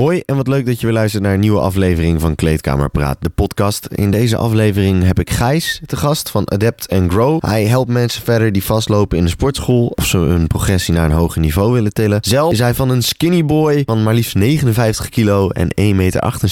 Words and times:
Hoi 0.00 0.22
en 0.26 0.36
wat 0.36 0.48
leuk 0.48 0.66
dat 0.66 0.80
je 0.80 0.86
weer 0.86 0.94
luistert 0.94 1.22
naar 1.22 1.34
een 1.34 1.40
nieuwe 1.40 1.60
aflevering 1.60 2.20
van 2.20 2.34
Kleedkamer 2.34 2.90
Praat, 2.90 3.16
de 3.20 3.28
podcast. 3.28 3.86
In 3.86 4.10
deze 4.10 4.36
aflevering 4.36 5.02
heb 5.02 5.18
ik 5.18 5.30
Gijs 5.30 5.80
te 5.86 5.96
gast 5.96 6.30
van 6.30 6.44
Adapt 6.44 6.88
and 6.88 7.10
Grow. 7.10 7.44
Hij 7.44 7.64
helpt 7.64 7.90
mensen 7.90 8.22
verder 8.22 8.52
die 8.52 8.64
vastlopen 8.64 9.18
in 9.18 9.24
de 9.24 9.30
sportschool 9.30 9.86
of 9.86 10.06
ze 10.06 10.16
hun 10.16 10.46
progressie 10.46 10.94
naar 10.94 11.04
een 11.04 11.16
hoger 11.16 11.40
niveau 11.40 11.72
willen 11.72 11.92
tillen. 11.92 12.18
Zelf 12.20 12.52
is 12.52 12.58
hij 12.58 12.74
van 12.74 12.90
een 12.90 13.02
skinny 13.02 13.44
boy 13.44 13.82
van 13.86 14.02
maar 14.02 14.14
liefst 14.14 14.34
59 14.34 15.08
kilo 15.08 15.48
en 15.48 15.68
1,78 15.80 15.94
meter 15.94 16.42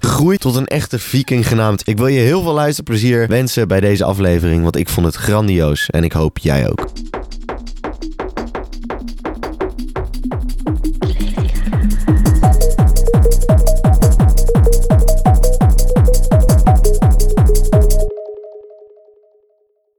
gegroeid 0.00 0.40
tot 0.40 0.56
een 0.56 0.66
echte 0.66 0.98
viking 0.98 1.48
genaamd. 1.48 1.88
Ik 1.88 1.96
wil 1.96 2.06
je 2.06 2.20
heel 2.20 2.42
veel 2.42 2.54
luisterplezier 2.54 3.28
wensen 3.28 3.68
bij 3.68 3.80
deze 3.80 4.04
aflevering, 4.04 4.62
want 4.62 4.76
ik 4.76 4.88
vond 4.88 5.06
het 5.06 5.14
grandioos 5.14 5.90
en 5.90 6.04
ik 6.04 6.12
hoop 6.12 6.38
jij 6.38 6.70
ook. 6.70 6.86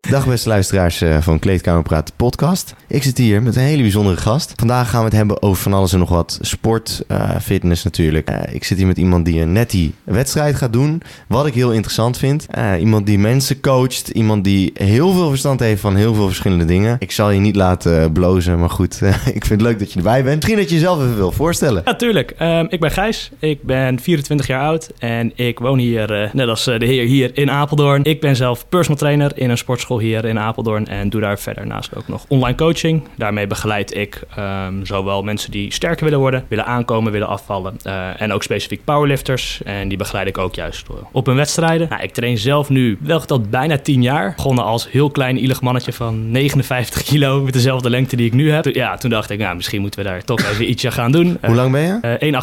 Dag 0.09 0.27
beste 0.27 0.49
luisteraars 0.49 1.01
eh, 1.01 1.21
van 1.21 1.39
Kleedkamerpraat 1.39 2.13
podcast. 2.15 2.75
Ik 2.87 3.03
zit 3.03 3.17
hier 3.17 3.41
met 3.41 3.55
een 3.55 3.61
hele 3.61 3.81
bijzondere 3.81 4.17
gast. 4.17 4.53
Vandaag 4.55 4.89
gaan 4.89 4.99
we 4.99 5.05
het 5.05 5.15
hebben 5.15 5.41
over 5.41 5.61
van 5.61 5.73
alles 5.73 5.93
en 5.93 5.99
nog 5.99 6.09
wat. 6.09 6.39
Sport, 6.41 7.03
uh, 7.07 7.35
fitness 7.41 7.83
natuurlijk. 7.83 8.29
Uh, 8.29 8.37
ik 8.51 8.63
zit 8.63 8.77
hier 8.77 8.87
met 8.87 8.97
iemand 8.97 9.25
die 9.25 9.41
een 9.41 9.51
net 9.51 9.71
die 9.71 9.93
wedstrijd 10.03 10.55
gaat 10.55 10.73
doen. 10.73 11.01
Wat 11.27 11.45
ik 11.45 11.53
heel 11.53 11.71
interessant 11.71 12.17
vind. 12.17 12.47
iemand 12.79 13.05
die 13.05 13.19
mensen 13.19 13.59
coacht. 13.59 14.09
Iemand 14.09 14.43
die 14.43 14.71
heel 14.73 15.11
veel 15.11 15.29
verstand 15.29 15.59
heeft 15.59 15.81
van 15.81 15.95
heel 15.95 16.13
veel 16.13 16.27
verschillende 16.27 16.65
dingen. 16.65 16.95
Ik 16.99 17.11
zal 17.11 17.29
je 17.29 17.39
niet 17.39 17.55
laten 17.55 18.11
blozen, 18.11 18.59
maar 18.59 18.69
goed. 18.69 19.01
ik 19.39 19.45
vind 19.45 19.49
het 19.49 19.61
leuk 19.61 19.79
dat 19.79 19.91
je 19.91 19.97
erbij 19.97 20.23
bent. 20.23 20.35
Misschien 20.35 20.57
dat 20.57 20.69
je 20.69 20.75
jezelf 20.75 21.01
even 21.01 21.15
wil 21.15 21.31
voorstellen. 21.31 21.81
Natuurlijk. 21.85 22.35
Um, 22.41 22.67
ik 22.69 22.79
ben 22.79 22.91
Gijs. 22.91 23.31
Ik 23.39 23.63
ben 23.63 23.99
24 23.99 24.47
jaar 24.47 24.61
oud. 24.61 24.89
En 24.99 25.31
ik 25.35 25.59
woon 25.59 25.79
hier, 25.79 26.29
net 26.33 26.47
als 26.47 26.63
de 26.63 26.85
heer 26.85 27.05
hier, 27.05 27.31
in 27.33 27.51
Apeldoorn. 27.51 28.03
Ik 28.03 28.21
ben 28.21 28.35
zelf 28.35 28.69
personal 28.69 28.97
trainer 28.97 29.31
in 29.35 29.49
een 29.49 29.57
sportschool 29.57 29.97
hier 29.99 30.25
in 30.25 30.39
Apeldoorn 30.39 30.87
en 30.87 31.09
doe 31.09 31.21
daar 31.21 31.39
verder 31.39 31.67
naast 31.67 31.95
ook 31.95 32.07
nog 32.07 32.25
online 32.27 32.57
coaching. 32.57 33.03
Daarmee 33.15 33.47
begeleid 33.47 33.95
ik 33.95 34.21
um, 34.39 34.85
zowel 34.85 35.23
mensen 35.23 35.51
die 35.51 35.73
sterker 35.73 36.03
willen 36.03 36.19
worden, 36.19 36.45
willen 36.47 36.65
aankomen, 36.65 37.11
willen 37.11 37.27
afvallen 37.27 37.77
uh, 37.85 38.21
en 38.21 38.33
ook 38.33 38.43
specifiek 38.43 38.83
powerlifters. 38.83 39.61
En 39.63 39.87
die 39.87 39.97
begeleid 39.97 40.27
ik 40.27 40.37
ook 40.37 40.55
juist 40.55 40.87
op 41.11 41.25
hun 41.25 41.35
wedstrijden. 41.35 41.89
Nou, 41.89 42.01
ik 42.01 42.13
train 42.13 42.37
zelf 42.37 42.69
nu 42.69 42.97
wel 43.01 43.19
geteld 43.19 43.49
bijna 43.49 43.77
10 43.77 44.01
jaar. 44.01 44.33
Begonnen 44.35 44.63
als 44.63 44.91
heel 44.91 45.09
klein 45.09 45.37
ielig 45.37 45.61
mannetje 45.61 45.93
van 45.93 46.31
59 46.31 47.03
kilo 47.03 47.41
met 47.41 47.53
dezelfde 47.53 47.89
lengte 47.89 48.15
die 48.15 48.25
ik 48.25 48.33
nu 48.33 48.51
heb. 48.51 48.65
Ja, 48.65 48.97
toen 48.97 49.09
dacht 49.09 49.29
ik, 49.29 49.39
nou, 49.39 49.55
misschien 49.55 49.81
moeten 49.81 50.03
we 50.03 50.09
daar 50.09 50.23
toch 50.23 50.39
even 50.39 50.69
ietsje 50.71 50.91
gaan 50.91 51.11
doen. 51.11 51.37
Hoe 51.41 51.55
lang 51.55 51.71
ben 51.71 51.81
je? 51.81 52.17
Uh, 52.19 52.33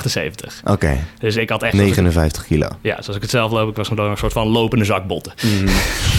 1,78. 0.61 0.65
Oké. 0.65 0.99
Dus 1.19 1.37
ik 1.37 1.51
had 1.51 1.63
echt... 1.63 1.75
59 1.75 2.47
kilo. 2.47 2.69
Ja, 2.81 2.97
zoals 3.01 3.17
ik 3.17 3.23
het 3.23 3.31
zelf 3.31 3.51
loop, 3.51 3.69
ik 3.69 3.77
was 3.77 3.89
gewoon 3.89 4.11
een 4.11 4.17
soort 4.17 4.33
van 4.33 4.49
lopende 4.49 4.85
zak 4.85 5.07
botten. 5.07 5.33
Mm. 5.43 5.69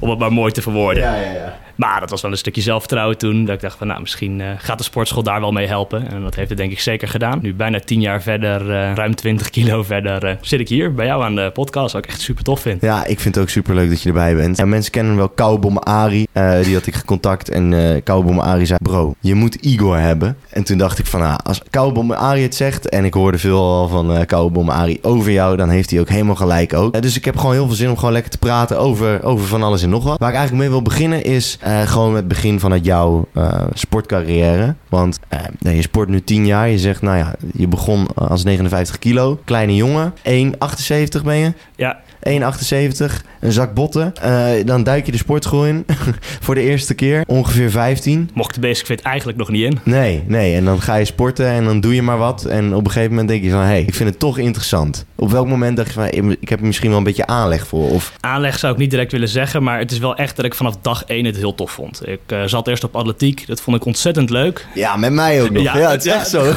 om 0.00 0.10
het 0.10 0.18
maar 0.18 0.32
mooi 0.32 0.52
te 0.52 0.62
verwoorden. 0.62 1.02
Ja, 1.02 1.14
ja, 1.14 1.32
ja. 1.32 1.56
Maar 1.82 2.00
dat 2.00 2.10
was 2.10 2.22
wel 2.22 2.30
een 2.30 2.36
stukje 2.36 2.60
zelfvertrouwen 2.60 3.18
toen. 3.18 3.44
Dat 3.44 3.54
ik 3.54 3.60
dacht 3.60 3.78
van 3.78 3.86
nou, 3.86 4.00
misschien 4.00 4.38
uh, 4.38 4.46
gaat 4.58 4.78
de 4.78 4.84
sportschool 4.84 5.22
daar 5.22 5.40
wel 5.40 5.52
mee 5.52 5.66
helpen. 5.66 6.08
En 6.08 6.22
dat 6.22 6.34
heeft 6.34 6.48
het 6.48 6.58
denk 6.58 6.72
ik 6.72 6.80
zeker 6.80 7.08
gedaan. 7.08 7.38
Nu 7.42 7.54
bijna 7.54 7.80
tien 7.80 8.00
jaar 8.00 8.22
verder, 8.22 8.60
uh, 8.60 8.94
ruim 8.94 9.14
20 9.14 9.50
kilo 9.50 9.82
verder, 9.82 10.24
uh, 10.24 10.34
zit 10.40 10.60
ik 10.60 10.68
hier 10.68 10.94
bij 10.94 11.06
jou 11.06 11.22
aan 11.22 11.34
de 11.34 11.50
podcast. 11.52 11.92
Wat 11.92 12.04
ik 12.04 12.10
echt 12.10 12.20
super 12.20 12.44
tof 12.44 12.60
vind. 12.60 12.80
Ja, 12.82 13.04
ik 13.04 13.20
vind 13.20 13.34
het 13.34 13.44
ook 13.44 13.50
super 13.50 13.74
leuk 13.74 13.88
dat 13.88 14.02
je 14.02 14.08
erbij 14.08 14.34
bent. 14.34 14.58
En 14.58 14.68
mensen 14.68 14.92
kennen 14.92 15.16
wel 15.16 15.28
Koubom 15.28 15.78
Ari. 15.78 16.26
die 16.62 16.74
had 16.74 16.86
ik 16.86 16.94
gecontact. 16.94 17.48
En 17.48 17.72
uh, 17.72 18.38
Ari 18.38 18.66
zei, 18.66 18.78
bro, 18.82 19.14
je 19.20 19.34
moet 19.34 19.54
Igor 19.54 19.98
hebben. 19.98 20.36
En 20.48 20.64
toen 20.64 20.78
dacht 20.78 20.98
ik 20.98 21.06
van, 21.06 21.20
nou, 21.20 21.40
als 21.42 21.62
Koubom 21.70 22.12
Ari 22.12 22.42
het 22.42 22.54
zegt... 22.54 22.88
en 22.88 23.04
ik 23.04 23.14
hoorde 23.14 23.38
veel 23.38 23.58
al 23.58 23.88
van 23.88 24.10
uh, 24.10 24.68
Ari 24.68 24.98
over 25.02 25.30
jou... 25.30 25.56
dan 25.56 25.68
heeft 25.68 25.90
hij 25.90 26.00
ook 26.00 26.08
helemaal 26.08 26.34
gelijk 26.34 26.74
ook. 26.74 27.02
dus 27.02 27.16
ik 27.16 27.24
heb 27.24 27.36
gewoon 27.36 27.54
heel 27.54 27.66
veel 27.66 27.76
zin 27.76 27.90
om 27.90 27.96
gewoon 27.96 28.12
lekker 28.12 28.30
te 28.30 28.38
praten 28.38 28.78
over, 28.78 29.22
over 29.22 29.46
van 29.46 29.62
alles 29.62 29.82
en 29.82 29.90
nog 29.90 30.04
wat. 30.04 30.18
Waar 30.18 30.30
ik 30.30 30.36
eigenlijk 30.36 30.64
mee 30.64 30.72
wil 30.72 30.82
beginnen 30.82 31.24
is 31.24 31.58
gewoon 31.84 32.14
het 32.14 32.28
begin 32.28 32.60
vanuit 32.60 32.84
jouw 32.84 33.28
uh, 33.34 33.62
sportcarrière. 33.72 34.74
Want 34.88 35.18
nee, 35.58 35.76
je 35.76 35.82
sport 35.82 36.08
nu 36.08 36.20
10 36.20 36.46
jaar. 36.46 36.68
Je 36.68 36.78
zegt, 36.78 37.02
nou 37.02 37.16
ja, 37.16 37.34
je 37.52 37.68
begon 37.68 38.06
als 38.14 38.44
59 38.44 38.98
kilo. 38.98 39.40
Kleine 39.44 39.76
jongen. 39.76 40.14
1,78 40.16 41.22
ben 41.24 41.36
je. 41.36 41.52
Ja. 41.76 42.00
1,78, 42.28 43.04
een 43.40 43.52
zak 43.52 43.74
botten. 43.74 44.12
Uh, 44.24 44.48
dan 44.64 44.82
duik 44.82 45.06
je 45.06 45.12
de 45.12 45.18
sportschool 45.18 45.66
in 45.66 45.86
voor 46.44 46.54
de 46.54 46.60
eerste 46.60 46.94
keer. 46.94 47.24
Ongeveer 47.26 47.70
15. 47.70 48.30
Mocht 48.34 48.54
de 48.54 48.60
basic 48.60 48.86
fit 48.86 49.00
eigenlijk 49.00 49.38
nog 49.38 49.48
niet 49.48 49.64
in. 49.64 49.78
Nee, 49.84 50.22
nee. 50.26 50.56
En 50.56 50.64
dan 50.64 50.80
ga 50.80 50.94
je 50.94 51.04
sporten 51.04 51.46
en 51.46 51.64
dan 51.64 51.80
doe 51.80 51.94
je 51.94 52.02
maar 52.02 52.18
wat. 52.18 52.44
En 52.44 52.74
op 52.74 52.84
een 52.84 52.90
gegeven 52.90 53.10
moment 53.10 53.28
denk 53.28 53.42
je 53.42 53.50
van, 53.50 53.60
hé, 53.60 53.66
hey, 53.66 53.82
ik 53.82 53.94
vind 53.94 54.08
het 54.08 54.18
toch 54.18 54.38
interessant. 54.38 55.06
Op 55.14 55.30
welk 55.30 55.46
moment 55.46 55.76
dacht 55.76 55.88
je 55.88 55.94
van, 55.94 56.36
ik 56.40 56.48
heb 56.48 56.60
er 56.60 56.66
misschien 56.66 56.88
wel 56.88 56.98
een 56.98 57.04
beetje 57.04 57.26
aanleg 57.26 57.66
voor? 57.66 57.90
Of... 57.90 58.12
Aanleg 58.20 58.58
zou 58.58 58.72
ik 58.72 58.78
niet 58.78 58.90
direct 58.90 59.12
willen 59.12 59.28
zeggen, 59.28 59.62
maar 59.62 59.78
het 59.78 59.90
is 59.90 59.98
wel 59.98 60.16
echt 60.16 60.36
dat 60.36 60.44
ik 60.44 60.54
vanaf 60.54 60.76
dag 60.82 61.04
1 61.04 61.24
het 61.24 61.36
heel 61.36 61.54
tof 61.54 61.70
vond. 61.70 62.08
Ik 62.08 62.20
uh, 62.32 62.42
zat 62.44 62.68
eerst 62.68 62.84
op 62.84 62.96
atletiek, 62.96 63.46
dat 63.46 63.60
vond 63.60 63.76
ik 63.76 63.84
ontzettend 63.84 64.30
leuk. 64.30 64.66
Ja, 64.74 64.96
met 64.96 65.12
mij 65.12 65.42
ook 65.42 65.50
nog. 65.50 65.62
Ja, 65.62 65.78
ja 65.78 65.90
het 65.90 66.06
is 66.06 66.12
echt 66.12 66.28
zo. 66.28 66.52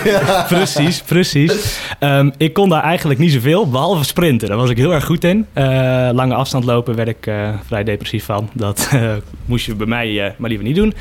Precies, 0.48 1.02
precies. 1.02 1.80
Um, 2.00 2.34
ik 2.38 2.54
kon 2.54 2.70
daar 2.70 2.84
eigenlijk 2.84 3.20
niet 3.20 3.32
zoveel, 3.32 3.70
behalve 3.70 4.04
sprinten. 4.04 4.48
Daar 4.48 4.58
was 4.58 4.70
ik 4.70 4.78
heel 4.78 4.94
erg 4.94 5.06
goed 5.06 5.24
in. 5.24 5.46
Uh, 5.58 6.10
lange 6.14 6.34
afstand 6.34 6.64
lopen 6.64 6.96
werd 6.96 7.08
ik 7.08 7.26
uh, 7.26 7.50
vrij 7.66 7.84
depressief 7.84 8.26
van. 8.26 8.50
Dat 8.54 8.92
moest 9.46 9.66
je 9.66 9.76
bij 9.76 9.88
mij 9.88 10.36
maar 10.38 10.50
liever 10.50 10.68
niet 10.68 10.76
doen. 10.76 10.94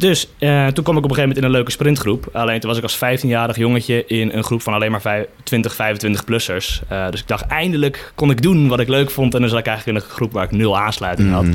Dus 0.00 0.28
toen 0.74 0.84
kwam 0.84 0.96
ik 0.96 1.04
op 1.04 1.10
een 1.10 1.16
gegeven 1.16 1.20
moment 1.20 1.36
in 1.36 1.44
een 1.44 1.50
leuke 1.50 1.70
sprintgroep. 1.70 2.28
Alleen 2.32 2.60
toen 2.60 2.68
was 2.68 2.78
ik 2.78 2.84
als 2.84 2.96
15-jarig 2.96 3.56
jongetje 3.56 4.06
in 4.06 4.30
een 4.32 4.44
groep 4.44 4.62
van 4.62 4.74
alleen 4.74 4.90
maar 4.90 5.24
20, 5.42 5.74
25-plussers. 5.74 6.82
Uh, 6.92 7.10
dus 7.10 7.20
ik 7.20 7.28
dacht, 7.28 7.46
eindelijk 7.46 8.12
kon 8.14 8.30
ik 8.30 8.42
doen 8.42 8.68
wat 8.68 8.80
ik 8.80 8.88
leuk 8.88 9.10
vond. 9.10 9.34
En 9.34 9.40
dan 9.40 9.50
zat 9.50 9.58
ik 9.58 9.66
eigenlijk 9.66 9.98
in 9.98 10.04
een 10.04 10.14
groep 10.14 10.32
waar 10.32 10.44
ik 10.44 10.50
nul 10.50 10.78
aansluiting 10.78 11.28
mm 11.28 11.34
-hmm. 11.34 11.44
had. 11.44 11.52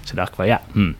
Dus 0.00 0.08
toen 0.08 0.16
dacht 0.16 0.28
ik 0.28 0.34
van, 0.34 0.46
ja, 0.46 0.62
hm, 0.72 0.92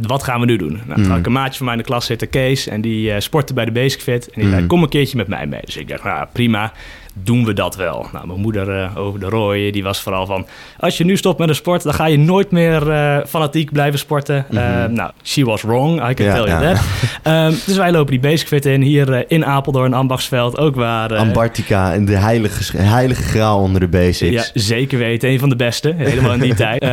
wat 0.00 0.22
gaan 0.22 0.40
we 0.40 0.46
nu 0.46 0.56
doen? 0.56 0.80
Nou, 0.86 1.02
toen 1.02 1.10
had 1.10 1.18
ik 1.18 1.26
een 1.26 1.32
maatje 1.32 1.56
van 1.56 1.66
mij 1.66 1.74
in 1.74 1.80
de 1.80 1.86
klas 1.86 2.06
zitten, 2.06 2.30
Kees. 2.30 2.66
En 2.66 2.80
die 2.80 3.20
sportte 3.20 3.54
bij 3.54 3.64
de 3.64 3.72
Basic 3.72 4.00
Fit. 4.00 4.30
En 4.30 4.40
die 4.40 4.50
zei, 4.50 4.66
kom 4.66 4.82
een 4.82 4.88
keertje 4.88 5.16
met 5.16 5.28
mij 5.28 5.46
mee. 5.46 5.60
Dus 5.64 5.76
ik 5.76 5.88
dacht, 5.88 6.04
nou 6.04 6.26
prima 6.32 6.72
doen 7.14 7.44
we 7.44 7.52
dat 7.52 7.76
wel. 7.76 8.06
Nou, 8.12 8.26
mijn 8.26 8.40
moeder 8.40 8.68
uh, 8.68 8.96
over 8.96 9.20
de 9.20 9.26
rooi, 9.26 9.70
die 9.70 9.82
was 9.82 10.00
vooral 10.00 10.26
van... 10.26 10.46
als 10.78 10.98
je 10.98 11.04
nu 11.04 11.16
stopt 11.16 11.38
met 11.38 11.48
een 11.48 11.54
sport, 11.54 11.82
dan 11.82 11.94
ga 11.94 12.06
je 12.06 12.18
nooit 12.18 12.50
meer 12.50 12.88
uh, 12.88 13.18
fanatiek 13.26 13.72
blijven 13.72 13.98
sporten. 13.98 14.46
Mm 14.50 14.58
-hmm. 14.58 14.82
uh, 14.82 14.96
nou, 14.96 15.10
she 15.22 15.44
was 15.44 15.62
wrong, 15.62 16.10
I 16.10 16.14
can 16.14 16.26
ja, 16.26 16.34
tell 16.34 16.44
you 16.44 16.62
ja. 16.62 16.74
that. 17.22 17.52
um, 17.52 17.58
dus 17.66 17.76
wij 17.76 17.92
lopen 17.92 18.10
die 18.10 18.20
basic 18.20 18.46
fit 18.46 18.66
in, 18.66 18.82
hier 18.82 19.24
in 19.30 19.44
Apeldoorn, 19.44 19.94
Ambachtsveld, 19.94 20.58
ook 20.58 20.74
waar... 20.74 21.16
Antarctica 21.16 21.92
en 21.92 22.04
de 22.04 22.16
heilige, 22.16 22.76
heilige 22.76 23.22
graal 23.22 23.60
onder 23.60 23.80
de 23.80 23.88
basics. 23.88 24.32
Ja, 24.32 24.60
zeker 24.60 24.98
weten. 24.98 25.28
Een 25.28 25.38
van 25.38 25.48
de 25.48 25.56
beste, 25.56 25.94
helemaal 25.96 26.32
in 26.32 26.40
die 26.40 26.54
tijd. 26.64 26.82
Um, 26.82 26.88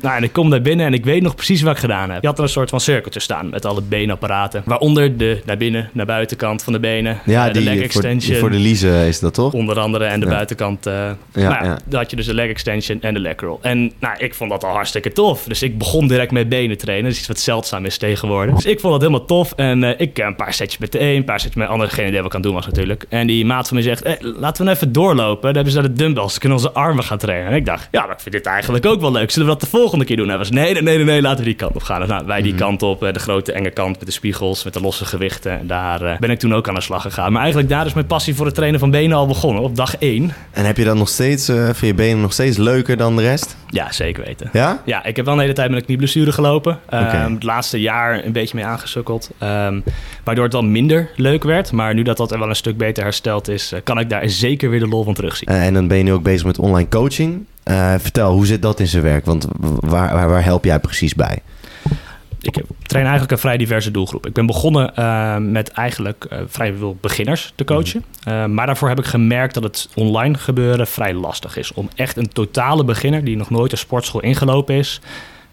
nou, 0.00 0.16
en 0.16 0.22
ik 0.22 0.32
kom 0.32 0.50
daar 0.50 0.62
binnen 0.62 0.86
en 0.86 0.94
ik 0.94 1.04
weet 1.04 1.22
nog 1.22 1.34
precies 1.34 1.62
wat 1.62 1.72
ik 1.72 1.78
gedaan 1.78 2.10
heb. 2.10 2.22
Je 2.22 2.28
had 2.28 2.38
er 2.38 2.44
een 2.44 2.50
soort 2.50 2.70
van 2.70 2.80
cirkeltje 2.80 3.20
staan 3.20 3.48
met 3.48 3.64
alle 3.64 3.82
beenapparaten. 3.82 4.62
Waaronder 4.64 5.16
de 5.16 5.40
naar 5.44 5.56
binnen, 5.56 5.90
naar 5.92 6.06
buitenkant 6.06 6.62
van 6.62 6.72
de 6.72 6.80
benen. 6.80 7.18
Ja, 7.24 7.50
de 7.50 7.60
leg 7.60 7.80
extension. 7.80 8.32
Voor, 8.32 8.48
voor 8.48 8.50
de 8.50 8.62
liezen 8.62 9.06
is 9.06 9.20
dat 9.20 9.34
toch? 9.34 9.52
Onder 9.68 9.82
andere. 9.82 10.04
En 10.04 10.20
de 10.20 10.26
ja. 10.26 10.32
buitenkant, 10.32 10.86
uh, 10.86 10.94
ja, 11.32 11.48
nou, 11.48 11.64
ja. 11.64 11.78
dan 11.84 12.00
had 12.00 12.10
je 12.10 12.16
dus 12.16 12.26
de 12.26 12.34
leg 12.34 12.48
extension 12.48 13.00
en 13.00 13.14
de 13.14 13.20
leg 13.20 13.40
roll. 13.40 13.58
En 13.60 13.92
nou, 14.00 14.14
ik 14.18 14.34
vond 14.34 14.50
dat 14.50 14.64
al 14.64 14.72
hartstikke 14.72 15.12
tof. 15.12 15.44
Dus 15.44 15.62
ik 15.62 15.78
begon 15.78 16.08
direct 16.08 16.30
met 16.30 16.48
benen 16.48 16.78
trainen. 16.78 17.04
Dat 17.04 17.12
is 17.12 17.18
iets 17.18 17.28
wat 17.28 17.40
zeldzaam 17.40 17.84
is 17.84 17.98
tegenwoordig. 17.98 18.54
Dus 18.54 18.66
ik 18.66 18.80
vond 18.80 18.92
dat 18.92 19.02
helemaal 19.02 19.26
tof. 19.26 19.52
En 19.52 19.82
uh, 19.82 19.90
ik 19.96 20.18
een 20.18 20.36
paar 20.36 20.52
setjes 20.52 20.78
met 20.78 20.92
de 20.92 21.00
een, 21.00 21.16
een 21.16 21.24
paar 21.24 21.40
setjes 21.40 21.56
met 21.56 21.66
de 21.66 21.72
andere. 21.72 21.90
Geen 21.90 22.06
idee 22.06 22.18
wat 22.18 22.26
ik 22.26 22.34
aan 22.34 22.42
doen 22.42 22.54
was 22.54 22.66
natuurlijk. 22.66 23.04
En 23.08 23.26
die 23.26 23.44
maat 23.44 23.68
van 23.68 23.76
mij 23.76 23.86
zegt, 23.86 24.04
laten 24.20 24.56
we 24.56 24.64
nou 24.64 24.76
even 24.76 24.92
doorlopen. 24.92 25.42
Dan 25.42 25.54
hebben 25.54 25.72
ze 25.72 25.80
naar 25.80 25.88
de 25.88 25.94
dumbbells. 25.96 26.30
Dan 26.30 26.38
kunnen 26.38 26.58
onze 26.58 26.72
armen 26.72 27.04
gaan 27.04 27.18
trainen. 27.18 27.50
En 27.50 27.56
ik 27.56 27.66
dacht, 27.66 27.88
ja, 27.90 28.00
maar 28.00 28.14
ik 28.14 28.20
vind 28.20 28.34
dit 28.34 28.46
eigenlijk 28.46 28.86
ook 28.86 29.00
wel 29.00 29.12
leuk. 29.12 29.30
Zullen 29.30 29.48
we 29.48 29.54
dat 29.54 29.62
de 29.62 29.76
volgende 29.76 30.04
keer 30.04 30.16
doen? 30.16 30.28
Hij 30.28 30.38
was, 30.38 30.50
nee, 30.50 30.72
nee, 30.72 30.82
nee, 30.82 31.04
nee, 31.04 31.22
laten 31.22 31.38
we 31.38 31.44
die 31.44 31.54
kant 31.54 31.74
op 31.74 31.82
gaan. 31.82 32.00
Dus, 32.00 32.08
nou, 32.08 32.26
wij 32.26 32.42
die 32.42 32.52
mm 32.52 32.58
-hmm. 32.58 32.66
kant 32.66 32.82
op. 32.82 33.00
De 33.00 33.18
grote 33.18 33.52
enge 33.52 33.70
kant 33.70 33.98
met 33.98 34.06
de 34.06 34.12
spiegels, 34.12 34.64
met 34.64 34.74
de 34.74 34.80
losse 34.80 35.04
gewichten. 35.04 35.58
En 35.58 35.66
daar 35.66 36.02
uh, 36.02 36.18
ben 36.18 36.30
ik 36.30 36.38
toen 36.38 36.54
ook 36.54 36.68
aan 36.68 36.74
de 36.74 36.80
slag 36.80 37.02
gegaan. 37.02 37.32
Maar 37.32 37.40
eigenlijk 37.40 37.70
daar 37.70 37.86
is 37.86 37.94
mijn 37.94 38.06
passie 38.06 38.34
voor 38.34 38.46
het 38.46 38.54
trainen 38.54 38.80
van 38.80 38.90
benen 38.90 39.16
al 39.16 39.26
begonnen. 39.26 39.55
Op 39.62 39.76
dag 39.76 39.96
1. 39.96 40.32
En 40.50 40.64
heb 40.64 40.76
je 40.76 40.84
dat 40.84 40.96
nog 40.96 41.08
steeds, 41.08 41.48
uh, 41.48 41.64
vind 41.64 41.78
je 41.78 41.94
benen 41.94 42.20
nog 42.20 42.32
steeds 42.32 42.56
leuker 42.56 42.96
dan 42.96 43.16
de 43.16 43.22
rest? 43.22 43.56
Ja, 43.70 43.92
zeker 43.92 44.24
weten. 44.24 44.50
Ja? 44.52 44.82
Ja, 44.84 45.04
ik 45.04 45.16
heb 45.16 45.24
wel 45.24 45.34
een 45.34 45.40
hele 45.40 45.52
tijd 45.52 45.70
met 45.70 45.78
een 45.78 45.84
knieblessure 45.84 46.32
gelopen. 46.32 46.72
Um, 46.72 46.98
okay. 46.98 47.32
Het 47.32 47.42
laatste 47.42 47.80
jaar 47.80 48.24
een 48.24 48.32
beetje 48.32 48.56
mee 48.56 48.64
aangesukkeld. 48.64 49.30
Um, 49.42 49.82
waardoor 50.24 50.44
het 50.44 50.52
wel 50.52 50.64
minder 50.64 51.10
leuk 51.16 51.44
werd. 51.44 51.72
Maar 51.72 51.94
nu 51.94 52.02
dat 52.02 52.16
dat 52.16 52.32
er 52.32 52.38
wel 52.38 52.48
een 52.48 52.56
stuk 52.56 52.76
beter 52.76 53.02
hersteld 53.02 53.48
is, 53.48 53.72
uh, 53.72 53.78
kan 53.84 53.98
ik 53.98 54.10
daar 54.10 54.28
zeker 54.28 54.70
weer 54.70 54.80
de 54.80 54.88
lol 54.88 55.04
van 55.04 55.14
terugzien. 55.14 55.48
Uh, 55.52 55.66
en 55.66 55.74
dan 55.74 55.88
ben 55.88 55.96
je 55.96 56.04
nu 56.04 56.12
ook 56.12 56.22
bezig 56.22 56.46
met 56.46 56.58
online 56.58 56.88
coaching. 56.88 57.46
vertel, 57.98 58.32
hoe 58.32 58.46
zit 58.46 58.62
dat 58.62 58.80
in 58.80 58.86
zijn 58.86 59.02
werk? 59.02 59.24
Want 59.24 59.46
waar, 59.80 60.14
waar, 60.14 60.28
waar 60.28 60.44
help 60.44 60.64
jij 60.64 60.78
precies 60.78 61.14
bij? 61.14 61.42
Ik 62.46 62.62
train 62.82 63.04
eigenlijk 63.04 63.32
een 63.32 63.38
vrij 63.38 63.56
diverse 63.56 63.90
doelgroep. 63.90 64.26
Ik 64.26 64.32
ben 64.32 64.46
begonnen 64.46 64.92
uh, 64.98 65.36
met 65.36 65.68
eigenlijk 65.68 66.26
uh, 66.32 66.38
vrij 66.46 66.74
veel 66.78 66.96
beginners 67.00 67.52
te 67.54 67.64
coachen. 67.64 68.04
Mm. 68.24 68.32
Uh, 68.32 68.44
maar 68.44 68.66
daarvoor 68.66 68.88
heb 68.88 68.98
ik 68.98 69.04
gemerkt 69.04 69.54
dat 69.54 69.62
het 69.62 69.88
online 69.94 70.38
gebeuren 70.38 70.86
vrij 70.86 71.14
lastig 71.14 71.56
is. 71.56 71.72
Om 71.72 71.88
echt 71.94 72.16
een 72.16 72.28
totale 72.28 72.84
beginner 72.84 73.24
die 73.24 73.36
nog 73.36 73.50
nooit 73.50 73.72
een 73.72 73.78
sportschool 73.78 74.20
ingelopen 74.20 74.74
is... 74.74 75.00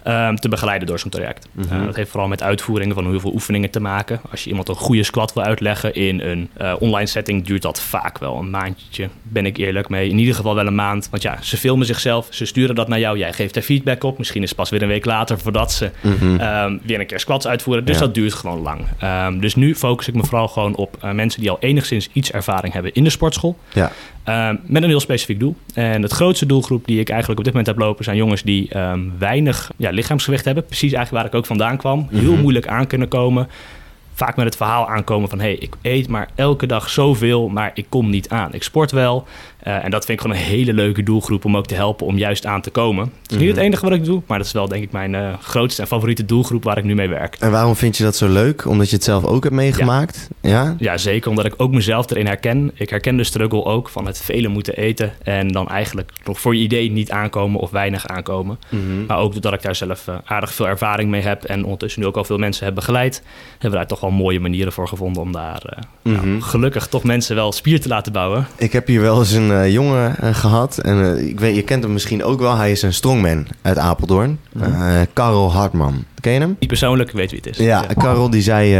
ehm, 0.04 0.36
te 0.36 0.50
begeleiden 0.50 0.88
door 0.88 1.00
zo'n 1.00 1.10
traject. 1.10 1.48
Mhm. 1.52 1.80
Uh, 1.80 1.86
dat 1.86 1.96
heeft 1.96 2.10
vooral 2.10 2.28
met 2.30 2.44
uitvoeringen 2.44 2.96
van 2.96 3.06
hoeveel 3.06 3.34
oefeningen 3.34 3.70
te 3.70 3.80
maken. 3.80 4.22
Als 4.32 4.44
je 4.44 4.50
iemand 4.50 4.70
een 4.70 4.76
goede 4.76 5.04
squat 5.04 5.34
wil 5.34 5.44
uitleggen 5.44 5.94
in 5.96 6.20
een 6.20 6.50
uh, 6.62 6.74
online 6.80 7.06
setting, 7.08 7.46
duurt 7.46 7.62
dat 7.62 7.82
vaak 7.82 8.18
wel 8.18 8.38
een 8.38 8.50
maandje, 8.50 9.10
ben 9.24 9.46
ik 9.46 9.58
eerlijk 9.58 9.90
mee. 9.90 10.10
In 10.10 10.18
ieder 10.18 10.36
geval 10.36 10.56
wel 10.56 10.68
een 10.68 10.76
maand, 10.76 11.08
want 11.10 11.22
ja, 11.24 11.38
ze 11.42 11.58
filmen 11.58 11.86
zichzelf, 11.86 12.28
ze 12.30 12.46
sturen 12.46 12.76
dat 12.76 12.88
naar 12.88 13.00
jou, 13.00 13.18
jij 13.18 13.34
geeft 13.34 13.56
er 13.56 13.62
feedback 13.62 14.04
op. 14.04 14.18
Misschien 14.18 14.42
is 14.42 14.48
het 14.50 14.58
pas 14.58 14.70
weer 14.70 14.82
een 14.82 14.88
week 14.88 15.06
later 15.06 15.40
voordat 15.40 15.72
ze 15.72 15.92
Mhm. 16.02 16.24
um, 16.42 16.82
weer 16.84 17.00
een 17.00 17.06
keer 17.06 17.20
squats 17.20 17.48
uitvoeren. 17.48 17.86
Dus 17.86 17.96
Ja. 17.96 18.02
dat 18.02 18.14
duurt 18.14 18.34
gewoon 18.34 18.62
lang. 18.62 18.82
Um, 19.04 19.40
dus 19.42 19.56
nu 19.56 19.76
focus 19.76 20.08
ik 20.08 20.14
me 20.16 20.24
vooral 20.24 20.48
gewoon 20.48 20.76
op 20.76 20.98
uh, 21.04 21.12
mensen 21.12 21.42
die 21.42 21.50
al 21.50 21.58
enigszins 21.60 22.10
iets 22.14 22.32
ervaring 22.32 22.74
hebben 22.74 22.94
in 22.94 23.04
de 23.04 23.10
sportschool. 23.10 23.58
Ja. 23.74 23.92
Um, 24.30 24.60
met 24.66 24.84
een 24.84 24.90
heel 24.90 25.00
specifiek 25.00 25.40
doel. 25.40 25.56
En 25.74 26.02
het 26.02 26.12
grootste 26.12 26.46
doelgroep 26.46 26.86
die 26.86 27.00
ik 27.00 27.10
eigenlijk 27.10 27.40
op 27.40 27.46
dit 27.46 27.54
moment 27.54 27.76
heb 27.76 27.86
lopen... 27.86 28.04
zijn 28.04 28.18
jongens 28.18 28.44
die 28.44 28.78
um, 28.78 29.14
weinig 29.20 29.72
ja, 29.78 29.90
lichaamsgewicht 29.90 30.46
hebben. 30.46 30.66
Precies 30.66 30.94
eigenlijk 30.94 31.24
waar 31.24 31.34
ik 31.34 31.40
ook 31.40 31.46
vandaan 31.46 31.78
kwam. 31.78 32.08
Heel 32.12 32.32
Mhm. 32.32 32.42
moeilijk 32.42 32.68
aan 32.68 32.88
kunnen 32.88 33.08
komen. 33.08 33.48
Vaak 34.14 34.36
met 34.36 34.46
het 34.46 34.56
verhaal 34.56 34.90
aankomen 34.90 35.30
van... 35.30 35.40
hé, 35.40 35.46
hey, 35.46 35.56
ik 35.56 35.76
eet 35.82 36.08
maar 36.08 36.30
elke 36.36 36.66
dag 36.66 36.90
zoveel, 36.90 37.50
maar 37.50 37.72
ik 37.74 37.86
kom 37.90 38.10
niet 38.10 38.30
aan. 38.30 38.54
Ik 38.54 38.64
sport 38.64 38.92
wel. 38.92 39.28
Uh, 39.68 39.84
en 39.84 39.92
dat 39.92 40.06
vind 40.06 40.20
ik 40.20 40.26
gewoon 40.26 40.42
een 40.42 40.48
hele 40.50 40.74
leuke 40.74 41.04
doelgroep... 41.04 41.46
om 41.46 41.58
ook 41.58 41.66
te 41.66 41.76
helpen 41.76 42.06
om 42.06 42.18
juist 42.18 42.46
aan 42.46 42.62
te 42.62 42.70
komen. 42.70 43.04
Het 43.22 43.32
is 43.32 43.38
niet 43.38 43.48
Mhm. 43.48 43.56
het 43.56 43.66
enige 43.66 43.84
wat 43.86 43.94
ik 43.94 44.06
doe... 44.06 44.22
maar 44.28 44.38
dat 44.38 44.48
is 44.48 44.54
wel 44.54 44.68
denk 44.68 44.84
ik 44.84 44.92
mijn 44.92 45.14
uh, 45.14 45.34
grootste 45.42 45.82
en 45.82 45.88
favoriete 45.88 46.26
doelgroep... 46.26 46.64
waar 46.64 46.78
ik 46.78 46.84
nu 46.84 46.96
mee 46.96 47.08
werk. 47.10 47.36
En 47.40 47.52
waarom 47.52 47.76
vind 47.76 47.98
je 47.98 48.04
dat 48.04 48.16
zo 48.16 48.28
leuk? 48.30 48.66
Omdat 48.68 48.90
je 48.90 48.96
het 48.96 49.04
zelf 49.06 49.24
ook 49.26 49.44
hebt 49.44 49.56
meegemaakt? 49.56 50.30
Ja? 50.42 50.76
Ja, 50.80 50.98
zeker 50.98 51.30
omdat 51.30 51.46
ik 51.46 51.54
ook 51.58 51.72
mezelf 51.72 52.10
erin 52.12 52.26
herken. 52.26 52.72
Ik 52.74 52.90
herken 52.90 53.18
de 53.18 53.24
struggle 53.24 53.66
ook 53.66 53.90
van 53.90 54.06
het 54.06 54.22
vele 54.22 54.48
moeten 54.48 54.76
eten... 54.76 55.12
en 55.24 55.48
dan 55.48 55.68
eigenlijk 55.70 56.12
nog 56.26 56.40
voor 56.40 56.56
je 56.56 56.62
idee 56.62 56.92
niet 56.92 57.12
aankomen 57.12 57.60
of 57.60 57.70
weinig 57.72 58.08
aankomen. 58.08 58.60
Mhm. 58.70 59.06
Maar 59.08 59.18
ook 59.18 59.32
doordat 59.32 59.54
ik 59.54 59.62
daar 59.62 59.76
zelf 59.76 60.08
uh, 60.08 60.16
aardig 60.26 60.54
veel 60.54 60.68
ervaring 60.68 61.10
mee 61.10 61.22
heb... 61.22 61.44
en 61.44 61.64
ondertussen 61.64 62.02
nu 62.02 62.08
ook 62.08 62.18
al 62.18 62.24
veel 62.24 62.38
mensen 62.38 62.66
heb 62.66 62.76
begeleid... 62.76 63.24
hebben 63.52 63.70
we 63.70 63.76
daar 63.78 63.88
toch 63.88 64.00
wel 64.00 64.12
mooie 64.12 64.40
manieren 64.40 64.74
voor 64.74 64.88
gevonden... 64.88 65.22
om 65.22 65.32
daar 65.32 65.62
Mhm. 66.04 66.28
nou, 66.28 66.42
gelukkig 66.42 66.88
toch 66.88 67.04
mensen 67.04 67.36
wel 67.36 67.52
spier 67.52 67.82
te 67.82 67.88
laten 67.88 68.12
bouwen. 68.12 68.48
Ik 68.58 68.72
heb 68.74 68.88
hier 68.88 69.02
wel 69.02 69.20
eens 69.20 69.32
een 69.32 69.52
uh, 69.54 69.72
jongen 69.72 70.16
uh, 70.24 70.36
gehad. 70.36 70.78
En 70.78 70.98
uh, 70.98 71.28
ik 71.28 71.40
weet, 71.40 71.56
je 71.56 71.62
kent 71.62 71.84
hem 71.84 71.94
misschien 71.94 72.24
ook 72.24 72.40
wel. 72.40 72.56
Hij 72.56 72.72
is 72.72 72.82
een 72.82 72.94
strongman 72.94 73.48
uit 73.62 73.78
Apeldoorn. 73.78 74.40
Mhm. 74.52 75.06
Karel 75.14 75.52
Hartman. 75.52 76.04
Ken 76.20 76.34
je 76.34 76.40
hem? 76.40 76.56
Niet 76.60 76.70
persoonlijk, 76.70 77.12
weet 77.12 77.32
wie 77.32 77.40
het 77.44 77.50
is. 77.50 77.66
Ja, 77.66 77.84
ja. 77.88 77.94
Karel 77.94 78.30
die 78.30 78.42
zei... 78.42 78.76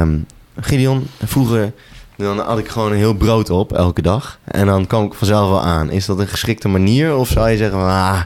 Um, 0.00 0.26
Gideon, 0.60 1.06
vroeger... 1.24 1.72
Dan 2.16 2.38
had 2.38 2.58
ik 2.58 2.68
gewoon 2.68 2.92
een 2.92 2.98
heel 2.98 3.14
brood 3.14 3.50
op 3.50 3.72
elke 3.72 4.02
dag. 4.02 4.38
En 4.44 4.66
dan 4.66 4.86
kwam 4.86 5.04
ik 5.04 5.14
vanzelf 5.14 5.48
wel 5.48 5.62
aan. 5.62 5.90
Is 5.90 6.06
dat 6.06 6.18
een 6.18 6.28
geschikte 6.28 6.68
manier? 6.68 7.16
Of 7.16 7.28
zou 7.28 7.50
je 7.50 7.56
zeggen... 7.56 7.78
Ah, 7.78 8.20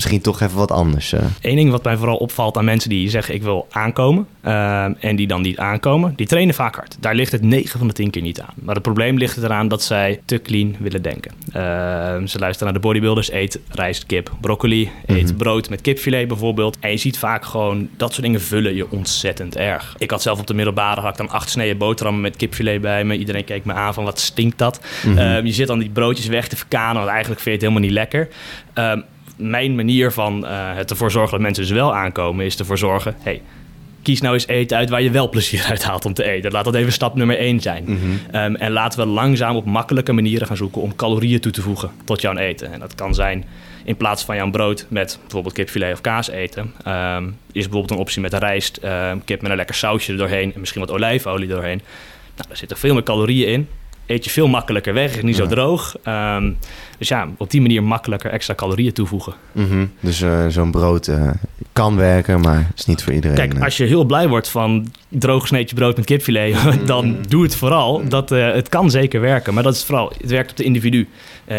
misschien 0.00 0.20
toch 0.20 0.40
even 0.40 0.56
wat 0.56 0.70
anders. 0.70 1.12
Uh. 1.12 1.20
Eén 1.40 1.56
ding 1.56 1.70
wat 1.70 1.84
mij 1.84 1.96
vooral 1.96 2.16
opvalt 2.16 2.56
aan 2.56 2.64
mensen 2.64 2.90
die 2.90 3.10
zeggen 3.10 3.34
ik 3.34 3.42
wil 3.42 3.66
aankomen 3.70 4.26
uh, 4.44 5.04
en 5.04 5.16
die 5.16 5.26
dan 5.26 5.42
niet 5.42 5.58
aankomen, 5.58 6.12
die 6.16 6.26
trainen 6.26 6.54
vaak 6.54 6.74
hard. 6.74 6.96
Daar 7.00 7.14
ligt 7.14 7.32
het 7.32 7.42
9 7.42 7.78
van 7.78 7.88
de 7.88 7.94
10 7.94 8.10
keer 8.10 8.22
niet 8.22 8.40
aan. 8.40 8.54
Maar 8.54 8.74
het 8.74 8.82
probleem 8.82 9.16
ligt 9.16 9.36
eraan 9.36 9.68
dat 9.68 9.82
zij 9.82 10.20
te 10.24 10.42
clean 10.42 10.76
willen 10.78 11.02
denken. 11.02 11.32
Uh, 11.48 11.52
ze 12.26 12.38
luisteren 12.38 12.64
naar 12.64 12.72
de 12.72 12.78
bodybuilders, 12.88 13.32
eet 13.32 13.60
rijst, 13.68 14.06
kip, 14.06 14.30
broccoli, 14.40 14.84
mm 14.84 14.90
-hmm. 15.06 15.16
eet 15.16 15.36
brood 15.36 15.70
met 15.70 15.80
kipfilet 15.80 16.28
bijvoorbeeld. 16.28 16.78
En 16.78 16.90
je 16.90 16.96
ziet 16.96 17.18
vaak 17.18 17.44
gewoon 17.44 17.88
dat 17.96 18.10
soort 18.10 18.22
dingen 18.22 18.40
vullen 18.40 18.74
je 18.74 18.90
ontzettend 18.90 19.56
erg. 19.56 19.94
Ik 19.98 20.10
had 20.10 20.22
zelf 20.22 20.40
op 20.40 20.46
de 20.46 20.54
middelbare 20.54 21.00
had 21.00 21.10
ik 21.10 21.16
dan 21.16 21.30
acht 21.30 21.50
sneden 21.50 21.78
boterhammen 21.78 22.22
met 22.22 22.36
kipfilet 22.36 22.80
bij 22.80 23.04
me. 23.04 23.16
Iedereen 23.16 23.44
keek 23.44 23.64
me 23.64 23.72
aan 23.72 23.94
van 23.94 24.04
wat 24.04 24.18
stinkt 24.20 24.58
dat. 24.58 24.80
Mm 25.04 25.16
-hmm. 25.16 25.46
je 25.46 25.52
zit 25.52 25.66
dan 25.66 25.78
die 25.78 25.90
broodjes 25.90 26.26
weg 26.26 26.48
te 26.48 26.56
verkanen, 26.56 26.96
want 26.96 27.08
eigenlijk 27.08 27.40
vind 27.40 27.60
je 27.60 27.66
het 27.66 27.74
helemaal 27.74 27.88
niet 27.88 28.10
lekker. 28.10 28.28
Um, 28.74 29.04
mijn 29.40 29.74
manier 29.74 30.12
van 30.12 30.44
uh, 30.44 30.50
het 30.74 30.90
ervoor 30.90 31.10
zorgen 31.10 31.30
dat 31.30 31.40
mensen 31.40 31.62
dus 31.62 31.72
wel 31.72 31.94
aankomen, 31.94 32.44
is 32.44 32.58
ervoor 32.58 32.78
zorgen: 32.78 33.14
hey, 33.18 33.42
kies 34.02 34.20
nou 34.20 34.34
eens 34.34 34.46
eten 34.46 34.76
uit 34.76 34.90
waar 34.90 35.02
je 35.02 35.10
wel 35.10 35.28
plezier 35.28 35.64
uit 35.70 35.84
haalt 35.84 36.04
om 36.04 36.14
te 36.14 36.24
eten. 36.24 36.52
Laat 36.52 36.64
dat 36.64 36.74
even 36.74 36.92
stap 36.92 37.14
nummer 37.14 37.38
één 37.38 37.60
zijn. 37.60 37.82
Mhm. 37.82 37.92
Mm 37.92 37.98
-hmm. 38.00 38.40
um, 38.40 38.56
en 38.56 38.72
laten 38.72 38.98
we 38.98 39.06
langzaam 39.06 39.56
op 39.56 39.64
makkelijke 39.64 40.12
manieren 40.12 40.46
gaan 40.46 40.56
zoeken 40.56 40.82
om 40.82 40.96
calorieën 40.96 41.40
toe 41.40 41.52
te 41.52 41.62
voegen 41.62 41.90
tot 42.04 42.20
jouw 42.20 42.36
eten. 42.36 42.72
En 42.72 42.80
dat 42.80 42.94
kan 42.94 43.14
zijn 43.14 43.44
in 43.84 43.96
plaats 43.96 44.24
van 44.24 44.36
jouw 44.36 44.50
brood 44.50 44.86
met 44.88 45.18
bijvoorbeeld 45.20 45.54
kipfilet 45.54 45.92
of 45.92 46.00
kaas 46.00 46.28
eten, 46.28 46.74
um, 46.88 47.36
is 47.52 47.62
bijvoorbeeld 47.62 47.90
een 47.90 47.96
optie 47.96 48.22
met 48.22 48.34
rijst, 48.34 48.80
um, 48.84 49.24
kip 49.24 49.42
met 49.42 49.50
een 49.50 49.56
lekker 49.56 49.74
sausje 49.74 50.12
er 50.12 50.18
doorheen 50.18 50.54
en 50.54 50.60
misschien 50.60 50.80
wat 50.80 50.90
olijfolie 50.90 51.48
doorheen. 51.48 51.80
Nou, 52.36 52.48
daar 52.48 52.56
zitten 52.56 52.76
veel 52.76 52.94
meer 52.94 53.02
calorieën 53.02 53.48
in 53.48 53.68
eet 54.10 54.24
je 54.24 54.30
veel 54.30 54.48
makkelijker 54.48 54.94
weg, 54.94 55.16
is 55.16 55.22
niet 55.22 55.36
ja. 55.36 55.42
zo 55.42 55.48
droog. 55.48 55.96
Um, 56.08 56.56
dus 56.98 57.08
ja, 57.08 57.28
op 57.36 57.50
die 57.50 57.60
manier 57.60 57.82
makkelijker 57.82 58.30
extra 58.30 58.54
calorieën 58.54 58.92
toevoegen. 58.92 59.34
Mm 59.52 59.68
-hmm. 59.68 59.90
Dus 60.00 60.20
uh, 60.20 60.46
zo'n 60.48 60.70
brood 60.70 61.06
uh, 61.06 61.30
kan 61.72 61.96
werken, 61.96 62.40
maar 62.40 62.70
is 62.76 62.86
niet 62.86 63.02
voor 63.02 63.12
iedereen. 63.12 63.36
Kijk, 63.36 63.64
als 63.64 63.76
je 63.76 63.84
heel 63.84 64.04
blij 64.04 64.28
wordt 64.28 64.48
van 64.48 64.86
droog 65.08 65.46
sneetje 65.46 65.74
brood 65.74 65.96
met 65.96 66.04
kipfilet, 66.04 66.56
dan 66.86 67.06
Mm. 67.06 67.28
doe 67.28 67.42
het 67.42 67.56
vooral. 67.56 68.08
Dat, 68.08 68.32
uh, 68.32 68.52
het 68.52 68.68
kan 68.68 68.90
zeker 68.90 69.20
werken, 69.20 69.54
maar 69.54 69.62
dat 69.62 69.74
is 69.74 69.84
vooral, 69.84 70.12
het 70.20 70.30
werkt 70.30 70.50
op 70.50 70.56
de 70.56 70.64
individu. 70.64 71.08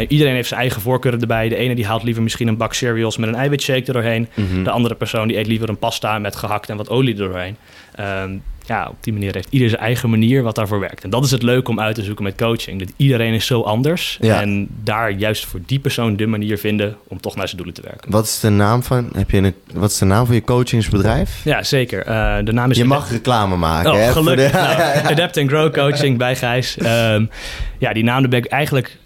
Iedereen 0.07 0.33
heeft 0.33 0.47
zijn 0.47 0.59
eigen 0.59 0.81
voorkeuren 0.81 1.21
erbij. 1.21 1.49
De 1.49 1.55
ene 1.55 1.75
die 1.75 1.85
haalt 1.85 2.03
liever 2.03 2.23
misschien 2.23 2.47
een 2.47 2.57
bak 2.57 2.73
cereals 2.73 3.17
met 3.17 3.29
een 3.29 3.35
eiwitshake 3.35 3.85
er 3.85 3.93
doorheen. 3.93 4.27
Mhm. 4.33 4.41
Mm 4.41 4.53
-hmm. 4.53 4.63
De 4.63 4.69
andere 4.71 4.95
persoon 4.95 5.27
die 5.27 5.37
eet 5.37 5.47
liever 5.47 5.69
een 5.69 5.77
pasta 5.77 6.19
met 6.19 6.35
gehakt 6.35 6.69
en 6.69 6.77
wat 6.77 6.89
olie 6.89 7.13
er 7.13 7.19
doorheen. 7.19 7.57
Um, 7.99 8.41
ja, 8.65 8.87
op 8.89 8.95
die 8.99 9.13
manier 9.13 9.33
heeft 9.33 9.47
ieder 9.49 9.69
zijn 9.69 9.81
eigen 9.81 10.09
manier 10.09 10.43
wat 10.43 10.55
daarvoor 10.55 10.79
werkt. 10.79 11.03
En 11.03 11.09
dat 11.09 11.23
is 11.23 11.31
het 11.31 11.43
leuke 11.43 11.69
om 11.69 11.79
uit 11.79 11.95
te 11.95 12.03
zoeken 12.03 12.23
met 12.23 12.35
coaching. 12.35 12.79
Dat 12.79 12.91
iedereen 12.95 13.33
is 13.33 13.45
zo 13.45 13.61
anders. 13.61 14.17
Ja. 14.21 14.41
En 14.41 14.67
daar 14.83 15.11
juist 15.11 15.45
voor 15.45 15.59
die 15.65 15.79
persoon 15.79 16.15
de 16.15 16.27
manier 16.27 16.57
vinden 16.57 16.95
om 17.07 17.21
toch 17.21 17.35
naar 17.35 17.45
zijn 17.45 17.57
doelen 17.57 17.75
te 17.75 17.81
werken. 17.81 18.11
Wat 18.11 18.25
is 18.25 18.39
de 18.39 18.49
naam 18.49 18.83
van, 18.83 19.09
heb 19.13 19.31
je 19.31 19.37
een, 19.37 19.55
wat 19.73 19.91
is 19.91 19.97
de 19.97 20.05
naam 20.05 20.25
van 20.25 20.35
je 20.35 20.43
coachingsbedrijf? 20.43 21.41
Ja, 21.43 21.63
zeker. 21.63 22.07
Uh, 22.07 22.37
de 22.43 22.51
naam 22.51 22.71
is 22.71 22.77
je 22.77 22.85
mag 22.85 23.11
reclame 23.11 23.55
maken. 23.55 23.91
Oh, 23.91 23.97
hè, 23.97 24.11
gelukkig. 24.11 24.51
De... 24.51 24.57
Nou, 24.57 25.07
Adapt 25.11 25.37
and 25.37 25.49
Grow 25.49 25.73
Coaching 25.73 26.17
bij 26.17 26.35
Gijs. 26.35 26.77
Um, 26.79 27.29
ja, 27.77 27.93
die 27.93 28.03
naam 28.03 28.29
ben 28.29 28.39
ik 28.39 28.45
eigenlijk 28.45 28.99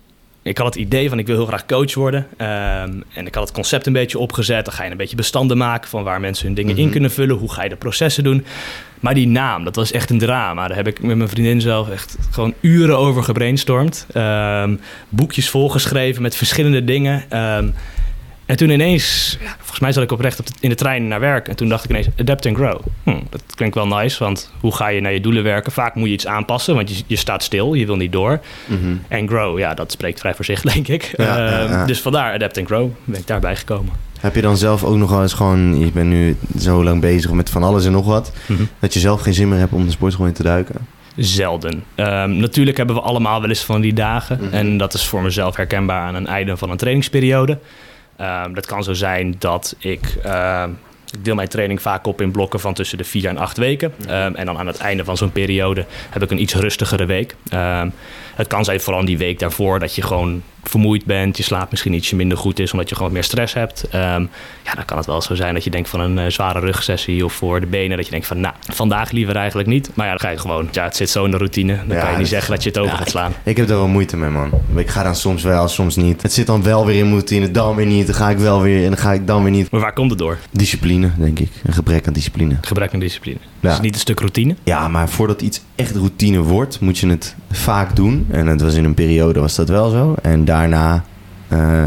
ik 0.45 0.57
had 0.57 0.65
het 0.65 0.75
idee 0.75 1.09
van 1.09 1.19
ik 1.19 1.27
wil 1.27 1.35
heel 1.35 1.45
graag 1.45 1.65
coach 1.65 1.93
worden. 1.93 2.27
Um, 2.37 3.03
en 3.13 3.25
ik 3.25 3.35
had 3.35 3.43
het 3.43 3.51
concept 3.51 3.85
een 3.85 3.93
beetje 3.93 4.19
opgezet. 4.19 4.65
Dan 4.65 4.73
ga 4.73 4.83
je 4.83 4.91
een 4.91 4.97
beetje 4.97 5.15
bestanden 5.15 5.57
maken 5.57 5.89
van 5.89 6.03
waar 6.03 6.19
mensen 6.19 6.45
hun 6.45 6.55
dingen 6.55 6.71
mm 6.71 6.77
-hmm. 6.77 6.85
in 6.85 6.91
kunnen 6.91 7.11
vullen. 7.11 7.35
Hoe 7.35 7.51
ga 7.51 7.63
je 7.63 7.69
de 7.69 7.75
processen 7.75 8.23
doen. 8.23 8.45
Maar 9.05 9.13
die 9.13 9.27
naam, 9.27 9.63
dat 9.63 9.75
was 9.75 9.91
echt 9.91 10.09
een 10.09 10.17
drama. 10.17 10.67
Daar 10.67 10.77
heb 10.77 10.87
ik 10.87 11.01
met 11.01 11.17
mijn 11.17 11.29
vriendin 11.29 11.61
zelf 11.61 11.89
echt 11.89 12.17
gewoon 12.31 12.53
uren 12.61 12.97
over 12.97 13.23
gebrainstormd. 13.23 14.07
Um, 14.13 14.79
boekjes 15.09 15.49
volgeschreven 15.49 16.21
met 16.21 16.35
verschillende 16.35 16.83
dingen. 16.83 17.37
Um, 17.37 17.73
en 18.45 18.57
toen 18.57 18.69
ineens, 18.69 19.37
ja, 19.41 19.55
volgens 19.57 19.79
mij 19.79 19.91
zat 19.91 20.03
ik 20.03 20.11
oprecht 20.11 20.39
op 20.39 20.47
de, 20.47 20.53
in 20.59 20.69
de 20.69 20.75
trein 20.75 21.07
naar 21.07 21.19
werk. 21.19 21.47
En 21.47 21.55
toen 21.55 21.69
dacht 21.69 21.83
ik 21.83 21.89
ineens, 21.89 22.07
adapt 22.17 22.45
and 22.45 22.55
grow. 22.55 22.81
Hm, 23.03 23.19
dat 23.29 23.43
klinkt 23.55 23.75
wel 23.75 23.87
nice, 23.87 24.23
want 24.23 24.51
hoe 24.59 24.75
ga 24.75 24.87
je 24.87 25.01
naar 25.01 25.13
je 25.13 25.21
doelen 25.21 25.43
werken? 25.43 25.71
Vaak 25.71 25.95
moet 25.95 26.07
je 26.07 26.13
iets 26.13 26.27
aanpassen, 26.27 26.75
want 26.75 26.97
je, 26.97 27.03
je 27.07 27.15
staat 27.15 27.43
stil, 27.43 27.73
je 27.73 27.85
wil 27.85 27.95
niet 27.95 28.11
door. 28.11 28.39
Mm 28.65 28.79
-hmm. 28.79 29.01
En 29.07 29.27
grow, 29.27 29.59
ja, 29.59 29.73
dat 29.73 29.91
spreekt 29.91 30.19
vrij 30.19 30.33
voor 30.33 30.45
zich, 30.45 30.61
denk 30.73 30.87
ik. 30.87 31.13
Ja, 31.17 31.23
uh, 31.23 31.51
ja, 31.51 31.61
ja. 31.61 31.85
Dus 31.85 32.01
vandaar 32.01 32.33
adapt 32.33 32.57
and 32.57 32.67
grow, 32.67 32.91
ben 33.03 33.19
ik 33.19 33.27
daarbij 33.27 33.55
gekomen. 33.55 34.04
Heb 34.25 34.35
je 34.35 34.41
dan 34.41 34.57
zelf 34.57 34.83
ook 34.83 34.95
nog 34.95 35.09
wel 35.09 35.21
eens 35.21 35.33
gewoon, 35.33 35.79
je 35.79 35.91
bent 35.91 36.09
nu 36.09 36.37
zo 36.57 36.83
lang 36.83 37.01
bezig 37.01 37.31
met 37.31 37.49
van 37.49 37.63
alles 37.63 37.85
en 37.85 37.91
nog 37.91 38.05
wat, 38.05 38.31
mm 38.45 38.55
-hmm. 38.55 38.67
dat 38.79 38.93
je 38.93 38.99
zelf 38.99 39.21
geen 39.21 39.33
zin 39.33 39.49
meer 39.49 39.59
hebt 39.59 39.73
om 39.73 39.85
de 39.85 39.91
sportschool 39.91 40.25
in 40.25 40.33
te 40.33 40.43
duiken? 40.43 40.75
Zelden. 41.15 41.83
Um, 41.95 42.35
natuurlijk 42.37 42.77
hebben 42.77 42.95
we 42.95 43.01
allemaal 43.01 43.41
wel 43.41 43.49
eens 43.49 43.63
van 43.63 43.81
die 43.81 43.93
dagen. 43.93 44.37
Mhm. 44.41 44.53
En 44.53 44.77
dat 44.77 44.93
is 44.93 45.05
voor 45.05 45.21
mezelf 45.21 45.55
herkenbaar 45.55 46.01
aan 46.01 46.15
een 46.15 46.27
einde 46.27 46.57
van 46.57 46.69
een 46.69 46.77
trainingsperiode. 46.77 47.59
Um, 48.21 48.53
dat 48.53 48.65
kan 48.65 48.83
zo 48.83 48.93
zijn 48.93 49.35
dat 49.39 49.75
ik. 49.79 50.17
Uh, 50.25 50.63
ik 51.11 51.23
deel 51.23 51.35
mijn 51.35 51.47
training 51.47 51.81
vaak 51.81 52.07
op 52.07 52.21
in 52.21 52.31
blokken 52.31 52.59
van 52.59 52.73
tussen 52.73 52.97
de 52.97 53.03
vier 53.03 53.27
en 53.27 53.37
acht 53.37 53.57
weken. 53.57 53.93
Mhm. 53.97 54.09
Um, 54.09 54.35
en 54.35 54.45
dan 54.45 54.57
aan 54.57 54.67
het 54.67 54.77
einde 54.77 55.03
van 55.03 55.17
zo'n 55.17 55.31
periode 55.31 55.85
heb 56.09 56.23
ik 56.23 56.31
een 56.31 56.41
iets 56.41 56.55
rustigere 56.55 57.05
week. 57.05 57.35
Het 58.35 58.47
kan 58.47 58.65
zijn 58.65 58.79
vooral 58.81 59.05
die 59.05 59.17
week 59.17 59.39
daarvoor 59.39 59.79
dat 59.79 59.95
je 59.95 60.01
gewoon 60.01 60.41
vermoeid 60.63 61.05
bent. 61.05 61.37
Je 61.37 61.43
slaap 61.43 61.71
misschien 61.71 61.93
ietsje 61.93 62.15
minder 62.15 62.37
goed 62.37 62.59
is 62.59 62.71
omdat 62.71 62.89
je 62.89 62.95
gewoon 62.95 63.11
meer 63.11 63.23
stress 63.23 63.53
hebt. 63.53 63.83
Um, 63.93 64.29
ja, 64.63 64.73
dan 64.75 64.85
kan 64.85 64.97
het 64.97 65.05
wel 65.05 65.21
zo 65.21 65.35
zijn 65.35 65.53
dat 65.53 65.63
je 65.63 65.69
denkt 65.69 65.89
van 65.89 65.99
een 65.99 66.17
uh, 66.17 66.25
zware 66.27 66.59
rugsessie 66.59 67.25
of 67.25 67.33
voor 67.33 67.59
de 67.59 67.65
benen. 67.65 67.95
Dat 67.97 68.05
je 68.05 68.11
denkt 68.11 68.27
van 68.27 68.39
nou, 68.39 68.53
vandaag 68.73 69.11
liever 69.11 69.35
eigenlijk 69.35 69.67
niet. 69.67 69.89
Maar 69.93 70.05
ja, 70.05 70.11
dan 70.11 70.19
ga 70.21 70.29
je 70.29 70.37
gewoon. 70.37 70.67
Ja, 70.71 70.83
het 70.83 70.95
zit 70.95 71.09
zo 71.09 71.25
in 71.25 71.31
de 71.31 71.37
routine. 71.37 71.75
Dan 71.87 71.95
Ja, 71.95 72.01
kan 72.01 72.03
je 72.03 72.09
niet 72.11 72.19
dat- 72.19 72.27
zeggen 72.27 72.51
dat 72.53 72.63
je 72.63 72.69
het 72.69 72.77
over 72.77 72.91
ja, 72.91 72.97
gaat 72.97 73.09
slaan. 73.09 73.33
Ik 73.43 73.57
heb 73.57 73.69
er 73.69 73.75
wel 73.75 73.87
moeite 73.87 74.17
mee, 74.17 74.29
man. 74.29 74.49
Ik 74.75 74.89
ga 74.89 75.03
dan 75.03 75.15
soms 75.15 75.43
wel, 75.43 75.67
soms 75.67 75.95
niet. 75.95 76.21
Het 76.21 76.33
zit 76.33 76.45
dan 76.47 76.63
wel 76.63 76.85
weer 76.85 76.95
in 76.95 77.01
mijn 77.01 77.13
routine, 77.13 77.51
dan 77.51 77.75
weer 77.75 77.85
niet. 77.85 78.05
Dan 78.05 78.15
ga 78.15 78.29
ik 78.29 78.37
wel 78.37 78.61
weer 78.61 78.83
en 78.83 78.89
dan 78.89 78.97
ga 78.99 79.13
ik 79.13 79.27
dan 79.27 79.41
weer 79.43 79.51
niet. 79.51 79.71
Maar 79.71 79.81
waar 79.81 79.93
komt 79.93 80.09
het 80.09 80.19
door? 80.19 80.37
Discipline, 80.51 81.11
denk 81.17 81.39
ik. 81.39 81.49
Een 81.63 81.73
gebrek 81.73 82.07
aan 82.07 82.13
discipline. 82.13 82.55
Gebrek 82.61 82.93
aan 82.93 82.99
discipline. 82.99 83.37
Ja. 83.65 83.71
Is 83.71 83.75
het 83.75 83.85
niet 83.85 83.93
een 83.93 83.99
stuk 83.99 84.19
routine? 84.19 84.55
Ja, 84.63 84.87
maar 84.87 85.09
voordat 85.09 85.41
iets 85.41 85.61
echt 85.75 85.95
routine 85.95 86.41
wordt, 86.41 86.79
moet 86.79 86.97
je 86.97 87.07
het 87.07 87.35
vaak 87.51 87.95
doen. 87.95 88.25
En 88.29 88.47
het 88.47 88.61
was 88.61 88.73
in 88.73 88.83
een 88.83 88.93
periode 88.93 89.39
was 89.39 89.55
dat 89.55 89.69
wel 89.69 89.89
zo. 89.89 90.15
En 90.21 90.45
daarna, 90.45 91.03
eh, 91.47 91.83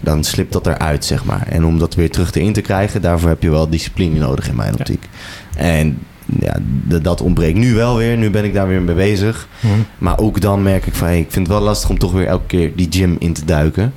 dan 0.00 0.24
slipt 0.24 0.52
dat 0.52 0.66
eruit, 0.66 1.04
zeg 1.04 1.24
maar. 1.24 1.46
En 1.48 1.64
om 1.64 1.78
dat 1.78 1.94
weer 1.94 2.10
terug 2.10 2.34
erin 2.34 2.52
te 2.52 2.60
krijgen, 2.60 3.02
daarvoor 3.02 3.28
heb 3.28 3.42
je 3.42 3.50
wel 3.50 3.68
discipline 3.70 4.18
nodig 4.18 4.48
in 4.48 4.56
mijn 4.56 4.74
optiek. 4.74 5.08
En 5.56 5.98
ja, 6.40 6.56
dat 7.00 7.20
ontbreekt 7.20 7.58
nu 7.58 7.74
wel 7.74 7.96
weer. 7.96 8.16
Nu 8.16 8.30
ben 8.30 8.44
ik 8.44 8.54
daar 8.54 8.68
weer 8.68 8.82
mee 8.82 8.94
bezig. 8.94 9.48
Maar 9.98 10.18
ook 10.18 10.40
dan 10.40 10.62
merk 10.62 10.86
ik 10.86 10.94
van, 10.94 11.06
hey, 11.06 11.18
ik 11.18 11.30
vind 11.30 11.46
het 11.46 11.56
wel 11.56 11.66
lastig 11.66 11.90
om 11.90 11.98
toch 11.98 12.12
weer 12.12 12.26
elke 12.26 12.46
keer 12.46 12.72
die 12.76 12.86
gym 12.90 13.16
in 13.18 13.32
te 13.32 13.44
duiken. 13.44 13.92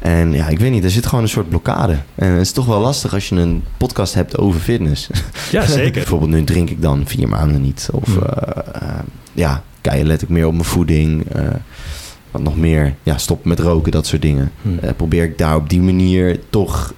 En 0.00 0.32
ja, 0.32 0.48
ik 0.48 0.58
weet 0.58 0.70
niet, 0.70 0.84
er 0.84 0.90
zit 0.90 1.06
gewoon 1.06 1.24
een 1.24 1.30
soort 1.30 1.48
blokkade. 1.48 1.96
En 2.14 2.30
het 2.30 2.40
is 2.40 2.52
toch 2.52 2.66
wel 2.66 2.80
lastig 2.80 3.14
als 3.14 3.28
je 3.28 3.34
een 3.36 3.62
podcast 3.76 4.14
hebt 4.14 4.38
over 4.38 4.60
fitness. 4.60 5.08
Ja, 5.50 5.66
zeker. 5.80 5.92
Bijvoorbeeld 5.92 6.30
nu 6.30 6.44
drink 6.44 6.70
ik 6.70 6.82
dan 6.82 7.02
vier 7.06 7.28
maanden 7.28 7.62
niet. 7.62 7.88
Of 7.92 8.04
Hmm. 8.04 8.22
eh, 8.22 8.82
eh, 8.82 8.98
ja, 9.32 9.62
let 9.82 10.22
ik 10.22 10.28
meer 10.28 10.46
op 10.46 10.52
mijn 10.52 10.64
voeding. 10.64 11.24
eh, 11.32 11.42
wat 12.30 12.42
nog 12.42 12.56
meer, 12.56 12.94
ja, 13.02 13.18
stop 13.18 13.44
met 13.44 13.58
roken, 13.60 13.92
dat 13.92 14.06
soort 14.06 14.22
dingen. 14.22 14.52
Eh, 14.80 14.90
probeer 14.96 15.22
ik 15.24 15.38
daar 15.38 15.56
op 15.56 15.68
die 15.68 15.80
manier 15.80 16.40
toch 16.50 16.94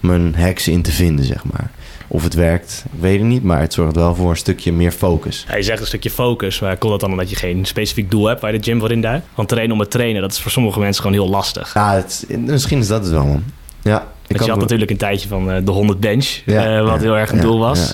mijn 0.00 0.34
hacks 0.34 0.68
in 0.68 0.82
te 0.82 0.92
vinden, 0.92 1.24
zeg 1.24 1.44
maar. 1.44 1.70
Of 2.14 2.22
het 2.22 2.34
werkt, 2.34 2.84
ik 2.92 3.00
weet 3.00 3.18
het 3.18 3.28
niet, 3.28 3.42
maar 3.42 3.60
het 3.60 3.72
zorgt 3.72 3.96
wel 3.96 4.14
voor 4.14 4.30
een 4.30 4.36
stukje 4.36 4.72
meer 4.72 4.92
focus. 4.92 5.44
Ja, 5.48 5.56
je 5.56 5.62
zegt 5.62 5.80
een 5.80 5.86
stukje 5.86 6.10
focus, 6.10 6.60
maar 6.60 6.76
komt 6.76 6.92
dat 6.92 7.00
dan 7.00 7.10
omdat 7.10 7.30
je 7.30 7.36
geen 7.36 7.64
specifiek 7.64 8.10
doel 8.10 8.26
hebt 8.26 8.40
waar 8.40 8.52
je 8.52 8.58
de 8.58 8.64
gym 8.64 8.80
voor 8.80 8.90
induikt? 8.90 9.26
Want 9.34 9.48
trainen 9.48 9.74
om 9.74 9.80
het 9.80 9.90
trainen, 9.90 10.22
dat 10.22 10.32
is 10.32 10.40
voor 10.40 10.50
sommige 10.50 10.78
mensen 10.78 11.02
gewoon 11.02 11.18
heel 11.18 11.28
lastig. 11.28 11.74
Ja, 11.74 11.94
het, 11.94 12.26
misschien 12.28 12.78
is 12.78 12.86
dat 12.86 13.02
het 13.02 13.12
wel, 13.12 13.26
man. 13.26 13.44
Ja, 13.82 14.06
ik 14.26 14.36
Want 14.36 14.44
je 14.44 14.50
had 14.50 14.60
natuurlijk 14.60 14.90
een 14.90 14.96
tijdje 14.96 15.28
van 15.28 15.50
eh, 15.50 15.64
de 15.64 15.70
100 15.70 16.00
bench, 16.00 16.26
Ja, 16.46 16.76
eh, 16.76 16.84
wat 16.84 16.94
ja, 16.94 17.00
heel 17.00 17.16
erg 17.16 17.30
een 17.30 17.36
ja, 17.36 17.42
doel 17.42 17.58
was. 17.58 17.92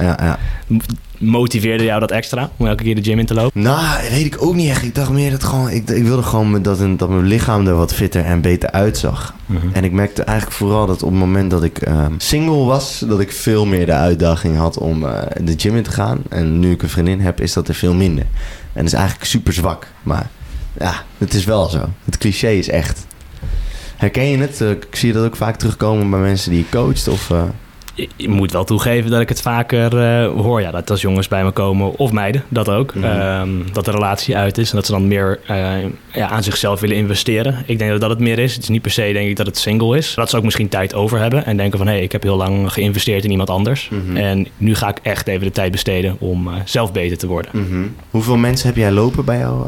Motiveerde 1.18 1.84
jou 1.84 2.00
dat 2.00 2.10
extra 2.10 2.50
om 2.56 2.66
elke 2.66 2.82
keer 2.82 2.94
de 2.94 3.02
gym 3.02 3.18
in 3.18 3.26
te 3.26 3.34
lopen? 3.34 3.62
Nou, 3.62 4.10
weet 4.10 4.24
ik 4.24 4.42
ook 4.42 4.54
niet 4.54 4.68
echt. 4.68 4.82
Ik 4.82 4.94
dacht 4.94 5.10
meer 5.10 5.30
dat 5.30 5.44
gewoon... 5.44 5.70
Ik, 5.70 5.88
ik 5.90 6.04
wilde 6.04 6.22
gewoon 6.22 6.62
dat, 6.62 6.80
een, 6.80 6.96
dat 6.96 7.08
mijn 7.08 7.26
lichaam 7.26 7.66
er 7.66 7.74
wat 7.74 7.94
fitter 7.94 8.24
en 8.24 8.40
beter 8.40 8.70
uitzag. 8.70 9.34
En 9.72 9.84
ik 9.84 9.92
merkte 9.92 10.22
eigenlijk 10.22 10.58
vooral 10.58 10.86
dat 10.86 11.02
op 11.02 11.10
het 11.10 11.18
moment 11.18 11.50
dat 11.50 11.64
ik 11.64 11.78
ehm, 11.78 12.12
single 12.18 12.64
was... 12.64 13.04
dat 13.08 13.20
ik 13.20 13.32
veel 13.32 13.66
meer 13.66 13.86
de 13.86 13.92
uitdaging 13.92 14.56
had 14.56 14.78
om 14.78 15.04
eh, 15.06 15.22
de 15.40 15.54
gym 15.56 15.76
in 15.76 15.82
te 15.82 15.90
gaan. 15.90 16.22
En 16.28 16.58
nu 16.58 16.70
ik 16.70 16.82
een 16.82 16.88
vriendin 16.88 17.20
heb, 17.20 17.40
is 17.40 17.52
dat 17.52 17.68
er 17.68 17.74
veel 17.74 17.94
minder. 17.94 18.24
En 18.72 18.84
dat 18.84 18.84
is 18.84 18.92
eigenlijk 18.92 19.24
super 19.24 19.52
zwak. 19.52 19.86
Maar 20.02 20.30
ja, 20.78 21.02
het 21.18 21.34
is 21.34 21.44
wel 21.44 21.68
zo. 21.68 21.88
Het 22.04 22.18
cliché 22.18 22.50
is 22.50 22.68
echt. 22.68 23.06
Herken 23.96 24.24
je 24.24 24.38
het? 24.38 24.60
Eh, 24.60 24.70
ik 24.70 24.96
zie 24.96 25.12
dat 25.12 25.24
ook 25.24 25.36
vaak 25.36 25.56
terugkomen 25.56 26.10
bij 26.10 26.20
mensen 26.20 26.50
die 26.50 26.58
je 26.58 26.68
coacht. 26.70 27.08
Of, 27.08 27.30
Je, 28.16 28.28
moet 28.28 28.52
wel 28.52 28.64
toegeven 28.64 29.10
dat 29.10 29.20
ik 29.20 29.28
het 29.28 29.40
vaker 29.42 29.98
eh, 29.98 30.30
hoor. 30.32 30.60
Ja, 30.60 30.70
dat 30.70 30.90
als 30.90 31.00
jongens 31.00 31.28
bij 31.28 31.44
me 31.44 31.50
komen, 31.50 31.96
of 31.98 32.12
meiden, 32.12 32.42
dat 32.48 32.68
ook. 32.68 32.94
Mhm. 32.94 33.04
ehm, 33.04 33.48
dat 33.72 33.84
de 33.84 33.90
relatie 33.90 34.36
uit 34.36 34.58
is 34.58 34.70
en 34.70 34.76
dat 34.76 34.86
ze 34.86 34.92
dan 34.92 35.08
meer 35.08 35.40
eh, 35.46 35.56
ja, 36.12 36.28
aan 36.28 36.42
zichzelf 36.42 36.80
willen 36.80 36.96
investeren. 36.96 37.62
Ik 37.66 37.78
denk 37.78 37.90
dat 37.90 38.00
dat 38.00 38.10
het 38.10 38.18
meer 38.18 38.38
is. 38.38 38.54
Het 38.54 38.62
is 38.62 38.68
niet 38.68 38.82
per 38.82 38.90
se, 38.90 39.10
denk 39.12 39.28
ik, 39.28 39.36
dat 39.36 39.46
het 39.46 39.58
single 39.58 39.96
is. 39.96 40.14
Dat 40.14 40.30
ze 40.30 40.36
ook 40.36 40.42
misschien 40.44 40.68
tijd 40.68 40.94
over 40.94 41.18
hebben 41.18 41.44
en 41.46 41.56
denken 41.56 41.78
van... 41.78 41.86
hé, 41.86 41.92
hey, 41.92 42.02
ik 42.02 42.12
heb 42.12 42.22
heel 42.22 42.36
lang 42.36 42.72
geïnvesteerd 42.72 43.24
in 43.24 43.30
iemand 43.30 43.50
anders. 43.50 43.88
Mhm. 43.88 44.16
En 44.16 44.46
nu 44.56 44.74
ga 44.74 44.88
ik 44.88 44.98
echt 45.02 45.26
even 45.28 45.46
de 45.46 45.52
tijd 45.52 45.70
besteden 45.70 46.16
om 46.18 46.48
eh, 46.48 46.54
zelf 46.64 46.92
beter 46.92 47.18
te 47.18 47.26
worden. 47.26 47.50
mhm. 47.54 47.86
Hoeveel 48.10 48.36
mensen 48.36 48.66
heb 48.68 48.76
jij 48.76 48.90
lopen 48.92 49.24
bij 49.24 49.38
jou 49.38 49.66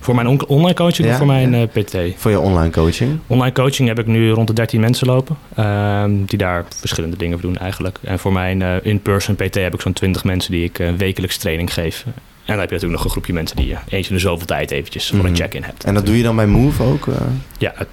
Voor 0.00 0.14
mijn 0.14 0.26
on- 0.26 0.46
online 0.46 0.74
coaching 0.74 1.06
Ja, 1.06 1.12
of 1.12 1.18
voor 1.18 1.26
mijn 1.26 1.54
ja. 1.56 1.66
PT? 1.66 1.96
voor 2.16 2.30
je 2.30 2.40
online 2.40 2.70
coaching? 2.70 3.18
Online 3.26 3.52
coaching 3.52 3.88
heb 3.88 3.98
ik 3.98 4.06
nu 4.06 4.30
rond 4.30 4.46
de 4.46 4.52
13 4.52 4.80
mensen 4.80 5.06
lopen. 5.06 5.36
ehm, 5.54 6.10
die 6.26 6.38
daar 6.38 6.64
verschillende 6.80 7.16
dingen 7.16 7.32
voor 7.32 7.48
doen 7.48 7.56
eigenlijk. 7.56 7.71
En 8.02 8.18
voor 8.18 8.32
mijn 8.32 8.62
eh, 8.62 8.74
in-person 8.82 9.34
PT 9.36 9.54
heb 9.54 9.74
ik 9.74 9.80
zo'n 9.80 9.92
20 9.92 10.24
mensen 10.24 10.50
die 10.52 10.64
ik 10.64 10.78
eh, 10.78 10.88
wekelijks 10.96 11.36
training 11.36 11.72
geef. 11.74 12.04
En 12.44 12.48
dan 12.58 12.58
heb 12.58 12.68
je 12.68 12.74
natuurlijk 12.74 12.92
nog 13.02 13.04
een 13.04 13.10
groepje 13.10 13.32
mensen 13.32 13.56
die 13.56 13.66
je 13.68 13.76
eens 13.88 14.08
in 14.08 14.14
de 14.14 14.20
zoveel 14.20 14.46
tijd 14.46 14.70
eventjes 14.70 15.08
voor 15.08 15.18
Mhm. 15.18 15.26
een 15.26 15.36
check-in 15.36 15.62
hebt. 15.62 15.84
En 15.84 15.94
dat 15.94 16.06
doe 16.06 16.16
je 16.16 16.22
dan 16.22 16.36
bij 16.36 16.46
Move 16.46 16.82
ook? 16.82 17.06
eh? 17.06 17.14
Ja, 17.58 17.72
het, 17.74 17.88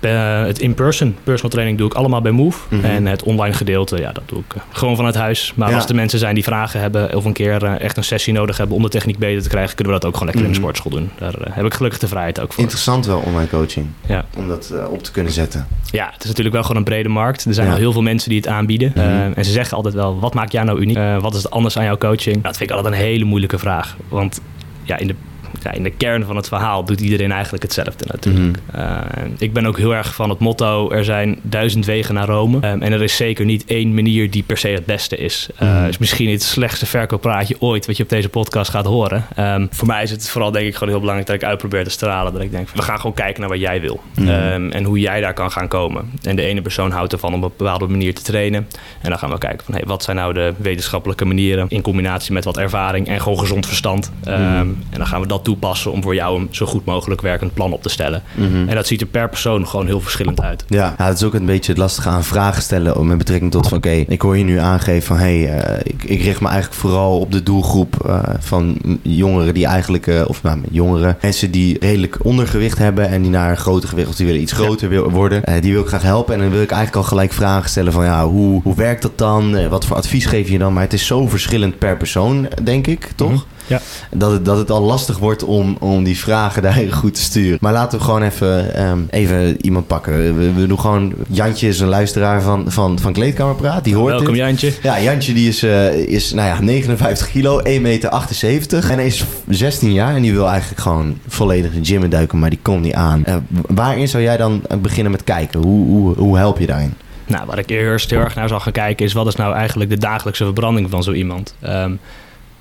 het 0.47 0.59
in-person 0.59 1.15
personal 1.23 1.49
training 1.51 1.77
doe 1.77 1.87
ik 1.87 1.93
allemaal 1.93 2.21
bij 2.21 2.31
Move. 2.31 2.59
Mhm. 2.75 2.85
En 2.85 3.05
het 3.05 3.23
online 3.23 3.53
gedeelte, 3.53 3.97
ja, 3.99 4.11
dat 4.11 4.23
doe 4.25 4.39
ik 4.39 4.61
gewoon 4.71 4.95
vanuit 4.95 5.15
huis. 5.15 5.53
Maar 5.55 5.69
Ja. 5.69 5.75
als 5.75 5.85
er 5.85 5.95
mensen 5.95 6.19
zijn 6.19 6.33
die 6.35 6.43
vragen 6.43 6.79
hebben 6.81 7.15
of 7.15 7.25
een 7.25 7.33
keer 7.33 7.63
echt 7.63 7.97
een 7.97 8.03
sessie 8.03 8.33
nodig 8.33 8.57
hebben 8.57 8.75
om 8.75 8.81
de 8.81 8.89
techniek 8.89 9.17
beter 9.17 9.41
te 9.43 9.49
krijgen, 9.49 9.75
kunnen 9.75 9.93
we 9.93 9.99
dat 9.99 10.09
ook 10.09 10.17
gewoon 10.17 10.33
lekker 10.33 10.45
in 10.45 10.51
de 10.53 10.59
Mhm. 10.59 10.67
sportschool 10.69 10.99
doen. 11.01 11.09
Daar 11.17 11.35
heb 11.51 11.65
ik 11.65 11.73
gelukkig 11.73 11.99
de 11.99 12.07
vrijheid 12.07 12.39
ook 12.39 12.53
voor. 12.53 12.63
Interessant 12.63 13.05
wel, 13.05 13.19
online 13.19 13.49
coaching. 13.49 13.87
Ja. 14.07 14.25
Om 14.37 14.47
dat 14.47 14.73
op 14.89 15.03
te 15.03 15.11
kunnen 15.11 15.31
zetten. 15.31 15.67
Ja, 15.91 16.09
het 16.13 16.21
is 16.21 16.27
natuurlijk 16.27 16.55
wel 16.55 16.63
gewoon 16.63 16.77
een 16.77 16.83
brede 16.83 17.09
markt. 17.09 17.45
Er 17.45 17.53
zijn 17.53 17.67
Ja. 17.67 17.73
al 17.73 17.79
heel 17.79 17.91
veel 17.91 18.01
mensen 18.01 18.29
die 18.29 18.37
het 18.39 18.47
aanbieden. 18.47 18.91
Mhm. 18.95 18.99
Eh, 18.99 19.37
en 19.37 19.45
ze 19.45 19.51
zeggen 19.51 19.77
altijd 19.77 19.95
wel, 19.95 20.19
wat 20.19 20.33
maakt 20.33 20.51
jou 20.51 20.65
nou 20.65 20.79
uniek? 20.79 20.97
Eh, 20.97 21.21
wat 21.21 21.35
is 21.35 21.43
het 21.43 21.51
anders 21.51 21.77
aan 21.77 21.83
jouw 21.83 21.97
coaching? 21.97 22.33
Nou, 22.35 22.41
dat 22.41 22.57
vind 22.57 22.69
ik 22.69 22.75
altijd 22.75 22.93
een 22.93 22.99
hele 23.01 23.25
moeilijke 23.25 23.57
vraag. 23.59 23.95
Want 24.09 24.41
ja, 24.83 24.97
in 24.97 25.07
de, 25.07 25.15
ja, 25.63 25.71
in 25.71 25.83
de 25.83 25.89
kern 25.89 26.25
van 26.25 26.35
het 26.35 26.47
verhaal 26.47 26.85
doet 26.85 27.01
iedereen 27.01 27.31
eigenlijk 27.31 27.63
hetzelfde 27.63 28.05
natuurlijk. 28.07 28.57
Eh, 28.71 28.97
ik 29.37 29.53
ben 29.53 29.65
ook 29.65 29.77
heel 29.77 29.95
erg 29.95 30.13
van 30.13 30.29
het 30.29 30.39
motto, 30.39 30.91
er 30.91 31.03
zijn 31.03 31.39
duizend 31.41 31.85
wegen 31.85 32.13
naar 32.13 32.27
Rome. 32.27 32.59
Ehm, 32.59 32.81
en 32.81 32.91
er 32.91 33.03
is 33.03 33.15
zeker 33.15 33.45
niet 33.45 33.65
één 33.65 33.93
manier 33.93 34.31
die 34.31 34.43
per 34.43 34.57
se 34.57 34.67
het 34.67 34.85
beste 34.85 35.17
is. 35.17 35.49
Mhm. 35.59 35.87
is 35.87 35.97
misschien 35.97 36.29
het 36.29 36.43
slechtste 36.43 36.85
verkooppraatje 36.85 37.55
ooit 37.59 37.85
wat 37.85 37.97
je 37.97 38.03
op 38.03 38.09
deze 38.09 38.29
podcast 38.29 38.71
gaat 38.71 38.85
horen. 38.85 39.25
Ehm, 39.35 39.67
voor 39.71 39.87
mij 39.87 40.03
is 40.03 40.11
het 40.11 40.29
vooral 40.29 40.51
denk 40.51 40.67
ik 40.67 40.73
gewoon 40.73 40.89
heel 40.89 40.99
belangrijk 40.99 41.27
dat 41.31 41.41
ik 41.41 41.47
uitprobeer 41.47 41.83
te 41.83 41.89
stralen. 41.89 42.33
Dat 42.33 42.41
ik 42.41 42.51
denk, 42.51 42.69
we 42.69 42.81
gaan 42.81 42.97
gewoon 42.97 43.13
kijken 43.13 43.39
naar 43.39 43.49
wat 43.49 43.59
jij 43.59 43.81
wil. 43.81 43.99
Mhm. 44.15 44.27
Ehm, 44.27 44.69
en 44.71 44.83
hoe 44.83 44.99
jij 44.99 45.21
daar 45.21 45.33
kan 45.33 45.51
gaan 45.51 45.67
komen. 45.67 46.11
En 46.23 46.35
de 46.35 46.41
ene 46.41 46.61
persoon 46.61 46.91
houdt 46.91 47.13
ervan 47.13 47.33
om 47.33 47.43
op 47.43 47.51
een 47.51 47.57
bepaalde 47.57 47.87
manier 47.87 48.15
te 48.15 48.21
trainen. 48.21 48.67
En 49.01 49.09
dan 49.09 49.19
gaan 49.19 49.29
we 49.29 49.37
kijken 49.37 49.65
van 49.65 49.73
hey, 49.73 49.83
wat 49.85 50.03
zijn 50.03 50.15
nou 50.15 50.33
de 50.33 50.53
wetenschappelijke 50.57 51.25
manieren 51.25 51.65
in 51.69 51.81
combinatie 51.81 52.33
met 52.33 52.45
wat 52.45 52.57
ervaring 52.57 53.07
en 53.07 53.21
gewoon 53.21 53.39
gezond 53.39 53.65
verstand. 53.65 54.11
Mhm. 54.23 54.33
En 54.33 54.97
dan 54.97 55.07
gaan 55.07 55.21
we 55.21 55.27
dat 55.27 55.38
toepassen 55.43 55.91
om 55.91 56.03
voor 56.03 56.15
jou 56.15 56.39
een 56.39 56.47
zo 56.51 56.65
goed 56.65 56.85
mogelijk 56.85 57.21
werkend 57.21 57.53
plan 57.53 57.73
op 57.73 57.81
te 57.81 57.89
stellen. 57.89 58.23
Mhm. 58.35 58.69
En 58.69 58.75
dat 58.75 58.87
ziet 58.87 59.01
er 59.01 59.07
per 59.07 59.29
persoon 59.29 59.67
gewoon 59.67 59.85
heel 59.85 60.01
verschillend 60.01 60.41
uit. 60.41 60.63
Ja, 60.67 60.95
ja, 60.97 61.05
het 61.05 61.17
is 61.17 61.23
ook 61.23 61.33
een 61.33 61.45
beetje 61.45 61.71
het 61.71 61.81
lastige 61.81 62.09
aan 62.09 62.23
vragen 62.23 62.61
stellen 62.61 63.07
met 63.07 63.17
betrekking 63.17 63.51
tot 63.51 63.67
van 63.67 63.77
oké, 63.77 63.89
ik 63.89 64.21
hoor 64.21 64.37
je 64.37 64.43
nu 64.43 64.57
aangeven 64.57 65.07
van 65.07 65.17
hé, 65.17 65.43
hey, 65.43 65.59
eh, 65.59 65.79
ik, 65.83 66.03
ik 66.03 66.21
richt 66.21 66.41
me 66.41 66.47
eigenlijk 66.47 66.79
vooral 66.79 67.19
op 67.19 67.31
de 67.31 67.43
doelgroep 67.43 68.05
eh, 68.05 68.19
van 68.39 68.77
jongeren 69.01 69.53
die 69.53 69.65
eigenlijk, 69.65 70.07
eh, 70.07 70.21
of 70.27 70.43
nou, 70.43 70.61
jongeren, 70.71 71.17
mensen 71.21 71.51
die 71.51 71.77
redelijk 71.79 72.17
ondergewicht 72.25 72.77
hebben 72.77 73.09
en 73.09 73.21
die 73.21 73.31
naar 73.31 73.49
een 73.49 73.57
groter 73.57 73.89
gewicht 73.89 74.09
of 74.09 74.15
die 74.15 74.25
willen 74.25 74.41
iets 74.41 74.51
groter 74.51 75.09
worden, 75.09 75.61
die 75.61 75.71
wil 75.73 75.81
ik 75.81 75.87
graag 75.87 76.01
helpen 76.01 76.33
en 76.33 76.39
dan 76.39 76.49
wil 76.49 76.61
ik 76.61 76.71
eigenlijk 76.71 77.03
al 77.03 77.09
gelijk 77.09 77.33
vragen 77.33 77.69
stellen 77.69 77.93
van 77.93 78.03
ja, 78.03 78.27
hoe, 78.27 78.61
hoe 78.61 78.75
werkt 78.75 79.01
dat 79.01 79.17
dan? 79.17 79.69
Wat 79.69 79.85
voor 79.85 79.97
advies 79.97 80.25
geef 80.25 80.49
je 80.49 80.57
dan? 80.57 80.73
Maar 80.73 80.83
het 80.83 80.93
is 80.93 81.05
zo 81.05 81.27
verschillend 81.27 81.77
per 81.77 81.97
persoon, 81.97 82.47
denk 82.63 82.87
ik, 82.87 83.09
toch? 83.15 83.31
Mhm. 83.31 83.39
Ja. 83.69 83.81
Dat 84.11 84.31
het, 84.31 84.45
dat 84.45 84.57
het 84.57 84.71
al 84.71 84.81
lastig 84.81 85.17
wordt 85.17 85.43
om, 85.43 85.77
om 85.79 86.03
die 86.03 86.17
vragen 86.17 86.61
daar 86.69 86.87
goed 86.91 87.13
te 87.13 87.21
sturen. 87.21 87.57
Maar 87.61 87.73
laten 87.73 87.97
we 87.97 88.05
gewoon 88.05 88.23
even, 88.23 88.73
ehm, 88.73 88.99
even 89.09 89.65
iemand 89.65 89.87
pakken. 89.87 90.37
We, 90.37 90.53
we 90.53 90.67
doen 90.67 90.79
gewoon... 90.79 91.13
Jantje 91.27 91.67
is 91.67 91.79
een 91.79 91.87
luisteraar 91.87 92.41
van, 92.41 92.71
van, 92.71 92.99
van 92.99 93.13
Kleedkamerpraat. 93.13 93.83
Die 93.83 93.95
hoort 93.95 94.13
Welkom 94.13 94.33
dit. 94.33 94.41
Jantje. 94.41 94.73
Ja, 94.81 95.01
Jantje 95.01 95.33
die 95.33 95.47
is, 95.47 95.63
eh, 95.63 95.93
is 95.93 96.33
nou 96.33 96.47
ja, 96.47 96.61
59 96.61 97.31
kilo, 97.31 97.59
1,78 97.59 97.81
meter. 97.81 98.89
En 98.89 98.97
hij 98.97 99.05
is 99.05 99.23
16 99.47 99.93
jaar 99.93 100.15
en 100.15 100.21
die 100.21 100.33
wil 100.33 100.47
eigenlijk 100.47 100.81
gewoon 100.81 101.17
volledig 101.27 101.71
de 101.71 101.85
gym 101.85 102.03
induiken, 102.03 102.39
maar 102.39 102.49
die 102.49 102.59
komt 102.61 102.81
niet 102.81 102.93
aan. 102.93 103.25
Eh, 103.25 103.35
waarin 103.67 104.07
zou 104.07 104.23
jij 104.23 104.37
dan 104.37 104.61
beginnen 104.81 105.11
met 105.11 105.23
kijken? 105.23 105.61
Hoe, 105.61 105.87
hoe, 105.87 106.15
hoe 106.15 106.37
help 106.37 106.59
je 106.59 106.65
daarin? 106.65 106.93
Nou, 107.29 107.45
wat 107.45 107.57
ik 107.57 107.69
eerst 107.69 108.09
heel 108.09 108.19
erg 108.19 108.35
naar 108.35 108.47
zal 108.47 108.59
gaan 108.59 108.71
kijken 108.71 109.05
is 109.05 109.13
wat 109.13 109.27
is 109.27 109.35
nou 109.35 109.55
eigenlijk 109.55 109.89
de 109.89 109.97
dagelijkse 109.97 110.43
verbranding 110.43 110.89
van 110.89 111.03
zo 111.03 111.11
iemand. 111.11 111.55
Ehm, 111.59 111.93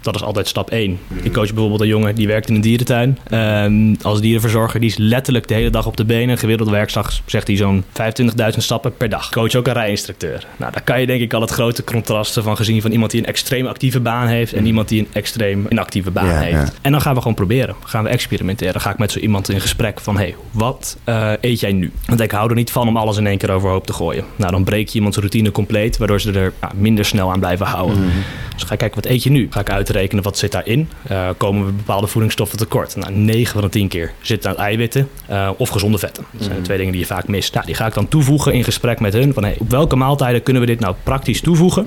dat 0.00 0.14
is 0.14 0.22
altijd 0.22 0.48
stap 0.48 0.70
1. 0.70 0.98
Ik 1.22 1.32
coach 1.32 1.46
bijvoorbeeld 1.48 1.80
een 1.80 1.86
jongen 1.86 2.14
die 2.14 2.26
werkt 2.26 2.48
in 2.48 2.54
een 2.54 2.60
dierentuin. 2.60 3.18
Ehm, 3.30 3.94
als 4.02 4.20
dierenverzorger, 4.20 4.80
die 4.80 4.88
is 4.88 4.96
letterlijk 4.96 5.48
de 5.48 5.54
hele 5.54 5.70
dag 5.70 5.86
op 5.86 5.96
de 5.96 6.04
benen. 6.04 6.28
Een 6.28 6.38
gemiddelde 6.38 6.72
werkdag 6.72 7.20
zegt 7.26 7.46
hij 7.46 7.56
zo'n 7.56 7.84
25.000 7.92 8.62
stappen 8.62 8.96
per 8.96 9.08
dag. 9.08 9.30
Coach 9.30 9.54
ook 9.54 9.66
een 9.66 9.72
rijinstructeur. 9.72 10.46
Nou, 10.56 10.72
daar 10.72 10.82
kan 10.82 11.00
je 11.00 11.06
denk 11.06 11.20
ik 11.20 11.32
al 11.32 11.40
het 11.40 11.50
grote 11.50 11.84
contrast 11.84 12.38
van 12.42 12.56
gezien 12.56 12.82
van 12.82 12.90
iemand 12.90 13.10
die 13.10 13.20
een 13.20 13.26
extreem 13.26 13.66
actieve 13.66 14.00
baan 14.00 14.26
heeft 14.26 14.52
en 14.52 14.66
iemand 14.66 14.88
die 14.88 15.00
een 15.00 15.08
extreem 15.12 15.66
inactieve 15.68 16.10
baan 16.10 16.26
Ja, 16.26 16.38
heeft. 16.38 16.52
ja. 16.56 16.68
En 16.82 16.92
dan 16.92 17.00
gaan 17.00 17.14
we 17.14 17.20
gewoon 17.20 17.34
proberen. 17.36 17.74
Gaan 17.84 18.04
we 18.04 18.10
experimenteren. 18.10 18.72
Dan 18.72 18.82
ga 18.82 18.90
ik 18.90 18.98
met 18.98 19.12
zo 19.12 19.18
iemand 19.18 19.48
in 19.48 19.60
gesprek 19.60 20.00
van... 20.00 20.16
hey, 20.16 20.34
wat 20.50 20.98
eh, 21.04 21.32
eet 21.40 21.60
jij 21.60 21.72
nu? 21.72 21.92
Want 22.06 22.20
ik 22.20 22.30
hou 22.30 22.48
er 22.48 22.54
niet 22.56 22.70
van 22.70 22.88
om 22.88 22.96
alles 22.96 23.16
in 23.16 23.26
één 23.26 23.38
keer 23.38 23.50
overhoop 23.50 23.86
te 23.86 23.92
gooien. 23.92 24.24
Nou, 24.36 24.50
dan 24.52 24.64
breek 24.64 24.88
je 24.88 24.94
iemands 24.94 25.16
routine 25.16 25.50
compleet... 25.52 25.96
waardoor 25.96 26.20
ze 26.20 26.32
er 26.32 26.52
minder 26.74 27.04
snel 27.04 27.30
aan 27.32 27.38
blijven 27.40 27.66
houden. 27.66 28.10
Dus 28.54 28.62
ga 28.66 28.72
ik 28.72 28.78
kijken, 28.78 29.02
wat 29.02 29.10
eet 29.10 29.22
je 29.22 29.30
nu? 29.30 29.46
Ga 29.50 29.60
ik 29.60 29.68
uitrekenen, 29.88 30.24
wat 30.24 30.38
zit 30.38 30.52
daarin? 30.52 30.88
Eh, 31.08 31.28
komen 31.36 31.66
we 31.66 31.72
bepaalde 31.72 32.06
voedingsstoffen 32.06 32.58
tekort? 32.58 32.96
Nou, 32.96 33.12
9 33.12 33.52
van 33.52 33.62
de 33.62 33.68
10 33.68 33.88
keer 33.88 34.12
zit 34.20 34.46
aan 34.46 34.56
eiwitten 34.56 35.08
eh, 35.26 35.50
of 35.56 35.68
gezonde 35.68 35.98
vetten. 35.98 36.24
Dat 36.30 36.42
zijn 36.42 36.56
de 36.56 36.62
twee 36.62 36.76
dingen 36.76 36.92
die 36.92 37.00
je 37.00 37.06
vaak 37.06 37.28
mist. 37.28 37.54
Nou, 37.54 37.66
die 37.66 37.74
ga 37.74 37.86
ik 37.86 37.94
dan 37.94 38.08
toevoegen 38.08 38.52
in 38.52 38.64
gesprek 38.64 39.00
met 39.00 39.12
hun. 39.12 39.34
Van, 39.34 39.44
hey, 39.44 39.56
op 39.58 39.70
welke 39.70 39.96
maaltijden 39.96 40.42
kunnen 40.42 40.62
we 40.62 40.68
dit 40.68 40.80
nou 40.80 40.94
praktisch 41.02 41.40
toevoegen... 41.40 41.86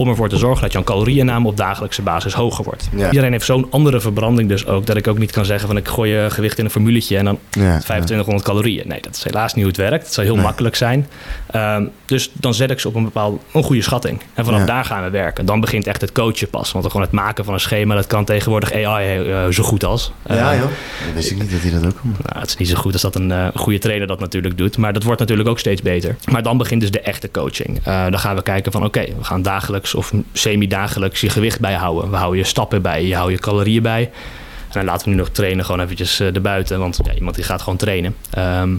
om 0.00 0.08
ervoor 0.08 0.28
te 0.28 0.36
zorgen 0.36 0.62
dat 0.62 0.72
jouw 0.72 0.82
caloriënname 0.82 1.46
op 1.48 1.56
dagelijkse 1.56 2.02
basis 2.02 2.32
hoger 2.34 2.64
wordt. 2.64 2.88
Ja. 2.96 3.06
Iedereen 3.10 3.32
heeft 3.32 3.44
zo'n 3.44 3.66
andere 3.70 4.00
verbranding 4.00 4.48
dus 4.48 4.66
ook... 4.66 4.86
dat 4.86 4.96
ik 4.96 5.06
ook 5.08 5.18
niet 5.18 5.30
kan 5.32 5.44
zeggen 5.44 5.68
van 5.68 5.76
ik 5.76 5.88
gooi 5.88 6.10
je 6.12 6.30
gewicht 6.30 6.58
in 6.58 6.64
een 6.64 6.70
formuletje... 6.70 7.16
en 7.16 7.24
dan 7.24 7.38
Ja, 7.50 7.78
2500 7.78 8.44
calorieën. 8.46 8.88
Nee, 8.88 9.00
dat 9.00 9.16
is 9.16 9.24
helaas 9.24 9.54
niet 9.54 9.64
hoe 9.64 9.72
het 9.72 9.90
werkt. 9.90 10.04
Het 10.04 10.14
zou 10.14 10.26
heel 10.26 10.34
Nee. 10.36 10.44
makkelijk 10.44 10.76
zijn. 10.76 11.06
Ehm, 11.50 11.84
dus 12.06 12.30
dan 12.32 12.54
zet 12.54 12.70
ik 12.70 12.80
ze 12.80 12.88
op 12.88 12.94
een 12.94 13.04
bepaald 13.04 13.42
een 13.52 13.62
goede 13.62 13.82
schatting. 13.82 14.20
En 14.34 14.44
vanaf 14.44 14.64
daar 14.64 14.84
gaan 14.84 15.04
we 15.04 15.10
werken. 15.10 15.46
Dan 15.46 15.60
begint 15.60 15.86
echt 15.86 16.00
het 16.00 16.12
coachen 16.12 16.48
pas. 16.50 16.72
Want 16.72 16.86
gewoon 16.86 17.02
het 17.02 17.10
maken 17.12 17.44
van 17.44 17.54
een 17.54 17.60
schema, 17.60 17.94
dat 17.94 18.06
kan 18.06 18.24
tegenwoordig 18.24 18.72
AI 18.72 19.30
eh, 19.30 19.46
zo 19.48 19.62
goed 19.62 19.84
als. 19.84 20.12
ja 20.28 20.52
Eh, 20.52 20.58
joh. 20.58 20.68
Dat 20.68 21.14
wist 21.14 21.30
ik 21.30 21.38
niet 21.40 21.50
dat 21.50 21.60
hij 21.60 21.70
dat 21.70 21.86
ook 21.86 21.98
kon. 22.00 22.10
nou, 22.10 22.40
het 22.40 22.48
is 22.48 22.56
niet 22.56 22.68
zo 22.68 22.76
goed 22.76 22.92
als 22.92 23.02
dat 23.02 23.14
een 23.14 23.32
eh, 23.32 23.46
goede 23.54 23.78
trainer 23.78 24.06
dat 24.06 24.20
natuurlijk 24.20 24.58
doet. 24.58 24.76
Maar 24.78 24.92
dat 24.92 25.02
wordt 25.02 25.20
natuurlijk 25.20 25.48
ook 25.48 25.58
steeds 25.58 25.82
beter. 25.82 26.16
Maar 26.30 26.42
dan 26.42 26.58
begint 26.58 26.80
dus 26.80 26.90
de 26.90 27.00
echte 27.00 27.30
coaching. 27.30 27.80
Eh, 27.84 28.02
dan 28.02 28.18
gaan 28.18 28.36
we 28.36 28.42
kijken 28.42 28.72
van 28.72 28.84
oké, 28.84 29.00
we 29.18 29.24
gaan 29.24 29.42
dagelijks 29.42 29.89
of 29.94 30.12
semi-dagelijks 30.32 31.20
je 31.20 31.28
gewicht 31.28 31.60
bijhouden. 31.60 32.10
We 32.10 32.16
houden 32.16 32.38
je 32.38 32.44
stappen 32.44 32.82
bij, 32.82 33.06
je 33.06 33.14
houdt 33.14 33.32
je 33.32 33.38
calorieën 33.38 33.82
bij. 33.82 34.02
En 34.02 34.76
dan 34.76 34.84
laten 34.84 35.04
we 35.04 35.10
nu 35.10 35.16
nog 35.16 35.28
trainen 35.28 35.64
gewoon 35.64 35.80
eventjes 35.80 36.20
eh 36.20 36.34
erbuiten. 36.34 36.78
Want 36.78 37.00
ja, 37.04 37.14
iemand 37.14 37.34
die 37.34 37.44
gaat 37.44 37.62
gewoon 37.62 37.78
trainen. 37.78 38.16
Ehm, 38.30 38.76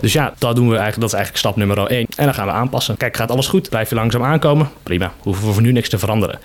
Dus 0.00 0.12
ja, 0.12 0.34
dat 0.38 0.56
doen 0.56 0.68
we 0.68 0.76
eigenlijk. 0.76 1.00
Dat 1.00 1.08
is 1.08 1.16
eigenlijk 1.16 1.46
stap 1.46 1.56
nummer 1.56 1.86
1. 1.86 2.06
En 2.16 2.24
dan 2.24 2.34
gaan 2.34 2.46
we 2.46 2.52
aanpassen. 2.52 2.96
Kijk, 2.96 3.16
gaat 3.16 3.30
alles 3.30 3.46
goed? 3.46 3.68
Blijf 3.68 3.88
je 3.88 3.94
langzaam 3.94 4.24
aankomen? 4.24 4.68
Prima. 4.82 5.12
Hoeven 5.18 5.46
we 5.46 5.52
voor 5.52 5.62
nu 5.62 5.72
niks 5.72 5.88
te 5.88 5.98
veranderen. 5.98 6.38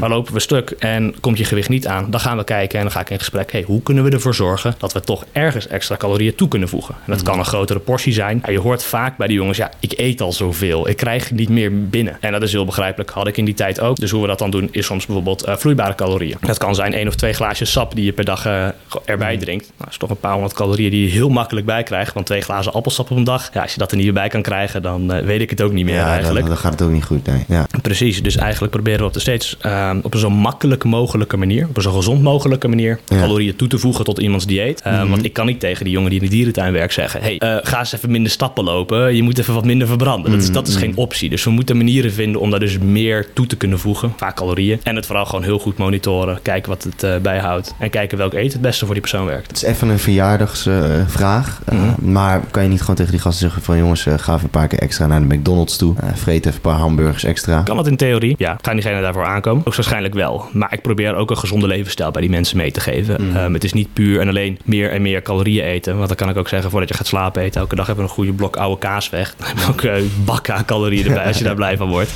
Maar 0.00 0.08
lopen 0.08 0.32
we 0.32 0.40
stuk 0.40 0.70
en 0.70 1.14
komt 1.20 1.38
je 1.38 1.44
gewicht 1.44 1.68
niet 1.68 1.86
aan? 1.86 2.10
Dan 2.10 2.20
gaan 2.20 2.36
we 2.36 2.44
kijken 2.44 2.78
en 2.78 2.84
dan 2.84 2.92
ga 2.92 3.00
ik 3.00 3.10
in 3.10 3.18
gesprek. 3.18 3.52
Hey, 3.52 3.62
hoe 3.62 3.82
kunnen 3.82 4.04
we 4.04 4.10
ervoor 4.10 4.34
zorgen 4.34 4.74
dat 4.78 4.92
we 4.92 5.00
toch 5.00 5.24
ergens 5.32 5.66
extra 5.66 5.96
calorieën 5.96 6.34
toe 6.34 6.48
kunnen 6.48 6.68
voegen? 6.68 6.94
En 6.94 7.12
dat 7.12 7.22
kan 7.22 7.38
een 7.38 7.44
grotere 7.44 7.78
portie 7.78 8.12
zijn. 8.12 8.42
Je 8.46 8.58
hoort 8.58 8.84
vaak 8.84 9.16
bij 9.16 9.26
die 9.26 9.36
jongens, 9.36 9.56
ja, 9.58 9.70
ik 9.80 9.92
eet 9.96 10.20
al 10.20 10.32
zoveel. 10.32 10.88
Ik 10.88 10.96
krijg 10.96 11.30
niet 11.30 11.48
meer 11.48 11.88
binnen. 11.88 12.16
En 12.20 12.32
dat 12.32 12.42
is 12.42 12.52
heel 12.52 12.64
begrijpelijk. 12.64 13.10
Had 13.10 13.26
ik 13.26 13.36
in 13.36 13.44
die 13.44 13.54
tijd 13.54 13.80
ook. 13.80 13.96
Dus 13.96 14.10
hoe 14.10 14.20
we 14.20 14.26
dat 14.26 14.38
dan 14.38 14.50
doen, 14.50 14.68
is 14.70 14.86
soms 14.86 15.06
bijvoorbeeld 15.06 15.42
eh, 15.42 15.56
vloeibare 15.56 15.94
calorieën. 15.94 16.36
Dat 16.40 16.58
kan 16.58 16.74
zijn 16.74 16.94
één 16.94 17.08
of 17.08 17.14
twee 17.14 17.32
glaasjes 17.32 17.72
sap 17.72 17.94
die 17.94 18.04
je 18.04 18.12
per 18.12 18.24
dag 18.24 18.46
eh, 18.46 18.68
erbij 19.04 19.36
drinkt. 19.36 19.64
Nou, 19.64 19.78
dat 19.78 19.88
is 19.88 19.96
toch 19.96 20.10
een 20.10 20.16
paar 20.16 20.32
honderd 20.32 20.54
calorieën 20.54 20.90
die 20.90 21.04
je 21.04 21.10
heel 21.10 21.28
makkelijk 21.28 21.66
bij 21.66 21.82
krijgt. 21.82 22.14
Want 22.14 22.26
twee 22.26 22.40
glazen 22.40 22.72
appelsap 22.72 23.01
op 23.10 23.16
een 23.16 23.24
dag, 23.24 23.50
ja, 23.52 23.62
als 23.62 23.72
je 23.72 23.78
dat 23.78 23.90
er 23.90 23.96
niet 23.96 24.14
bij 24.14 24.28
kan 24.28 24.42
krijgen, 24.42 24.82
dan 24.82 25.12
eh, 25.12 25.24
weet 25.24 25.40
ik 25.40 25.50
het 25.50 25.60
ook 25.62 25.72
niet 25.72 25.84
meer 25.84 25.94
Ja, 25.94 26.06
eigenlijk. 26.06 26.38
dan, 26.40 26.48
dan 26.48 26.56
gaat 26.56 26.72
het 26.72 26.82
ook 26.82 26.90
niet 26.90 27.04
goed. 27.04 27.26
Nee. 27.26 27.44
Ja. 27.48 27.66
Precies, 27.82 28.22
dus 28.22 28.36
eigenlijk 28.36 28.72
proberen 28.72 29.00
we 29.00 29.06
op, 29.06 29.12
de 29.12 29.20
steeds, 29.20 29.56
ehm, 29.60 29.98
op 30.02 30.14
een 30.14 30.20
zo 30.20 30.30
makkelijk 30.30 30.84
mogelijke 30.84 31.36
manier, 31.36 31.66
op 31.68 31.76
een 31.76 31.82
zo 31.82 31.92
gezond 31.92 32.22
mogelijke 32.22 32.68
manier, 32.68 32.98
Ja. 33.08 33.18
calorieën 33.20 33.56
toe 33.56 33.68
te 33.68 33.78
voegen 33.78 34.04
tot 34.04 34.18
iemands 34.18 34.46
dieet. 34.46 34.80
Ehm, 34.82 35.08
Want 35.08 35.24
ik 35.24 35.32
kan 35.32 35.46
niet 35.46 35.60
tegen 35.60 35.84
die 35.84 35.92
jongen 35.92 36.10
die 36.10 36.18
in 36.20 36.24
de 36.24 36.30
dierentuin 36.32 36.72
werkt 36.72 36.92
zeggen: 36.94 37.20
hey, 37.20 37.38
eh, 37.38 37.56
ga 37.62 37.78
eens 37.78 37.92
even 37.92 38.10
minder 38.10 38.32
stappen 38.32 38.64
lopen, 38.64 39.14
je 39.16 39.22
moet 39.22 39.38
even 39.38 39.54
wat 39.54 39.64
minder 39.64 39.86
verbranden. 39.86 40.30
Dat, 40.30 40.42
is, 40.42 40.52
dat 40.52 40.68
is 40.68 40.76
geen 40.76 40.96
optie. 40.96 41.30
Dus 41.30 41.44
we 41.44 41.50
moeten 41.50 41.76
manieren 41.76 42.12
vinden 42.12 42.40
om 42.40 42.50
daar 42.50 42.60
dus 42.60 42.78
meer 42.78 43.26
toe 43.32 43.46
te 43.46 43.56
kunnen 43.56 43.78
voegen, 43.78 44.12
vaak 44.16 44.36
calorieën. 44.36 44.80
En 44.82 44.96
het 44.96 45.06
vooral 45.06 45.24
gewoon 45.24 45.44
heel 45.44 45.58
goed 45.58 45.76
monitoren, 45.78 46.38
kijken 46.42 46.70
wat 46.70 46.82
het 46.82 47.02
eh, 47.02 47.16
bijhoudt 47.16 47.74
en 47.78 47.90
kijken 47.90 48.18
welk 48.18 48.34
eten 48.34 48.52
het 48.52 48.60
beste 48.60 48.84
voor 48.84 48.94
die 48.94 49.02
persoon 49.02 49.26
werkt. 49.26 49.46
Het 49.46 49.56
is 49.56 49.62
even 49.62 49.88
een 49.88 49.98
verjaardagsvraag. 49.98 51.60
Mhm. 51.72 52.12
maar 52.12 52.40
kan 52.50 52.62
je 52.62 52.68
niet 52.68 52.80
gewoon 52.80 52.91
tegen 52.94 53.12
die 53.12 53.20
gasten 53.20 53.40
zeggen 53.42 53.62
van... 53.62 53.76
jongens, 53.76 54.06
eh, 54.06 54.18
ga 54.18 54.32
even 54.32 54.44
een 54.44 54.50
paar 54.50 54.68
keer 54.68 54.78
extra 54.78 55.06
naar 55.06 55.28
de 55.28 55.34
McDonald's 55.34 55.76
toe. 55.76 55.94
Eh, 56.00 56.08
vreet 56.14 56.46
even 56.46 56.54
een 56.54 56.60
paar 56.60 56.78
hamburgers 56.78 57.24
extra. 57.24 57.62
Kan 57.62 57.76
dat 57.76 57.86
in 57.86 57.96
theorie? 57.96 58.34
Ja. 58.38 58.56
Gaan 58.62 58.74
diegene 58.74 59.00
daarvoor 59.00 59.24
aankomen? 59.24 59.66
Ook 59.66 59.74
waarschijnlijk 59.74 60.14
wel. 60.14 60.44
Maar 60.52 60.72
ik 60.72 60.82
probeer 60.82 61.14
ook 61.14 61.30
een 61.30 61.38
gezonde 61.38 61.66
levensstijl 61.66 62.10
bij 62.10 62.20
die 62.20 62.30
mensen 62.30 62.56
mee 62.56 62.70
te 62.70 62.80
geven. 62.80 63.22
Mm. 63.22 63.36
Ehm, 63.36 63.52
het 63.52 63.64
is 63.64 63.72
niet 63.72 63.92
puur 63.92 64.20
en 64.20 64.28
alleen 64.28 64.58
meer 64.64 64.90
en 64.90 65.02
meer 65.02 65.22
calorieën 65.22 65.64
eten. 65.64 65.96
Want 65.96 66.08
dan 66.08 66.16
kan 66.16 66.28
ik 66.28 66.36
ook 66.36 66.48
zeggen, 66.48 66.70
voordat 66.70 66.88
je 66.88 66.94
gaat 66.94 67.06
slapen 67.06 67.42
eten... 67.42 67.60
elke 67.60 67.74
dag 67.74 67.86
hebben 67.86 68.04
we 68.04 68.10
een 68.10 68.16
goede 68.16 68.32
blok 68.32 68.56
oude 68.56 68.78
kaas 68.78 69.10
weg. 69.10 69.34
Dan 69.38 69.48
heb 69.48 69.58
je 69.58 69.66
ook 69.68 69.82
eh, 69.82 70.02
bakken 70.24 70.54
aan 70.54 70.64
calorieën 70.64 71.06
erbij 71.06 71.26
als 71.26 71.38
je 71.38 71.44
daar 71.44 71.54
blij 71.62 71.76
van 71.76 71.88
wordt. 71.88 72.10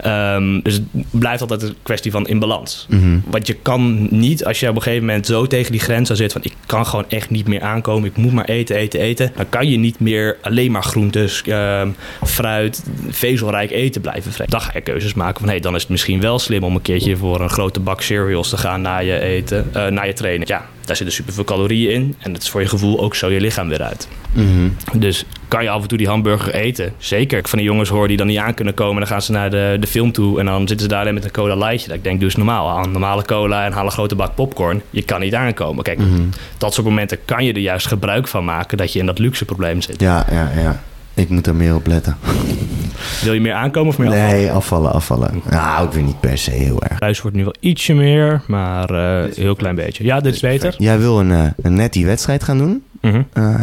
Ehm, 0.00 0.60
dus 0.62 0.74
het 0.74 0.84
blijft 1.10 1.40
altijd 1.40 1.62
een 1.62 1.74
kwestie 1.82 2.10
van 2.10 2.26
in 2.26 2.38
balans. 2.38 2.86
Mhm. 2.88 3.18
Want 3.26 3.46
je 3.46 3.54
kan 3.54 4.08
niet, 4.10 4.44
als 4.44 4.60
je 4.60 4.68
op 4.68 4.76
een 4.76 4.82
gegeven 4.82 5.06
moment 5.06 5.26
zo 5.26 5.46
tegen 5.46 5.72
die 5.72 5.80
grens 5.80 6.10
aan 6.10 6.16
zit... 6.16 6.32
van 6.32 6.40
ik 6.44 6.52
kan 6.66 6.86
gewoon 6.86 7.04
echt 7.08 7.30
niet 7.30 7.48
meer 7.48 7.62
aankomen, 7.62 8.08
ik 8.08 8.16
moet 8.16 8.32
maar 8.32 8.44
eten, 8.44 8.76
eten, 8.76 9.00
eten... 9.00 9.32
dan 9.36 9.48
kan 9.48 9.68
je 9.68 9.76
niet 9.76 10.00
meer 10.00 10.19
alleen 10.42 10.70
maar 10.70 10.82
groentes, 10.82 11.42
ehm, 11.42 11.90
fruit, 12.24 12.84
vezelrijk 13.08 13.70
eten 13.70 14.00
blijven 14.00 14.32
vreten. 14.32 14.52
Dan 14.52 14.60
ga 14.60 14.70
je 14.74 14.80
keuzes 14.80 15.14
maken 15.14 15.40
van... 15.40 15.54
hé, 15.54 15.60
dan 15.60 15.74
is 15.74 15.80
het 15.80 15.90
misschien 15.90 16.20
wel 16.20 16.38
slim 16.38 16.62
om 16.62 16.74
een 16.74 16.82
keertje 16.82 17.16
voor 17.16 17.40
een 17.40 17.50
grote 17.50 17.80
bak 17.80 18.00
cereals 18.02 18.48
te 18.48 18.56
gaan... 18.56 18.80
na 18.80 18.98
je 18.98 19.20
eten, 19.20 19.70
eh, 19.72 19.86
na 19.86 20.02
je 20.02 20.12
trainen. 20.12 20.46
Ja, 20.46 20.66
daar 20.84 20.96
zitten 20.96 21.14
superveel 21.14 21.44
calorieën 21.44 21.92
in... 21.92 22.14
en 22.18 22.32
dat 22.32 22.42
is 22.42 22.50
voor 22.50 22.60
je 22.60 22.68
gevoel 22.68 23.00
ook 23.00 23.14
zo 23.14 23.30
je 23.30 23.40
lichaam 23.40 23.68
weer 23.68 23.82
uit. 23.82 24.08
Mhm. 24.32 24.68
Dus 24.92 25.24
kan 25.48 25.62
je 25.62 25.70
af 25.70 25.82
en 25.82 25.88
toe 25.88 25.98
die 25.98 26.08
hamburger 26.08 26.54
eten? 26.54 26.92
Zeker. 26.98 27.38
Ik 27.38 27.48
van 27.48 27.58
die 27.58 27.66
jongens 27.66 27.88
hoor 27.88 28.08
die 28.08 28.16
dan 28.16 28.26
niet 28.26 28.38
aan 28.38 28.54
kunnen 28.54 28.74
komen. 28.74 28.96
Dan 28.96 29.06
gaan 29.06 29.22
ze 29.22 29.32
naar 29.32 29.50
de, 29.50 29.76
de 29.80 29.86
film 29.86 30.12
toe 30.12 30.38
en 30.38 30.46
dan 30.46 30.58
zitten 30.58 30.80
ze 30.80 30.88
daar 30.88 31.00
alleen 31.00 31.14
met 31.14 31.24
een 31.24 31.30
cola 31.30 31.54
lightje. 31.54 31.88
Dat 31.88 31.96
ik 31.96 32.04
denk, 32.04 32.16
doe 32.16 32.28
eens 32.28 32.36
normaal. 32.36 32.68
Haal 32.68 32.84
een 32.84 32.92
normale 32.92 33.24
cola 33.24 33.64
en 33.64 33.72
haal 33.72 33.84
een 33.84 33.90
grote 33.90 34.14
bak 34.14 34.34
popcorn. 34.34 34.82
Je 34.90 35.02
kan 35.02 35.20
niet 35.20 35.34
aankomen. 35.34 35.84
Kijk, 35.84 35.98
dat 36.58 36.74
soort 36.74 36.86
momenten 36.86 37.18
kan 37.24 37.44
je 37.44 37.52
er 37.52 37.58
juist 37.58 37.86
gebruik 37.86 38.28
van 38.28 38.44
maken 38.44 38.78
dat 38.78 38.92
je 38.92 38.98
in 38.98 39.06
dat 39.06 39.18
luxe 39.18 39.44
probleem 39.44 39.80
zit. 39.80 40.00
Ja, 40.00 40.26
ja, 40.30 40.50
ja. 40.56 40.82
Ik 41.20 41.28
moet 41.28 41.46
er 41.46 41.54
meer 41.54 41.74
op 41.74 41.86
letten. 41.86 42.16
Wil 43.22 43.32
je 43.32 43.40
meer 43.40 43.52
aankomen 43.52 43.88
of 43.88 43.98
meer 43.98 44.08
afvallen? 44.08 44.30
Nee, 44.36 44.50
afvallen, 44.50 44.92
afvallen. 44.92 45.42
Nou, 45.50 45.86
ook 45.86 45.92
weer 45.92 46.02
niet 46.02 46.20
per 46.20 46.38
se 46.38 46.50
heel 46.50 46.82
erg. 46.82 46.98
Thuis 46.98 47.20
wordt 47.22 47.36
nu 47.36 47.42
wel 47.44 47.54
ietsje 47.60 47.94
meer, 47.94 48.42
maar 48.46 48.90
eh, 48.90 49.34
heel 49.36 49.54
klein 49.54 49.74
beetje. 49.74 50.04
Ja, 50.04 50.20
dit 50.20 50.34
is 50.34 50.40
beter. 50.40 50.74
Jij 50.78 50.98
wil 50.98 51.20
een, 51.20 51.30
eh, 51.32 51.44
een 51.62 51.74
nettie 51.74 52.06
wedstrijd 52.06 52.44
gaan 52.44 52.58
doen. 52.58 52.82
Mhm. 53.00 53.22
Eh, 53.32 53.54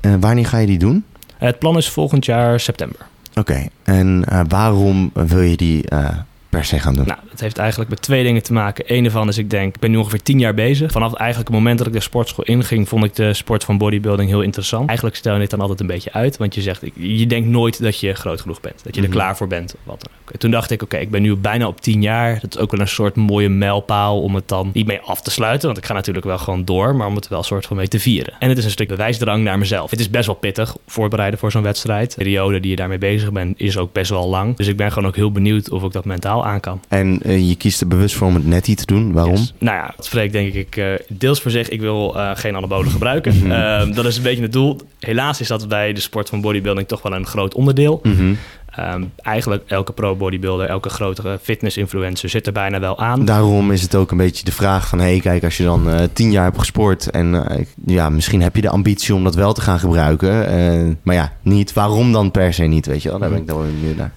eh, 0.00 0.12
wanneer 0.20 0.46
ga 0.46 0.58
je 0.58 0.66
die 0.66 0.78
doen? 0.78 1.04
Het 1.38 1.58
plan 1.58 1.76
is 1.76 1.88
volgend 1.88 2.24
jaar 2.24 2.60
september. 2.60 2.98
Oké, 3.34 3.66
en 3.82 4.24
eh, 4.28 4.40
waarom 4.48 5.10
wil 5.14 5.40
je 5.40 5.56
die 5.56 5.88
eh, 5.88 6.08
per 6.50 6.64
se 6.64 6.78
gaan 6.78 6.94
doen? 6.94 7.06
Nou, 7.06 7.18
dat 7.30 7.40
heeft 7.40 7.58
eigenlijk 7.58 7.90
met 7.90 8.02
twee 8.02 8.22
dingen 8.22 8.42
te 8.42 8.52
maken. 8.52 8.84
Eén 8.86 9.04
ervan 9.04 9.28
is, 9.28 9.38
ik 9.38 9.50
denk, 9.50 9.74
ik 9.74 9.80
ben 9.80 9.90
nu 9.90 9.96
ongeveer 9.96 10.22
tien 10.22 10.38
jaar 10.38 10.54
bezig. 10.54 10.92
Vanaf 10.92 11.14
eigenlijk 11.14 11.48
het 11.50 11.58
moment 11.58 11.78
dat 11.78 11.86
ik 11.86 11.92
de 11.92 12.00
sportschool 12.00 12.44
inging, 12.44 12.88
vond 12.88 13.04
ik 13.04 13.14
de 13.14 13.34
sport 13.34 13.64
van 13.64 13.78
bodybuilding 13.78 14.28
heel 14.30 14.42
interessant. 14.42 14.86
Eigenlijk 14.88 15.16
stel 15.16 15.34
je 15.34 15.40
het 15.40 15.50
dan 15.50 15.60
altijd 15.60 15.80
een 15.80 15.86
beetje 15.86 16.12
uit, 16.12 16.36
want 16.36 16.54
je 16.54 16.60
zegt, 16.60 16.82
je 16.94 17.26
denkt 17.26 17.48
nooit 17.48 17.82
dat 17.82 18.00
je 18.00 18.14
groot 18.14 18.40
genoeg 18.40 18.60
bent. 18.60 18.84
Dat 18.84 18.94
je 18.94 19.00
er 19.00 19.08
Mhm. 19.08 19.16
klaar 19.16 19.36
voor 19.36 19.46
bent, 19.46 19.74
of 19.74 19.80
wat 19.84 20.00
dan 20.02 20.12
ook. 20.22 20.30
En 20.32 20.38
toen 20.38 20.50
dacht 20.50 20.70
ik, 20.70 20.82
oké, 20.82 20.96
ik 20.96 21.10
ben 21.10 21.22
nu 21.22 21.36
bijna 21.36 21.66
op 21.66 21.80
tien 21.80 22.02
jaar. 22.02 22.38
Dat 22.40 22.54
is 22.54 22.60
ook 22.60 22.70
wel 22.70 22.80
een 22.80 22.88
soort 22.88 23.16
mooie 23.16 23.48
mijlpaal 23.48 24.22
om 24.22 24.34
het 24.34 24.48
dan 24.48 24.70
niet 24.72 24.86
mee 24.86 25.00
af 25.00 25.22
te 25.22 25.30
sluiten. 25.30 25.66
Want 25.66 25.78
ik 25.78 25.86
ga 25.86 25.92
natuurlijk 25.94 26.26
wel 26.26 26.38
gewoon 26.38 26.64
door, 26.64 26.96
maar 26.96 27.06
om 27.06 27.14
het 27.14 27.28
wel 27.28 27.38
een 27.38 27.44
soort 27.44 27.66
van 27.66 27.76
mee 27.76 27.88
te 27.88 27.98
vieren. 28.00 28.34
En 28.38 28.48
het 28.48 28.58
is 28.58 28.64
een 28.64 28.70
stuk 28.70 28.88
bewijsdrang 28.88 29.44
naar 29.44 29.58
mezelf. 29.58 29.90
Het 29.90 30.00
is 30.00 30.10
best 30.10 30.26
wel 30.26 30.34
pittig, 30.34 30.76
voorbereiden 30.86 31.38
voor 31.38 31.50
zo'n 31.50 31.62
wedstrijd. 31.62 32.10
De 32.10 32.16
periode 32.16 32.60
die 32.60 32.70
je 32.70 32.76
daarmee 32.76 32.98
bezig 32.98 33.32
bent, 33.32 33.60
is 33.60 33.76
ook 33.76 33.92
best 33.92 34.10
wel 34.10 34.28
lang. 34.28 34.56
Dus 34.56 34.66
ik 34.66 34.76
ben 34.76 34.92
gewoon 34.92 35.08
ook 35.08 35.16
heel 35.16 35.32
benieuwd 35.32 35.70
of 35.70 35.82
ik 35.82 35.92
dat 35.92 36.04
mentaal 36.04 36.39
aan 36.44 36.60
kan. 36.60 36.80
En 36.88 37.20
eh, 37.22 37.48
je 37.48 37.56
kiest 37.56 37.80
er 37.80 37.88
bewust 37.88 38.14
voor 38.14 38.26
om 38.26 38.34
het 38.34 38.46
nettie 38.46 38.76
te 38.76 38.86
doen. 38.86 39.12
Waarom? 39.12 39.34
Yes. 39.34 39.54
Nou 39.58 39.76
ja, 39.76 39.92
dat 39.96 40.04
spreekt 40.04 40.32
denk 40.32 40.54
ik 40.54 40.76
eh, 40.76 40.86
deels 41.08 41.40
voor 41.40 41.50
zich. 41.50 41.68
Ik 41.68 41.80
wil 41.80 42.16
eh, 42.16 42.30
geen 42.34 42.56
anabolen 42.56 42.90
gebruiken. 42.90 43.36
Mhm. 43.36 43.50
Ehm, 43.50 43.92
dat 43.92 44.04
is 44.04 44.16
een 44.16 44.22
beetje 44.22 44.42
het 44.42 44.52
doel. 44.52 44.80
Helaas 44.98 45.40
is 45.40 45.48
dat 45.48 45.68
bij 45.68 45.92
de 45.92 46.00
sport 46.00 46.28
van 46.28 46.40
bodybuilding 46.40 46.88
toch 46.88 47.02
wel 47.02 47.12
een 47.12 47.26
groot 47.26 47.54
onderdeel. 47.54 48.00
Mhm. 48.02 48.34
Ehm, 48.70 49.04
eigenlijk 49.16 49.62
elke 49.66 49.92
pro-bodybuilder, 49.92 50.66
elke 50.66 50.88
grotere 50.88 51.38
fitness-influencer 51.42 52.28
zit 52.28 52.46
er 52.46 52.52
bijna 52.52 52.80
wel 52.80 52.98
aan. 52.98 53.24
Daarom 53.24 53.72
is 53.72 53.82
het 53.82 53.94
ook 53.94 54.10
een 54.10 54.16
beetje 54.16 54.44
de 54.44 54.52
vraag 54.52 54.88
van... 54.88 54.98
hé, 54.98 55.04
hey, 55.04 55.20
kijk, 55.20 55.44
als 55.44 55.56
je 55.56 55.64
dan 55.64 56.08
tien 56.12 56.30
jaar 56.30 56.44
hebt 56.44 56.58
gesport... 56.58 57.10
en 57.10 57.44
ja, 57.86 58.08
misschien 58.08 58.42
heb 58.42 58.56
je 58.56 58.62
de 58.62 58.68
ambitie 58.68 59.14
om 59.14 59.24
dat 59.24 59.34
wel 59.34 59.52
te 59.52 59.60
gaan 59.60 59.78
gebruiken. 59.78 60.98
maar 61.02 61.14
ja, 61.14 61.32
niet. 61.42 61.72
Waarom 61.72 62.12
dan 62.12 62.30
per 62.30 62.54
se 62.54 62.64
niet, 62.64 62.86
weet 62.86 63.02
je 63.02 63.08
wel? 63.08 63.18
Daar 63.18 63.30
ben 63.30 63.38
ik 63.38 63.46
dan 63.46 63.58
wel 63.58 63.66
benieuwd 63.66 63.96
naar. 63.96 64.12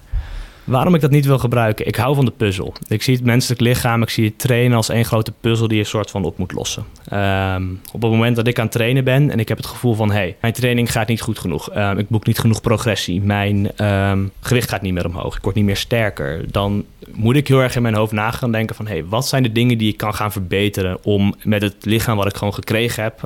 Waarom 0.64 0.94
ik 0.94 1.00
dat 1.00 1.10
niet 1.10 1.26
wil 1.26 1.38
gebruiken? 1.38 1.86
Ik 1.86 1.96
hou 1.96 2.14
van 2.14 2.24
de 2.24 2.30
puzzel. 2.30 2.74
Ik 2.88 3.02
zie 3.02 3.14
het 3.14 3.24
menselijk 3.24 3.60
lichaam, 3.60 4.02
ik 4.02 4.08
zie 4.08 4.24
het 4.24 4.38
trainen 4.38 4.76
als 4.76 4.88
één 4.88 5.04
grote 5.04 5.32
puzzel 5.40 5.68
die 5.68 5.78
je 5.78 5.84
soort 5.84 6.10
van 6.10 6.24
op 6.24 6.38
moet 6.38 6.52
lossen. 6.52 6.84
Ehm, 7.08 7.62
op 7.92 8.02
het 8.02 8.10
moment 8.10 8.36
dat 8.36 8.46
ik 8.46 8.58
aan 8.58 8.64
het 8.64 8.72
trainen 8.72 9.04
ben 9.04 9.30
en 9.30 9.38
ik 9.38 9.48
heb 9.48 9.56
het 9.56 9.66
gevoel 9.66 9.94
van... 9.94 10.10
hey, 10.10 10.36
mijn 10.40 10.52
training 10.52 10.92
gaat 10.92 11.08
niet 11.08 11.20
goed 11.20 11.38
genoeg. 11.38 11.70
Ehm, 11.70 11.98
ik 11.98 12.08
boek 12.08 12.26
niet 12.26 12.38
genoeg 12.38 12.60
progressie. 12.60 13.20
Mijn 13.20 13.76
ehm, 13.76 14.24
gewicht 14.40 14.68
gaat 14.68 14.82
niet 14.82 14.92
meer 14.92 15.06
omhoog. 15.06 15.36
Ik 15.36 15.42
word 15.42 15.54
niet 15.54 15.64
meer 15.64 15.76
sterker. 15.76 16.50
Dan 16.50 16.84
moet 17.12 17.36
ik 17.36 17.48
heel 17.48 17.60
erg 17.60 17.76
in 17.76 17.82
mijn 17.82 17.94
hoofd 17.94 18.12
na 18.12 18.30
gaan 18.30 18.52
denken 18.52 18.76
van... 18.76 18.86
hey, 18.86 19.04
wat 19.04 19.28
zijn 19.28 19.42
de 19.42 19.52
dingen 19.52 19.78
die 19.78 19.92
ik 19.92 19.96
kan 19.96 20.14
gaan 20.14 20.32
verbeteren... 20.32 20.98
om 21.02 21.34
met 21.42 21.62
het 21.62 21.76
lichaam 21.80 22.16
wat 22.16 22.26
ik 22.26 22.36
gewoon 22.36 22.54
gekregen 22.54 23.02
heb... 23.02 23.22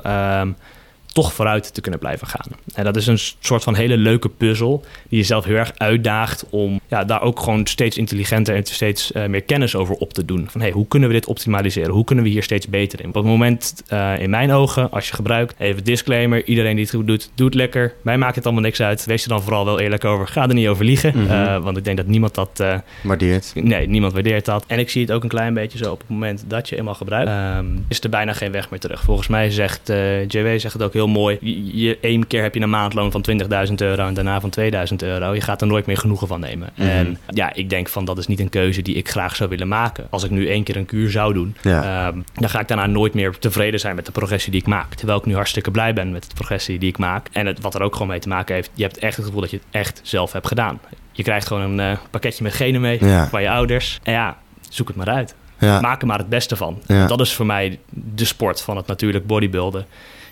toch 1.18 1.32
vooruit 1.32 1.74
te 1.74 1.80
kunnen 1.80 2.00
blijven 2.00 2.26
gaan. 2.26 2.46
En 2.74 2.84
dat 2.84 2.96
is 2.96 3.06
een 3.06 3.18
soort 3.40 3.62
van 3.62 3.74
hele 3.74 3.96
leuke 3.96 4.28
puzzel 4.28 4.84
die 5.08 5.18
jezelf 5.18 5.44
heel 5.44 5.56
erg 5.56 5.72
uitdaagt 5.76 6.44
om 6.50 6.80
ja, 6.88 7.04
daar 7.04 7.22
ook 7.22 7.40
gewoon 7.40 7.66
steeds 7.66 7.96
intelligenter 7.96 8.54
en 8.54 8.64
steeds 8.64 9.12
eh, 9.12 9.26
meer 9.26 9.42
kennis 9.42 9.76
over 9.76 9.94
op 9.94 10.12
te 10.12 10.24
doen. 10.24 10.46
Van 10.50 10.60
hey, 10.60 10.70
hoe 10.70 10.88
kunnen 10.88 11.08
we 11.08 11.14
dit 11.14 11.26
optimaliseren? 11.26 11.90
Hoe 11.90 12.04
kunnen 12.04 12.24
we 12.24 12.30
hier 12.30 12.42
steeds 12.42 12.68
beter 12.68 13.00
in? 13.00 13.08
Op 13.08 13.14
het 13.14 13.24
moment, 13.24 13.82
eh, 13.86 14.20
in 14.20 14.30
mijn 14.30 14.52
ogen, 14.52 14.90
als 14.90 15.08
je 15.08 15.14
gebruikt, 15.14 15.54
even 15.58 15.84
disclaimer, 15.84 16.44
iedereen 16.44 16.74
die 16.74 16.84
het 16.84 16.94
goed 16.94 17.06
doet, 17.06 17.30
doet 17.34 17.54
lekker. 17.54 17.94
Mij 18.02 18.18
maakt 18.18 18.34
het 18.34 18.44
allemaal 18.44 18.62
niks 18.62 18.80
uit. 18.80 19.04
Wees 19.04 19.22
er 19.22 19.28
dan 19.28 19.42
vooral 19.42 19.64
wel 19.64 19.80
eerlijk 19.80 20.04
over. 20.04 20.26
Ga 20.26 20.48
er 20.48 20.54
niet 20.54 20.68
over 20.68 20.84
liegen, 20.84 21.12
Mhm. 21.18 21.30
Eh, 21.30 21.62
want 21.62 21.76
ik 21.76 21.84
denk 21.84 21.96
dat 21.96 22.06
niemand 22.06 22.34
dat 22.34 22.62
Waardeert. 23.02 23.52
Nee, 23.54 23.88
niemand 23.88 24.12
waardeert 24.12 24.44
dat. 24.44 24.64
En 24.66 24.78
ik 24.78 24.90
zie 24.90 25.02
het 25.02 25.12
ook 25.12 25.22
een 25.22 25.28
klein 25.28 25.54
beetje 25.54 25.78
zo 25.78 25.92
op 25.92 25.98
het 25.98 26.08
moment 26.08 26.44
dat 26.46 26.68
je 26.68 26.76
eenmaal 26.76 26.94
gebruikt, 26.94 27.28
ehm, 27.30 27.66
is 27.88 28.00
er 28.00 28.10
bijna 28.10 28.32
geen 28.32 28.52
weg 28.52 28.70
meer 28.70 28.80
terug. 28.80 29.02
Volgens 29.02 29.28
mij 29.28 29.50
zegt 29.50 29.80
JW 30.28 30.58
zegt 30.58 30.72
het 30.72 30.82
ook 30.82 30.92
heel 30.92 31.07
mooi. 31.08 31.38
Je, 31.40 31.76
je- 31.80 31.98
één 32.00 32.26
keer 32.26 32.42
heb 32.42 32.54
je 32.54 32.60
een 32.60 32.70
maandloon 32.70 33.10
van 33.10 33.24
20.000 33.68 33.74
euro 33.76 34.06
en 34.06 34.14
daarna 34.14 34.40
van 34.40 34.50
2000 34.50 35.02
euro. 35.02 35.34
Je 35.34 35.40
gaat 35.40 35.60
er 35.60 35.66
nooit 35.66 35.86
meer 35.86 35.96
genoegen 35.96 36.26
van 36.26 36.40
nemen. 36.40 36.70
Mhm. 36.74 36.88
En 36.88 37.18
ja, 37.28 37.54
ik 37.54 37.70
denk 37.70 37.88
van 37.88 38.04
dat 38.04 38.18
is 38.18 38.26
niet 38.26 38.40
een 38.40 38.48
keuze 38.48 38.82
die 38.82 38.94
ik 38.94 39.08
graag 39.10 39.36
zou 39.36 39.48
willen 39.50 39.68
maken. 39.68 40.06
Als 40.10 40.24
ik 40.24 40.30
nu 40.30 40.48
één 40.48 40.62
keer 40.62 40.76
een 40.76 40.86
kuur 40.86 41.10
zou 41.10 41.32
doen, 41.34 41.56
Ja. 41.62 42.06
ehm, 42.08 42.18
dan 42.34 42.48
ga 42.50 42.60
ik 42.60 42.68
daarna 42.68 42.86
nooit 42.86 43.14
meer 43.14 43.38
tevreden 43.38 43.80
zijn 43.80 43.94
met 43.94 44.06
de 44.06 44.12
progressie 44.12 44.52
die 44.52 44.60
ik 44.60 44.66
maak. 44.66 44.94
Terwijl 44.94 45.18
ik 45.18 45.24
nu 45.24 45.34
hartstikke 45.34 45.70
blij 45.70 45.92
ben 45.94 46.12
met 46.12 46.22
de 46.28 46.34
progressie 46.34 46.78
die 46.78 46.88
ik 46.88 46.98
maak. 46.98 47.28
En 47.32 47.46
het, 47.46 47.60
wat 47.60 47.74
er 47.74 47.82
ook 47.82 47.92
gewoon 47.92 48.08
mee 48.08 48.18
te 48.18 48.28
maken 48.28 48.54
heeft, 48.54 48.70
je 48.74 48.82
hebt 48.82 48.98
echt 48.98 49.16
het 49.16 49.24
gevoel 49.24 49.40
dat 49.40 49.50
je 49.50 49.56
het 49.56 49.66
echt 49.70 50.00
zelf 50.02 50.32
hebt 50.32 50.46
gedaan. 50.46 50.80
Je 51.12 51.22
krijgt 51.22 51.46
gewoon 51.46 51.62
een 51.62 51.80
eh, 51.92 51.98
pakketje 52.10 52.42
met 52.42 52.52
genen 52.52 52.80
mee 52.80 53.04
Ja. 53.04 53.28
van 53.28 53.42
je 53.42 53.50
ouders. 53.50 53.98
En 54.02 54.12
ja, 54.12 54.36
zoek 54.68 54.88
het 54.88 54.96
maar 54.96 55.08
uit. 55.08 55.34
Ja. 55.58 55.80
Maak 55.80 56.00
er 56.00 56.06
maar 56.06 56.18
het 56.18 56.28
beste 56.28 56.56
van. 56.56 56.78
Ja. 56.86 57.06
Dat 57.06 57.20
is 57.20 57.34
voor 57.34 57.46
mij 57.46 57.78
de 57.90 58.24
sport 58.24 58.60
van 58.62 58.76
het 58.76 58.86
natuurlijk 58.86 59.26
bodybuilden. 59.26 59.86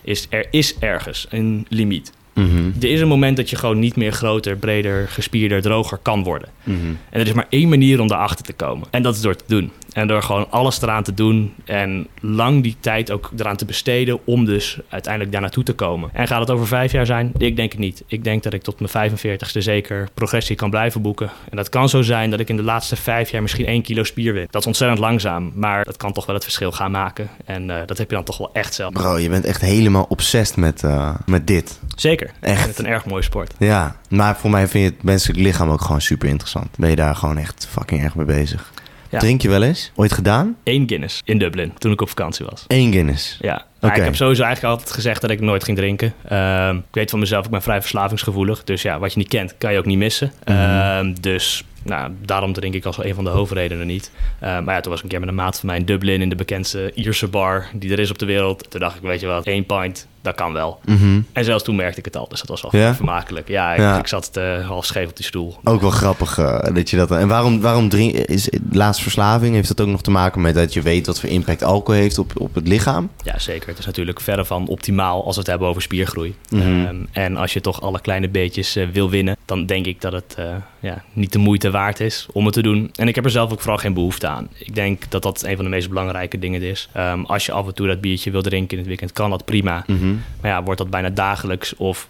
Is 0.06 0.26
er 0.30 0.46
is 0.50 0.78
ergens 0.78 1.26
een 1.30 1.66
limiet. 1.68 2.12
Mhm. 2.34 2.70
Er 2.80 2.90
is 2.90 3.00
een 3.00 3.08
moment 3.08 3.36
dat 3.36 3.50
je 3.50 3.56
gewoon 3.56 3.78
niet 3.78 3.96
meer 3.96 4.12
groter, 4.12 4.56
breder, 4.56 5.08
gespierder, 5.08 5.62
droger 5.62 5.98
kan 5.98 6.22
worden. 6.22 6.48
Mhm. 6.62 6.78
En 7.10 7.20
er 7.20 7.26
is 7.26 7.32
maar 7.32 7.46
één 7.48 7.68
manier 7.68 8.00
om 8.00 8.08
daarachter 8.08 8.44
te 8.44 8.52
komen. 8.52 8.88
En 8.90 9.02
dat 9.02 9.14
is 9.14 9.20
door 9.20 9.36
te 9.36 9.44
doen. 9.46 9.70
En 9.96 10.06
door 10.06 10.22
gewoon 10.22 10.50
alles 10.50 10.82
eraan 10.82 11.02
te 11.02 11.14
doen 11.14 11.54
en 11.64 12.06
lang 12.20 12.62
die 12.62 12.76
tijd 12.80 13.10
ook 13.10 13.30
eraan 13.36 13.56
te 13.56 13.64
besteden 13.64 14.18
om 14.24 14.44
dus 14.44 14.78
uiteindelijk 14.88 15.32
daar 15.32 15.40
naartoe 15.40 15.64
te 15.64 15.72
komen. 15.72 16.10
En 16.12 16.26
gaat 16.26 16.40
het 16.40 16.50
over 16.50 16.66
vijf 16.66 16.92
jaar 16.92 17.06
zijn? 17.06 17.32
Ik 17.38 17.56
denk 17.56 17.72
het 17.72 17.80
niet. 17.80 18.02
Ik 18.06 18.24
denk 18.24 18.42
dat 18.42 18.52
ik 18.52 18.62
tot 18.62 18.80
mijn 18.80 19.10
45ste 19.10 19.58
zeker 19.58 20.08
progressie 20.14 20.56
kan 20.56 20.70
blijven 20.70 21.02
boeken. 21.02 21.30
En 21.50 21.56
dat 21.56 21.68
kan 21.68 21.88
zo 21.88 22.02
zijn 22.02 22.30
dat 22.30 22.40
ik 22.40 22.48
in 22.48 22.56
de 22.56 22.62
laatste 22.62 22.96
vijf 22.96 23.30
jaar 23.30 23.42
misschien 23.42 23.66
één 23.66 23.82
kilo 23.82 24.04
spier 24.04 24.32
win. 24.32 24.46
Dat 24.50 24.60
is 24.60 24.66
ontzettend 24.66 25.00
langzaam, 25.00 25.52
maar 25.54 25.84
dat 25.84 25.96
kan 25.96 26.12
toch 26.12 26.26
wel 26.26 26.34
het 26.34 26.44
verschil 26.44 26.72
gaan 26.72 26.90
maken. 26.90 27.28
En 27.44 27.70
eh, 27.70 27.86
dat 27.86 27.98
heb 27.98 28.10
je 28.10 28.16
dan 28.16 28.24
toch 28.24 28.38
wel 28.38 28.50
echt 28.52 28.74
zelf. 28.74 28.92
Bro, 28.92 29.18
je 29.18 29.28
bent 29.28 29.44
echt 29.44 29.60
helemaal 29.60 30.06
obsessed 30.08 30.56
met, 30.56 30.82
eh, 30.82 31.14
met 31.26 31.46
dit. 31.46 31.80
Zeker. 31.94 32.30
Echt. 32.40 32.52
Ik 32.52 32.64
vind 32.64 32.76
het 32.76 32.86
een 32.86 32.92
erg 32.92 33.06
mooie 33.06 33.22
sport. 33.22 33.54
Ja, 33.58 33.96
maar 34.08 34.36
voor 34.36 34.50
mij 34.50 34.68
vind 34.68 34.84
je 34.84 34.90
het 34.90 35.02
menselijk 35.02 35.38
lichaam 35.38 35.70
ook 35.70 35.82
gewoon 35.82 36.00
super 36.00 36.28
interessant. 36.28 36.68
Ben 36.78 36.90
je 36.90 36.96
daar 36.96 37.14
gewoon 37.14 37.38
echt 37.38 37.68
fucking 37.70 38.02
erg 38.02 38.14
mee 38.14 38.26
bezig. 38.26 38.74
Ja. 39.10 39.18
Drink 39.18 39.42
je 39.42 39.48
wel 39.48 39.62
eens? 39.62 39.92
Ooit 39.94 40.12
gedaan? 40.12 40.56
Eén 40.64 40.88
Guinness 40.88 41.20
in 41.24 41.38
Dublin 41.38 41.72
toen 41.78 41.92
ik 41.92 42.00
op 42.00 42.08
vakantie 42.08 42.46
was. 42.46 42.64
Eén 42.66 42.92
Guinness. 42.92 43.38
Ja, 43.40 43.64
Oké. 43.80 43.94
ik 43.94 44.02
heb 44.02 44.14
sowieso 44.14 44.42
eigenlijk 44.42 44.74
altijd 44.74 44.94
gezegd 44.94 45.20
dat 45.20 45.30
ik 45.30 45.40
nooit 45.40 45.64
ging 45.64 45.76
drinken. 45.76 46.14
Ehm, 46.28 46.76
ik 46.76 46.82
weet 46.90 47.10
van 47.10 47.18
mezelf, 47.18 47.44
ik 47.44 47.50
ben 47.50 47.62
vrij 47.62 47.80
verslavingsgevoelig. 47.80 48.64
Dus 48.64 48.82
ja, 48.82 48.98
wat 48.98 49.12
je 49.12 49.18
niet 49.18 49.28
kent, 49.28 49.54
kan 49.58 49.72
je 49.72 49.78
ook 49.78 49.84
niet 49.84 49.98
missen. 49.98 50.32
Mhm. 50.44 50.56
Ehm, 50.56 51.14
dus 51.20 51.64
nou, 51.82 52.12
daarom 52.24 52.52
drink 52.52 52.74
ik 52.74 52.84
als 52.84 53.04
een 53.04 53.14
van 53.14 53.24
de 53.24 53.30
hoofdredenen 53.30 53.86
niet. 53.86 54.10
Ehm, 54.40 54.64
maar 54.64 54.74
ja, 54.74 54.80
toen 54.80 54.90
was 54.90 54.98
ik 54.98 55.04
een 55.04 55.10
keer 55.10 55.20
met 55.20 55.28
een 55.28 55.34
maat 55.34 55.58
van 55.58 55.68
mij 55.68 55.78
in 55.78 55.84
Dublin... 55.84 56.22
in 56.22 56.28
de 56.28 56.34
bekendste 56.34 56.92
Ierse 56.94 57.28
bar 57.28 57.66
die 57.74 57.92
er 57.92 57.98
is 57.98 58.10
op 58.10 58.18
de 58.18 58.26
wereld. 58.26 58.70
Toen 58.70 58.80
dacht 58.80 58.96
ik, 58.96 59.02
weet 59.02 59.20
je 59.20 59.26
wat, 59.26 59.46
één 59.46 59.66
pint, 59.66 60.06
dat 60.26 60.34
kan 60.34 60.52
wel. 60.52 60.80
Mhm. 60.84 61.20
En 61.32 61.44
zelfs 61.44 61.64
toen 61.64 61.76
merkte 61.76 61.98
ik 61.98 62.04
het 62.04 62.16
al, 62.16 62.28
dus 62.28 62.38
dat 62.42 62.48
was 62.48 62.60
wel 62.72 62.80
Ja? 62.80 62.94
vermakelijk. 62.94 63.48
Ja, 63.48 63.72
ik, 63.72 63.78
Ja. 63.78 63.98
ik 63.98 64.06
zat 64.06 64.30
eh, 64.36 64.66
half 64.66 64.84
scheef 64.84 65.08
op 65.08 65.16
die 65.16 65.24
stoel. 65.24 65.56
Ook 65.64 65.80
wel 65.80 65.90
grappig 65.90 66.38
eh, 66.38 66.74
dat 66.74 66.90
je 66.90 66.96
dat... 66.96 67.10
En 67.10 67.28
waarom, 67.28 67.60
waarom 67.60 67.88
drink... 67.88 68.12
Is 68.14 68.48
laatst 68.70 69.02
verslaving, 69.02 69.54
heeft 69.54 69.68
dat 69.68 69.80
ook 69.80 69.92
nog 69.92 70.02
te 70.02 70.10
maken 70.10 70.40
met 70.40 70.54
dat 70.54 70.72
je 70.72 70.82
weet 70.82 71.06
wat 71.06 71.20
voor 71.20 71.28
impact 71.28 71.62
alcohol 71.62 72.00
heeft 72.00 72.18
op, 72.18 72.32
op 72.40 72.54
het 72.54 72.68
lichaam? 72.68 73.10
Ja, 73.24 73.38
zeker. 73.38 73.68
Het 73.68 73.78
is 73.78 73.86
natuurlijk 73.86 74.20
verre 74.20 74.44
van 74.44 74.68
optimaal 74.68 75.24
als 75.24 75.34
we 75.34 75.40
het 75.40 75.50
hebben 75.50 75.68
over 75.68 75.82
spiergroei. 75.82 76.34
Mhm. 76.50 76.60
Ehm, 76.84 76.96
en 77.12 77.36
als 77.36 77.52
je 77.52 77.60
toch 77.60 77.80
alle 77.80 78.00
kleine 78.00 78.28
beetjes 78.28 78.76
eh, 78.76 78.86
wil 78.92 79.10
winnen, 79.10 79.36
dan 79.44 79.66
denk 79.66 79.86
ik 79.86 80.00
dat 80.00 80.12
het 80.12 80.36
ja, 80.80 81.02
niet 81.12 81.32
de 81.32 81.38
moeite 81.38 81.70
waard 81.70 82.00
is 82.00 82.26
om 82.32 82.44
het 82.44 82.54
te 82.54 82.62
doen. 82.62 82.90
En 82.94 83.08
ik 83.08 83.14
heb 83.14 83.24
er 83.24 83.30
zelf 83.30 83.52
ook 83.52 83.60
vooral 83.60 83.78
geen 83.78 83.94
behoefte 83.94 84.26
aan. 84.26 84.48
Ik 84.58 84.74
denk 84.74 85.02
dat 85.08 85.22
dat 85.22 85.42
een 85.42 85.56
van 85.56 85.64
de 85.64 85.70
meest 85.70 85.88
belangrijke 85.88 86.38
dingen 86.38 86.62
is. 86.62 86.88
Ehm, 86.92 87.20
als 87.24 87.46
je 87.46 87.52
af 87.52 87.66
en 87.66 87.74
toe 87.74 87.86
dat 87.86 88.00
biertje 88.00 88.30
wil 88.30 88.42
drinken 88.42 88.70
in 88.70 88.78
het 88.78 88.86
weekend, 88.86 89.12
kan 89.12 89.30
dat 89.30 89.44
prima. 89.44 89.84
Mhm. 90.16 90.40
Maar 90.42 90.50
ja, 90.50 90.62
wordt 90.62 90.80
dat 90.80 90.90
bijna 90.90 91.10
dagelijks 91.10 91.76
of 91.76 92.08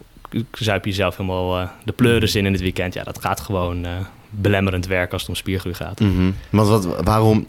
zuip 0.53 0.85
je 0.85 0.91
jezelf 0.91 1.17
helemaal 1.17 1.61
eh, 1.61 1.69
de 1.85 1.93
pleuris 1.93 2.35
in 2.35 2.47
in 2.47 2.53
het 2.53 2.61
weekend? 2.63 2.95
Ja, 2.95 3.03
dat 3.05 3.19
gaat 3.21 3.41
gewoon 3.41 3.85
eh, 3.85 3.91
belemmerend 4.31 4.87
werken 4.87 5.13
als 5.13 5.21
het 5.21 5.31
om 5.31 5.37
spiergroei 5.37 5.75
gaat. 5.75 6.01
Mhm. 6.01 6.31
Want 6.51 6.69
wat, 6.69 7.03
waarom... 7.05 7.45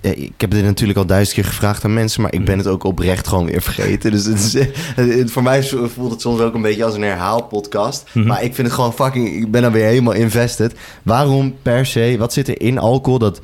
eh, 0.00 0.10
Ik 0.22 0.32
heb 0.40 0.50
dit 0.50 0.64
natuurlijk 0.64 0.98
al 0.98 1.06
duizend 1.06 1.34
keer 1.34 1.44
gevraagd 1.44 1.84
aan 1.84 1.94
mensen... 1.94 2.22
maar 2.22 2.32
ik 2.34 2.44
ben 2.44 2.58
het 2.58 2.66
ook 2.66 2.84
oprecht 2.84 3.28
gewoon 3.28 3.46
weer 3.46 3.62
vergeten. 3.62 4.10
Dus 4.10 4.24
het 4.24 4.38
is, 4.38 4.52
het- 4.96 5.30
voor 5.30 5.42
mij 5.42 5.62
voelt 5.64 6.10
het 6.10 6.20
soms 6.20 6.40
ook 6.40 6.54
een 6.54 6.62
beetje 6.62 6.84
als 6.84 6.94
een 6.94 7.02
herhaalpodcast. 7.02 8.08
Mhm. 8.12 8.26
Maar 8.26 8.42
ik 8.42 8.54
vind 8.54 8.66
het 8.66 8.76
gewoon 8.76 8.92
fucking... 8.92 9.28
Ik 9.36 9.50
ben 9.50 9.62
dan 9.62 9.72
weer 9.72 9.84
helemaal 9.86 10.12
invested. 10.12 10.74
Waarom 11.02 11.54
per 11.62 11.86
se... 11.86 12.14
Wat 12.18 12.32
zit 12.32 12.48
er 12.48 12.60
in 12.60 12.78
alcohol 12.78 13.18
dat 13.18 13.40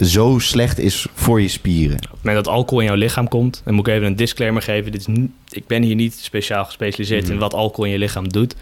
zo 0.00 0.38
slecht 0.38 0.78
is 0.78 1.06
voor 1.14 1.40
je 1.40 1.48
spieren? 1.48 1.96
Op 1.96 2.02
het 2.02 2.22
moment 2.24 2.44
dat 2.44 2.54
alcohol 2.54 2.80
in 2.80 2.86
jouw 2.86 2.96
lichaam 2.96 3.28
komt, 3.28 3.62
dan 3.64 3.74
moet 3.74 3.86
ik 3.86 3.94
even 3.94 4.06
een 4.06 4.16
disclaimer 4.16 4.62
geven. 4.62 4.92
Dit 4.92 5.00
is 5.00 5.14
ik 5.50 5.66
ben 5.66 5.82
hier 5.82 5.94
niet 5.94 6.14
speciaal 6.14 6.64
gespecialiseerd 6.64 7.28
in 7.28 7.38
wat 7.38 7.54
alcohol 7.54 7.84
in 7.84 7.90
je 7.90 7.98
lichaam 7.98 8.28
doet. 8.28 8.54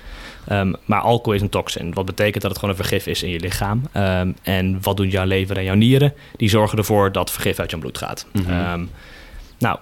Ehm, 0.47 0.73
maar 0.85 1.01
alcohol 1.01 1.33
is 1.33 1.41
een 1.41 1.49
toxin. 1.49 1.95
Wat 1.95 2.05
betekent 2.05 2.43
dat 2.43 2.51
het 2.51 2.61
gewoon 2.61 2.75
een 2.75 2.85
vergif 2.85 3.07
is 3.07 3.23
in 3.23 3.31
je 3.31 3.41
lichaam. 3.41 3.83
Ehm, 3.93 4.33
en 4.43 4.79
wat 4.83 4.97
doen 4.97 5.09
jouw 5.09 5.25
lever 5.25 5.57
en 5.57 5.65
jouw 5.65 5.75
nieren? 5.75 6.13
Die 6.37 6.49
zorgen 6.49 6.79
ervoor 6.79 7.13
dat 7.13 7.31
vergif 7.31 7.59
uit 7.59 7.71
jouw 7.71 7.81
bloed 7.81 7.99
gaat. 7.99 8.27
Mhm. 8.33 8.51
Ehm, 8.51 8.85
nou, 9.59 9.79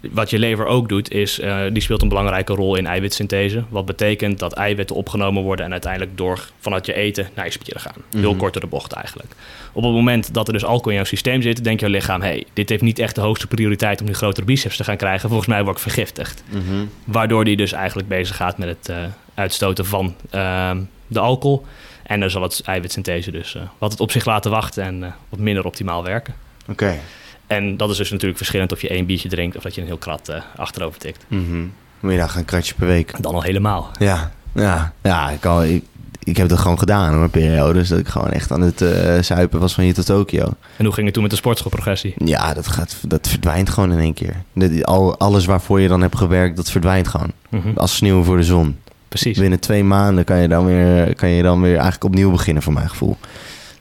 wat 0.00 0.30
je 0.30 0.38
lever 0.38 0.66
ook 0.66 0.88
doet, 0.88 1.10
is 1.12 1.38
eh, 1.40 1.58
die 1.72 1.82
speelt 1.82 2.02
een 2.02 2.08
belangrijke 2.08 2.52
rol 2.54 2.76
in 2.76 2.86
eiwitsynthese. 2.86 3.64
Wat 3.68 3.86
betekent 3.86 4.38
dat 4.38 4.52
eiwitten 4.52 4.96
opgenomen 4.96 5.42
worden 5.42 5.64
en 5.64 5.72
uiteindelijk 5.72 6.16
door 6.16 6.48
vanuit 6.58 6.86
je 6.86 6.92
eten 6.94 7.28
naar 7.34 7.44
je 7.44 7.50
spieren 7.50 7.80
gaan. 7.80 7.94
Heel 8.10 8.30
Mhm. 8.30 8.38
kort 8.38 8.52
door 8.52 8.62
de 8.62 8.68
bocht 8.68 8.92
eigenlijk. 8.92 9.32
Op 9.72 9.82
het 9.82 9.92
moment 9.92 10.34
dat 10.34 10.46
er 10.46 10.52
dus 10.52 10.64
alcohol 10.64 10.90
in 10.90 10.94
jouw 10.96 11.04
systeem 11.04 11.42
zit, 11.42 11.64
denkt 11.64 11.80
jouw 11.80 11.90
lichaam: 11.90 12.20
hey, 12.22 12.44
dit 12.52 12.68
heeft 12.68 12.82
niet 12.82 12.98
echt 12.98 13.14
de 13.14 13.20
hoogste 13.20 13.46
prioriteit 13.46 14.00
om 14.00 14.06
die 14.06 14.14
grotere 14.14 14.46
biceps 14.46 14.76
te 14.76 14.84
gaan 14.84 14.96
krijgen. 14.96 15.28
Volgens 15.28 15.48
mij 15.48 15.62
word 15.64 15.76
ik 15.76 15.82
vergiftigd. 15.82 16.42
Waardoor 17.04 17.44
die 17.44 17.56
dus 17.56 17.72
eigenlijk 17.72 18.08
bezig 18.08 18.36
gaat 18.36 18.58
met 18.58 18.68
het 18.68 18.88
eh, 18.88 18.96
uitstoten 19.34 19.86
van 19.86 20.14
ehm, 20.30 20.80
de 21.06 21.20
alcohol. 21.20 21.66
En 22.02 22.20
dan 22.20 22.30
zal 22.30 22.42
het 22.42 22.62
eiwitsynthese 22.64 23.30
dus 23.30 23.54
eh, 23.54 23.62
wat 23.78 23.90
het 23.92 24.00
op 24.00 24.10
zich 24.10 24.24
laten 24.24 24.50
wachten 24.50 24.82
en 24.84 25.14
wat 25.28 25.38
minder 25.38 25.64
optimaal 25.64 26.02
werken. 26.04 26.34
Oké. 26.68 26.98
En 27.50 27.76
dat 27.76 27.90
is 27.90 27.96
dus 27.96 28.10
natuurlijk 28.10 28.36
verschillend 28.38 28.72
of 28.72 28.80
je 28.80 28.88
één 28.88 29.06
biertje 29.06 29.28
drinkt 29.28 29.56
of 29.56 29.62
dat 29.62 29.74
je 29.74 29.80
een 29.80 29.86
heel 29.86 29.96
krat 29.96 30.28
eh, 30.28 30.40
achterover 30.56 30.98
tikt. 31.00 31.24
Mhm. 31.28 31.60
Moet 32.00 32.12
je 32.12 32.18
daar 32.18 32.36
een 32.36 32.44
kratje 32.44 32.74
per 32.74 32.86
week? 32.86 33.22
Dan 33.22 33.34
al 33.34 33.42
helemaal. 33.42 33.90
Ja, 33.98 34.32
ja, 34.54 34.92
ja. 35.02 35.30
Ik, 35.30 35.44
al, 35.44 35.64
ik, 35.64 35.84
ik 36.22 36.36
heb 36.36 36.48
dat 36.48 36.58
gewoon 36.58 36.78
gedaan 36.78 37.12
hoor, 37.14 37.22
een 37.22 37.30
periode. 37.30 37.72
Dus 37.72 37.88
dat 37.88 37.98
ik 37.98 38.08
gewoon 38.08 38.30
echt 38.30 38.50
aan 38.52 38.60
het 38.60 38.80
eh 38.82 39.22
zuipen 39.22 39.60
was 39.60 39.74
van 39.74 39.84
hier 39.84 39.94
tot 39.94 40.06
Tokio. 40.06 40.48
En 40.76 40.84
hoe 40.84 40.92
ging 40.94 41.04
het 41.04 41.14
toen 41.14 41.22
met 41.22 41.32
de 41.32 41.38
sportschoolprogressie? 41.38 42.14
Ja, 42.24 42.54
dat, 42.54 42.66
gaat, 42.66 42.96
dat 43.06 43.28
verdwijnt 43.28 43.70
gewoon 43.70 43.92
in 43.92 43.98
één 43.98 44.14
keer. 44.14 44.34
De- 44.52 44.84
al, 44.84 45.18
alles 45.18 45.44
waarvoor 45.44 45.80
je 45.80 45.88
dan 45.88 46.00
hebt 46.00 46.16
gewerkt, 46.16 46.56
dat 46.56 46.70
verdwijnt 46.70 47.08
gewoon. 47.08 47.32
Mhm, 47.48 47.68
Als 47.76 47.96
sneeuw 47.96 48.22
voor 48.22 48.36
de 48.36 48.42
zon. 48.44 48.78
Precies. 49.08 49.38
Binnen 49.38 49.60
twee 49.60 49.84
maanden 49.84 50.24
kan 50.24 50.38
je, 50.38 50.48
dan 50.48 50.64
weer, 50.64 51.14
kan 51.14 51.28
je 51.28 51.42
dan 51.42 51.60
weer 51.60 51.72
eigenlijk 51.74 52.04
opnieuw 52.04 52.30
beginnen, 52.30 52.62
voor 52.62 52.72
mijn 52.72 52.88
gevoel. 52.88 53.16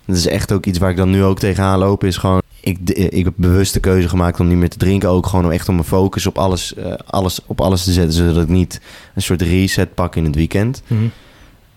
Dat 0.05 0.15
is 0.17 0.27
echt 0.27 0.51
ook 0.51 0.65
iets 0.65 0.77
waar 0.79 0.89
ik 0.89 0.97
dan 0.97 1.09
nu 1.09 1.23
ook 1.23 1.39
tegenaan 1.39 1.79
loop. 1.79 2.03
Is 2.03 2.17
gewoon, 2.17 2.41
ik, 2.61 2.89
ik 2.89 3.23
heb 3.23 3.33
bewust 3.35 3.73
de 3.73 3.79
keuze 3.79 4.09
gemaakt 4.09 4.39
om 4.39 4.47
niet 4.47 4.57
meer 4.57 4.69
te 4.69 4.77
drinken. 4.77 5.09
Ook 5.09 5.25
gewoon 5.25 5.45
om 5.45 5.51
echt 5.51 5.69
om 5.69 5.75
mijn 5.75 5.87
focus 5.87 6.27
op 6.27 6.37
alles, 6.37 6.73
eh, 6.73 6.93
alles, 7.05 7.39
op 7.45 7.61
alles 7.61 7.83
te 7.83 7.91
zetten. 7.91 8.13
Zodat 8.13 8.43
ik 8.43 8.49
niet 8.49 8.81
een 9.15 9.21
soort 9.21 9.41
reset 9.41 9.93
pak 9.93 10.15
in 10.15 10.25
het 10.25 10.35
weekend. 10.35 10.81
Mhm. 10.87 11.07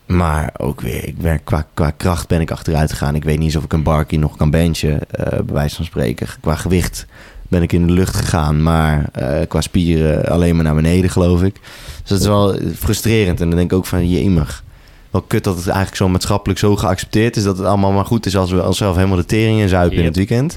Maar 0.06 0.54
ook 0.56 0.80
weer, 0.80 1.08
ik 1.08 1.16
werk, 1.20 1.44
qua, 1.44 1.66
qua 1.74 1.90
kracht 1.90 2.28
ben 2.28 2.40
ik 2.40 2.50
achteruit 2.50 2.90
gegaan. 2.90 3.14
Ik 3.14 3.24
weet 3.24 3.36
niet 3.36 3.46
eens 3.46 3.56
of 3.56 3.64
ik 3.64 3.72
een 3.72 3.82
barkie 3.82 4.18
nog 4.18 4.36
kan 4.36 4.50
benchen, 4.50 5.10
eh 5.10 5.28
bij 5.30 5.54
wijze 5.54 5.76
van 5.76 5.84
spreken. 5.84 6.26
Qua 6.40 6.54
gewicht 6.54 7.06
ben 7.48 7.62
ik 7.62 7.72
in 7.72 7.86
de 7.86 7.92
lucht 7.92 8.16
gegaan, 8.16 8.62
maar 8.62 9.08
eh, 9.12 9.46
qua 9.48 9.60
spieren 9.60 10.24
alleen 10.26 10.54
maar 10.54 10.64
naar 10.64 10.74
beneden, 10.74 11.10
geloof 11.10 11.42
ik. 11.42 11.60
Dus 12.00 12.08
dat 12.08 12.20
is 12.20 12.26
wel 12.26 12.56
frustrerend. 12.76 13.40
En 13.40 13.48
dan 13.48 13.58
denk 13.58 13.70
ik 13.70 13.76
ook 13.76 13.86
van, 13.86 14.08
jemig. 14.08 14.64
Wel 15.12 15.22
kut 15.22 15.44
dat 15.44 15.56
het 15.56 15.66
eigenlijk 15.66 15.96
zo 15.96 16.08
maatschappelijk 16.08 16.58
zo 16.58 16.76
geaccepteerd 16.76 17.36
is... 17.36 17.42
dat 17.44 17.56
het 17.58 17.66
allemaal 17.66 17.92
maar 17.92 18.04
goed 18.04 18.26
is 18.26 18.36
als 18.36 18.50
we 18.50 18.66
zelf 18.70 18.94
helemaal 18.96 19.16
de 19.16 19.24
tering 19.24 19.60
in 19.60 19.68
zuipen 19.68 19.98
in 19.98 20.04
het 20.04 20.16
weekend. 20.16 20.56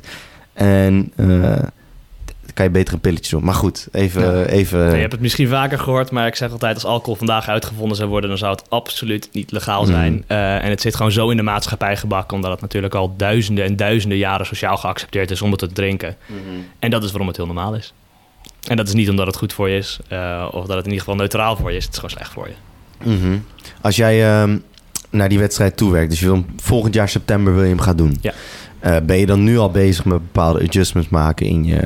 En 0.54 1.12
eh, 1.15 1.28
dan 1.28 2.54
kan 2.54 2.65
je 2.65 2.72
beter 2.72 2.94
een 2.94 3.00
pilletje 3.00 3.36
doen. 3.36 3.46
Maar 3.46 3.54
goed, 3.54 3.88
even... 3.91 4.38
Ja. 4.38 4.46
even 4.46 4.80
Je 4.80 4.96
hebt 4.96 5.12
het 5.12 5.22
misschien 5.22 5.48
vaker 5.48 5.80
gehoord, 5.80 6.12
maar 6.12 6.28
ik 6.28 6.36
zeg 6.36 6.52
altijd: 6.52 6.76
als 6.76 6.86
alcohol 6.86 7.15
vandaag 7.15 7.48
uitgevonden 7.48 7.98
zou 7.98 8.10
worden, 8.10 8.30
dan 8.30 8.38
zou 8.39 8.52
het 8.52 8.70
absoluut 8.70 9.30
niet 9.32 9.52
legaal 9.52 9.82
Mhm. 9.84 9.91
zijn. 9.91 10.24
Eh, 10.28 10.63
en 10.63 10.70
het 10.70 10.82
zit 10.82 10.96
gewoon 10.96 11.12
zo 11.12 11.30
in 11.30 11.38
de 11.38 11.44
maatschappij 11.44 11.98
gebakken, 11.98 12.36
omdat 12.36 12.52
het 12.52 12.62
natuurlijk 12.62 12.96
al 12.96 13.13
duizenden 13.18 13.65
en 13.65 13.76
duizenden 13.76 14.18
jaren 14.18 14.46
sociaal 14.46 14.78
geaccepteerd 14.78 15.32
is 15.32 15.41
om 15.41 15.50
het 15.52 15.60
te 15.60 15.72
drinken. 15.72 16.15
En 16.80 16.89
dat 16.89 17.04
is 17.04 17.10
waarom 17.10 17.28
het 17.28 17.38
heel 17.38 17.46
normaal 17.46 17.76
is. 17.76 17.94
En 18.68 18.78
dat 18.78 18.88
is 18.88 18.94
niet 18.94 19.10
omdat 19.10 19.28
het 19.28 19.38
goed 19.38 19.54
voor 19.54 19.70
je 19.70 19.78
is, 19.78 20.00
eh, 20.08 20.48
of 20.52 20.65
dat 20.65 20.76
het 20.76 20.86
in 20.86 20.91
ieder 20.91 21.00
geval 21.00 21.15
neutraal 21.15 21.56
voor 21.56 21.72
je 21.72 21.78
is. 21.78 21.84
Het 21.84 21.94
is 21.94 22.00
gewoon 22.00 22.15
slecht 22.15 22.32
voor 22.32 22.48
je. 22.48 22.54
Mhm. 23.10 23.38
Als 23.86 23.95
jij 23.95 24.26
ehm, 24.41 24.58
naar 25.10 25.30
die 25.30 25.39
wedstrijd 25.39 25.78
toewerkt, 25.78 26.10
dus 26.10 26.19
je 26.19 26.26
wil 26.26 26.34
hem 26.36 26.45
volgend 26.62 26.93
jaar 26.93 27.10
september 27.10 27.54
wil 27.54 27.63
je 27.63 27.69
hem 27.69 27.80
gaan 27.80 27.95
doen. 27.98 28.17
Ja. 28.21 28.34
Eh, 28.80 28.95
ben 29.06 29.17
je 29.17 29.26
dan 29.26 29.43
nu 29.43 29.58
al 29.58 29.71
bezig 29.71 30.06
met 30.06 30.17
bepaalde 30.17 30.63
adjustments 30.63 31.10
maken 31.10 31.45
in 31.45 31.63
je, 31.65 31.82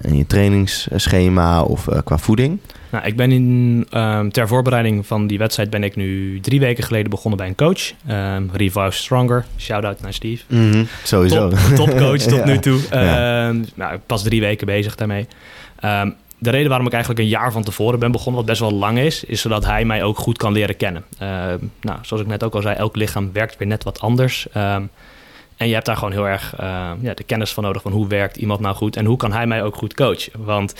in 0.00 0.16
je 0.16 0.26
trainingsschema 0.26 1.62
of 1.62 1.88
eh, 1.88 1.98
qua 2.04 2.18
voeding? 2.18 2.58
Nou, 2.90 3.04
ik 3.06 3.16
ben 3.16 3.32
in, 3.32 3.86
ehm, 3.90 4.28
ter 4.28 4.48
voorbereiding 4.48 5.06
van 5.06 5.26
die 5.26 5.38
wedstrijd 5.38 5.70
ben 5.70 5.82
ik 5.84 5.96
nu 5.96 6.40
drie 6.40 6.60
weken 6.60 6.84
geleden 6.84 7.10
begonnen 7.10 7.38
bij 7.38 7.48
een 7.48 7.54
coach. 7.54 7.92
ehm 8.06 8.42
Revive 8.52 8.90
Stronger. 8.90 9.44
Shout-out 9.58 10.00
naar 10.00 10.12
Steve. 10.14 10.42
Sowieso. 11.02 11.48
Top, 11.48 11.58
topcoach 11.74 12.18
tot 12.20 12.38
Ja. 12.44 12.44
nu 12.44 12.58
toe. 12.58 12.80
Ja. 12.90 13.52
Nou, 13.74 13.98
pas 14.06 14.22
drie 14.22 14.40
weken 14.40 14.66
bezig 14.66 14.94
daarmee. 14.94 15.26
De 16.42 16.50
reden 16.50 16.68
waarom 16.68 16.86
ik 16.86 16.92
eigenlijk 16.92 17.22
een 17.22 17.28
jaar 17.30 17.52
van 17.52 17.62
tevoren 17.62 17.98
ben 17.98 18.12
begonnen, 18.12 18.34
wat 18.34 18.50
best 18.50 18.60
wel 18.60 18.72
lang 18.72 18.98
is, 18.98 19.24
is 19.24 19.40
zodat 19.40 19.64
hij 19.64 19.84
mij 19.84 20.02
ook 20.02 20.18
goed 20.18 20.38
kan 20.38 20.52
leren 20.52 20.76
kennen. 20.76 21.04
Ehm, 21.18 21.58
nou, 21.80 21.98
zoals 22.02 22.22
ik 22.22 22.28
net 22.28 22.44
ook 22.44 22.54
al 22.54 22.62
zei, 22.62 22.76
elk 22.76 22.96
lichaam 22.96 23.32
werkt 23.32 23.56
weer 23.56 23.68
net 23.68 23.84
wat 23.84 24.00
anders. 24.00 24.46
Ehm, 24.52 24.82
en 25.56 25.68
je 25.68 25.74
hebt 25.74 25.86
daar 25.86 25.96
gewoon 25.96 26.12
heel 26.12 26.28
erg 26.28 26.54
ehm, 26.56 26.96
ja, 27.00 27.14
de 27.14 27.22
kennis 27.22 27.52
van 27.52 27.64
nodig 27.64 27.82
van 27.82 27.92
hoe 27.92 28.06
werkt 28.06 28.36
iemand 28.36 28.60
nou 28.60 28.74
goed 28.74 28.96
en 28.96 29.04
hoe 29.04 29.16
kan 29.16 29.32
hij 29.32 29.46
mij 29.46 29.62
ook 29.62 29.76
goed 29.76 29.94
coachen. 29.94 30.32
Want 30.44 30.74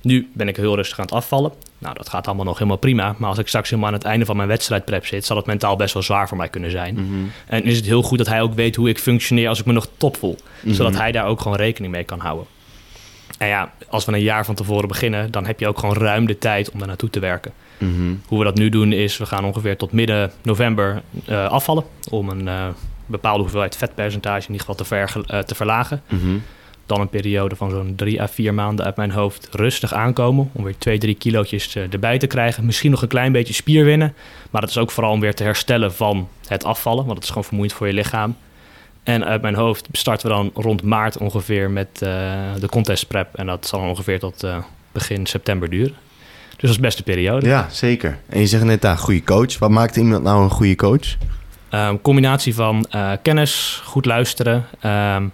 nu 0.00 0.30
ben 0.32 0.48
ik 0.48 0.56
heel 0.56 0.76
rustig 0.76 0.98
aan 0.98 1.04
het 1.04 1.14
afvallen. 1.14 1.52
Nou, 1.78 1.94
dat 1.96 2.08
gaat 2.08 2.26
allemaal 2.26 2.44
nog 2.44 2.54
helemaal 2.54 2.78
prima. 2.78 3.14
Maar 3.18 3.28
als 3.28 3.38
ik 3.38 3.48
straks 3.48 3.70
helemaal 3.70 3.90
aan 3.90 3.96
het 3.96 4.04
einde 4.04 4.24
van 4.24 4.36
mijn 4.36 4.48
wedstrijdprep 4.48 5.06
zit, 5.06 5.24
zal 5.24 5.36
het 5.36 5.46
mentaal 5.46 5.76
best 5.76 5.94
wel 5.94 6.02
zwaar 6.02 6.28
voor 6.28 6.36
mij 6.36 6.48
kunnen 6.48 6.70
zijn. 6.70 6.94
Mhm. 6.94 7.24
En 7.46 7.64
is 7.64 7.76
het 7.76 7.86
heel 7.86 8.02
goed 8.02 8.18
dat 8.18 8.26
hij 8.26 8.42
ook 8.42 8.54
weet 8.54 8.76
hoe 8.76 8.88
ik 8.88 8.98
functioneer 8.98 9.48
als 9.48 9.60
ik 9.60 9.66
me 9.66 9.72
nog 9.72 9.88
top 9.96 10.16
voel. 10.16 10.36
Mhm. 10.60 10.74
Zodat 10.74 10.96
hij 10.96 11.12
daar 11.12 11.26
ook 11.26 11.40
gewoon 11.40 11.56
rekening 11.56 11.92
mee 11.92 12.04
kan 12.04 12.20
houden. 12.20 12.46
En 13.38 13.48
ja, 13.48 13.72
als 13.88 14.04
we 14.04 14.12
een 14.12 14.20
jaar 14.20 14.44
van 14.44 14.54
tevoren 14.54 14.88
beginnen, 14.88 15.30
dan 15.30 15.46
heb 15.46 15.60
je 15.60 15.68
ook 15.68 15.78
gewoon 15.78 15.96
ruim 15.96 16.26
de 16.26 16.38
tijd 16.38 16.70
om 16.70 16.78
daar 16.78 16.88
naartoe 16.88 17.10
te 17.10 17.20
werken. 17.20 17.52
Mhm. 17.78 18.14
Hoe 18.26 18.38
we 18.38 18.44
dat 18.44 18.54
nu 18.54 18.68
doen 18.68 18.92
is, 18.92 19.16
we 19.16 19.26
gaan 19.26 19.44
ongeveer 19.44 19.76
tot 19.76 19.92
midden 19.92 20.32
november 20.42 21.02
eh, 21.26 21.46
afvallen. 21.46 21.84
Om 22.10 22.28
een 22.28 22.48
eh, 22.48 22.66
bepaalde 23.06 23.40
hoeveelheid 23.40 23.76
vetpercentage 23.76 24.46
in 24.46 24.52
ieder 24.52 24.60
geval 24.60 24.74
te, 24.74 24.84
verge- 24.84 25.24
eh, 25.26 25.38
te 25.38 25.54
verlagen. 25.54 26.02
Mhm. 26.08 26.36
Dan 26.86 27.00
een 27.00 27.08
periode 27.08 27.56
van 27.56 27.70
zo'n 27.70 27.92
drie 27.96 28.22
à 28.22 28.28
vier 28.28 28.54
maanden 28.54 28.84
uit 28.84 28.96
mijn 28.96 29.10
hoofd 29.10 29.48
rustig 29.52 29.92
aankomen. 29.94 30.50
Om 30.52 30.64
weer 30.64 30.78
twee, 30.78 30.98
drie 30.98 31.14
kilootjes 31.14 31.76
erbij 31.76 32.18
te 32.18 32.26
krijgen. 32.26 32.64
Misschien 32.66 32.90
nog 32.90 33.02
een 33.02 33.08
klein 33.08 33.32
beetje 33.32 33.54
spier 33.54 33.84
winnen. 33.84 34.14
Maar 34.50 34.60
dat 34.60 34.70
is 34.70 34.78
ook 34.78 34.90
vooral 34.90 35.12
om 35.12 35.20
weer 35.20 35.34
te 35.34 35.42
herstellen 35.42 35.94
van 35.94 36.28
het 36.46 36.64
afvallen. 36.64 37.02
Want 37.04 37.14
het 37.14 37.22
is 37.22 37.28
gewoon 37.28 37.44
vermoeiend 37.44 37.76
voor 37.76 37.86
je 37.86 37.92
lichaam. 37.92 38.36
En 39.04 39.24
uit 39.24 39.42
mijn 39.42 39.54
hoofd 39.54 39.88
starten 39.92 40.28
we 40.28 40.34
dan 40.34 40.50
rond 40.54 40.82
maart 40.82 41.18
ongeveer 41.18 41.70
met 41.70 41.88
uh, 42.02 42.10
de 42.60 42.68
contest 42.68 43.06
prep. 43.06 43.34
En 43.34 43.46
dat 43.46 43.66
zal 43.66 43.80
ongeveer 43.80 44.18
tot 44.18 44.44
uh, 44.44 44.56
begin 44.92 45.26
september 45.26 45.70
duren. 45.70 45.94
Dus 46.48 46.60
dat 46.60 46.70
is 46.70 46.80
best 46.80 46.98
een 46.98 47.04
periode. 47.04 47.46
Ja, 47.46 47.68
zeker. 47.70 48.18
En 48.28 48.40
je 48.40 48.46
zegt 48.46 48.64
net, 48.64 48.82
daar 48.82 48.98
goede 48.98 49.24
coach. 49.24 49.58
Wat 49.58 49.70
maakt 49.70 49.96
iemand 49.96 50.22
nou 50.22 50.42
een 50.42 50.50
goede 50.50 50.76
coach? 50.76 51.16
Um, 51.70 52.00
combinatie 52.02 52.54
van 52.54 52.86
uh, 52.94 53.12
kennis, 53.22 53.82
goed 53.84 54.04
luisteren, 54.04 54.66
um, 54.84 55.32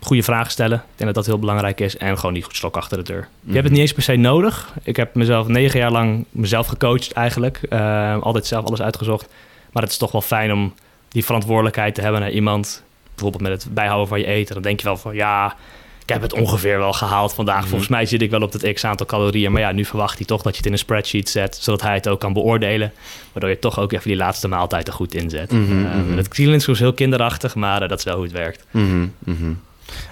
goede 0.00 0.22
vragen 0.22 0.50
stellen. 0.50 0.76
Ik 0.76 0.84
denk 0.96 1.14
dat 1.14 1.14
dat 1.14 1.26
heel 1.26 1.38
belangrijk 1.38 1.80
is. 1.80 1.96
En 1.96 2.18
gewoon 2.18 2.32
niet 2.32 2.44
goed 2.44 2.56
stok 2.56 2.76
achter 2.76 2.98
de 2.98 3.04
deur. 3.04 3.20
Mm 3.20 3.26
-hmm. 3.40 3.48
Je 3.48 3.52
hebt 3.52 3.64
het 3.64 3.72
niet 3.72 3.80
eens 3.80 3.92
per 3.92 4.02
se 4.02 4.16
nodig. 4.16 4.72
Ik 4.82 4.96
heb 4.96 5.14
mezelf 5.14 5.46
negen 5.46 5.78
jaar 5.78 5.90
lang 5.90 6.24
mezelf 6.30 6.66
gecoacht 6.66 7.12
eigenlijk. 7.12 7.60
Uh, 7.70 8.22
altijd 8.22 8.46
zelf 8.46 8.64
alles 8.64 8.82
uitgezocht. 8.82 9.28
Maar 9.72 9.82
het 9.82 9.92
is 9.92 9.98
toch 9.98 10.12
wel 10.12 10.22
fijn 10.22 10.52
om 10.52 10.74
die 11.14 11.24
verantwoordelijkheid 11.24 11.94
te 11.94 12.00
hebben 12.00 12.20
naar 12.20 12.30
iemand. 12.30 12.82
Bijvoorbeeld 13.14 13.42
met 13.42 13.62
het 13.62 13.74
bijhouden 13.74 14.08
van 14.08 14.18
je 14.18 14.26
eten. 14.26 14.54
Dan 14.54 14.62
denk 14.62 14.80
je 14.80 14.86
wel 14.86 14.96
van 14.96 15.14
ja, 15.14 15.56
ik 16.02 16.08
heb 16.08 16.22
het 16.22 16.32
ongeveer 16.32 16.78
wel 16.78 16.92
gehaald 16.92 17.34
vandaag. 17.34 17.54
Mm 17.54 17.60
-hmm. 17.60 17.68
Volgens 17.68 17.90
mij 17.90 18.06
zit 18.06 18.22
ik 18.22 18.30
wel 18.30 18.42
op 18.42 18.52
het 18.52 18.72
x 18.72 18.84
aantal 18.84 19.06
calorieën. 19.06 19.52
Maar 19.52 19.60
ja, 19.60 19.72
nu 19.72 19.84
verwacht 19.84 20.18
hij 20.18 20.26
toch 20.26 20.42
dat 20.42 20.52
je 20.52 20.56
het 20.56 20.66
in 20.66 20.72
een 20.72 20.78
spreadsheet 20.78 21.28
zet. 21.28 21.58
Zodat 21.60 21.82
hij 21.82 21.94
het 21.94 22.08
ook 22.08 22.20
kan 22.20 22.32
beoordelen. 22.32 22.92
Waardoor 23.32 23.50
je 23.50 23.58
toch 23.58 23.78
ook 23.78 23.92
even 23.92 24.08
die 24.08 24.16
laatste 24.16 24.48
maaltijd 24.48 24.88
er 24.88 24.92
goed 24.92 25.14
in 25.14 25.30
zet. 25.30 25.52
Mm 25.52 25.66
-hmm, 25.66 25.84
uh, 25.84 25.94
mm 25.94 26.06
-hmm. 26.06 26.16
Dat 26.16 26.62
soms 26.62 26.78
heel 26.78 26.92
kinderachtig, 26.92 27.54
maar 27.54 27.82
uh, 27.82 27.88
dat 27.88 27.98
is 27.98 28.04
wel 28.04 28.14
hoe 28.14 28.24
het 28.24 28.32
werkt. 28.32 28.64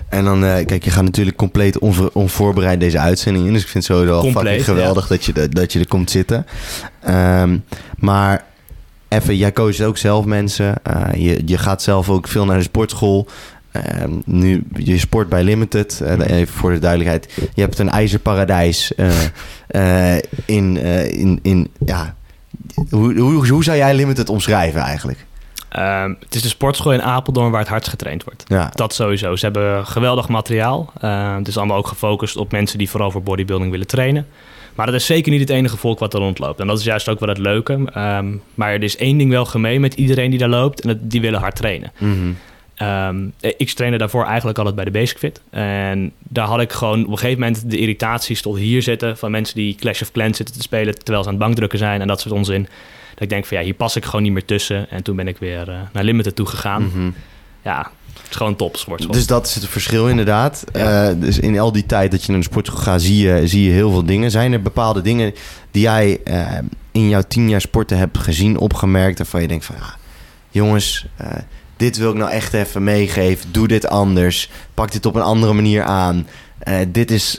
En 0.08 0.24
dan, 0.24 0.44
uh, 0.44 0.64
kijk, 0.64 0.84
je 0.84 0.90
gaat 0.90 1.04
natuurlijk 1.04 1.36
compleet 1.36 1.78
onvo 1.78 2.10
onvoorbereid 2.12 2.80
deze 2.80 2.98
uitzending 2.98 3.46
in. 3.46 3.52
Dus 3.52 3.62
ik 3.62 3.68
vind 3.68 3.86
het 3.86 3.96
sowieso 3.96 4.20
compleet, 4.20 4.44
fucking 4.44 4.64
geweldig 4.64 5.08
ja. 5.08 5.14
dat, 5.14 5.24
je, 5.24 5.48
dat 5.48 5.72
je 5.72 5.78
er 5.78 5.88
komt 5.88 6.10
zitten. 6.10 6.46
Um, 7.08 7.64
maar 7.98 8.44
even, 9.12 9.36
jij 9.36 9.52
coacht 9.52 9.82
ook 9.82 9.98
zelf 9.98 10.24
mensen. 10.24 10.74
Uh, 10.90 11.14
je, 11.14 11.42
je 11.44 11.58
gaat 11.58 11.82
zelf 11.82 12.08
ook 12.08 12.28
veel 12.28 12.44
naar 12.44 12.56
de 12.56 12.62
sportschool. 12.62 13.26
Uh, 13.76 13.82
nu, 14.24 14.64
je 14.74 14.98
sport 14.98 15.28
bij 15.28 15.42
Limited, 15.42 16.00
uh, 16.02 16.38
even 16.38 16.54
voor 16.54 16.72
de 16.72 16.78
duidelijkheid. 16.78 17.32
Je 17.54 17.60
hebt 17.60 17.78
een 17.78 17.90
ijzerparadijs 17.90 18.92
uh, 18.96 20.16
in, 20.44 20.76
in, 20.76 21.38
in, 21.42 21.70
ja... 21.86 22.14
Hoe, 22.90 23.18
hoe, 23.18 23.48
hoe 23.48 23.64
zou 23.64 23.76
jij 23.76 23.94
Limited 23.94 24.28
omschrijven 24.28 24.80
eigenlijk? 24.80 25.26
Um, 25.78 26.16
het 26.20 26.34
is 26.34 26.42
de 26.42 26.48
sportschool 26.48 26.92
in 26.92 27.02
Apeldoorn 27.02 27.50
waar 27.50 27.60
het 27.60 27.68
hardst 27.68 27.90
getraind 27.90 28.24
wordt. 28.24 28.44
Ja. 28.46 28.70
Dat 28.74 28.94
sowieso. 28.94 29.36
Ze 29.36 29.44
hebben 29.44 29.86
geweldig 29.86 30.28
materiaal. 30.28 30.92
Uh, 31.04 31.36
het 31.36 31.48
is 31.48 31.56
allemaal 31.56 31.76
ook 31.76 31.86
gefocust 31.86 32.36
op 32.36 32.52
mensen 32.52 32.78
die 32.78 32.90
vooral 32.90 33.10
voor 33.10 33.22
bodybuilding 33.22 33.70
willen 33.70 33.86
trainen. 33.86 34.26
Maar 34.74 34.86
dat 34.86 34.94
is 34.94 35.06
zeker 35.06 35.32
niet 35.32 35.40
het 35.40 35.50
enige 35.50 35.76
volk 35.76 35.98
wat 35.98 36.14
er 36.14 36.20
rondloopt. 36.20 36.60
En 36.60 36.66
dat 36.66 36.78
is 36.78 36.84
juist 36.84 37.08
ook 37.08 37.20
wel 37.20 37.28
het 37.28 37.38
leuke. 37.38 37.72
Um, 37.72 38.42
maar 38.54 38.72
er 38.72 38.82
is 38.82 38.96
één 38.96 39.18
ding 39.18 39.30
wel 39.30 39.44
gemeen 39.44 39.80
met 39.80 39.94
iedereen 39.94 40.30
die 40.30 40.38
daar 40.38 40.48
loopt. 40.48 40.80
En 40.80 40.88
dat, 40.88 40.98
die 41.00 41.20
willen 41.20 41.40
hard 41.40 41.56
trainen. 41.56 41.92
Mm 41.98 42.12
-hmm. 42.12 42.36
Um, 42.88 43.32
ik 43.40 43.70
trainde 43.70 43.98
daarvoor 43.98 44.24
eigenlijk 44.24 44.58
altijd 44.58 44.76
bij 44.76 44.84
de 44.84 44.90
Basic 44.90 45.18
Fit. 45.18 45.40
En 45.50 46.12
daar 46.18 46.46
had 46.46 46.60
ik 46.60 46.72
gewoon 46.72 47.04
op 47.04 47.10
een 47.10 47.18
gegeven 47.18 47.40
moment 47.40 47.70
de 47.70 47.78
irritaties 47.78 48.42
tot 48.42 48.56
hier 48.56 48.82
zitten... 48.82 49.18
van 49.18 49.30
mensen 49.30 49.54
die 49.54 49.74
Clash 49.74 50.02
of 50.02 50.12
Clans 50.12 50.36
zitten 50.36 50.54
te 50.54 50.62
spelen... 50.62 50.94
terwijl 50.94 51.22
ze 51.22 51.28
aan 51.28 51.34
het 51.34 51.44
bankdrukken 51.44 51.78
zijn 51.78 52.00
en 52.00 52.06
dat 52.06 52.20
soort 52.20 52.34
onzin. 52.34 52.62
Dat 53.14 53.22
ik 53.22 53.28
denk 53.28 53.44
van 53.44 53.56
ja, 53.56 53.62
hier 53.62 53.74
pas 53.74 53.96
ik 53.96 54.04
gewoon 54.04 54.22
niet 54.22 54.32
meer 54.32 54.44
tussen. 54.44 54.90
En 54.90 55.02
toen 55.02 55.16
ben 55.16 55.28
ik 55.28 55.38
weer 55.38 55.68
uh, 55.68 55.74
naar 55.92 56.04
Limited 56.04 56.36
toe 56.36 56.46
gegaan. 56.46 56.82
Mm 56.82 56.90
-hmm. 56.92 57.14
Ja, 57.64 57.90
het 58.14 58.30
is 58.30 58.36
gewoon 58.36 58.56
top 58.56 58.76
sportschool. 58.76 59.14
Dus 59.14 59.26
dat 59.26 59.46
is 59.46 59.54
het 59.54 59.68
verschil 59.68 60.08
inderdaad. 60.08 60.64
Ja. 60.72 61.10
Uh, 61.10 61.20
dus 61.20 61.38
in 61.38 61.58
al 61.58 61.72
die 61.72 61.86
tijd 61.86 62.10
dat 62.10 62.24
je 62.24 62.30
naar 62.30 62.40
de 62.40 62.46
sportschool 62.46 62.80
gaat, 62.80 63.02
zie 63.02 63.26
je, 63.26 63.48
zie 63.48 63.64
je 63.64 63.70
heel 63.70 63.90
veel 63.90 64.04
dingen. 64.04 64.30
Zijn 64.30 64.52
er 64.52 64.62
bepaalde 64.62 65.02
dingen 65.02 65.34
die 65.70 65.82
jij 65.82 66.20
uh, 66.24 66.58
in 66.92 67.08
jouw 67.08 67.22
tien 67.28 67.48
jaar 67.48 67.60
sporten 67.60 67.98
hebt 67.98 68.18
gezien, 68.18 68.58
opgemerkt... 68.58 69.18
waarvan 69.18 69.40
je 69.40 69.48
denkt 69.48 69.64
van 69.64 69.76
ja, 69.78 69.96
jongens, 70.50 71.06
uh, 71.20 71.26
dit 71.76 71.96
wil 71.96 72.10
ik 72.10 72.16
nou 72.16 72.30
echt 72.30 72.54
even 72.54 72.84
meegeven. 72.84 73.52
Doe 73.52 73.68
dit 73.68 73.86
anders. 73.86 74.50
Pak 74.74 74.92
dit 74.92 75.06
op 75.06 75.14
een 75.14 75.22
andere 75.22 75.52
manier 75.52 75.82
aan. 75.82 76.26
Dit 76.88 77.10
is... 77.10 77.38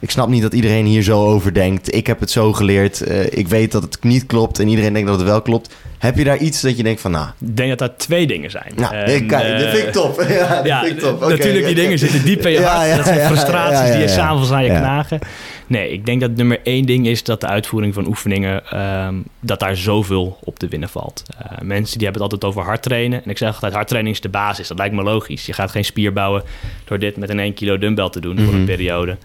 ik 0.00 0.10
snap 0.10 0.28
niet 0.28 0.42
dat 0.42 0.54
iedereen 0.54 0.86
hier 0.86 1.02
zo 1.02 1.24
over 1.24 1.54
denkt. 1.54 1.94
Ik 1.94 2.06
heb 2.06 2.20
het 2.20 2.30
zo 2.30 2.52
geleerd. 2.52 3.02
ik 3.30 3.48
weet 3.48 3.72
dat 3.72 3.82
het 3.82 4.04
niet 4.04 4.26
klopt 4.26 4.58
en 4.58 4.68
iedereen 4.68 4.92
denkt 4.92 5.08
dat 5.08 5.18
het 5.18 5.28
wel 5.28 5.42
klopt. 5.42 5.74
Heb 6.04 6.16
je 6.16 6.24
daar 6.24 6.36
iets 6.36 6.60
dat 6.60 6.76
je 6.76 6.82
denkt 6.82 7.00
van, 7.00 7.10
nou... 7.10 7.26
Ik 7.40 7.56
denk 7.56 7.68
dat 7.68 7.78
dat 7.78 7.98
twee 7.98 8.26
dingen 8.26 8.50
zijn. 8.50 8.72
Nou, 8.76 8.94
uh, 8.94 9.28
dat 9.28 9.70
vind 9.70 9.86
ik 9.86 9.92
top. 9.92 10.20
ja, 10.28 10.54
dat 10.56 10.66
ja, 10.66 10.82
vind 10.82 10.96
ik 10.96 11.02
top. 11.02 11.16
Okay, 11.16 11.28
natuurlijk, 11.28 11.64
die 11.64 11.72
okay. 11.72 11.82
dingen 11.82 11.98
zitten 11.98 12.24
diep 12.24 12.46
in 12.46 12.52
je 12.52 12.62
hart. 12.62 12.76
Ja, 12.76 12.84
ja, 12.84 12.96
dat 12.96 13.06
zijn 13.06 13.26
frustraties 13.26 13.92
die 13.92 14.00
je 14.00 14.08
s'avonds 14.08 14.50
aan 14.50 14.64
je 14.64 14.70
knagen. 14.70 15.18
Nee, 15.66 15.90
ik 15.90 16.06
denk 16.06 16.20
dat 16.20 16.36
nummer 16.36 16.60
één 16.62 16.86
ding 16.86 17.06
is 17.06 17.24
dat 17.24 17.40
de 17.40 17.46
uitvoering 17.46 17.94
van 17.94 18.06
oefeningen... 18.06 18.80
Um, 19.06 19.24
dat 19.40 19.60
daar 19.60 19.76
zoveel 19.76 20.38
op 20.40 20.58
te 20.58 20.68
winnen 20.68 20.88
valt. 20.88 21.22
Uh, 21.30 21.58
mensen 21.60 21.98
die 21.98 22.06
hebben 22.06 22.22
het 22.22 22.32
altijd 22.32 22.44
over 22.44 22.62
hard 22.62 22.82
trainen. 22.82 23.24
En 23.24 23.30
ik 23.30 23.38
zeg 23.38 23.54
altijd, 23.54 23.72
hardtraining 23.72 24.14
is 24.14 24.20
de 24.20 24.28
basis. 24.28 24.68
Dat 24.68 24.78
lijkt 24.78 24.94
me 24.94 25.02
logisch. 25.02 25.46
Je 25.46 25.52
gaat 25.52 25.70
geen 25.70 25.84
spier 25.84 26.12
bouwen 26.12 26.42
door 26.84 26.98
dit 26.98 27.16
met 27.16 27.30
een 27.30 27.38
1 27.38 27.54
kilo 27.54 27.78
dumbbell 27.78 28.10
te 28.10 28.20
doen 28.20 28.32
mm 28.32 28.38
-hmm. 28.38 28.46
voor 28.46 28.54
een 28.54 28.64
periode. 28.64 29.16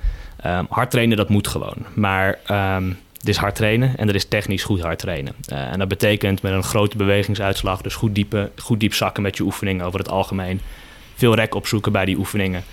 Um, 0.46 0.66
hard 0.70 0.92
trainen, 0.92 1.18
dat 1.18 1.30
moet 1.30 1.48
gewoon. 1.48 1.78
Maar... 1.94 2.40
Um, 2.78 2.98
het 3.20 3.30
is 3.30 3.38
hard 3.38 3.56
trainen 3.56 3.98
en 3.98 4.08
er 4.10 4.16
is 4.16 4.26
technisch 4.26 4.64
goed 4.64 4.82
hard 4.82 5.00
trainen. 5.00 5.34
Uh, 5.52 5.72
en 5.72 5.80
dat 5.80 5.88
betekent 5.88 6.42
met 6.42 6.54
een 6.54 6.64
grote 6.64 6.98
bewegingsuitslag, 6.98 7.82
dus 7.82 7.96
goed, 7.96 8.16
diepe, 8.16 8.52
goed 8.56 8.80
diep 8.80 8.94
zakken 8.94 9.24
met 9.24 9.38
je 9.38 9.44
oefeningen 9.44 9.86
over 9.86 10.00
het 10.00 10.10
algemeen. 10.10 10.62
Veel 11.16 11.36
rek 11.36 11.56
opzoeken 11.56 11.92
bij 11.92 12.06
die 12.06 12.18
oefeningen. 12.18 12.64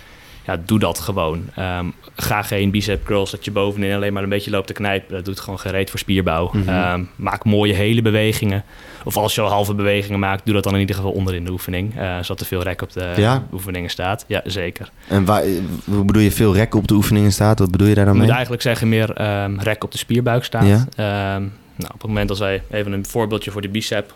Ja, 0.47 0.57
doe 0.65 0.79
dat 0.79 0.99
gewoon. 0.99 1.49
Um, 1.59 1.93
ga 2.15 2.41
geen 2.41 2.71
bicep 2.71 3.05
curls 3.05 3.31
dat 3.31 3.45
je 3.45 3.51
bovenin 3.51 3.95
alleen 3.95 4.13
maar 4.13 4.23
een 4.23 4.29
beetje 4.29 4.51
loopt 4.51 4.67
te 4.67 4.73
knijpen. 4.73 5.15
Dat 5.15 5.25
doet 5.25 5.39
gewoon 5.39 5.59
gereed 5.59 5.89
voor 5.89 5.99
spierbouw. 5.99 6.49
Mm 6.53 6.67
-hmm. 6.67 6.91
um, 6.93 7.09
maak 7.15 7.45
mooie 7.45 7.73
hele 7.73 8.01
bewegingen. 8.01 8.63
Of 9.03 9.17
als 9.17 9.35
je 9.35 9.41
al 9.41 9.49
halve 9.49 9.73
bewegingen 9.73 10.19
maakt, 10.19 10.45
doe 10.45 10.53
dat 10.53 10.63
dan 10.63 10.73
in 10.73 10.79
ieder 10.79 10.95
geval 10.95 11.11
onderin 11.11 11.43
de 11.43 11.51
oefening. 11.51 11.97
Uh, 11.97 12.15
zodat 12.15 12.39
er 12.39 12.45
veel 12.45 12.63
rek 12.63 12.81
op 12.81 12.93
de 12.93 13.13
ja? 13.15 13.47
oefeningen 13.53 13.89
staat. 13.89 14.25
Ja, 14.27 14.41
zeker. 14.43 14.91
En 15.07 15.25
waar, 15.25 15.43
hoe 15.85 16.05
bedoel 16.05 16.21
je 16.21 16.31
veel 16.31 16.53
rek 16.53 16.75
op 16.75 16.87
de 16.87 16.93
oefeningen 16.93 17.31
staat? 17.31 17.59
Wat 17.59 17.71
bedoel 17.71 17.87
je 17.87 17.95
daar 17.95 18.05
dan 18.05 18.13
mee? 18.13 18.21
Je 18.21 18.27
moet 18.27 18.35
eigenlijk 18.35 18.63
zeggen 18.63 18.89
meer 18.89 19.41
um, 19.43 19.59
rek 19.59 19.83
op 19.83 19.91
de 19.91 19.97
spierbuik 19.97 20.43
staat. 20.43 20.65
Ja? 20.65 21.39
Nou, 21.77 21.93
op 21.93 22.01
het 22.01 22.07
moment 22.07 22.29
als 22.29 22.39
wij 22.39 22.63
even 22.71 22.91
een 22.91 23.05
voorbeeldje 23.05 23.51
voor 23.51 23.61
de 23.61 23.69
bicep 23.69 24.13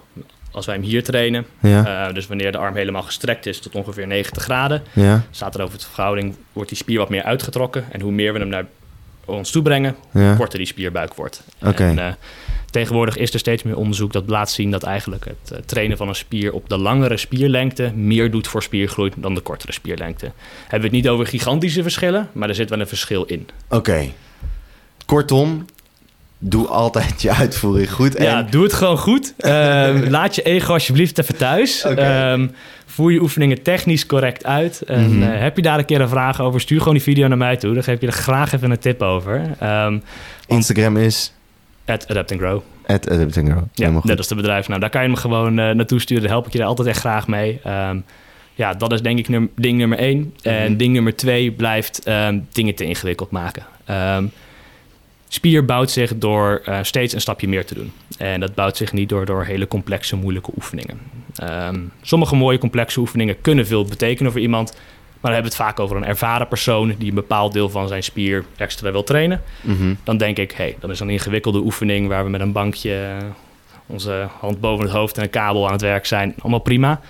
als 0.52 0.66
wij 0.66 0.76
hem 0.76 0.84
hier 0.84 1.04
trainen, 1.04 1.46
ja. 1.60 2.08
uh, 2.08 2.14
dus 2.14 2.28
wanneer 2.28 2.52
de 2.52 2.58
arm 2.58 2.76
helemaal 2.76 3.02
gestrekt 3.02 3.46
is 3.46 3.60
tot 3.60 3.76
ongeveer 3.76 4.08
90 4.08 4.44
graden, 4.44 4.84
ja. 4.94 5.24
staat 5.32 5.56
er 5.56 5.62
over 5.62 5.78
de 5.78 5.86
verhouding, 5.94 6.36
wordt 6.54 6.70
die 6.70 6.78
spier 6.78 6.98
wat 6.98 7.10
meer 7.10 7.24
uitgetrokken. 7.24 7.86
En 7.92 8.02
hoe 8.02 8.12
meer 8.12 8.34
we 8.34 8.40
hem 8.40 8.48
naar 8.48 8.66
ons 9.26 9.52
toe 9.52 9.62
brengen, 9.62 9.96
hoe 10.12 10.22
ja. 10.22 10.36
korter 10.36 10.58
die 10.58 10.68
spierbuik 10.68 11.14
wordt. 11.14 11.44
Okay. 11.66 11.90
En, 11.90 11.98
uh, 11.98 12.08
tegenwoordig 12.70 13.18
is 13.18 13.34
er 13.34 13.40
steeds 13.40 13.64
meer 13.64 13.78
onderzoek 13.78 14.14
dat 14.14 14.24
laat 14.28 14.52
zien 14.52 14.72
dat 14.72 14.84
eigenlijk 14.84 15.26
het 15.26 15.52
uh, 15.52 15.60
trainen 15.66 15.98
van 15.98 16.08
een 16.08 16.16
spier 16.16 16.54
op 16.54 16.70
de 16.70 16.78
langere 16.78 17.18
spierlengte 17.18 17.92
meer 17.96 18.32
doet 18.32 18.48
voor 18.48 18.64
spiergroei 18.64 19.12
dan 19.16 19.36
de 19.36 19.42
kortere 19.42 19.72
spierlengte. 19.72 20.32
Hebben 20.62 20.90
we 20.90 20.96
het 20.96 21.04
niet 21.06 21.10
over 21.10 21.28
gigantische 21.28 21.82
verschillen, 21.82 22.30
maar 22.32 22.50
er 22.50 22.56
zit 22.56 22.70
wel 22.70 22.80
een 22.80 22.88
verschil 22.88 23.24
in. 23.24 23.48
Oké. 23.66 23.76
Okay. 23.76 24.14
Kortom, 25.06 25.66
doe 26.44 26.68
altijd 26.68 27.22
je 27.22 27.32
uitvoering 27.34 27.92
goed. 27.92 28.16
En... 28.16 28.26
Ja, 28.26 28.42
doe 28.44 28.64
het 28.64 28.74
gewoon 28.74 28.98
goed. 28.98 29.34
Um, 29.38 30.10
laat 30.18 30.36
je 30.36 30.42
ego 30.42 30.74
alsjeblieft 30.74 31.18
even 31.18 31.38
thuis. 31.38 31.86
Okay. 31.86 32.34
Um, 32.34 32.52
voer 32.86 33.12
je 33.12 33.22
oefeningen 33.22 33.62
technisch 33.62 34.06
correct 34.06 34.46
uit. 34.46 34.82
En 34.82 35.00
Mhm. 35.02 35.10
mm 35.10 35.22
-hmm. 35.22 35.34
uh, 35.34 35.40
heb 35.40 35.56
je 35.56 35.62
daar 35.62 35.80
een 35.80 35.86
keer 35.86 36.02
een 36.02 36.10
vraag 36.10 36.42
over, 36.42 36.62
stuur 36.62 36.78
gewoon 36.78 36.94
die 36.94 37.04
video 37.04 37.28
naar 37.28 37.38
mij 37.38 37.58
toe. 37.58 37.74
Dan 37.74 37.84
geef 37.84 38.02
je 38.02 38.08
er 38.08 38.14
graag 38.14 38.54
even 38.54 38.72
een 38.72 38.80
tip 38.80 39.02
over. 39.02 39.42
Um, 39.64 40.04
Instagram 40.48 40.98
is? 40.98 41.34
At 41.86 42.08
Adapt 42.08 42.32
and 42.32 42.40
Grow. 42.40 42.62
At 42.86 43.10
Adapt 43.10 43.38
and 43.38 43.50
Grow. 43.50 43.64
Ja, 43.74 43.90
net 44.04 44.18
als 44.18 44.28
de 44.28 44.36
bedrijf. 44.36 44.68
Nou, 44.68 44.80
daar 44.80 44.90
kan 44.90 45.04
je 45.04 45.10
me 45.10 45.16
gewoon 45.16 45.60
uh, 45.60 45.70
naartoe 45.70 46.00
sturen. 46.00 46.24
Daar 46.24 46.32
help 46.32 46.46
ik 46.46 46.54
je 46.54 46.60
er 46.60 46.66
altijd 46.66 46.88
echt 46.88 47.00
graag 47.00 47.28
mee. 47.28 47.62
Um, 47.68 48.04
ja, 48.54 48.74
dat 48.74 48.92
is 48.92 49.02
denk 49.02 49.20
ik 49.20 49.30
num 49.30 49.50
ding 49.56 49.78
nummer 49.78 49.98
één. 49.98 50.18
Mm 50.18 50.34
-hmm. 50.42 50.52
En 50.52 50.78
ding 50.78 50.94
nummer 50.94 51.16
twee 51.16 51.52
blijft 51.52 52.10
dingen 52.52 52.76
te 52.76 52.84
ingewikkeld 52.84 53.32
maken. 53.32 53.64
Spier 55.34 55.66
bouwt 55.66 55.92
zich 55.92 56.18
door 56.18 56.62
uh, 56.66 56.80
steeds 56.82 57.14
een 57.14 57.22
stapje 57.22 57.48
meer 57.48 57.66
te 57.66 57.74
doen. 57.74 57.92
En 58.18 58.40
dat 58.40 58.56
bouwt 58.56 58.78
zich 58.78 58.94
niet 58.94 59.10
door, 59.10 59.26
door 59.26 59.44
hele 59.44 59.68
complexe, 59.68 60.16
moeilijke 60.16 60.52
oefeningen. 60.56 61.00
Um, 61.44 61.92
sommige 62.02 62.36
mooie, 62.36 62.58
complexe 62.58 63.00
oefeningen 63.00 63.42
kunnen 63.42 63.68
veel 63.68 63.86
betekenen 63.86 64.32
voor 64.32 64.42
iemand. 64.42 64.72
Maar 64.74 65.32
dan 65.32 65.32
hebben 65.32 65.52
we 65.52 65.58
het 65.58 65.68
vaak 65.68 65.80
over 65.80 65.98
een 65.98 66.06
ervaren 66.06 66.48
persoon 66.48 66.96
die 66.98 67.10
een 67.10 67.16
bepaald 67.16 67.54
deel 67.54 67.70
van 67.70 67.88
zijn 67.88 68.04
spier 68.04 68.46
extra 68.58 68.92
wil 68.92 69.04
trainen. 69.04 69.42
Mm 69.62 69.78
-hmm. 69.78 69.98
Dan 70.04 70.18
denk 70.18 70.38
ik, 70.38 70.52
hé, 70.52 70.64
hey, 70.64 70.76
dat 70.80 70.90
is 70.90 71.00
een 71.00 71.10
ingewikkelde 71.10 71.60
oefening 71.60 72.08
waar 72.08 72.24
we 72.24 72.30
met 72.30 72.42
een 72.42 72.52
bankje 72.52 73.18
onze 73.86 74.28
hand 74.40 74.60
boven 74.60 74.86
het 74.86 74.94
hoofd 74.94 75.18
en 75.18 75.24
een 75.24 75.30
kabel 75.30 75.66
aan 75.66 75.72
het 75.72 75.82
werk 75.82 76.06
zijn. 76.06 76.36
Allemaal 76.40 76.60
prima. 76.60 77.02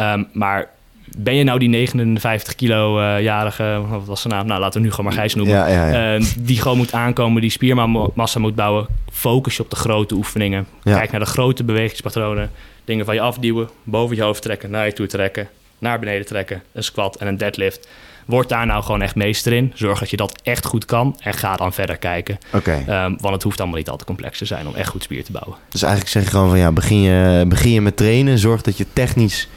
Um, 0.00 0.28
maar 0.32 0.70
ben 1.16 1.34
je 1.34 1.44
nou 1.44 1.58
die 1.58 1.68
59 1.68 2.54
kilo-jarige, 2.54 3.62
uh, 3.62 3.90
wat 3.90 4.04
was 4.04 4.20
zijn 4.20 4.34
naam? 4.34 4.46
Nou, 4.46 4.60
laten 4.60 4.80
we 4.80 4.86
nu 4.86 4.90
gewoon 4.90 5.06
maar 5.06 5.20
Gijs 5.20 5.34
noemen. 5.34 5.54
Ja, 5.54 5.66
ja, 5.66 5.88
ja. 5.88 6.18
Uh, 6.18 6.26
die 6.38 6.60
gewoon 6.60 6.76
moet 6.76 6.92
aankomen, 6.92 7.40
die 7.40 7.50
spiermassa 7.50 8.38
moet 8.38 8.54
bouwen. 8.54 8.86
Focus 9.12 9.56
je 9.56 9.62
op 9.62 9.70
de 9.70 9.76
grote 9.76 10.14
oefeningen. 10.14 10.66
Kijk 10.82 11.10
naar 11.10 11.20
de 11.20 11.26
grote 11.26 11.64
bewegingspatronen. 11.64 12.50
Dingen 12.84 13.04
van 13.04 13.14
je 13.14 13.20
afduwen, 13.20 13.68
boven 13.82 14.16
je 14.16 14.22
hoofd 14.22 14.42
trekken, 14.42 14.70
naar 14.70 14.86
je 14.86 14.92
toe 14.92 15.06
trekken, 15.06 15.48
naar 15.78 15.98
beneden 15.98 16.26
trekken. 16.26 16.62
Een 16.72 16.84
squat 16.84 17.16
en 17.16 17.26
een 17.26 17.38
deadlift. 17.38 17.88
Word 18.26 18.48
daar 18.48 18.66
nou 18.66 18.82
gewoon 18.82 19.02
echt 19.02 19.14
meester 19.14 19.52
in. 19.52 19.72
Zorg 19.74 19.98
dat 19.98 20.10
je 20.10 20.16
dat 20.16 20.40
echt 20.42 20.64
goed 20.64 20.84
kan 20.84 21.16
en 21.20 21.32
ga 21.32 21.56
dan 21.56 21.72
verder 21.72 21.96
kijken. 21.96 22.38
Oké. 22.52 22.84
Ehm, 22.86 23.14
want 23.20 23.34
het 23.34 23.42
hoeft 23.42 23.60
allemaal 23.60 23.78
niet 23.78 23.88
al 23.88 23.96
te 23.96 24.04
complex 24.04 24.38
te 24.38 24.44
zijn 24.44 24.66
om 24.66 24.74
echt 24.74 24.88
goed 24.88 25.02
spier 25.02 25.24
te 25.24 25.32
bouwen. 25.32 25.58
Dus 25.68 25.82
eigenlijk 25.82 26.12
zeg 26.12 26.24
je 26.24 26.30
gewoon 26.30 26.48
van 26.48 26.58
ja, 26.58 26.72
begin 26.72 27.00
je, 27.00 27.44
begin 27.48 27.70
je 27.70 27.80
met 27.80 27.96
trainen. 27.96 28.38
Zorg 28.38 28.62
dat 28.62 28.76
je 28.76 28.86
technisch 28.92 29.42
eh, 29.42 29.48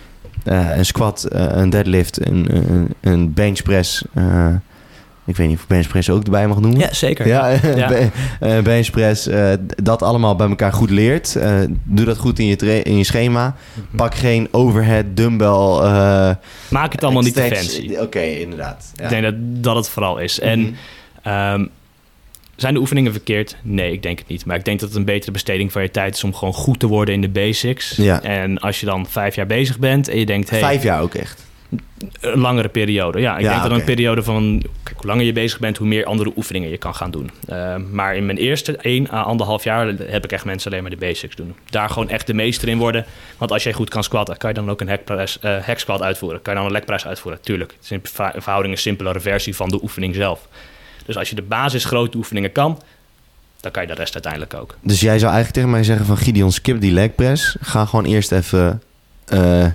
een 0.53 0.86
squat, 0.86 1.23
eh, 1.23 1.45
een 1.49 1.69
deadlift, 1.69 2.25
een, 2.27 2.47
een, 2.55 2.93
een 3.01 3.33
benchpress. 3.33 4.03
eh, 4.13 4.47
ik 5.25 5.38
weet 5.38 5.47
niet 5.47 5.57
of 5.57 5.67
benchpress 5.67 6.10
ook 6.10 6.23
erbij 6.23 6.47
mag 6.47 6.60
noemen. 6.60 6.95
zeker. 6.95 7.27
Ja, 7.27 7.47
Ja. 7.75 7.88
be- 7.93 8.10
eh, 8.39 8.60
benchpress, 8.60 9.27
eh, 9.27 9.53
dat 9.83 10.01
allemaal 10.01 10.36
bij 10.36 10.47
elkaar 10.49 10.73
goed 10.73 10.89
leert. 10.89 11.36
Eh, 11.36 11.60
doe 11.83 12.05
dat 12.05 12.17
goed 12.17 12.39
in 12.39 12.45
je, 12.45 12.55
in 12.83 12.97
je 12.97 13.03
schema. 13.03 13.55
Pak 13.95 14.15
geen 14.15 14.47
overhead, 14.51 15.05
dumbbell. 15.13 15.47
eh, 15.47 16.29
Maak 16.69 16.91
het 16.91 17.03
allemaal 17.03 17.21
niet 17.23 17.33
te 17.33 17.41
fancy. 17.41 17.95
Oké, 17.99 18.19
inderdaad. 18.21 18.91
Ja. 18.95 19.03
Ik 19.03 19.10
denk 19.10 19.23
dat 19.23 19.36
dat 19.63 19.75
het 19.75 19.89
vooral 19.89 20.17
is. 20.17 20.39
En 20.39 20.60
Mhm. 21.23 21.65
Zijn 22.58 22.74
de 22.74 22.80
oefeningen 22.80 23.12
verkeerd? 23.12 23.56
Nee, 23.63 23.91
ik 23.91 24.02
denk 24.04 24.20
het 24.20 24.28
niet. 24.28 24.46
Maar 24.46 24.56
ik 24.58 24.65
denk 24.65 24.80
dat 24.80 24.89
het 24.89 24.98
een 24.98 25.06
betere 25.06 25.32
besteding 25.32 25.72
van 25.72 25.82
je 25.82 25.91
tijd 25.91 26.15
is 26.15 26.24
om 26.24 26.34
gewoon 26.34 26.54
goed 26.54 26.80
te 26.80 26.88
worden 26.88 27.13
in 27.13 27.22
de 27.22 27.30
basics. 27.30 27.96
Ja. 27.96 28.22
En 28.22 28.60
als 28.60 28.80
je 28.80 28.86
dan 28.86 29.08
vijf 29.08 29.36
jaar 29.36 29.46
bezig 29.48 29.80
bent 29.80 30.08
en 30.08 30.20
je 30.20 30.26
denkt, 30.26 30.50
hey, 30.50 30.60
Vijf 30.60 30.84
jaar 30.84 31.02
ook 31.02 31.13
echt. 31.13 31.46
een 32.20 32.39
langere 32.39 32.67
periode. 32.70 33.20
Ja, 33.20 33.38
ik 33.38 33.43
Ja, 33.43 33.50
denk 33.50 33.62
dat 33.70 33.80
een 33.80 33.86
periode 33.86 34.24
van 34.24 34.63
kijk, 34.84 34.98
hoe 34.98 35.06
langer 35.06 35.26
je 35.26 35.34
bezig 35.34 35.60
bent, 35.60 35.78
hoe 35.78 35.88
meer 35.88 36.06
andere 36.06 36.32
oefeningen 36.36 36.70
je 36.70 36.78
kan 36.78 36.96
gaan 36.96 37.12
doen. 37.12 37.30
Uh, 37.50 37.76
maar 37.91 38.15
in 38.15 38.26
mijn 38.26 38.38
eerste 38.38 38.78
1 38.78 39.12
à 39.12 39.22
anderhalf 39.22 39.63
jaar 39.63 39.88
heb 39.88 40.24
ik 40.24 40.32
echt 40.32 40.46
mensen 40.46 40.72
alleen 40.72 40.82
maar 40.82 40.91
de 40.91 40.98
basics 40.98 41.36
doen. 41.36 41.56
Daar 41.70 41.89
gewoon 41.89 42.10
echt 42.10 42.28
de 42.28 42.34
meester 42.34 42.67
in 42.67 42.78
worden. 42.78 43.06
Want 43.38 43.52
als 43.52 43.63
jij 43.63 43.74
goed 43.74 43.89
kan 43.89 44.04
squatten, 44.04 44.38
kan 44.38 44.50
je 44.50 44.56
dan 44.56 44.70
ook 44.70 44.82
een 44.82 44.89
hackpress, 44.89 45.38
uh, 45.46 45.58
hack 45.63 45.80
squat 45.80 46.02
uitvoeren. 46.02 46.41
Kan 46.41 46.54
je 46.54 46.60
dan 46.60 46.67
een 46.67 46.74
legpress 46.76 47.06
uitvoeren? 47.06 47.41
Tuurlijk. 47.41 47.72
Het 47.72 47.84
is 47.84 47.91
in 47.91 48.02
verhouding 48.41 48.74
een 48.74 48.80
simpelere 48.80 49.20
versie 49.20 49.56
van 49.56 49.70
de 49.70 49.80
oefening 49.82 50.15
zelf. 50.15 50.48
Dus 51.08 51.17
als 51.17 51.30
je 51.30 51.36
de 51.36 51.41
basis 51.41 51.86
grote 51.86 52.17
oefeningen 52.17 52.52
kan, 52.52 52.82
dan 53.60 53.72
kan 53.72 53.82
je 53.82 53.88
de 53.88 53.93
rest 53.93 54.13
uiteindelijk 54.13 54.54
ook. 54.54 54.76
Dus 54.82 55.00
jij 55.00 55.20
zou 55.20 55.32
eigenlijk 55.32 55.54
tegen 55.54 55.70
mij 55.70 55.84
zeggen 55.84 56.06
van 56.06 56.17
Gideon, 56.17 56.52
skip 56.52 56.82
die 56.82 56.91
leg 56.91 57.15
press. 57.15 57.56
Ga 57.62 57.86
gewoon 57.86 58.06
eerst 58.06 58.32
even 58.32 58.82
eh, 59.26 59.65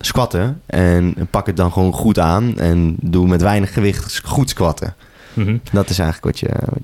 squatten. 0.00 0.60
En 0.66 1.14
pak 1.30 1.46
het 1.46 1.56
dan 1.56 1.72
gewoon 1.72 1.92
goed 1.92 2.18
aan. 2.18 2.58
En 2.58 2.96
doe 3.00 3.26
met 3.26 3.42
weinig 3.42 3.72
gewicht 3.72 4.20
goed 4.24 4.50
squatten. 4.50 4.94
Mhm. 5.34 5.56
Dat 5.72 5.90
is 5.90 5.98
eigenlijk 5.98 6.24
wat 6.24 6.38
je... 6.38 6.82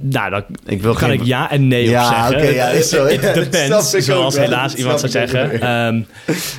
Nou, 0.00 0.30
dan 0.30 0.44
Ik 0.66 0.82
wil 0.82 0.94
kan 0.94 1.08
geen- 1.08 1.20
ik 1.20 1.26
ja 1.26 1.50
en 1.50 1.68
nee 1.68 1.88
Ja, 1.88 2.08
op 2.08 2.14
zeggen. 2.14 2.36
oké, 2.36 2.46
ja, 2.48 2.68
is 2.68 2.88
zo. 2.88 3.06
It 3.06 3.22
dat 3.22 3.34
depends, 3.34 3.94
ook 3.94 4.00
zoals 4.02 4.36
helaas 4.36 4.74
iemand 4.74 5.00
zou 5.00 5.12
zeggen. 5.12 5.60
Ehm 5.60 6.00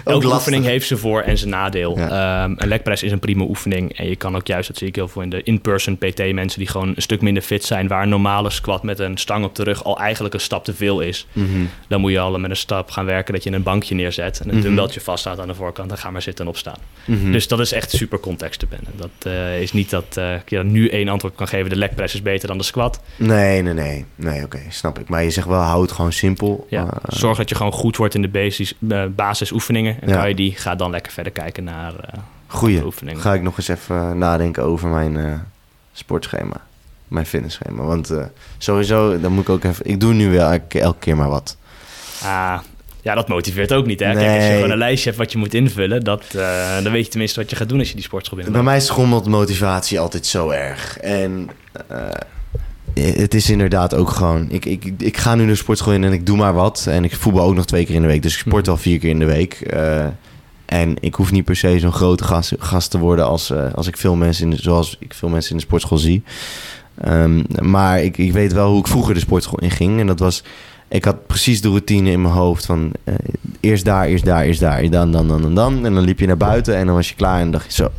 elke 0.04 0.28
lastig. 0.28 0.32
oefening 0.34 0.66
heeft 0.66 0.88
zijn 0.88 1.00
voor- 1.00 1.22
en 1.22 1.38
zijn 1.38 1.50
nadeel. 1.50 1.98
Ja. 1.98 2.44
Ehm, 2.44 2.54
een 2.58 2.68
legpress 2.68 3.04
is 3.04 3.12
een 3.12 3.20
prima 3.20 3.44
oefening. 3.44 3.98
En 3.98 4.10
je 4.10 4.16
kan 4.16 4.36
ook 4.36 4.48
juist, 4.48 4.68
dat 4.68 4.78
zie 4.78 4.88
ik 4.88 4.96
heel 4.96 5.08
veel 5.08 5.22
in 5.22 5.30
de 5.30 5.44
in-person 5.44 5.98
PT 5.98 6.34
mensen... 6.34 6.60
die 6.60 6.68
gewoon 6.68 6.88
een 6.96 7.02
stuk 7.02 7.22
minder 7.22 7.44
fit 7.44 7.64
zijn... 7.66 7.88
waar 7.88 8.04
een 8.04 8.10
normale 8.10 8.50
squat 8.50 8.84
met 8.84 9.00
een 9.00 9.18
stang 9.18 9.46
op 9.46 9.56
de 9.56 9.64
rug 9.64 9.84
al 9.84 10.00
eigenlijk 10.00 10.34
een 10.34 10.40
stap 10.40 10.64
te 10.66 10.74
veel 10.74 11.00
is. 11.00 11.28
Mhm. 11.32 11.48
Dan 11.88 12.02
moet 12.02 12.12
je 12.12 12.20
al 12.20 12.40
met 12.40 12.50
een 12.50 12.56
stap 12.56 12.92
gaan 12.92 13.06
werken 13.06 13.34
dat 13.34 13.44
je 13.44 13.52
een 13.52 13.64
bankje 13.64 13.96
neerzet... 13.96 14.40
en 14.40 14.50
een 14.50 14.54
Mhm. 14.56 14.64
dumbbelltje 14.64 15.02
vaststaat 15.02 15.40
aan 15.40 15.48
de 15.48 15.56
voorkant... 15.56 15.90
dan 15.90 15.98
ga 15.98 16.12
maar 16.12 16.22
zitten 16.22 16.46
en 16.46 16.52
opstaan. 16.52 16.78
Mhm. 17.06 17.32
Dus 17.32 17.48
dat 17.48 17.60
is 17.60 17.72
echt 17.72 17.92
super 17.92 18.20
contextdependent. 18.20 18.98
Dat 18.98 19.10
eh, 19.34 19.62
is 19.62 19.72
niet 19.74 19.90
dat 19.90 20.06
eh, 20.18 20.34
ik 20.34 20.50
je 20.50 20.64
nu 20.64 20.90
één 20.90 21.08
antwoord 21.10 21.36
kan 21.36 21.48
geven... 21.48 21.70
de 21.70 21.76
legpress 21.76 22.14
is 22.14 22.22
beter 22.22 22.48
dan 22.48 22.58
de 22.58 22.64
squat. 22.64 23.02
Nee, 23.16 23.62
nee, 23.62 23.74
nee. 23.74 24.06
Nee, 24.16 24.44
oké, 24.44 24.60
snap 24.70 25.00
ik. 25.00 25.10
Maar 25.10 25.24
je 25.24 25.30
zegt 25.30 25.48
wel, 25.48 25.60
hou 25.60 25.82
het 25.82 25.92
gewoon 25.92 26.14
simpel. 26.14 26.66
Ja, 26.70 26.82
Eh, 26.84 26.88
zorg 27.08 27.38
dat 27.38 27.50
je 27.50 27.56
gewoon 27.56 27.72
goed 27.72 27.98
wordt 27.98 28.16
in 28.16 28.22
de 28.22 28.28
basis, 28.28 28.74
eh, 28.90 29.04
basisoefeningen. 29.16 29.98
En 30.02 30.10
Ja. 30.10 30.16
kan 30.18 30.30
je 30.30 30.36
die, 30.36 30.56
ga 30.56 30.76
dan 30.76 30.92
lekker 30.92 31.12
verder 31.12 31.32
kijken 31.32 31.64
naar 31.64 31.94
eh 32.00 32.20
Goeie. 32.48 32.68
andere 32.68 32.86
oefeningen. 32.86 33.22
Ga 33.22 33.34
ik 33.34 33.42
nog 33.42 33.58
eens 33.58 33.68
even 33.68 34.18
nadenken 34.18 34.64
over 34.64 34.88
mijn 34.90 35.18
eh, 35.18 35.34
sportschema. 35.94 36.56
Mijn 37.08 37.26
fitnessschema. 37.26 37.84
Want 37.84 38.10
eh, 38.10 38.24
sowieso, 38.58 39.20
dan 39.20 39.32
moet 39.32 39.44
ik 39.44 39.50
ook 39.50 39.64
even... 39.64 39.86
Ik 39.86 40.00
doe 40.00 40.14
nu 40.14 40.32
wel 40.32 40.52
elke, 40.52 40.80
elke 40.80 41.00
keer 41.00 41.16
maar 41.16 41.30
wat. 41.30 41.58
Ah, 42.24 42.60
ja, 43.02 43.16
dat 43.16 43.28
motiveert 43.28 43.74
ook 43.74 43.86
niet. 43.86 44.00
Hè? 44.00 44.14
Kijk, 44.14 44.36
als 44.36 44.46
je 44.48 44.54
gewoon 44.54 44.72
een 44.72 44.78
lijstje 44.78 45.06
hebt 45.10 45.22
wat 45.22 45.32
je 45.32 45.38
moet 45.38 45.54
invullen, 45.54 46.04
dat, 46.04 46.24
eh, 46.36 46.74
dan 46.84 46.92
weet 46.92 47.04
je 47.06 47.10
tenminste 47.12 47.40
wat 47.40 47.50
je 47.50 47.56
gaat 47.56 47.70
doen 47.70 47.80
als 47.80 47.88
je 47.90 47.96
die 47.96 48.04
sportschool 48.04 48.38
Bij 48.38 48.46
binnenloopt. 48.46 48.78
mij 48.78 48.86
schommelt 48.88 49.26
motivatie 49.28 50.00
altijd 50.00 50.26
zo 50.26 50.50
erg. 50.50 50.98
En 50.98 51.50
eh, 51.88 51.98
het 52.94 53.34
is 53.34 53.50
inderdaad 53.50 53.96
ook 53.96 54.10
gewoon... 54.10 54.46
Ik, 54.50 54.66
ik, 54.66 54.94
ik 54.98 55.18
ga 55.18 55.36
nu 55.36 55.46
de 55.48 55.56
sportschool 55.56 55.94
in 55.94 56.04
en 56.04 56.14
ik 56.14 56.26
doe 56.26 56.38
maar 56.38 56.54
wat. 56.54 56.86
En 56.90 57.04
ik 57.04 57.16
voetbal 57.16 57.46
ook 57.46 57.56
nog 57.56 57.66
twee 57.66 57.86
keer 57.86 57.96
in 57.96 58.02
de 58.02 58.08
week. 58.08 58.22
Dus 58.22 58.34
ik 58.34 58.40
sport 58.40 58.62
Mhm. 58.66 58.72
al 58.72 58.78
vier 58.78 59.00
keer 59.00 59.10
in 59.10 59.20
de 59.20 59.26
week. 59.26 59.54
Eh, 59.54 60.06
en 60.66 60.96
ik 61.00 61.16
hoef 61.16 61.32
niet 61.32 61.44
per 61.46 61.56
se 61.56 61.80
zo'n 61.80 61.92
grote 61.92 62.24
gast, 62.24 62.54
gast 62.60 62.92
te 62.92 62.98
worden... 63.00 63.26
Als, 63.26 63.50
eh, 63.50 63.74
als 63.74 63.88
ik 63.88 63.98
veel 63.98 64.16
mensen 64.16 64.44
in 64.44 64.50
de, 64.50 64.62
zoals 64.62 64.98
ik 65.00 65.14
veel 65.14 65.30
mensen 65.30 65.52
in 65.52 65.58
de 65.58 65.64
sportschool 65.64 65.98
zie. 65.98 66.24
Ehm, 66.98 67.44
maar 67.62 68.02
ik, 68.04 68.18
ik 68.18 68.32
weet 68.34 68.54
wel 68.54 68.70
hoe 68.70 68.80
ik 68.80 68.88
vroeger 68.88 69.14
de 69.14 69.20
sportschool 69.20 69.60
in 69.60 69.72
ging. 69.72 70.00
En 70.00 70.08
dat 70.08 70.20
was... 70.20 70.44
Ik 70.88 71.06
had 71.06 71.28
precies 71.28 71.62
de 71.62 71.68
routine 71.68 72.12
in 72.12 72.22
mijn 72.22 72.34
hoofd 72.34 72.66
van... 72.66 72.92
eh, 73.04 73.14
eerst 73.60 73.86
daar, 73.86 74.06
eerst 74.06 74.26
daar, 74.26 74.44
eerst 74.44 74.60
daar. 74.60 74.90
Dan, 74.90 75.12
dan, 75.12 75.28
dan, 75.28 75.42
dan, 75.42 75.56
dan. 75.56 75.86
En 75.86 75.94
dan 75.94 76.04
liep 76.04 76.20
je 76.20 76.28
naar 76.28 76.38
buiten 76.38 76.76
en 76.76 76.86
dan 76.86 76.96
was 76.96 77.10
je 77.10 77.16
klaar. 77.16 77.36
En 77.38 77.42
dan 77.44 77.52
dacht 77.52 77.66
je 77.66 77.84
zo, 77.84 77.90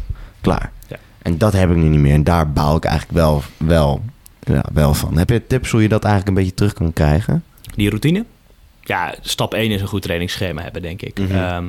klaar. 0.41 0.73
Ja. 0.89 0.97
En 1.23 1.39
dat 1.39 1.53
heb 1.53 1.71
ik 1.71 1.77
nu 1.77 1.89
niet 1.89 2.01
meer. 2.01 2.15
En 2.15 2.25
daar 2.25 2.53
baal 2.53 2.77
ik 2.77 2.85
eigenlijk 2.85 3.19
wel, 3.19 3.43
wel, 3.57 4.03
ja, 4.45 4.65
wel 4.73 4.95
van. 4.95 5.17
Heb 5.17 5.31
je 5.31 5.47
tips 5.47 5.71
hoe 5.71 5.83
je 5.83 5.89
dat 5.89 6.05
eigenlijk 6.05 6.37
een 6.37 6.43
beetje 6.43 6.57
terug 6.57 6.73
kan 6.73 6.93
krijgen? 6.93 7.45
Die 7.75 7.89
routine? 7.89 8.25
Ja, 8.81 9.15
stap 9.21 9.55
1 9.55 9.71
is 9.71 9.81
een 9.81 9.87
goed 9.87 10.03
trainingsschema 10.03 10.63
hebben, 10.63 10.83
denk 10.83 11.03
ik. 11.03 11.19
Mhm. 11.19 11.33
Ehm, 11.33 11.65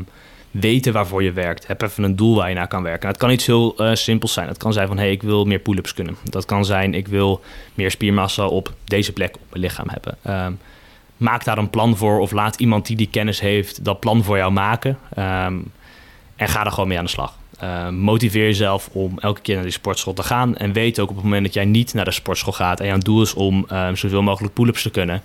weten 0.52 0.94
waarvoor 0.94 1.24
je 1.24 1.32
werkt. 1.32 1.68
Heb 1.68 1.82
even 1.82 2.04
een 2.04 2.16
doel 2.16 2.36
waar 2.36 2.50
je 2.50 2.56
naar 2.56 2.68
kan 2.68 2.84
werken. 2.84 3.02
Nou, 3.02 3.12
het 3.12 3.22
kan 3.22 3.32
iets 3.32 3.46
heel 3.46 3.78
eh, 3.78 3.94
simpels 3.94 4.34
zijn. 4.34 4.48
Het 4.48 4.58
kan 4.58 4.74
zijn 4.74 4.88
van, 4.88 4.98
hey, 4.98 5.12
ik 5.12 5.24
wil 5.24 5.46
meer 5.46 5.60
pull-ups 5.60 5.94
kunnen. 5.94 6.16
Dat 6.24 6.46
kan 6.46 6.66
zijn, 6.66 6.94
ik 6.94 7.08
wil 7.08 7.42
meer 7.74 7.92
spiermassa 7.92 8.48
op 8.48 8.74
deze 8.84 9.14
plek 9.14 9.36
op 9.36 9.42
mijn 9.50 9.62
lichaam 9.62 9.88
hebben. 9.90 10.18
Ehm, 10.22 10.54
maak 11.18 11.44
daar 11.44 11.58
een 11.58 11.70
plan 11.70 11.98
voor 11.98 12.20
of 12.20 12.32
laat 12.32 12.60
iemand 12.60 12.86
die 12.86 12.96
die 12.96 13.10
kennis 13.10 13.40
heeft 13.40 13.84
dat 13.84 14.00
plan 14.00 14.24
voor 14.24 14.38
jou 14.38 14.52
maken. 14.52 14.98
Ehm, 15.14 15.58
en 16.36 16.48
ga 16.48 16.66
er 16.66 16.72
gewoon 16.72 16.88
mee 16.88 16.98
aan 16.98 17.04
de 17.04 17.10
slag. 17.10 17.38
Ehm, 17.60 17.96
motiveer 17.96 18.44
jezelf 18.44 18.90
om 18.92 19.20
elke 19.20 19.42
keer 19.42 19.56
naar 19.56 19.64
die 19.64 19.74
sportschool 19.74 20.14
te 20.14 20.24
gaan. 20.24 20.58
En 20.58 20.74
weet 20.74 21.00
ook 21.00 21.10
op 21.10 21.16
het 21.16 21.24
moment 21.24 21.44
dat 21.44 21.54
jij 21.54 21.66
niet 21.66 21.94
naar 21.94 22.06
de 22.06 22.12
sportschool 22.12 22.54
gaat... 22.54 22.80
en 22.80 22.86
jouw 22.86 22.98
doel 22.98 23.22
is 23.22 23.34
om 23.34 23.66
ehm, 23.68 23.96
zoveel 23.96 24.22
mogelijk 24.22 24.54
pull-ups 24.54 24.82
te 24.82 24.90
kunnen... 24.90 25.22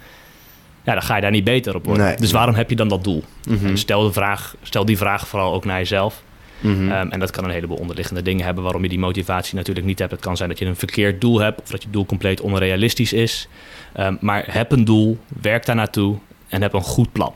ja, 0.85 0.93
dan 0.93 1.03
ga 1.03 1.15
je 1.15 1.23
daar 1.23 1.31
niet 1.31 1.45
beter 1.45 1.75
op 1.75 1.85
worden. 1.85 2.05
Nee. 2.05 2.17
dus 2.17 2.33
waarom 2.33 2.55
heb 2.55 2.71
je 2.71 2.77
dan 2.77 2.89
dat 2.89 3.05
doel? 3.05 3.25
Mhm. 3.49 3.77
Stel, 3.77 4.03
de 4.03 4.13
vraag, 4.13 4.55
stel 4.63 4.85
die 4.85 4.97
vraag 4.97 5.29
vooral 5.29 5.53
ook 5.55 5.65
naar 5.65 5.79
jezelf. 5.79 6.23
Mhm. 6.61 6.91
Ehm, 6.91 7.09
en 7.09 7.21
dat 7.21 7.31
kan 7.31 7.45
een 7.45 7.51
heleboel 7.51 7.77
onderliggende 7.77 8.23
dingen 8.23 8.45
hebben 8.45 8.63
waarom 8.63 8.83
je 8.83 8.89
die 8.89 8.99
motivatie 8.99 9.55
natuurlijk 9.55 9.87
niet 9.87 9.99
hebt. 9.99 10.11
Het 10.11 10.21
kan 10.21 10.37
zijn 10.37 10.49
dat 10.49 10.59
je 10.59 10.67
een 10.67 10.77
verkeerd 10.77 11.21
doel 11.21 11.41
hebt 11.41 11.61
of 11.61 11.69
dat 11.71 11.83
je 11.83 11.91
doel 11.91 12.07
compleet 12.07 12.41
onrealistisch 12.41 13.13
is. 13.13 13.49
Ehm, 13.93 14.17
maar 14.21 14.45
heb 14.47 14.73
een 14.73 14.85
doel, 14.85 15.19
werk 15.41 15.67
daar 15.67 15.77
naartoe 15.77 16.19
en 16.49 16.63
heb 16.63 16.73
een 16.73 16.83
goed 16.83 17.13
plan. 17.13 17.33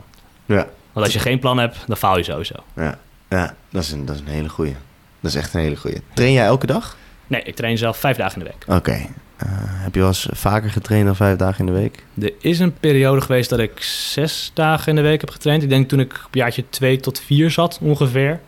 ja, 0.47 0.69
Want 0.93 1.07
als 1.07 1.13
je 1.13 1.21
geen 1.21 1.39
plan 1.39 1.59
hebt, 1.59 1.77
dan 1.87 1.97
faal 1.97 2.17
je 2.17 2.23
sowieso. 2.23 2.55
ja, 2.77 2.99
ja 3.29 3.55
dat, 3.71 3.83
is 3.83 3.93
een, 3.93 4.05
dat 4.05 4.15
is 4.15 4.21
een 4.21 4.27
hele 4.27 4.49
goeie. 4.49 4.75
Dat 5.21 5.31
is 5.31 5.37
echt 5.37 5.55
een 5.55 5.61
hele 5.61 5.77
goeie. 5.77 5.97
Train 6.15 6.33
jij 6.33 6.45
elke 6.45 6.67
dag? 6.67 6.97
Nee, 7.27 7.43
ik 7.43 7.55
train 7.55 7.79
zelf 7.79 7.97
vijf 7.97 8.17
dagen 8.17 8.39
in 8.39 8.45
de 8.45 8.51
week. 8.51 8.77
Oké. 8.77 9.07
Eh, 9.37 9.49
heb 9.59 9.95
je 9.95 10.01
wel 10.01 10.09
eens 10.09 10.29
vaker 10.31 10.71
getraind 10.71 11.07
dan 11.07 11.17
vijf 11.17 11.37
dagen 11.37 11.67
in 11.67 11.73
de 11.73 11.81
week? 11.81 12.05
Er 12.21 12.33
is 12.41 12.59
een 12.59 12.75
periode 12.75 13.21
geweest 13.21 13.51
dat 13.51 13.59
ik 13.59 13.83
zes 13.83 14.51
dagen 14.55 14.89
in 14.89 14.95
de 14.95 15.03
week 15.03 15.21
heb 15.21 15.31
getraind. 15.31 15.63
Ik 15.63 15.69
denk 15.69 15.89
toen 15.89 16.01
ik 16.01 16.23
op 16.27 16.35
jaartje 16.35 16.65
twee 16.71 17.01
tot 17.01 17.21
vier 17.21 17.51
zat 17.51 17.79
ongeveer. 17.83 18.41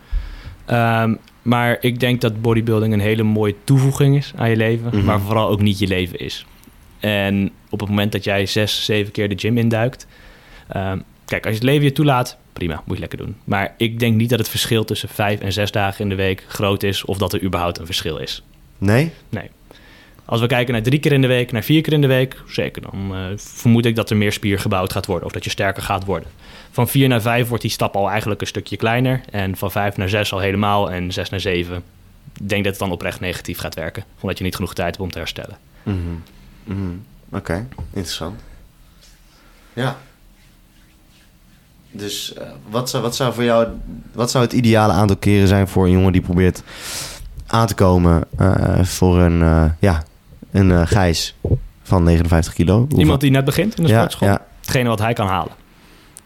Ehm, 0.64 1.14
maar 1.42 1.76
ik 1.80 2.00
denk 2.00 2.20
dat 2.20 2.42
bodybuilding 2.42 2.92
een 2.92 3.00
hele 3.00 3.22
mooie 3.22 3.54
toevoeging 3.64 4.16
is 4.16 4.32
aan 4.36 4.50
je 4.50 4.56
leven. 4.56 4.86
Mhm. 4.86 5.04
Maar 5.04 5.20
vooral 5.20 5.48
ook 5.48 5.60
niet 5.60 5.78
je 5.78 5.86
leven 5.86 6.18
is. 6.18 6.46
En 7.00 7.50
op 7.70 7.80
het 7.80 7.88
moment 7.88 8.12
dat 8.12 8.24
jij 8.24 8.46
zes, 8.46 8.84
zeven 8.84 9.12
keer 9.12 9.28
de 9.28 9.38
gym 9.38 9.58
induikt... 9.58 10.06
ehm, 10.68 10.98
kijk, 11.24 11.44
als 11.44 11.54
je 11.54 11.60
het 11.60 11.68
leven 11.68 11.84
je 11.84 11.92
toelaat, 11.92 12.38
prima, 12.58 12.82
moet 12.84 12.94
je 12.94 13.00
lekker 13.00 13.18
doen. 13.18 13.36
Maar 13.44 13.74
ik 13.76 13.98
denk 13.98 14.16
niet 14.16 14.30
dat 14.30 14.38
het 14.38 14.48
verschil 14.48 14.84
tussen 14.84 15.08
vijf 15.08 15.40
en 15.40 15.52
zes 15.52 15.70
dagen 15.70 16.00
in 16.00 16.08
de 16.08 16.14
week 16.14 16.44
groot 16.48 16.82
is... 16.82 17.04
of 17.04 17.18
dat 17.18 17.32
er 17.32 17.42
überhaupt 17.42 17.78
een 17.78 17.86
verschil 17.86 18.16
is. 18.16 18.42
Nee? 19.28 19.50
Als 20.26 20.40
we 20.40 20.46
kijken 20.46 20.72
naar 20.72 20.82
drie 20.82 20.98
keer 20.98 21.12
in 21.12 21.20
de 21.20 21.26
week, 21.26 21.52
naar 21.52 21.62
vier 21.62 21.82
keer 21.82 21.92
in 21.92 22.00
de 22.00 22.06
week, 22.06 22.42
zeker 22.48 22.82
dan 22.82 23.14
eh, 23.14 23.24
vermoed 23.36 23.84
ik 23.84 23.96
dat 23.96 24.10
er 24.10 24.16
meer 24.16 24.32
spier 24.32 24.58
gebouwd 24.58 24.92
gaat 24.92 25.06
worden 25.06 25.26
of 25.26 25.32
dat 25.32 25.44
je 25.44 25.50
sterker 25.50 25.82
gaat 25.82 26.04
worden. 26.04 26.28
Van 26.70 26.88
vier 26.88 27.08
naar 27.08 27.20
vijf 27.20 27.48
wordt 27.48 27.62
die 27.62 27.72
stap 27.72 27.96
al 27.96 28.10
eigenlijk 28.10 28.40
een 28.40 28.46
stukje 28.46 28.76
kleiner 28.76 29.20
en 29.30 29.56
van 29.56 29.70
vijf 29.70 29.96
naar 29.96 30.08
zes 30.08 30.32
al 30.32 30.38
helemaal 30.38 30.90
en 30.90 31.12
zes 31.12 31.28
naar 31.30 31.40
zeven. 31.40 31.76
Ik 32.40 32.48
denk 32.48 32.64
dat 32.64 32.72
het 32.72 32.82
dan 32.82 32.92
oprecht 32.92 33.20
negatief 33.20 33.58
gaat 33.58 33.74
werken, 33.74 34.04
omdat 34.20 34.38
je 34.38 34.44
niet 34.44 34.54
genoeg 34.54 34.74
tijd 34.74 34.88
hebt 34.88 35.00
om 35.00 35.10
te 35.10 35.18
herstellen. 35.18 35.58
Mhm. 35.82 35.98
Mhm. 36.64 36.96
Oké, 37.32 37.68
interessant. 37.92 38.40
Ja. 39.72 39.98
Dus 41.96 42.34
eh, 42.34 42.46
wat, 42.70 42.90
zou, 42.90 43.02
wat 43.02 43.16
zou 43.16 43.34
voor 43.34 43.44
jou 43.44 43.66
wat 44.12 44.30
zou 44.30 44.44
het 44.44 44.52
ideale 44.52 44.92
aantal 44.92 45.16
keren 45.16 45.48
zijn 45.48 45.68
voor 45.68 45.84
een 45.84 45.90
jongen 45.92 46.12
die 46.12 46.20
probeert 46.20 46.62
aan 47.46 47.66
te 47.66 47.74
komen 47.74 48.24
eh, 48.38 48.82
voor 48.84 49.18
een, 49.18 49.42
eh, 49.42 49.64
ja, 49.80 50.04
een 50.50 50.86
Gijs 50.88 51.34
van 51.82 52.02
59 52.02 52.52
kilo? 52.52 52.78
Hoeveel- 52.78 52.98
Iemand 52.98 53.20
die 53.20 53.30
net 53.30 53.44
begint 53.44 53.76
in 53.78 53.82
de 53.82 53.88
ja, 53.88 53.96
sportschool, 53.98 54.28
ja. 54.28 54.46
hetgene 54.60 54.88
wat 54.88 54.98
hij 54.98 55.12
kan 55.12 55.26
halen. 55.26 55.52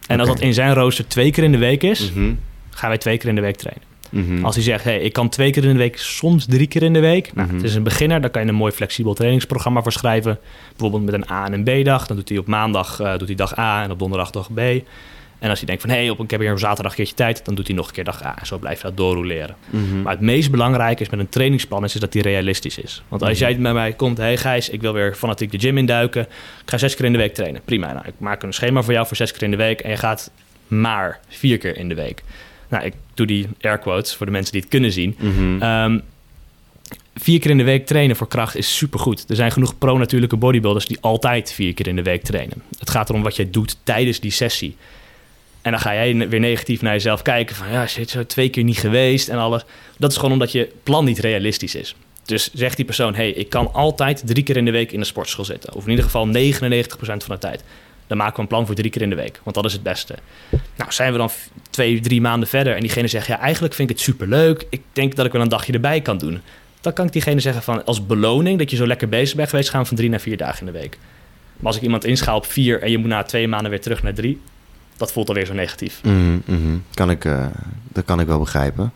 En 0.07 0.19
als 0.21 0.29
dat 0.29 0.41
in 0.41 0.55
zijn 0.55 0.75
rooster 0.75 1.09
twee 1.09 1.31
keer 1.31 1.45
in 1.45 1.53
de 1.53 1.59
week 1.59 1.83
is, 1.83 2.13
Mhm. 2.13 2.33
gaan 2.71 2.89
wij 2.89 2.99
twee 2.99 3.19
keer 3.19 3.29
in 3.29 3.35
de 3.35 3.41
week 3.41 3.57
trainen. 3.57 3.83
Mhm. 4.11 4.45
Als 4.45 4.55
hij 4.55 4.65
zegt, 4.65 4.85
hey, 4.85 5.01
ik 5.01 5.13
kan 5.13 5.29
twee 5.29 5.51
keer 5.51 5.65
in 5.65 5.73
de 5.73 5.79
week, 5.79 5.99
soms 5.99 6.45
drie 6.47 6.67
keer 6.67 6.83
in 6.83 6.93
de 6.93 7.01
week. 7.01 7.35
Nou, 7.35 7.47
Mhm. 7.47 7.57
Het 7.57 7.65
is 7.65 7.75
een 7.75 7.83
beginner, 7.83 8.21
daar 8.21 8.31
kan 8.31 8.43
je 8.43 8.49
een 8.49 8.55
mooi 8.55 8.73
flexibel 8.73 9.15
trainingsprogramma 9.15 9.83
voor 9.83 9.93
schrijven. 9.93 10.39
Bijvoorbeeld 10.71 11.05
met 11.05 11.15
een 11.15 11.31
A- 11.31 11.45
en 11.47 11.53
een 11.53 11.65
B-dag. 11.83 12.07
Dan 12.07 12.17
doet 12.17 12.29
hij 12.29 12.39
op 12.39 12.47
maandag 12.47 12.97
doet 12.97 13.27
hij 13.27 13.35
dag 13.37 13.59
A 13.59 13.83
en 13.83 13.91
op 13.91 13.99
donderdag 13.99 14.31
dag 14.31 14.53
B. 14.53 14.61
En 15.41 15.49
als 15.51 15.59
hij 15.59 15.67
denkt 15.67 15.83
van, 15.83 15.91
hé, 15.91 15.97
hey, 15.97 16.11
op 16.11 16.21
ik 16.21 16.31
heb 16.31 16.41
hier 16.41 16.53
op 16.53 16.59
zaterdag 16.59 16.91
een 16.91 16.97
keertje 16.97 17.15
tijd, 17.15 17.45
dan 17.45 17.55
doet 17.55 17.67
hij 17.67 17.77
nog 17.77 17.87
een 17.87 17.93
keer 17.93 18.05
dag 18.05 18.25
A. 18.25 18.39
En 18.39 18.47
zo 18.47 18.59
blijf 18.59 18.77
je 18.81 18.83
dat 18.87 18.97
doorroleren. 18.97 19.57
Mhm. 19.71 20.03
Maar 20.03 20.13
het 20.13 20.21
meest 20.21 20.51
belangrijke 20.51 21.03
is 21.03 21.09
met 21.11 21.21
een 21.21 21.29
trainingsplan 21.29 21.85
is, 21.85 21.95
is 21.95 22.01
dat 22.01 22.13
die 22.13 22.23
realistisch 22.23 22.79
is. 22.79 23.03
Want 23.09 23.23
als 23.23 23.31
Mhm. 23.39 23.41
jij 23.41 23.59
bij 23.61 23.73
mij 23.73 23.93
komt, 23.93 24.17
hé 24.17 24.23
hey 24.25 24.37
Gijs, 24.37 24.69
ik 24.69 24.81
wil 24.81 24.93
weer 24.93 25.15
fanatiek 25.15 25.51
de 25.51 25.59
gym 25.59 25.79
induiken. 25.79 26.23
Ik 26.63 26.71
ga 26.71 26.79
zes 26.79 26.97
keer 26.97 27.05
in 27.05 27.13
de 27.13 27.19
week 27.19 27.35
trainen. 27.35 27.61
Prima, 27.65 27.93
nou, 27.93 28.07
ik 28.07 28.15
maak 28.19 28.43
een 28.43 28.53
schema 28.53 28.83
voor 28.83 28.93
jou 28.93 29.07
voor 29.07 29.17
zes 29.17 29.33
keer 29.33 29.43
in 29.43 29.51
de 29.51 29.57
week. 29.57 29.81
En 29.81 29.91
je 29.91 29.97
gaat 29.97 30.31
maar 30.67 31.21
vier 31.29 31.59
keer 31.59 31.77
in 31.77 31.89
de 31.89 31.95
week. 31.95 32.23
Nou, 32.69 32.85
ik 32.85 32.95
doe 33.15 33.27
die 33.27 33.47
air 33.61 33.79
quotes 33.79 34.15
voor 34.15 34.27
de 34.27 34.33
mensen 34.33 34.53
die 34.53 34.61
het 34.61 34.71
kunnen 34.71 34.93
zien. 34.93 35.17
Mhm. 35.19 35.63
Ehm, 35.63 35.99
vier 37.15 37.41
keer 37.41 37.51
in 37.51 37.59
de 37.59 37.65
week 37.65 37.87
trainen 37.87 38.17
voor 38.17 38.29
kracht 38.29 38.57
is 38.57 38.77
supergoed. 38.77 39.25
Er 39.29 39.37
zijn 39.37 39.51
genoeg 39.53 39.79
pro-natuurlijke 39.79 40.37
bodybuilders 40.37 40.87
die 40.87 40.99
altijd 41.01 41.53
vier 41.53 41.75
keer 41.75 41.87
in 41.87 41.97
de 41.97 42.03
week 42.03 42.23
trainen. 42.23 42.63
Het 42.79 42.91
gaat 42.91 43.09
erom 43.09 43.23
wat 43.23 43.37
jij 43.37 43.51
doet 43.51 43.77
tijdens 43.85 44.21
die 44.21 44.31
sessie. 44.31 44.77
En 45.63 45.71
dan 45.71 45.81
ga 45.81 45.95
jij 45.95 46.29
weer 46.29 46.41
negatief 46.41 46.83
naar 46.83 46.93
jezelf 46.93 47.23
kijken 47.23 47.57
van... 47.57 47.71
ja, 47.71 47.87
shit, 47.87 48.11
zo 48.11 48.27
twee 48.27 48.49
keer 48.49 48.65
niet 48.65 48.79
geweest 48.79 49.29
en 49.29 49.39
alles. 49.39 49.63
Dat 49.99 50.11
is 50.11 50.17
gewoon 50.17 50.33
omdat 50.33 50.53
je 50.53 50.73
plan 50.83 51.05
niet 51.05 51.19
realistisch 51.19 51.75
is. 51.75 51.95
Dus 52.25 52.51
zegt 52.53 52.77
die 52.77 52.85
persoon, 52.85 53.15
hey, 53.15 53.31
ik 53.31 53.51
kan 53.51 53.73
altijd 53.73 54.23
drie 54.27 54.43
keer 54.43 54.57
in 54.57 54.65
de 54.65 54.71
week 54.71 54.93
in 54.93 55.01
de 55.01 55.07
sportschool 55.07 55.45
zitten. 55.45 55.75
Of 55.75 55.85
in 55.85 55.91
ieder 55.91 56.05
geval 56.05 56.27
99% 56.27 56.31
van 56.99 57.19
de 57.27 57.39
tijd. 57.39 57.65
Dan 58.07 58.19
maken 58.19 58.35
we 58.37 58.43
een 58.43 58.49
plan 58.49 58.67
voor 58.67 58.75
drie 58.75 58.91
keer 58.91 59.03
in 59.03 59.11
de 59.11 59.17
week, 59.17 59.41
want 59.43 59.57
dat 59.57 59.65
is 59.65 59.73
het 59.73 59.83
beste. 59.83 60.15
Nou, 60.77 60.93
zijn 60.93 61.13
we 61.13 61.19
dan 61.19 61.31
twee, 61.71 62.01
drie 62.01 62.21
maanden 62.21 62.49
verder 62.49 62.75
en 62.75 62.81
diegene 62.81 63.09
zegt... 63.09 63.27
ja, 63.27 63.39
eigenlijk 63.39 63.75
vind 63.75 63.91
ik 63.91 63.97
het 63.97 64.05
superleuk. 64.05 64.67
Ik 64.71 64.83
denk 64.93 65.17
dat 65.17 65.27
ik 65.27 65.33
wel 65.33 65.43
een 65.43 65.49
dagje 65.49 65.73
erbij 65.73 66.01
kan 66.01 66.19
doen. 66.19 66.41
Dan 66.81 66.93
kan 66.93 67.07
ik 67.07 67.13
diegene 67.13 67.41
zeggen 67.41 67.63
van 67.63 67.85
als 67.85 68.07
beloning... 68.07 68.59
dat 68.59 68.71
je 68.71 68.77
zo 68.77 68.87
lekker 68.87 69.09
bezig 69.09 69.37
bent 69.37 69.49
geweest... 69.49 69.71
gaan 69.71 69.81
we 69.81 69.87
van 69.87 69.97
drie 69.97 70.11
naar 70.11 70.21
vier 70.21 70.37
dagen 70.37 70.67
in 70.67 70.73
de 70.73 70.79
week. 70.79 70.99
Maar 71.57 71.67
als 71.67 71.77
ik 71.77 71.83
iemand 71.83 72.05
inschaal 72.05 72.37
op 72.37 72.47
vier... 72.47 72.83
en 72.83 72.91
je 72.91 72.99
moet 72.99 73.09
na 73.09 73.23
twee 73.23 73.49
maanden 73.49 73.71
weer 73.71 73.81
terug 73.81 74.03
naar 74.03 74.15
drie... 74.15 74.41
dat 75.01 75.13
voelt 75.13 75.29
alweer 75.29 75.47
zo 75.47 75.53
negatief. 75.55 76.01
Mhm, 76.03 76.39
mhm. 76.45 76.77
Kan 76.95 77.11
ik, 77.11 77.25
eh, 77.25 77.45
dat 77.93 78.05
kan 78.05 78.21
ik 78.21 78.27
wel 78.27 78.39
begrijpen. 78.39 78.93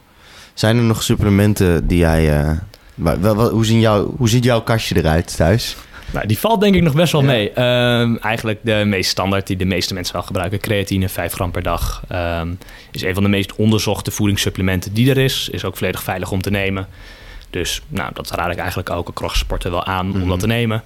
Zijn 0.54 0.76
er 0.76 0.82
nog 0.82 1.02
supplementen 1.02 1.86
die 1.86 1.98
jij... 1.98 2.40
eh, 2.42 2.50
waar- 2.94 3.20
wel, 3.20 3.36
wel- 3.36 3.50
hoe, 3.50 3.64
zien 3.64 3.80
jou, 3.80 4.14
hoe 4.16 4.28
ziet 4.28 4.44
jouw 4.44 4.60
kastje 4.62 4.96
eruit 4.96 5.36
thuis? 5.36 5.76
Nou, 6.10 6.26
die 6.26 6.38
valt 6.38 6.60
denk 6.60 6.74
ik 6.74 6.82
nog 6.82 6.94
best 6.94 7.12
wel 7.12 7.20
Ja. 7.20 7.26
mee. 7.26 7.50
Ehm, 7.52 8.16
eigenlijk 8.16 8.58
de 8.62 8.82
meest 8.86 9.10
standaard 9.10 9.46
die 9.46 9.56
de 9.56 9.64
meeste 9.64 9.94
mensen 9.94 10.14
wel 10.14 10.22
gebruiken. 10.22 10.60
Creatine, 10.60 11.08
5 11.08 11.32
gram 11.32 11.50
per 11.50 11.62
dag. 11.62 12.02
Ehm, 12.08 12.48
is 12.90 13.02
een 13.02 13.14
van 13.14 13.22
de 13.22 13.28
meest 13.28 13.54
onderzochte 13.54 14.10
voedingssupplementen 14.10 14.92
die 14.94 15.10
er 15.10 15.18
is. 15.18 15.48
Is 15.52 15.64
ook 15.64 15.76
volledig 15.76 16.02
veilig 16.02 16.30
om 16.30 16.42
te 16.42 16.50
nemen. 16.50 16.86
Dus 17.50 17.82
nou, 17.88 18.10
dat 18.14 18.30
raad 18.30 18.50
ik 18.52 18.58
eigenlijk 18.58 18.90
ook 18.90 19.10
crosssporten 19.14 19.70
wel 19.70 19.84
aan 19.84 20.12
om 20.12 20.18
Mhm. 20.18 20.28
dat 20.28 20.40
te 20.40 20.46
nemen. 20.46 20.82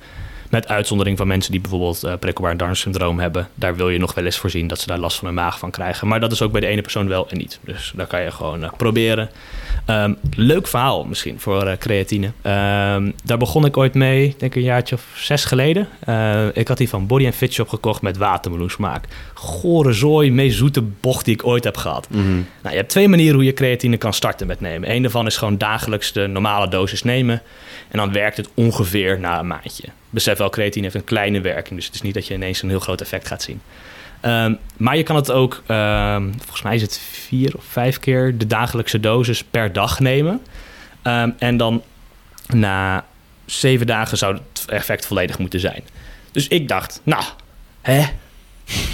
Met 0.50 0.68
uitzondering 0.68 1.18
van 1.18 1.26
mensen 1.26 1.52
die 1.52 1.60
bijvoorbeeld 1.60 2.04
uh, 2.04 2.12
prikkelbaar 2.18 2.56
darmsyndroom 2.56 3.18
hebben. 3.18 3.48
Daar 3.54 3.76
wil 3.76 3.88
je 3.88 3.98
nog 3.98 4.14
wel 4.14 4.24
eens 4.24 4.38
voorzien 4.38 4.66
dat 4.66 4.80
ze 4.80 4.86
daar 4.86 4.98
last 4.98 5.18
van 5.18 5.26
hun 5.26 5.36
maag 5.36 5.58
van 5.58 5.70
krijgen. 5.70 6.08
Maar 6.08 6.20
dat 6.20 6.32
is 6.32 6.42
ook 6.42 6.52
bij 6.52 6.60
de 6.60 6.66
ene 6.66 6.82
persoon 6.82 7.08
wel 7.08 7.28
en 7.28 7.38
niet. 7.38 7.58
Dus 7.64 7.92
daar 7.96 8.06
kan 8.06 8.22
je 8.22 8.30
gewoon 8.30 8.64
eh, 8.64 8.72
proberen. 8.76 9.30
Ehm, 9.84 10.14
leuk 10.36 10.66
verhaal 10.66 11.04
misschien 11.04 11.40
voor 11.40 11.66
eh, 11.66 11.76
creatine. 11.76 12.32
Ehm, 12.42 13.10
daar 13.24 13.38
begon 13.38 13.64
ik 13.64 13.76
ooit 13.76 13.94
mee, 13.94 14.26
ik 14.28 14.40
denk 14.40 14.54
een 14.54 14.62
jaartje 14.62 14.94
of 14.94 15.04
zes 15.14 15.44
geleden. 15.44 15.88
Ik 16.54 16.68
had 16.68 16.78
die 16.78 16.88
van 16.88 17.06
Body 17.06 17.32
Fit 17.32 17.52
Shop 17.52 17.68
gekocht 17.68 18.02
met 18.02 18.16
watermeloensmaak. 18.16 19.04
Gore 19.34 19.92
zooi, 19.92 20.32
meest 20.32 20.56
zoete 20.56 20.82
bocht 20.82 21.24
die 21.24 21.34
ik 21.34 21.46
ooit 21.46 21.64
heb 21.64 21.76
gehad. 21.76 22.08
Mhm. 22.10 22.22
Nou, 22.62 22.70
je 22.70 22.76
hebt 22.76 22.88
twee 22.88 23.08
manieren 23.08 23.34
hoe 23.34 23.44
je 23.44 23.52
creatine 23.52 23.96
kan 23.96 24.12
starten 24.12 24.46
met 24.46 24.60
nemen. 24.60 24.90
Eén 24.90 25.02
daarvan 25.02 25.26
is 25.26 25.36
gewoon 25.36 25.58
dagelijks 25.58 26.12
de 26.12 26.26
normale 26.26 26.68
dosis 26.68 27.02
nemen. 27.02 27.42
En 27.88 27.98
dan 27.98 28.12
werkt 28.12 28.36
het 28.36 28.48
ongeveer 28.54 29.20
na 29.20 29.38
een 29.38 29.46
maandje. 29.46 29.84
Besef 30.10 30.37
wel, 30.38 30.48
creatine 30.48 30.82
heeft 30.84 30.94
een 30.94 31.04
kleine 31.04 31.40
werking. 31.40 31.74
Dus 31.74 31.86
het 31.86 31.94
is 31.94 32.02
niet 32.02 32.14
dat 32.14 32.26
je 32.26 32.34
ineens 32.34 32.62
een 32.62 32.68
heel 32.68 32.80
groot 32.80 33.00
effect 33.00 33.26
gaat 33.26 33.42
zien. 33.42 33.60
Ehm, 34.20 34.54
maar 34.76 34.96
je 34.96 35.02
kan 35.02 35.16
het 35.16 35.30
ook, 35.30 35.62
ehm, 35.66 36.30
volgens 36.36 36.62
mij 36.62 36.74
is 36.74 36.82
het 36.82 37.00
vier 37.12 37.56
of 37.56 37.64
vijf 37.64 37.98
keer 37.98 38.38
de 38.38 38.46
dagelijkse 38.46 39.00
dosis 39.00 39.44
per 39.44 39.72
dag 39.72 40.00
nemen. 40.00 40.40
Ehm, 41.02 41.30
en 41.38 41.56
dan 41.56 41.82
na 42.46 43.04
zeven 43.44 43.86
dagen 43.86 44.18
zou 44.18 44.34
het 44.34 44.64
effect 44.68 45.06
volledig 45.06 45.38
moeten 45.38 45.60
zijn. 45.60 45.82
Dus 46.32 46.48
ik 46.48 46.68
dacht, 46.68 47.00
nou, 47.02 47.24
hè? 47.80 48.04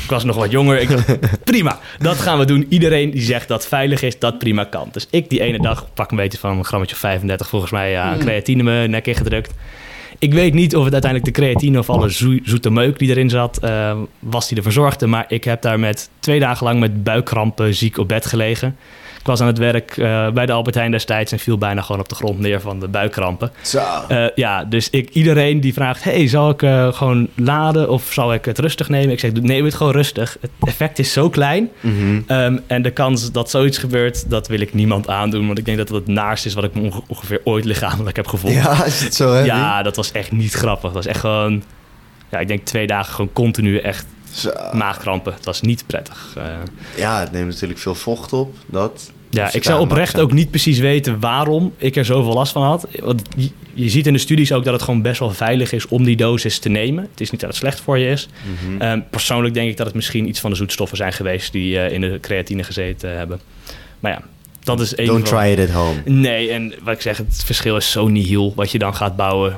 Ik 0.03 0.11
was 0.11 0.24
nog 0.24 0.36
wat 0.36 0.51
jonger. 0.51 0.80
Ik 0.80 0.88
dacht, 0.88 1.18
prima, 1.45 1.78
dat 1.99 2.16
gaan 2.16 2.38
we 2.38 2.45
doen. 2.45 2.66
Iedereen 2.68 3.11
die 3.11 3.22
zegt 3.22 3.49
dat 3.49 3.66
veilig 3.66 4.03
is, 4.03 4.18
dat 4.18 4.38
prima 4.38 4.64
kan. 4.64 4.88
Dus 4.92 5.07
ik 5.11 5.30
die 5.30 5.40
ene 5.40 5.61
dag 5.61 5.86
pak 5.95 6.11
een 6.11 6.16
beetje 6.16 6.38
van 6.38 6.59
een 6.59 6.64
grammetje 6.64 6.95
of 6.95 7.01
35 7.01 7.49
volgens 7.49 7.70
mij 7.70 7.99
aan 7.99 8.18
creatine 8.18 8.62
mijn 8.62 8.90
nek 8.90 9.07
ingedrukt. 9.07 9.53
Ik 10.19 10.33
weet 10.33 10.55
niet 10.55 10.77
of 10.77 10.85
het 10.85 10.93
uiteindelijk 10.93 11.35
de 11.35 11.41
creatine 11.43 11.79
of 11.79 11.91
alle 11.91 12.12
zo- 12.12 12.39
zoete 12.43 12.71
meuk 12.71 12.99
die 12.99 13.09
erin 13.11 13.31
zat, 13.31 13.59
eh, 13.59 13.97
was 14.19 14.49
die 14.49 14.57
ervoor 14.57 14.73
zorgde. 14.73 15.07
Maar 15.07 15.25
ik 15.29 15.45
heb 15.45 15.62
daar 15.62 15.79
met 15.81 16.11
twee 16.19 16.41
dagen 16.41 16.67
lang 16.67 16.81
met 16.81 17.03
buikkrampen 17.05 17.75
ziek 17.75 17.99
op 17.99 18.09
bed 18.09 18.27
gelegen. 18.27 18.77
Ik 19.25 19.31
was 19.31 19.41
aan 19.41 19.47
het 19.47 19.59
werk 19.59 19.97
eh, 19.97 20.31
bij 20.31 20.47
de 20.47 20.53
Albert 20.53 20.75
Heijn 20.75 20.91
destijds 20.91 21.33
en 21.33 21.39
viel 21.39 21.59
bijna 21.59 21.81
gewoon 21.83 22.01
op 22.01 22.09
de 22.09 22.14
grond 22.14 22.39
neer 22.39 22.61
van 22.61 22.81
de 22.81 22.89
buikkrampen. 22.89 23.53
Zo. 23.62 23.83
Eh, 24.09 24.27
ja, 24.35 24.64
dus 24.64 24.91
ik, 24.91 25.09
iedereen 25.11 25.61
die 25.61 25.72
vraagt: 25.72 26.05
hey, 26.05 26.27
zal 26.29 26.51
ik 26.51 26.62
eh, 26.62 26.93
gewoon 26.93 27.29
laden 27.35 27.91
of 27.91 28.12
zal 28.12 28.33
ik 28.35 28.45
het 28.45 28.59
rustig 28.59 28.89
nemen? 28.89 29.11
Ik 29.11 29.20
zeg: 29.20 29.33
neem 29.33 29.64
het 29.64 29.75
gewoon 29.75 29.93
rustig. 29.93 30.37
Het 30.41 30.51
effect 30.64 30.99
is 30.99 31.12
zo 31.12 31.31
klein. 31.31 31.68
Mhm. 31.81 32.20
Ehm, 32.27 32.59
en 32.66 32.83
de 32.83 32.91
kans 32.91 33.33
dat 33.33 33.51
zoiets 33.51 33.79
gebeurt, 33.79 34.31
dat 34.31 34.49
wil 34.49 34.61
ik 34.61 34.75
niemand 34.75 35.09
aandoen. 35.09 35.47
Want 35.47 35.59
ik 35.59 35.64
denk 35.64 35.79
dat 35.79 35.89
het 35.89 35.97
het 35.97 36.07
naarste 36.07 36.49
is 36.49 36.55
wat 36.55 36.64
ik 36.64 36.75
me 36.75 36.81
onge- 36.81 37.03
ongeveer 37.07 37.41
ooit 37.45 37.64
lichamelijk 37.64 38.16
heb 38.16 38.27
gevoeld. 38.27 38.55
Ja, 38.55 38.85
is 38.85 39.01
het 39.05 39.14
zo 39.14 39.33
heavy? 39.33 39.47
Ja, 39.47 39.83
dat 39.83 39.97
was 39.97 40.12
echt 40.12 40.33
niet 40.33 40.53
grappig. 40.53 40.83
Dat 40.83 40.93
was 40.93 41.07
echt 41.07 41.20
gewoon, 41.20 41.62
ja, 42.31 42.39
ik 42.39 42.49
denk 42.49 42.64
twee 42.64 42.87
dagen 42.87 43.14
gewoon 43.14 43.33
continu 43.33 43.79
echt 43.79 44.07
Zo. 44.31 44.51
maagkrampen. 44.72 45.33
Het 45.33 45.45
was 45.45 45.61
niet 45.61 45.85
prettig. 45.87 46.37
Ja, 46.97 47.20
het 47.20 47.33
neemt 47.33 47.49
natuurlijk 47.49 47.81
veel 47.81 47.95
vocht 47.95 48.33
op. 48.33 48.55
Dat. 48.66 49.12
Ja, 49.35 49.45
Dus 49.45 49.55
ik 49.55 49.64
zou 49.64 49.80
oprecht 49.80 50.20
ook 50.20 50.32
niet 50.32 50.51
precies 50.51 50.78
weten 50.78 51.20
waarom 51.20 51.72
ik 51.76 51.97
er 51.97 52.05
zoveel 52.05 52.32
last 52.32 52.53
van 52.53 52.62
had. 52.62 52.87
Want 53.01 53.22
je, 53.74 53.89
ziet 53.89 54.07
in 54.07 54.12
de 54.12 54.18
studies 54.18 54.53
ook 54.53 54.64
dat 54.64 54.72
het 54.72 54.82
gewoon 54.82 55.03
best 55.03 55.18
wel 55.18 55.30
veilig 55.30 55.72
is 55.72 55.89
om 55.89 56.05
die 56.05 56.16
dosis 56.16 56.59
te 56.59 56.68
nemen. 56.68 57.09
Het 57.11 57.20
is 57.20 57.30
niet 57.30 57.41
dat 57.41 57.51
het 57.51 57.59
slecht 57.59 57.80
voor 57.80 57.99
je 57.99 58.09
is. 58.09 58.28
Mhm. 58.43 58.80
Ehm, 58.80 59.01
persoonlijk 59.11 59.55
denk 59.55 59.70
ik 59.70 59.76
dat 59.76 59.87
het 59.87 59.95
misschien 59.95 60.28
iets 60.28 60.41
van 60.41 60.51
de 60.51 60.57
zoetstoffen 60.57 60.97
zijn 60.97 61.12
geweest 61.12 61.53
die 61.53 61.78
eh, 61.78 61.93
in 61.93 62.01
de 62.01 62.18
creatine 62.20 62.62
gezeten 62.62 63.16
hebben. 63.16 63.41
Maar 64.01 64.12
ja, 64.12 64.22
dat 64.64 64.80
is 64.80 64.97
een 64.97 65.07
Don't 65.07 65.26
try 65.26 65.49
it 65.49 65.59
at 65.59 65.70
home. 65.74 66.03
Nee, 66.05 66.51
en 66.51 66.74
wat 66.82 66.95
ik 66.95 67.01
zeg, 67.01 67.16
het 67.16 67.43
verschil 67.45 67.76
is 67.76 67.91
zo 67.91 68.09
nihil 68.09 68.53
wat 68.57 68.70
je 68.70 68.78
dan 68.78 68.95
gaat 68.95 69.16
bouwen. 69.16 69.57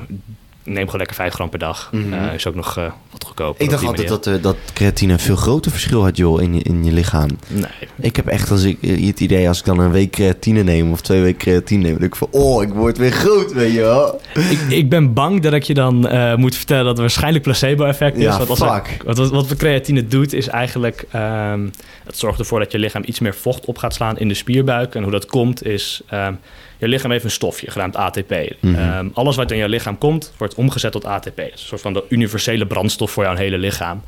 Neem 0.67 0.85
gewoon 0.85 0.99
lekker 0.99 1.17
5 1.17 1.35
gram 1.35 1.49
per 1.49 1.59
dag. 1.59 1.89
Mhm. 1.93 2.12
Eh, 2.12 2.35
is 2.35 2.47
ook 2.47 2.55
nog 2.55 2.77
eh, 2.77 2.85
wat 3.11 3.25
goedkoper. 3.25 3.64
Ik 3.64 3.71
dacht 3.71 3.85
altijd 3.85 4.09
dat, 4.09 4.27
eh, 4.27 4.35
dat 4.41 4.57
creatine 4.73 5.12
een 5.12 5.19
veel 5.19 5.37
groter 5.37 5.71
verschil 5.71 6.03
had, 6.03 6.17
joh, 6.17 6.43
in 6.43 6.55
je, 6.55 6.62
in 6.62 6.85
je 6.85 6.93
lichaam. 6.93 7.29
Nee. 7.49 7.89
Ik 8.01 8.17
heb 8.17 8.27
echt 8.27 8.51
als 8.51 8.62
ik, 8.62 8.79
het 8.81 9.21
idee 9.21 9.49
als 9.49 9.59
ik 9.59 9.64
dan 9.64 9.79
een 9.79 9.91
week 9.91 10.11
creatine 10.11 10.62
neem 10.62 10.93
of 10.93 11.01
twee 11.01 11.21
weken 11.21 11.39
creatine 11.39 11.83
neem, 11.83 11.93
dat 11.93 12.03
ik 12.03 12.17
van, 12.17 12.29
oh, 12.31 12.62
ik 12.62 12.69
word 12.69 12.99
weer 12.99 13.11
groot, 13.12 13.53
weet 13.53 13.73
je 13.73 13.81
wel. 13.81 14.21
ik, 14.35 14.61
ik 14.69 14.89
ben 14.89 15.12
bang 15.12 15.43
dat 15.43 15.53
ik 15.53 15.62
je 15.62 15.75
dan 15.75 16.09
eh, 16.09 16.35
moet 16.35 16.57
vertellen 16.57 16.85
dat 16.85 16.93
het 16.93 17.01
waarschijnlijk 17.01 17.45
placebo-effect 17.45 18.17
is. 18.17 18.23
Ja, 18.23 18.39
want 18.39 18.49
als 18.49 18.59
fuck. 18.59 19.03
wat, 19.05 19.19
wat, 19.19 19.31
wat 19.31 19.57
creatine 19.57 20.07
doet, 20.07 20.33
is 20.33 20.49
eigenlijk... 20.49 21.07
ehm, 21.11 21.69
het 22.05 22.19
zorgt 22.19 22.39
ervoor 22.39 22.59
dat 22.59 22.73
je 22.73 22.79
lichaam 22.79 23.03
iets 23.07 23.21
meer 23.21 23.35
vocht 23.35 23.64
op 23.64 23.79
gaat 23.79 23.95
slaan 23.95 24.19
in 24.19 24.29
de 24.29 24.35
spierbuik. 24.35 24.95
En 24.95 25.03
hoe 25.03 25.12
dat 25.12 25.27
komt 25.27 25.67
is... 25.67 26.03
ehm, 26.09 26.33
je 26.79 26.89
lichaam 26.89 27.11
heeft 27.11 27.24
een 27.24 27.31
stofje, 27.31 27.70
genaamd 27.70 27.97
ATP. 27.97 28.35
Mhm. 28.61 28.74
Ehm, 28.74 29.09
alles 29.12 29.37
wat 29.37 29.51
in 29.51 29.57
je 29.57 29.68
lichaam 29.68 29.99
komt, 29.99 30.33
wordt 30.37 30.55
omgezet 30.55 30.93
tot 30.93 31.05
ATP. 31.05 31.37
Dat 31.37 31.47
is 31.47 31.53
een 31.53 31.59
soort 31.59 31.81
van 31.81 31.93
de 31.93 32.05
universele 32.09 32.66
brandstof 32.66 33.11
voor 33.11 33.24
jouw 33.24 33.37
hele 33.37 33.59
lichaam. 33.59 34.03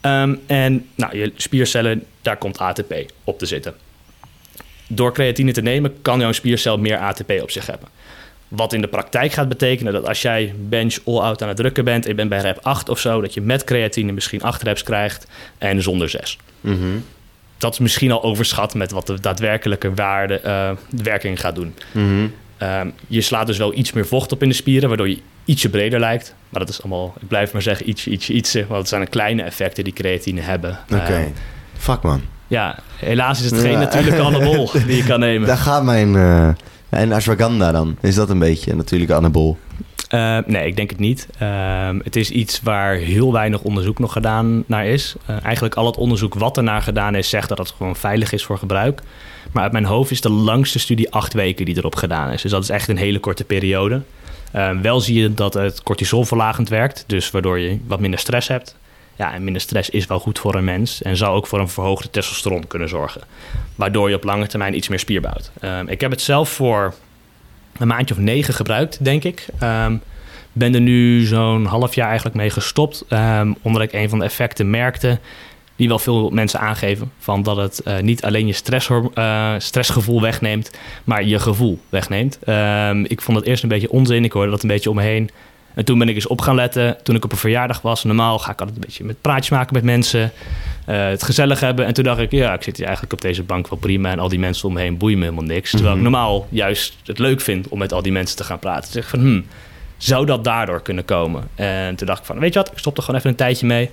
Ehm, 0.00 0.34
en 0.46 0.86
nou, 0.94 1.18
je 1.18 1.32
spiercellen, 1.36 2.04
daar 2.22 2.36
komt 2.36 2.58
ATP 2.58 2.94
op 3.24 3.38
te 3.38 3.46
zitten. 3.46 3.74
Door 4.86 5.12
creatine 5.12 5.52
te 5.52 5.60
nemen, 5.62 6.02
kan 6.02 6.20
jouw 6.20 6.32
spiercel 6.32 6.78
meer 6.78 6.98
ATP 6.98 7.30
op 7.42 7.50
zich 7.50 7.66
hebben. 7.66 7.88
Wat 8.48 8.72
in 8.72 8.80
de 8.80 8.88
praktijk 8.88 9.32
gaat 9.32 9.48
betekenen 9.48 9.92
dat 9.92 10.08
als 10.08 10.22
jij 10.22 10.54
bench 10.58 10.98
all-out 11.04 11.42
aan 11.42 11.48
het 11.48 11.56
drukken 11.56 11.84
bent... 11.84 12.04
en 12.04 12.10
je 12.10 12.16
bent 12.16 12.28
bij 12.28 12.40
rep 12.40 12.58
8 12.62 12.88
of 12.88 12.98
zo... 12.98 13.20
dat 13.20 13.34
je 13.34 13.40
met 13.40 13.64
creatine 13.64 14.12
misschien 14.12 14.42
8 14.42 14.62
reps 14.62 14.82
krijgt 14.82 15.26
en 15.58 15.82
zonder 15.82 16.08
6. 16.08 16.38
Mhm. 16.60 16.98
Dat 17.58 17.72
is 17.72 17.78
misschien 17.78 18.12
al 18.12 18.22
overschat 18.22 18.74
met 18.74 18.90
wat 18.90 19.06
de 19.06 19.20
daadwerkelijke 19.20 19.94
waarde, 19.94 20.40
eh, 20.40 20.70
de 20.90 21.02
werking 21.02 21.40
gaat 21.40 21.54
doen. 21.54 21.74
Mhm. 21.92 22.26
Ehm, 22.58 22.88
je 23.06 23.20
slaat 23.20 23.46
dus 23.46 23.58
wel 23.58 23.74
iets 23.74 23.92
meer 23.92 24.06
vocht 24.06 24.32
op 24.32 24.42
in 24.42 24.48
de 24.48 24.54
spieren, 24.54 24.88
waardoor 24.88 25.08
je 25.08 25.18
ietsje 25.44 25.68
breder 25.68 26.00
lijkt. 26.00 26.34
Maar 26.48 26.60
dat 26.60 26.68
is 26.68 26.80
allemaal, 26.82 27.14
ik 27.20 27.28
blijf 27.28 27.52
maar 27.52 27.62
zeggen, 27.62 27.88
ietsje, 27.88 28.10
ietsje, 28.10 28.32
ietsje. 28.32 28.60
Want 28.66 28.78
het 28.80 28.88
zijn 28.88 29.00
de 29.00 29.06
kleine 29.06 29.42
effecten 29.42 29.84
die 29.84 29.92
creatine 29.92 30.40
hebben. 30.40 30.78
Oké. 30.92 31.02
Ehm, 31.12 31.28
Fuck 31.78 32.02
man. 32.02 32.20
ja, 32.46 32.78
helaas 32.96 33.42
is 33.42 33.50
het 33.50 33.60
geen 33.60 33.70
Ja. 33.70 33.78
natuurlijke 33.78 34.22
anabol 34.28 34.70
die 34.86 34.96
je 34.96 35.04
kan 35.04 35.20
nemen. 35.20 35.46
Daar 35.48 35.56
gaat 35.56 35.82
mijn, 35.84 36.16
eh, 36.16 36.48
En 36.88 37.12
ashwagandha 37.12 37.72
dan? 37.72 37.96
Is 38.00 38.14
dat 38.14 38.30
een 38.30 38.38
beetje 38.38 38.74
natuurlijk 38.74 39.10
anabol? 39.10 39.56
Uh, 40.14 40.38
nee, 40.46 40.66
ik 40.66 40.76
denk 40.76 40.90
het 40.90 40.98
niet. 40.98 41.28
Uh, 41.42 41.88
het 42.02 42.16
is 42.16 42.30
iets 42.30 42.60
waar 42.62 42.94
heel 42.94 43.32
weinig 43.32 43.62
onderzoek 43.62 43.98
nog 43.98 44.12
gedaan 44.12 44.64
naar 44.66 44.86
is. 44.86 45.14
Uh, 45.30 45.44
eigenlijk 45.44 45.74
al 45.74 45.86
het 45.86 45.96
onderzoek 45.96 46.34
wat 46.34 46.56
er 46.56 46.62
naar 46.62 46.82
gedaan 46.82 47.14
is, 47.14 47.28
zegt 47.28 47.48
dat 47.48 47.58
het 47.58 47.70
gewoon 47.70 47.96
veilig 47.96 48.32
is 48.32 48.44
voor 48.44 48.58
gebruik. 48.58 49.02
Maar 49.52 49.62
uit 49.62 49.72
mijn 49.72 49.84
hoofd 49.84 50.10
is 50.10 50.20
de 50.20 50.30
langste 50.30 50.78
studie 50.78 51.12
acht 51.12 51.32
weken 51.32 51.64
die 51.64 51.76
erop 51.76 51.94
gedaan 51.94 52.30
is. 52.30 52.42
Dus 52.42 52.50
dat 52.50 52.62
is 52.62 52.68
echt 52.68 52.88
een 52.88 52.96
hele 52.96 53.18
korte 53.18 53.44
periode. 53.44 54.02
Uh, 54.54 54.70
wel 54.80 55.00
zie 55.00 55.20
je 55.20 55.34
dat 55.34 55.54
het 55.54 55.82
cortisolverlagend 55.82 56.68
werkt, 56.68 57.04
dus 57.06 57.30
waardoor 57.30 57.58
je 57.58 57.78
wat 57.86 58.00
minder 58.00 58.20
stress 58.20 58.48
hebt. 58.48 58.76
Ja, 59.16 59.32
en 59.32 59.44
minder 59.44 59.62
stress 59.62 59.90
is 59.90 60.06
wel 60.06 60.18
goed 60.18 60.38
voor 60.38 60.54
een 60.54 60.64
mens 60.64 61.02
en 61.02 61.16
zou 61.16 61.36
ook 61.36 61.46
voor 61.46 61.60
een 61.60 61.68
verhoogde 61.68 62.10
testosteron 62.10 62.66
kunnen 62.66 62.88
zorgen. 62.88 63.20
Waardoor 63.74 64.08
je 64.08 64.16
op 64.16 64.24
lange 64.24 64.46
termijn 64.46 64.76
iets 64.76 64.88
meer 64.88 64.98
spier 64.98 65.20
bouwt. 65.20 65.50
Uh, 65.60 65.78
ik 65.86 66.00
heb 66.00 66.10
het 66.10 66.20
zelf 66.20 66.48
voor 66.48 66.94
een 67.78 67.88
maandje 67.88 68.14
of 68.14 68.20
negen 68.20 68.54
gebruikt, 68.54 69.04
denk 69.04 69.24
ik. 69.24 69.46
Um, 69.62 70.02
ben 70.52 70.74
er 70.74 70.80
nu 70.80 71.24
zo'n 71.24 71.64
half 71.64 71.94
jaar 71.94 72.06
eigenlijk 72.06 72.36
mee 72.36 72.50
gestopt, 72.50 73.04
um, 73.08 73.56
omdat 73.62 73.82
ik 73.82 73.92
een 73.92 74.08
van 74.08 74.18
de 74.18 74.24
effecten 74.24 74.70
merkte 74.70 75.18
die 75.76 75.88
wel 75.88 75.98
veel 75.98 76.30
mensen 76.30 76.60
aangeven. 76.60 77.12
Van 77.18 77.42
dat 77.42 77.56
het 77.56 77.80
uh, 77.84 77.98
niet 77.98 78.24
alleen 78.24 78.46
je 78.46 78.52
stress, 78.52 78.88
uh, 78.88 79.54
stressgevoel 79.58 80.20
wegneemt, 80.20 80.70
maar 81.04 81.24
je 81.24 81.38
gevoel 81.38 81.80
wegneemt. 81.88 82.38
Ik 83.02 83.20
vond 83.20 83.36
het 83.36 83.46
eerst 83.46 83.62
een 83.62 83.68
beetje 83.68 83.90
onzin. 83.90 84.24
Ik 84.24 84.32
hoorde 84.32 84.50
dat 84.50 84.62
een 84.62 84.68
beetje 84.68 84.90
om 84.90 84.96
me 84.96 85.02
heen. 85.02 85.30
En 85.76 85.84
toen 85.84 85.98
ben 85.98 86.08
ik 86.08 86.14
eens 86.14 86.26
op 86.26 86.40
gaan 86.40 86.54
letten. 86.54 86.96
Toen 87.02 87.14
ik 87.14 87.24
op 87.24 87.32
een 87.32 87.38
verjaardag 87.38 87.80
was. 87.80 88.04
Normaal 88.04 88.38
ga 88.38 88.52
ik 88.52 88.58
altijd 88.58 88.76
een 88.76 88.84
beetje 88.86 89.04
met 89.04 89.20
praatjes 89.20 89.50
maken 89.50 89.74
met 89.74 89.82
mensen. 89.82 90.32
Uh, 90.88 91.06
het 91.08 91.22
gezellig 91.22 91.60
hebben. 91.60 91.86
En 91.86 91.94
toen 91.94 92.04
dacht 92.04 92.20
ik, 92.20 92.30
ja, 92.30 92.54
ik 92.54 92.62
zit 92.62 92.76
hier 92.76 92.84
eigenlijk 92.86 93.14
op 93.14 93.20
deze 93.20 93.42
bank 93.42 93.68
wel 93.68 93.78
prima. 93.78 94.10
En 94.10 94.18
al 94.18 94.28
die 94.28 94.38
mensen 94.38 94.68
om 94.68 94.74
me 94.74 94.80
heen 94.80 94.98
boeien 94.98 95.18
me 95.18 95.24
helemaal 95.24 95.44
niks. 95.44 95.70
Terwijl 95.70 95.94
mm 95.94 95.98
-hmm. 95.98 96.06
ik 96.06 96.12
normaal 96.12 96.46
juist 96.50 96.96
het 97.04 97.18
leuk 97.18 97.40
vind 97.40 97.68
om 97.68 97.78
met 97.78 97.92
al 97.92 98.02
die 98.02 98.12
mensen 98.12 98.36
te 98.36 98.44
gaan 98.44 98.58
praten. 98.58 98.92
Dus 98.92 99.02
ik 99.02 99.08
van, 99.08 99.18
hmm, 99.18 99.46
zou 99.96 100.26
dat 100.26 100.44
daardoor 100.44 100.82
kunnen 100.82 101.04
komen? 101.04 101.48
En 101.54 101.96
toen 101.96 102.06
dacht 102.06 102.20
ik 102.20 102.26
van, 102.26 102.38
weet 102.38 102.52
je 102.52 102.58
wat, 102.58 102.72
ik 102.72 102.78
stop 102.78 102.96
er 102.96 103.02
gewoon 103.02 103.18
even 103.18 103.30
een 103.30 103.36
tijdje 103.36 103.66
mee. 103.66 103.90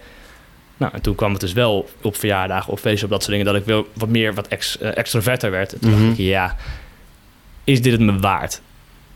Nou, 0.78 0.94
en 0.94 1.02
toen 1.02 1.16
kwam 1.16 1.32
het 1.32 1.42
dus 1.42 1.54
wel 1.54 1.90
op 2.02 2.16
verjaardagen, 2.16 2.72
op 2.72 2.80
feesten, 2.80 3.04
op 3.04 3.12
dat 3.12 3.24
soort 3.24 3.32
dingen, 3.32 3.46
dat 3.54 3.62
ik 3.62 3.66
wel 3.66 3.88
wat 3.94 4.10
meer 4.10 4.34
wat 4.34 4.48
ex, 4.48 4.78
uh, 4.82 4.98
extroverter 4.98 5.52
werd. 5.52 5.74
En 5.74 5.80
toen 5.80 5.90
mm 5.90 5.98
-hmm. 5.98 6.06
dacht 6.06 6.20
ik, 6.20 6.26
ja, 6.26 6.56
is 7.64 7.82
dit 7.82 7.92
het 7.92 8.02
me 8.02 8.20
waard? 8.20 8.62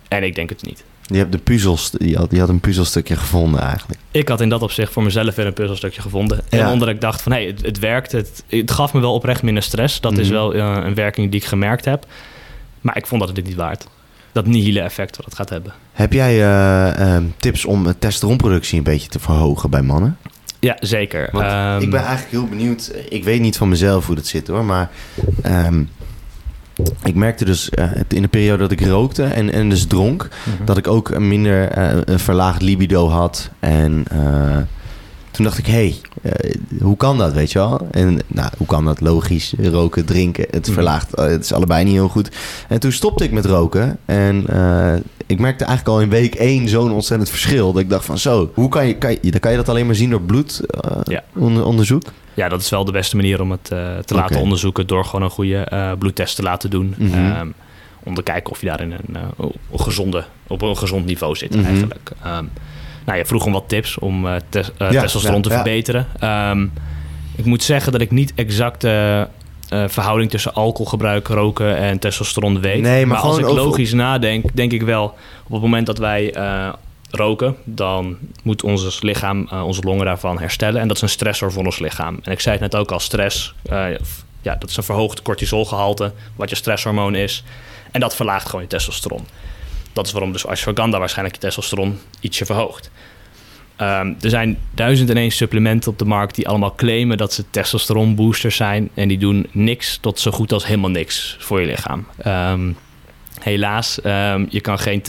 En 0.07 0.23
ik 0.23 0.35
denk 0.35 0.49
het 0.49 0.63
niet. 0.63 0.83
Je 1.07 1.17
hebt 1.17 1.31
de 1.31 1.37
puzzels, 1.37 1.91
je 1.97 2.17
had, 2.17 2.31
je 2.31 2.39
had 2.39 2.49
een 2.49 2.59
puzzelstukje 2.59 3.15
gevonden 3.15 3.61
eigenlijk. 3.61 3.99
Ik 4.11 4.27
had 4.27 4.41
in 4.41 4.49
dat 4.49 4.61
opzicht 4.61 4.91
voor 4.91 5.03
mezelf 5.03 5.35
weer 5.35 5.45
een 5.45 5.53
puzzelstukje 5.53 6.01
gevonden. 6.01 6.41
Ja. 6.49 6.57
En 6.59 6.67
onder 6.67 6.89
ik 6.89 7.01
dacht 7.01 7.21
van, 7.21 7.31
hé, 7.31 7.37
hey, 7.37 7.47
het, 7.47 7.61
het, 7.61 7.79
werkt. 7.79 8.11
Het, 8.11 8.43
het 8.47 8.71
gaf 8.71 8.93
me 8.93 8.99
wel 8.99 9.13
oprecht 9.13 9.43
minder 9.43 9.63
stress. 9.63 10.01
Dat 10.01 10.11
mm 10.11 10.19
is 10.19 10.29
wel 10.29 10.55
uh, 10.55 10.77
een 10.83 10.95
werking 10.95 11.31
die 11.31 11.39
ik 11.39 11.45
gemerkt 11.45 11.85
heb. 11.85 12.05
Maar 12.81 12.97
ik 12.97 13.07
vond 13.07 13.19
dat 13.19 13.29
het 13.29 13.39
dit 13.39 13.47
niet 13.47 13.57
waard. 13.57 13.87
Dat 14.31 14.45
nihile 14.45 14.79
effect 14.81 15.17
wat 15.17 15.25
het 15.25 15.35
gaat 15.35 15.49
hebben. 15.49 15.73
Heb 15.91 16.13
jij 16.13 16.33
uh, 16.33 16.99
uh, 16.99 17.23
tips 17.37 17.65
om 17.65 17.83
testosteronproductie 17.83 18.77
een 18.77 18.83
beetje 18.83 19.09
te 19.09 19.19
verhogen 19.19 19.69
bij 19.69 19.81
mannen? 19.81 20.17
Ja, 20.59 20.77
zeker. 20.79 21.21
Um, 21.21 21.81
ik 21.81 21.89
ben 21.89 21.99
eigenlijk 21.99 22.31
heel 22.31 22.47
benieuwd. 22.47 22.91
Ik 23.09 23.23
weet 23.23 23.41
niet 23.41 23.57
van 23.57 23.69
mezelf 23.69 24.05
hoe 24.05 24.15
dat 24.15 24.25
zit 24.25 24.47
hoor. 24.47 24.65
Maar 24.65 24.89
um, 25.45 25.89
ik 27.03 27.15
merkte 27.15 27.45
dus 27.45 27.69
uh, 27.79 27.91
in 28.07 28.21
de 28.21 28.27
periode 28.27 28.57
dat 28.57 28.71
ik 28.71 28.85
rookte 28.85 29.23
en, 29.23 29.51
en 29.53 29.69
dus 29.69 29.85
dronk... 29.85 30.27
Mm-hmm. 30.45 30.65
dat 30.65 30.77
ik 30.77 30.87
ook 30.87 31.09
een 31.09 31.27
minder 31.27 31.77
uh, 31.77 32.01
een 32.05 32.19
verlaagd 32.19 32.61
libido 32.61 33.09
had. 33.09 33.49
En 33.59 34.05
uh, 34.13 34.57
toen 35.31 35.45
dacht 35.45 35.57
ik, 35.57 35.65
hé, 35.65 35.95
hey, 36.21 36.55
hoe 36.81 36.97
kan 36.97 37.17
dat, 37.17 37.33
weet 37.33 37.51
je 37.51 37.59
wel? 37.59 37.87
En 37.91 38.21
nou, 38.27 38.49
hoe 38.57 38.67
kan 38.67 38.85
dat? 38.85 39.01
Logisch, 39.01 39.53
roken, 39.61 40.05
drinken, 40.05 40.45
het 40.49 40.69
verlaagt. 40.69 41.15
Het 41.15 41.43
is 41.43 41.53
allebei 41.53 41.83
niet 41.83 41.93
heel 41.93 42.07
goed. 42.07 42.29
En 42.67 42.79
toen 42.79 42.91
stopte 42.91 43.23
ik 43.23 43.31
met 43.31 43.45
roken. 43.45 43.97
En 44.05 44.45
ik 45.25 45.39
merkte 45.39 45.65
eigenlijk 45.65 45.97
al 45.97 46.01
in 46.01 46.09
week 46.09 46.35
één 46.35 46.69
zo'n 46.69 46.91
ontzettend 46.91 47.29
verschil. 47.29 47.71
Dat 47.73 47.81
ik 47.81 47.89
dacht 47.89 48.05
van 48.05 48.17
zo, 48.17 48.51
hoe 48.53 48.69
kan 48.69 48.87
je, 48.87 48.97
kan 48.97 49.11
je, 49.11 49.31
dan 49.31 49.39
kan 49.39 49.51
je 49.51 49.57
dat 49.57 49.69
alleen 49.69 49.85
maar 49.85 49.95
zien 49.95 50.09
door 50.09 50.21
bloedonderzoek? 50.21 52.03
Ja. 52.03 52.11
Ja, 52.37 52.49
dat 52.49 52.61
is 52.61 52.69
wel 52.69 52.85
de 52.85 52.91
beste 52.91 53.15
manier 53.15 53.41
om 53.41 53.51
het 53.51 53.69
uh, 53.73 53.97
te 53.97 54.13
laten 54.13 54.39
onderzoeken 54.39 54.87
door 54.87 55.05
gewoon 55.05 55.21
een 55.21 55.29
goede 55.29 55.67
uh, 55.73 55.91
bloedtest 55.99 56.35
te 56.35 56.41
laten 56.41 56.69
doen. 56.69 56.95
Mm-hmm. 56.97 57.39
Um, 57.39 57.53
om 58.03 58.15
te 58.15 58.23
kijken 58.23 58.51
of 58.51 58.61
je 58.61 58.67
daar 58.67 58.81
in 58.81 58.91
een, 58.91 59.15
uh, 59.39 59.49
op, 59.69 59.81
gezonde, 59.81 60.23
op 60.47 60.61
een 60.61 60.77
gezond 60.77 61.05
niveau 61.05 61.35
zit 61.35 61.55
mm-hmm. 61.55 61.67
eigenlijk. 61.67 62.11
Um, 62.25 62.49
nou, 63.05 63.17
je 63.17 63.25
vroeg 63.25 63.45
om 63.45 63.51
wat 63.51 63.63
tips 63.67 63.99
om 63.99 64.27
ja, 64.27 64.39
testosteron 64.89 65.35
ja, 65.35 65.41
te 65.41 65.49
ja. 65.49 65.55
verbeteren. 65.55 66.07
Um, 66.23 66.71
ik 67.35 67.45
moet 67.45 67.63
zeggen 67.63 67.91
dat 67.91 68.01
ik 68.01 68.11
niet 68.11 68.33
exact 68.35 68.81
de 68.81 69.27
verhouding 69.87 70.29
tussen 70.29 70.53
alcoholgebruik, 70.53 71.27
roken 71.27 71.77
en 71.77 71.99
testosteron 71.99 72.61
weet. 72.61 72.81
Nee, 72.81 73.05
maar, 73.05 73.17
maar 73.17 73.25
als 73.25 73.37
ik 73.37 73.45
over... 73.45 73.63
logisch 73.63 73.93
nadenk, 73.93 74.45
denk 74.53 74.71
ik 74.71 74.81
wel 74.81 75.03
op 75.45 75.51
het 75.51 75.61
moment 75.61 75.85
dat 75.85 75.97
wij 75.97 76.33
roken, 77.09 77.55
dan 77.63 78.17
moet 78.43 78.63
ons 78.63 79.01
lichaam, 79.01 79.47
uh, 79.53 79.65
onze 79.65 79.81
longen 79.81 80.05
daarvan 80.05 80.39
herstellen. 80.39 80.81
En 80.81 80.87
dat 80.87 80.95
is 80.97 81.01
een 81.01 81.09
stressor 81.09 81.51
voor 81.51 81.65
ons 81.65 81.79
lichaam. 81.79 82.19
En 82.23 82.31
ik 82.31 82.39
zei 82.39 82.57
het 82.57 82.71
net 82.71 82.81
ook 82.81 82.91
al, 82.91 82.99
stress, 82.99 83.53
uh, 83.71 83.85
ja, 84.41 84.55
dat 84.55 84.69
is 84.69 84.77
een 84.77 84.83
verhoogd 84.83 85.21
cortisolgehalte, 85.21 86.13
wat 86.35 86.49
je 86.49 86.55
stresshormoon 86.55 87.15
is. 87.15 87.43
En 87.91 87.99
dat 87.99 88.15
verlaagt 88.15 88.45
gewoon 88.45 88.61
je 88.61 88.67
testosteron. 88.67 89.27
Dat 89.93 90.05
is 90.05 90.11
waarom 90.11 90.31
dus 90.31 90.47
ashwagandha 90.47 90.99
waarschijnlijk 90.99 91.35
je 91.35 91.41
testosteron 91.41 91.99
ietsje 92.19 92.45
verhoogt. 92.45 92.91
Um, 93.81 94.17
er 94.21 94.29
zijn 94.29 94.59
duizend 94.73 95.09
en 95.09 95.17
één 95.17 95.31
supplementen 95.31 95.91
op 95.91 95.99
de 95.99 96.05
markt 96.05 96.35
die 96.35 96.47
allemaal 96.47 96.75
claimen 96.75 97.17
dat 97.17 97.33
ze 97.33 97.49
testosteronboosters 97.49 98.55
zijn. 98.55 98.89
En 98.93 99.07
die 99.07 99.17
doen 99.17 99.47
niks 99.51 99.97
tot 100.01 100.19
zo 100.19 100.31
goed 100.31 100.51
als 100.51 100.65
helemaal 100.65 100.89
niks 100.89 101.35
voor 101.39 101.61
je 101.61 101.67
lichaam. 101.67 102.07
Um, 102.27 102.77
helaas, 103.39 103.99
um, 104.03 104.47
je 104.49 104.61
kan 104.61 104.79
geen 104.79 105.03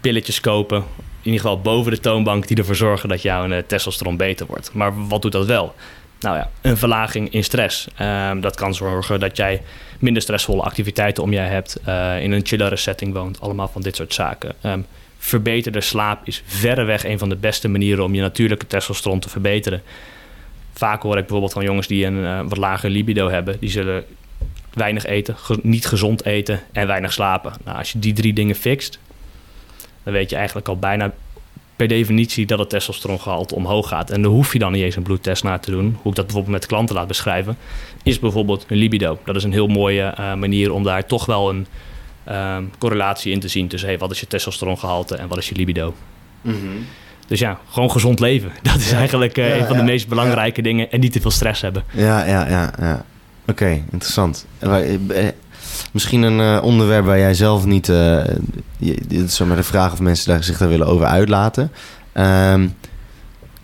pilletjes 0.00 0.40
kopen. 0.40 0.76
In 1.22 1.26
ieder 1.26 1.40
geval 1.40 1.60
boven 1.60 1.92
de 1.92 2.00
toonbank 2.00 2.46
die 2.46 2.56
ervoor 2.56 2.74
zorgen 2.74 3.08
dat 3.08 3.22
jouw 3.22 3.46
uh, 3.46 3.58
testosteron 3.66 4.16
beter 4.16 4.46
wordt. 4.46 4.72
Maar 4.72 5.08
wat 5.08 5.22
doet 5.22 5.32
dat 5.32 5.46
wel? 5.46 5.74
Nou 6.20 6.36
ja, 6.36 6.50
een 6.60 6.76
verlaging 6.76 7.32
in 7.32 7.44
stress. 7.44 7.88
Um, 8.00 8.40
dat 8.40 8.56
kan 8.56 8.74
zorgen 8.74 9.20
dat 9.20 9.36
jij 9.36 9.62
minder 9.98 10.22
stressvolle 10.22 10.62
activiteiten 10.62 11.22
om 11.22 11.32
jij 11.32 11.46
hebt. 11.46 11.80
Uh, 11.88 12.22
in 12.22 12.32
een 12.32 12.46
chillere 12.46 12.76
setting 12.76 13.12
woont. 13.12 13.40
Allemaal 13.40 13.68
van 13.68 13.82
dit 13.82 13.96
soort 13.96 14.14
zaken. 14.14 14.54
Um, 14.64 14.86
verbeterde 15.18 15.80
slaap 15.80 16.20
is 16.24 16.42
verreweg 16.46 17.04
een 17.04 17.18
van 17.18 17.28
de 17.28 17.36
beste 17.36 17.68
manieren 17.68 18.04
om 18.04 18.14
je 18.14 18.20
natuurlijke 18.20 18.66
testosteron 18.66 19.20
te 19.20 19.28
verbeteren. 19.28 19.82
Vaak 20.72 21.02
hoor 21.02 21.14
ik 21.16 21.20
bijvoorbeeld 21.20 21.52
van 21.52 21.64
jongens 21.64 21.86
die 21.86 22.06
een 22.06 22.16
uh, 22.16 22.40
wat 22.40 22.56
lager 22.56 22.90
libido 22.90 23.28
hebben. 23.28 23.56
Die 23.60 23.70
zullen 23.70 24.04
weinig 24.74 25.04
eten, 25.04 25.36
niet 25.62 25.86
gezond 25.86 26.24
eten 26.24 26.60
en 26.72 26.86
weinig 26.86 27.12
slapen. 27.12 27.52
Nou, 27.64 27.78
als 27.78 27.92
je 27.92 27.98
die 27.98 28.12
drie 28.12 28.32
dingen 28.32 28.54
fixt, 28.54 28.98
dan 30.10 30.18
weet 30.18 30.30
je 30.30 30.36
eigenlijk 30.36 30.68
al 30.68 30.78
bijna 30.78 31.12
per 31.76 31.88
definitie 31.88 32.46
dat 32.46 32.58
het 32.58 32.70
testosterongehalte 32.70 33.54
omhoog 33.54 33.88
gaat. 33.88 34.10
En 34.10 34.22
daar 34.22 34.30
hoef 34.30 34.52
je 34.52 34.58
dan 34.58 34.72
niet 34.72 34.82
eens 34.82 34.96
een 34.96 35.02
bloedtest 35.02 35.42
naar 35.42 35.60
te 35.60 35.70
doen. 35.70 35.96
Hoe 36.02 36.10
ik 36.10 36.16
dat 36.16 36.24
bijvoorbeeld 36.24 36.54
met 36.54 36.66
klanten 36.66 36.94
laat 36.94 37.06
beschrijven, 37.06 37.56
is 38.02 38.18
bijvoorbeeld 38.18 38.64
een 38.68 38.76
libido. 38.76 39.18
Dat 39.24 39.36
is 39.36 39.44
een 39.44 39.52
heel 39.52 39.66
mooie 39.66 40.14
uh, 40.18 40.34
manier 40.34 40.72
om 40.72 40.82
daar 40.82 41.06
toch 41.06 41.26
wel 41.26 41.48
een 41.50 41.66
uh, 42.28 42.56
correlatie 42.78 43.32
in 43.32 43.40
te 43.40 43.48
zien 43.48 43.68
tussen 43.68 43.88
hey, 43.88 43.98
wat 43.98 44.10
is 44.10 44.20
je 44.20 44.26
testosterongehalte 44.26 45.16
en 45.16 45.28
wat 45.28 45.38
is 45.38 45.48
je 45.48 45.54
libido. 45.54 45.94
Mm-hmm. 46.40 46.86
Dus 47.26 47.38
ja, 47.38 47.58
gewoon 47.70 47.90
gezond 47.90 48.20
leven. 48.20 48.52
Dat 48.62 48.76
is 48.76 48.90
ja. 48.90 48.96
eigenlijk 48.96 49.38
uh, 49.38 49.48
ja, 49.48 49.56
een 49.56 49.66
van 49.66 49.76
de 49.76 49.82
meest 49.82 50.08
belangrijke 50.08 50.62
dingen. 50.62 50.90
En 50.90 51.00
niet 51.00 51.12
te 51.12 51.20
veel 51.20 51.30
stress 51.30 51.60
hebben. 51.60 51.84
Ja, 51.90 52.24
ja, 52.26 52.48
ja. 52.48 52.72
ja. 52.78 53.04
Oké, 53.40 53.50
okay, 53.50 53.82
interessant. 53.90 54.46
Misschien 55.92 56.22
een 56.22 56.38
uh, 56.38 56.62
onderwerp 56.62 57.04
waar 57.04 57.18
jij 57.18 57.34
zelf 57.34 57.64
niet... 57.64 57.88
Uh, 57.88 58.24
dit 58.78 59.22
is 59.22 59.38
maar 59.38 59.56
de 59.56 59.62
vraag 59.62 59.92
of 59.92 60.00
mensen 60.00 60.30
daar 60.32 60.44
zich 60.44 60.58
daar 60.58 60.68
willen 60.68 60.86
over 60.86 61.06
uitlaten. 61.06 61.72
Um, 62.14 62.74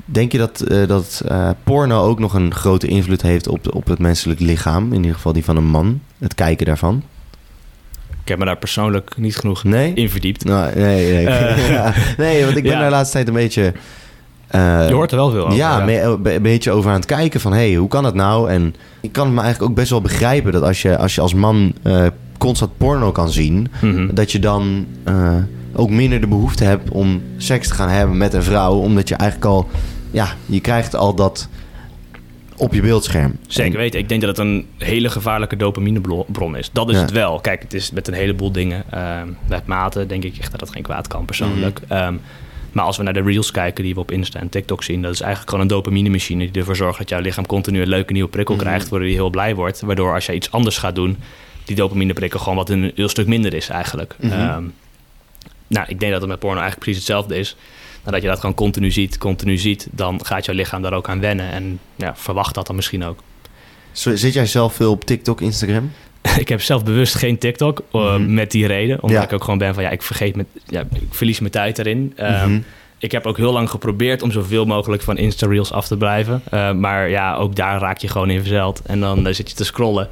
denk 0.05 0.33
je 0.33 0.39
dat, 0.39 0.65
uh, 0.69 0.87
dat 0.87 1.23
porno 1.65 2.05
ook 2.05 2.19
nog 2.19 2.35
een 2.35 2.55
grote 2.55 2.87
invloed 2.87 3.23
heeft 3.23 3.49
op, 3.49 3.65
de, 3.65 3.73
op 3.73 3.87
het 3.87 3.99
menselijk 3.99 4.41
lichaam? 4.41 4.93
In 4.93 5.01
ieder 5.01 5.15
geval 5.15 5.33
die 5.33 5.45
van 5.45 5.57
een 5.57 5.67
man. 5.67 6.01
Het 6.19 6.35
kijken 6.35 6.67
daarvan. 6.67 7.03
Ik 8.23 8.29
heb 8.33 8.39
me 8.39 8.45
daar 8.45 8.59
persoonlijk 8.59 9.17
niet 9.17 9.37
genoeg 9.37 9.65
nee? 9.65 9.95
in 9.95 10.11
verdiept. 10.11 10.45
Nou, 10.45 10.75
nee, 10.75 11.13
nee. 11.13 11.25
ja. 11.73 11.95
nee, 12.17 12.45
want 12.45 12.57
ik 12.57 12.63
ben 12.63 12.73
ja. 12.73 12.79
daar 12.79 12.89
de 12.89 12.95
laatste 12.95 13.15
tijd 13.15 13.29
een 13.29 13.35
beetje... 13.35 13.73
Uh, 14.55 14.89
je 14.89 14.95
hoort 14.95 15.11
er 15.11 15.17
wel 15.17 15.31
veel 15.31 15.45
over. 15.45 15.57
Ja, 15.57 15.87
ja. 15.87 16.03
een 16.03 16.23
be 16.23 16.41
beetje 16.41 16.71
over 16.71 16.91
aan 16.91 16.97
het 16.97 17.07
kijken 17.07 17.41
van... 17.41 17.53
hé, 17.53 17.69
hey, 17.69 17.75
hoe 17.75 17.89
kan 17.89 18.03
dat 18.03 18.15
nou? 18.15 18.51
En 18.51 18.75
ik 19.01 19.13
kan 19.13 19.35
me 19.35 19.41
eigenlijk 19.41 19.71
ook 19.71 19.77
best 19.77 19.91
wel 19.91 20.01
begrijpen... 20.01 20.53
dat 20.53 20.63
als 20.63 20.83
je 20.83 20.97
als, 20.97 21.15
je 21.15 21.21
als 21.21 21.35
man 21.35 21.73
uh, 21.83 22.07
constant 22.39 22.77
porno 22.77 23.13
kan 23.13 23.31
zien... 23.31 23.69
Mm 23.81 23.95
-hmm. 23.95 24.15
dat 24.15 24.33
je 24.33 24.39
dan 24.39 24.87
uh, 25.09 25.35
ook 25.75 25.91
minder 25.91 26.21
de 26.21 26.27
behoefte 26.27 26.65
hebt... 26.65 26.91
om 26.91 27.23
seks 27.37 27.69
te 27.69 27.75
gaan 27.75 27.89
hebben 27.89 28.17
met 28.17 28.35
een 28.35 28.43
vrouw. 28.43 28.75
Omdat 28.75 29.09
je 29.09 29.15
eigenlijk 29.15 29.51
al... 29.51 29.69
ja, 30.11 30.29
je 30.47 30.61
krijgt 30.61 30.97
al 30.97 31.15
dat 31.15 31.49
op 32.57 32.75
je 32.75 32.81
beeldscherm. 32.81 33.37
Zeker 33.47 33.79
weten. 33.79 34.01
Ik 34.01 34.09
denk 34.09 34.21
dat 34.21 34.37
het 34.37 34.47
een 34.47 34.67
hele 34.79 35.09
gevaarlijke 35.09 35.57
dopaminebron 35.57 36.57
is. 36.57 36.71
Dat 36.73 36.89
is 36.89 36.95
ja. 36.95 37.01
het 37.01 37.11
wel. 37.11 37.41
Kijk, 37.41 37.63
het 37.63 37.75
is 37.75 37.91
met 37.91 38.09
een 38.09 38.15
heleboel 38.15 38.53
dingen. 38.53 38.85
Uh, 38.95 39.21
met 39.49 39.67
mate 39.67 40.07
denk 40.07 40.25
ik 40.25 40.37
echt 40.39 40.51
dat 40.51 40.61
dat 40.61 40.71
geen 40.71 40.83
kwaad 40.83 41.07
kan 41.07 41.25
persoonlijk. 41.25 41.81
Mm 41.81 41.97
-hmm. 41.97 42.07
um, 42.07 42.21
maar 42.77 42.85
als 42.85 42.97
we 42.97 43.03
naar 43.03 43.13
de 43.13 43.23
reels 43.23 43.51
kijken 43.51 43.85
die 43.85 43.95
we 43.95 44.01
op 44.01 44.11
Insta 44.11 44.41
en 44.41 44.49
TikTok 44.49 44.83
zien, 44.83 45.03
dat 45.03 45.13
is 45.13 45.21
eigenlijk 45.21 45.51
gewoon 45.51 45.65
een 45.65 45.75
dopamine-machine 45.75 46.51
die 46.51 46.61
ervoor 46.61 46.77
zorgt 46.77 46.99
dat 46.99 47.09
jouw 47.09 47.21
lichaam 47.21 47.47
continu 47.47 47.81
een 47.81 47.89
leuke 47.89 48.13
nieuwe 48.13 48.29
prikkel 48.29 48.55
-hmm. 48.55 48.65
krijgt, 48.65 48.89
waardoor 48.89 49.09
je 49.09 49.15
heel 49.15 49.31
blij 49.31 49.55
wordt. 49.55 49.81
Waardoor 49.81 50.15
als 50.15 50.27
je 50.27 50.35
iets 50.35 50.51
anders 50.51 50.79
gaat 50.79 50.95
doen, 50.95 51.17
die 51.65 51.77
dopamine 51.77 52.13
prikkel 52.13 52.39
gewoon 52.39 52.57
wat 52.57 52.71
een 52.71 52.93
heel 52.95 53.09
stuk 53.09 53.27
minder 53.27 53.55
is 53.55 53.69
eigenlijk. 53.69 54.17
Mhm. 54.21 54.33
Ehm, 54.33 54.65
nou, 55.67 55.87
ik 55.89 56.01
denk 56.01 56.13
dat 56.13 56.21
het 56.21 56.31
met 56.31 56.39
porno 56.39 56.61
eigenlijk 56.61 56.81
precies 56.81 56.97
hetzelfde 56.97 57.37
is. 57.37 57.57
Nadat 58.05 58.23
je 58.23 58.29
dat 58.29 58.41
gewoon 58.41 58.55
continu 58.55 58.91
ziet, 58.91 59.19
continu 59.19 59.59
ziet, 59.59 59.89
dan 59.91 60.25
gaat 60.25 60.45
jouw 60.45 60.55
lichaam 60.55 60.83
daar 60.83 60.93
ook 60.93 61.09
aan 61.09 61.21
wennen. 61.21 61.51
En 61.51 61.79
ja, 61.95 62.17
verwacht 62.17 62.55
dat 62.55 62.67
dan 62.67 62.77
misschien 62.77 63.05
ook. 63.05 63.19
Zit 63.93 64.33
jij 64.33 64.47
zelf 64.47 64.75
veel 64.75 64.91
op 64.91 65.05
TikTok, 65.05 65.41
Instagram? 65.41 65.93
ik 66.39 66.49
heb 66.49 66.63
zelf 66.63 66.85
bewust 66.85 67.15
geen 67.15 67.39
TikTok 67.39 67.83
uh, 67.93 68.03
Mhm. 68.17 68.35
met 68.35 68.51
die 68.51 68.67
reden. 68.67 69.03
Omdat 69.03 69.19
Ja. 69.19 69.25
ik 69.25 69.33
ook 69.33 69.45
gewoon 69.45 69.59
ben 69.59 69.75
van 69.75 69.83
ja, 69.83 69.91
ik 69.91 70.03
vergeet 70.03 70.37
met, 70.37 70.47
ja, 70.67 70.81
ik 70.81 71.01
verlies 71.11 71.39
mijn 71.41 71.53
tijd 71.53 71.79
erin. 71.79 72.13
Ehm, 72.17 72.51
Mhm. 72.51 72.61
Ik 72.99 73.13
heb 73.13 73.27
ook 73.27 73.37
heel 73.37 73.53
lang 73.53 73.71
geprobeerd 73.71 74.23
om 74.23 74.31
zoveel 74.33 74.65
mogelijk 74.65 75.03
van 75.03 75.17
Insta-reels 75.19 75.73
af 75.73 75.87
te 75.87 75.97
blijven. 75.97 76.43
Uh, 76.55 76.73
maar 76.73 77.09
ja, 77.09 77.35
ook 77.35 77.57
daar 77.57 77.81
raak 77.81 77.99
je 77.99 78.09
gewoon 78.09 78.31
in 78.31 78.39
verzeld. 78.41 78.81
En 78.87 79.01
dan 79.01 79.27
uh, 79.27 79.33
zit 79.35 79.51
je 79.51 79.57
te 79.57 79.65
scrollen. 79.65 80.09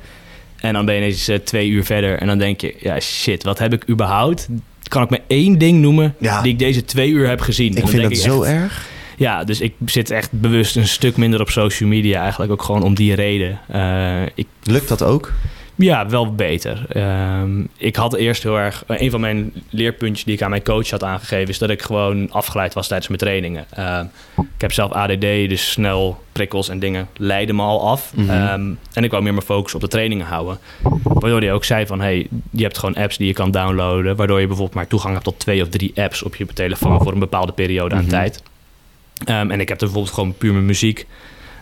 En 0.61 0.73
dan 0.73 0.85
ben 0.85 0.95
je 0.95 1.01
ineens 1.01 1.29
uh, 1.29 1.37
twee 1.39 1.69
uur 1.69 1.85
verder. 1.85 2.19
En 2.19 2.27
dan 2.27 2.39
denk 2.39 2.61
je, 2.61 2.75
ja 2.81 3.01
shit, 3.01 3.43
wat 3.45 3.59
heb 3.59 3.73
ik 3.73 3.89
überhaupt? 3.91 4.49
Kan 4.89 5.03
ik 5.03 5.11
maar 5.11 5.19
één 5.27 5.59
ding 5.59 5.81
noemen 5.81 6.15
Ja. 6.19 6.43
die 6.43 6.53
ik 6.53 6.59
deze 6.59 6.85
twee 6.85 7.11
uur 7.11 7.29
heb 7.29 7.41
gezien? 7.41 7.71
En 7.71 7.75
Ik 7.77 7.81
dan 7.81 7.89
vind 7.91 8.03
denk 8.03 8.15
dat 8.15 8.23
zo 8.25 8.43
echt- 8.43 8.53
erg. 8.63 8.87
Ja, 9.17 9.45
dus 9.45 9.61
ik 9.61 9.73
zit 9.85 10.11
echt 10.11 10.31
bewust 10.33 10.77
een 10.77 10.89
stuk 10.89 11.17
minder 11.17 11.41
op 11.41 11.51
social 11.51 11.89
media. 11.89 12.21
Eigenlijk 12.21 12.53
ook 12.53 12.63
gewoon 12.63 12.83
om 12.83 12.95
die 12.95 13.15
reden. 13.15 13.59
Ik 14.35 14.47
Lukt 14.63 14.89
dat 14.89 15.03
ook? 15.03 15.33
Ja, 15.77 16.09
wel 16.09 16.35
beter. 16.35 16.85
Ehm, 16.89 17.61
ik 17.77 17.97
had 17.97 18.15
eerst 18.15 18.43
heel 18.43 18.59
erg... 18.59 18.85
een 18.87 19.11
van 19.11 19.21
mijn 19.21 19.53
leerpuntjes 19.71 20.25
die 20.25 20.35
ik 20.35 20.43
aan 20.43 20.51
mijn 20.51 20.63
coach 20.63 20.91
had 20.91 21.05
aangegeven... 21.05 21.49
is 21.49 21.59
dat 21.59 21.71
ik 21.71 21.83
gewoon 21.83 22.31
afgeleid 22.33 22.75
was 22.75 22.87
tijdens 22.87 23.09
mijn 23.09 23.21
trainingen. 23.21 23.67
Ehm, 23.71 24.05
ik 24.37 24.61
heb 24.61 24.73
zelf 24.73 24.93
ADD, 24.93 25.21
dus 25.21 25.71
snel 25.71 26.23
prikkels 26.33 26.69
en 26.69 26.79
dingen 26.79 27.09
leiden 27.17 27.57
me 27.57 27.63
al 27.63 27.89
af. 27.89 28.13
Mhm. 28.15 28.31
Ehm, 28.31 28.71
en 28.93 29.05
ik 29.05 29.11
wou 29.11 29.23
meer 29.23 29.33
mijn 29.35 29.45
focus 29.47 29.75
op 29.75 29.81
de 29.81 29.89
trainingen 29.89 30.27
houden. 30.27 30.59
Waardoor 31.03 31.41
hij 31.41 31.53
ook 31.53 31.65
zei 31.65 31.87
van... 31.87 32.01
hey, 32.01 32.27
je 32.51 32.63
hebt 32.63 32.79
gewoon 32.79 32.95
apps 32.95 33.17
die 33.17 33.27
je 33.27 33.33
kan 33.33 33.51
downloaden... 33.51 34.17
waardoor 34.17 34.41
je 34.41 34.47
bijvoorbeeld 34.47 34.77
maar 34.77 34.87
toegang 34.87 35.13
hebt 35.13 35.25
tot 35.25 35.39
twee 35.39 35.63
of 35.63 35.69
drie 35.69 35.93
apps... 35.95 36.23
op 36.23 36.37
je 36.37 36.47
telefoon 36.47 37.03
voor 37.03 37.13
een 37.13 37.19
bepaalde 37.19 37.53
periode 37.53 37.95
aan 37.95 38.01
Mhm. 38.01 38.11
tijd. 38.11 38.43
En 39.25 39.51
ik 39.51 39.69
heb 39.69 39.81
er 39.81 39.85
bijvoorbeeld 39.87 40.15
gewoon 40.15 40.35
puur 40.39 40.53
mijn 40.53 40.67
muziek... 40.67 41.07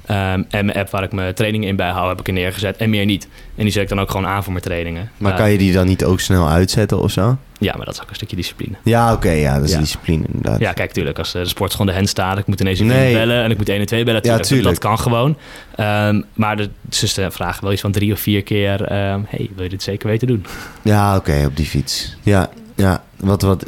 Ehm, 0.07 0.43
en 0.51 0.65
mijn 0.67 0.79
app 0.79 0.91
waar 0.91 1.03
ik 1.03 1.13
mijn 1.13 1.35
trainingen 1.35 1.69
in 1.69 1.77
bijhoud, 1.77 2.09
heb 2.09 2.21
ik 2.21 2.27
er 2.27 2.33
neergezet. 2.33 2.77
En 2.77 2.91
meer 2.91 3.05
niet. 3.05 3.29
En 3.55 3.63
die 3.63 3.73
zet 3.73 3.83
ik 3.83 3.89
dan 3.89 4.01
ook 4.01 4.11
gewoon 4.11 4.27
aan 4.27 4.43
voor 4.43 4.53
mijn 4.53 4.65
trainingen. 4.65 5.11
Maar 5.19 5.33
Eh, 5.33 5.39
kan 5.39 5.51
je 5.51 5.59
die 5.59 5.73
dan 5.73 5.87
niet 5.87 6.05
ook 6.05 6.21
snel 6.21 6.49
uitzetten 6.49 7.01
of 7.03 7.11
zo? 7.11 7.37
Ja, 7.59 7.75
maar 7.77 7.85
dat 7.87 7.95
is 7.95 8.03
ook 8.03 8.09
een 8.09 8.15
stukje 8.15 8.37
discipline. 8.37 8.77
Ja, 8.85 9.13
oké, 9.13 9.31
ja, 9.31 9.55
dat 9.55 9.65
is 9.65 9.73
Ja. 9.73 9.79
discipline 9.79 10.25
inderdaad. 10.33 10.61
Ja, 10.61 10.73
kijk, 10.73 10.93
tuurlijk, 10.93 11.19
als 11.19 11.35
eh, 11.35 11.43
de 11.43 11.49
sport 11.49 11.71
gewoon 11.73 11.87
de 11.87 11.93
hand 11.93 12.09
staat... 12.09 12.39
ik 12.39 12.47
moet 12.47 12.61
ineens 12.61 12.79
een 12.79 12.87
Nee. 12.87 13.13
bellen 13.15 13.43
en 13.43 13.51
ik 13.51 13.57
moet 13.57 13.69
1 13.69 13.81
en 13.81 13.87
2 13.87 14.05
bellen. 14.05 14.21
Ja, 14.23 14.23
tuurlijk, 14.23 14.49
dat- 14.49 14.59
tuurlijk. 14.59 14.81
Dat 14.81 14.91
kan 14.91 14.99
gewoon. 14.99 15.37
Ehm, 15.77 16.21
maar 16.35 16.57
de 16.57 16.69
zuster 16.89 17.33
vragen 17.33 17.63
wel 17.63 17.73
iets 17.73 17.81
van 17.81 17.93
drie 17.93 18.13
of 18.13 18.21
vier 18.21 18.43
keer... 18.43 18.83
ehm, 18.85 19.21
hey, 19.29 19.51
wil 19.55 19.65
je 19.65 19.71
dit 19.71 19.83
zeker 19.83 20.09
weten 20.09 20.27
doen? 20.27 20.45
Ja, 20.83 21.17
oké, 21.17 21.45
op 21.47 21.57
die 21.57 21.67
fiets. 21.67 22.17
Ja, 22.23 22.49
ja. 22.83 23.03
Wat, 23.17 23.43
wat, 23.43 23.67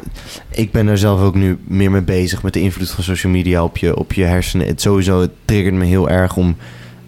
ik 0.49 0.71
ben 0.71 0.87
er 0.87 0.97
zelf 0.97 1.21
ook 1.21 1.35
nu 1.35 1.57
meer 1.63 1.91
mee 1.91 2.01
bezig 2.01 2.43
met 2.43 2.53
de 2.53 2.61
invloed 2.61 2.89
van 2.89 3.03
social 3.03 3.31
media 3.31 3.63
op 3.63 3.77
je, 3.77 3.97
op 3.97 4.13
je 4.13 4.23
hersenen. 4.23 4.67
Het 4.67 4.81
sowieso 4.81 5.21
het 5.21 5.31
triggert 5.45 5.75
me 5.75 5.85
heel 5.85 6.09
erg 6.09 6.35
om 6.35 6.57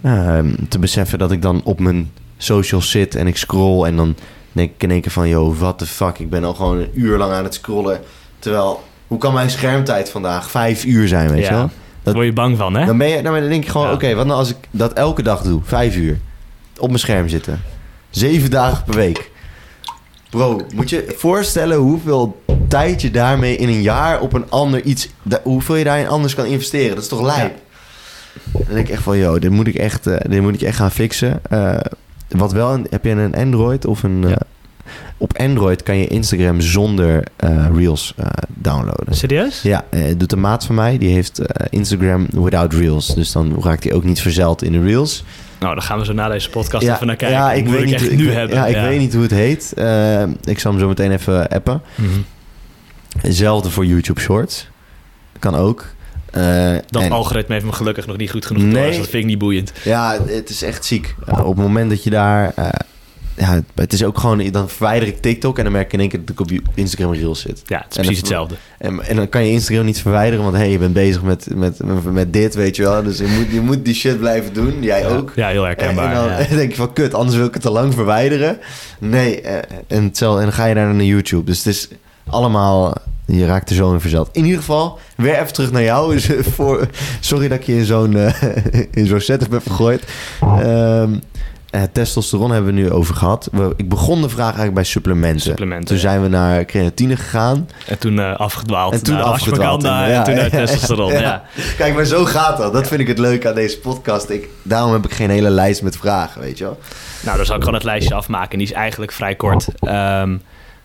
ehm, 0.02 0.56
te 0.70 0.80
beseffen 0.80 1.20
dat 1.20 1.32
ik 1.32 1.42
dan 1.42 1.62
op 1.64 1.80
mijn 1.80 2.12
socials 2.38 2.92
zit 2.92 3.16
en 3.16 3.28
ik 3.28 3.38
scroll. 3.38 3.86
En 3.86 3.96
dan 3.96 4.16
denk 4.52 4.72
ik 4.74 4.84
in 4.84 4.92
één 4.92 5.02
keer 5.02 5.12
van, 5.12 5.28
yo, 5.28 5.56
what 5.56 5.78
the 5.78 5.86
fuck. 5.86 6.20
Ik 6.20 6.30
ben 6.30 6.44
al 6.44 6.54
gewoon 6.54 6.78
een 6.78 6.90
uur 6.94 7.18
lang 7.18 7.34
aan 7.34 7.44
het 7.44 7.54
scrollen. 7.54 8.00
Terwijl, 8.40 8.84
hoe 9.08 9.18
kan 9.18 9.34
mijn 9.34 9.50
schermtijd 9.50 10.10
vandaag 10.10 10.52
vijf 10.52 10.86
uur 10.86 11.08
zijn, 11.08 11.30
weet 11.30 11.46
je 11.46 11.54
wel? 11.54 11.70
Daar 12.04 12.14
word 12.14 12.26
je 12.26 12.34
bang 12.34 12.58
van, 12.58 12.76
hè? 12.76 12.86
Dan, 12.86 12.98
ben 12.98 13.08
je, 13.08 13.22
dan 13.22 13.34
denk 13.50 13.64
je 13.64 13.70
gewoon, 13.70 13.88
Ja. 13.88 13.94
oké, 13.94 14.16
wat 14.16 14.26
nou 14.26 14.40
als 14.40 14.50
ik 14.50 14.58
dat 14.72 14.94
elke 14.94 15.24
dag 15.24 15.42
doe? 15.42 15.62
Vijf 15.64 15.96
uur. 15.96 16.20
Op 16.78 16.88
mijn 16.88 17.00
scherm 17.00 17.30
zitten. 17.30 17.62
Zeven 18.10 18.50
dagen 18.50 18.84
per 18.84 18.96
week. 18.96 19.32
Bro, 20.38 20.62
moet 20.76 20.90
je 20.90 21.14
voorstellen 21.18 21.78
hoeveel 21.78 22.42
tijd 22.68 23.02
je 23.02 23.12
daarmee 23.12 23.56
in 23.58 23.68
een 23.68 23.82
jaar 23.82 24.22
op 24.22 24.34
een 24.34 24.50
ander 24.50 24.82
iets... 24.84 25.10
hoeveel 25.44 25.76
je 25.76 25.84
daarin 25.84 26.08
anders 26.08 26.36
kan 26.36 26.46
investeren. 26.46 26.94
Dat 26.96 27.04
is 27.04 27.10
toch 27.10 27.22
lijp? 27.22 27.56
Dan 28.52 28.62
denk 28.74 28.88
ik 28.88 28.94
echt 28.94 29.04
van, 29.04 29.18
yo, 29.18 29.40
dit 29.40 29.52
moet 29.52 29.68
ik 29.68 29.76
echt, 29.76 30.08
eh, 30.08 30.16
dit 30.32 30.42
moet 30.42 30.54
ik 30.54 30.62
echt 30.62 30.78
gaan 30.78 30.92
fixen. 30.92 31.40
Eh, 31.50 31.78
wat 32.28 32.52
wel, 32.52 32.74
een- 32.74 32.88
heb 32.90 33.04
je 33.04 33.10
een 33.10 33.36
Android 33.36 33.86
of 33.86 34.04
een... 34.04 34.24
eh, 34.24 34.30
Ja. 34.30 34.38
op 35.18 35.38
Android 35.38 35.84
kan 35.84 35.98
je 35.98 36.08
Instagram 36.08 36.62
zonder 36.62 37.24
eh, 37.36 37.66
Reels 37.76 38.14
eh, 38.18 38.26
downloaden. 38.48 39.16
Serieus? 39.16 39.62
Ja, 39.62 39.86
eh, 39.90 40.02
doet 40.18 40.32
een 40.32 40.40
maat 40.40 40.66
van 40.66 40.76
mij. 40.76 40.98
Die 40.98 41.14
heeft 41.14 41.40
eh, 41.40 41.66
Instagram 41.70 42.28
without 42.32 42.74
Reels. 42.74 43.16
Dus 43.16 43.32
dan 43.32 43.58
raakt 43.62 43.84
hij 43.84 43.94
ook 43.94 44.04
niet 44.04 44.22
verzeld 44.22 44.64
in 44.64 44.72
de 44.72 44.82
Reels. 44.84 45.24
Nou, 45.60 45.74
dan 45.74 45.84
gaan 45.84 46.00
we 46.00 46.06
zo 46.06 46.14
na 46.14 46.30
deze 46.30 46.50
podcast 46.50 46.88
even 46.88 47.08
naar 47.08 47.16
kijken. 47.16 47.38
Ja, 47.38 47.52
ik 47.54 47.64
Moet 47.66 47.74
weet 47.74 47.86
niet, 47.86 47.94
echt 47.94 48.12
ik, 48.12 48.18
nu 48.18 48.32
hebben. 48.32 48.56
Ja, 48.58 48.66
ik 48.66 48.76
weet 48.76 49.00
niet 49.00 49.14
hoe 49.14 49.22
het 49.22 49.32
heet. 49.32 49.74
Eh, 49.76 50.22
ik 50.44 50.60
zal 50.60 50.72
hem 50.72 50.80
zo 50.80 50.88
meteen 50.88 51.12
even 51.12 51.48
appen. 51.48 51.82
Hetzelfde 53.22 53.70
voor 53.70 53.86
YouTube 53.86 54.20
Shorts. 54.20 54.68
Kan 55.40 55.56
ook. 55.56 55.86
Eh, 56.32 56.76
Dat 56.90 57.02
en- 57.02 57.12
algoritme 57.12 57.54
heeft 57.54 57.66
me 57.66 57.72
gelukkig 57.72 58.08
nog 58.08 58.18
niet 58.18 58.32
goed 58.32 58.46
genoeg 58.46 58.64
door, 58.64 58.72
Nee. 58.72 58.88
dus 58.88 58.98
dat 58.98 59.08
vind 59.08 59.24
ik 59.24 59.30
niet 59.30 59.38
boeiend. 59.38 59.72
Ja, 59.84 60.18
het 60.26 60.50
is 60.50 60.62
echt 60.62 60.86
ziek. 60.86 61.16
Eh, 61.26 61.40
op 61.40 61.56
het 61.56 61.66
moment 61.66 61.90
dat 61.90 62.04
je 62.04 62.10
daar... 62.10 62.54
ja, 63.38 63.62
het- 63.76 63.94
is 63.94 64.04
ook 64.04 64.18
gewoon... 64.20 64.52
Dan 64.52 64.70
verwijder 64.70 65.08
ik 65.08 65.22
TikTok 65.22 65.58
en 65.58 65.64
dan 65.64 65.72
merk 65.74 65.86
ik 65.86 65.94
in 65.94 66.00
één 66.00 66.10
keer 66.10 66.20
dat 66.20 66.30
ik 66.30 66.40
op 66.40 66.50
je 66.50 66.62
Instagram 66.74 67.14
Reels 67.14 67.42
zit. 67.42 67.62
Ja, 67.66 67.78
het 67.78 67.86
is 67.92 67.96
En 67.98 68.02
precies 68.02 68.18
hetzelfde. 68.18 68.56
En, 68.78 69.02
en 69.08 69.16
dan 69.16 69.30
kan 69.30 69.46
je 69.46 69.52
Instagram 69.52 69.86
niet 69.86 70.02
verwijderen, 70.02 70.44
want 70.44 70.56
hey, 70.58 70.72
je 70.72 70.78
bent 70.78 70.94
bezig 70.94 71.22
met, 71.24 71.48
met, 71.56 71.80
met, 72.12 72.34
dit, 72.34 72.56
weet 72.56 72.76
je 72.76 72.84
wel. 72.84 73.04
Dus 73.04 73.18
je 73.18 73.28
moet, 73.38 73.52
je 73.54 73.62
moet 73.62 73.86
die 73.86 73.94
shit 73.94 74.20
blijven 74.20 74.54
doen. 74.54 74.82
Jij 74.84 75.08
ook. 75.08 75.32
Ja, 75.36 75.48
heel 75.48 75.66
En, 75.68 75.70
en 75.70 75.78
herkenbaar. 75.78 76.14
dan 76.14 76.26
ja. 76.28 76.56
denk 76.56 76.70
je 76.70 76.76
van, 76.78 76.94
kut, 76.94 77.14
anders 77.14 77.38
wil 77.38 77.46
ik 77.46 77.54
het 77.54 77.62
te 77.64 77.72
lang 77.72 77.94
verwijderen. 77.94 78.58
Nee, 79.00 79.42
eh, 79.42 79.56
en, 79.88 80.04
hetzelfde, 80.04 80.40
en 80.40 80.46
dan 80.46 80.56
ga 80.56 80.66
je 80.66 80.76
daar 80.76 80.94
naar 80.94 81.04
YouTube. 81.04 81.44
Dus 81.44 81.58
het 81.58 81.68
is 81.68 81.88
allemaal, 82.30 82.94
je 83.26 83.46
raakt 83.46 83.70
er 83.70 83.76
zo 83.76 83.94
in 83.94 84.00
verzeld. 84.00 84.30
In 84.32 84.44
ieder 84.44 84.60
geval, 84.60 85.00
weer 85.16 85.36
even 85.40 85.54
terug 85.54 85.72
naar 85.72 85.84
jou. 85.84 86.14
Dus, 86.14 86.30
eh, 86.30 86.44
voor, 86.44 86.88
sorry 87.20 87.48
dat 87.48 87.58
ik 87.60 87.66
je 87.66 87.76
in 87.76 87.86
zo'n, 87.86 88.18
eh, 88.18 88.34
in 88.92 89.06
zo'n 89.06 89.20
setup 89.20 89.52
heb 89.52 89.68
gegooid. 89.68 90.04
Ehm, 90.42 91.14
eh, 91.70 91.82
testosteron 91.92 92.52
hebben 92.52 92.76
we 92.76 92.82
nu 92.82 92.92
over 92.92 93.16
gehad. 93.16 93.50
We, 93.52 93.74
ik 93.76 93.90
begon 93.90 94.22
de 94.22 94.30
vraag 94.30 94.46
eigenlijk 94.46 94.74
bij 94.74 94.84
supplementen. 94.84 95.42
Supplementen, 95.42 95.86
Toen 95.86 95.96
ja. 95.96 96.02
zijn 96.02 96.22
we 96.22 96.28
naar 96.28 96.66
creatine 96.66 97.16
gegaan. 97.16 97.70
En 97.86 98.00
toen 98.00 98.20
eh, 98.20 98.36
afgedwaald 98.36 98.94
En 98.94 99.04
toen 99.04 99.16
naar 99.16 99.24
afgedwaald. 99.24 99.84
ashwagandha 99.84 100.08
Ja, 100.08 100.18
en 100.18 100.24
toen 100.24 100.34
ja, 100.36 100.42
naar 100.42 100.50
testosteron. 100.50 101.14
Kijk, 101.78 101.94
maar 101.96 102.06
zo 102.06 102.26
gaat 102.26 102.58
dat. 102.58 102.74
Dat 102.74 102.88
vind 102.88 103.02
ik 103.02 103.08
het 103.08 103.18
leuke 103.20 103.48
aan 103.48 103.56
deze 103.56 103.80
podcast. 103.80 104.30
Ik, 104.30 104.50
daarom 104.62 104.92
heb 104.94 105.06
ik 105.06 105.14
geen 105.14 105.30
hele 105.30 105.50
lijst 105.50 105.82
met 105.82 105.98
vragen, 105.98 106.42
weet 106.42 106.58
je 106.58 106.64
wel. 106.64 106.80
Nou, 107.22 107.38
dan 107.38 107.46
zal 107.46 107.56
ik 107.56 107.62
gewoon 107.62 107.78
het 107.78 107.86
lijstje 107.88 108.16
afmaken. 108.16 108.58
Die 108.58 108.68
is 108.68 108.74
eigenlijk 108.74 109.12
vrij 109.12 109.36
kort. 109.36 109.68
Ehm, 109.80 110.38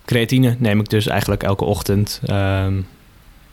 creatine 0.05 0.55
neem 0.59 0.79
ik 0.79 0.89
dus 0.89 1.07
eigenlijk 1.07 1.43
elke 1.43 1.63
ochtend. 1.63 2.21
Ehm, 2.25 2.73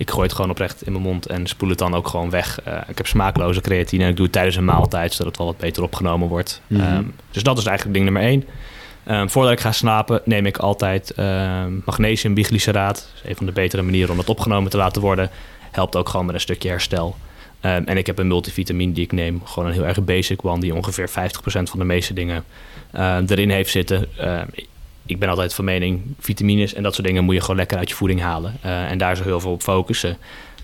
ik 0.00 0.10
gooi 0.10 0.22
het 0.22 0.32
gewoon 0.32 0.50
oprecht 0.50 0.86
in 0.86 0.92
mijn 0.92 1.04
mond 1.04 1.26
en 1.26 1.46
spoel 1.46 1.68
het 1.68 1.78
dan 1.78 1.94
ook 1.94 2.08
gewoon 2.08 2.30
weg. 2.30 2.60
Eh, 2.62 2.74
ik 2.88 2.96
heb 2.96 3.06
smaakloze 3.06 3.60
creatine 3.60 4.04
en 4.04 4.10
ik 4.10 4.16
doe 4.16 4.24
het 4.24 4.34
tijdens 4.34 4.56
een 4.56 4.64
maaltijd... 4.64 5.12
zodat 5.12 5.26
het 5.26 5.36
wel 5.36 5.46
wat 5.46 5.58
beter 5.58 5.82
opgenomen 5.82 6.28
wordt. 6.28 6.60
Mhm. 6.66 6.80
Ehm, 6.80 7.04
dus 7.30 7.42
dat 7.42 7.58
is 7.58 7.64
eigenlijk 7.64 7.96
ding 7.96 8.10
nummer 8.10 8.30
één. 8.30 8.44
Ehm, 9.04 9.28
voordat 9.28 9.52
ik 9.52 9.60
ga 9.60 9.72
slapen 9.72 10.20
neem 10.24 10.46
ik 10.46 10.58
altijd 10.58 11.10
ehm, 11.10 11.72
magnesium 11.84 12.34
biglyceraat. 12.34 12.94
Dat 12.94 13.22
is 13.22 13.30
een 13.30 13.36
van 13.36 13.46
de 13.46 13.52
betere 13.52 13.82
manieren 13.82 14.10
om 14.10 14.18
het 14.18 14.28
opgenomen 14.28 14.70
te 14.70 14.76
laten 14.76 15.02
worden. 15.02 15.30
Helpt 15.70 15.96
ook 15.96 16.08
gewoon 16.08 16.26
met 16.26 16.34
een 16.34 16.40
stukje 16.40 16.68
herstel. 16.68 17.16
En 17.60 17.96
ik 17.96 18.06
heb 18.06 18.18
een 18.18 18.26
multivitamine 18.26 18.92
die 18.92 19.04
ik 19.04 19.12
neem. 19.12 19.42
Gewoon 19.44 19.68
een 19.68 19.74
heel 19.74 19.86
erg 19.86 20.04
basic 20.04 20.44
one 20.44 20.60
die 20.60 20.74
ongeveer 20.74 21.08
50% 21.08 21.12
van 21.42 21.78
de 21.78 21.84
meeste 21.84 22.12
dingen 22.12 22.44
eh, 22.90 23.16
erin 23.26 23.50
heeft 23.50 23.70
zitten. 23.70 24.06
Ik 25.10 25.18
ben 25.18 25.28
altijd 25.28 25.54
van 25.54 25.64
mening, 25.64 26.02
vitamines 26.18 26.74
en 26.74 26.82
dat 26.82 26.94
soort 26.94 27.06
dingen 27.06 27.24
moet 27.24 27.34
je 27.34 27.40
gewoon 27.40 27.56
lekker 27.56 27.78
uit 27.78 27.88
je 27.88 27.94
voeding 27.94 28.20
halen. 28.20 28.56
Eh, 28.60 28.90
en 28.90 28.98
daar 28.98 29.16
zo 29.16 29.22
heel 29.22 29.40
veel 29.40 29.52
op 29.52 29.62
focussen. 29.62 30.16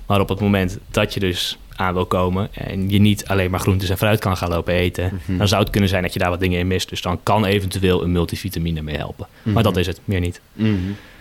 Maar 0.07 0.21
op 0.21 0.29
het 0.29 0.41
moment 0.41 0.79
dat 0.91 1.15
je 1.15 1.21
dus 1.21 1.59
aan 1.77 1.95
wil 1.95 2.07
komen 2.07 2.49
en 2.55 2.91
je 2.91 2.99
niet 2.99 3.27
alleen 3.27 3.51
maar 3.51 3.61
groentes 3.61 3.89
en 3.89 3.97
fruit 3.99 4.21
kan 4.21 4.37
gaan 4.37 4.49
lopen 4.49 4.75
eten, 4.75 5.21
Mhm. 5.27 5.39
dan 5.39 5.49
zou 5.49 5.63
het 5.63 5.71
kunnen 5.71 5.89
zijn 5.89 6.03
dat 6.03 6.13
je 6.13 6.19
daar 6.19 6.31
wat 6.31 6.41
dingen 6.41 6.59
in 6.59 6.67
mist. 6.67 6.89
Dus 6.89 7.03
dan 7.03 7.21
kan 7.23 7.45
eventueel 7.45 8.03
een 8.03 8.13
multivitamine 8.13 8.83
mee 8.83 8.97
helpen. 8.97 9.27
Maar 9.43 9.53
Mhm. 9.55 9.63
dat 9.63 9.77
is 9.77 9.87
het, 9.87 10.01
meer 10.05 10.21
niet. 10.21 10.41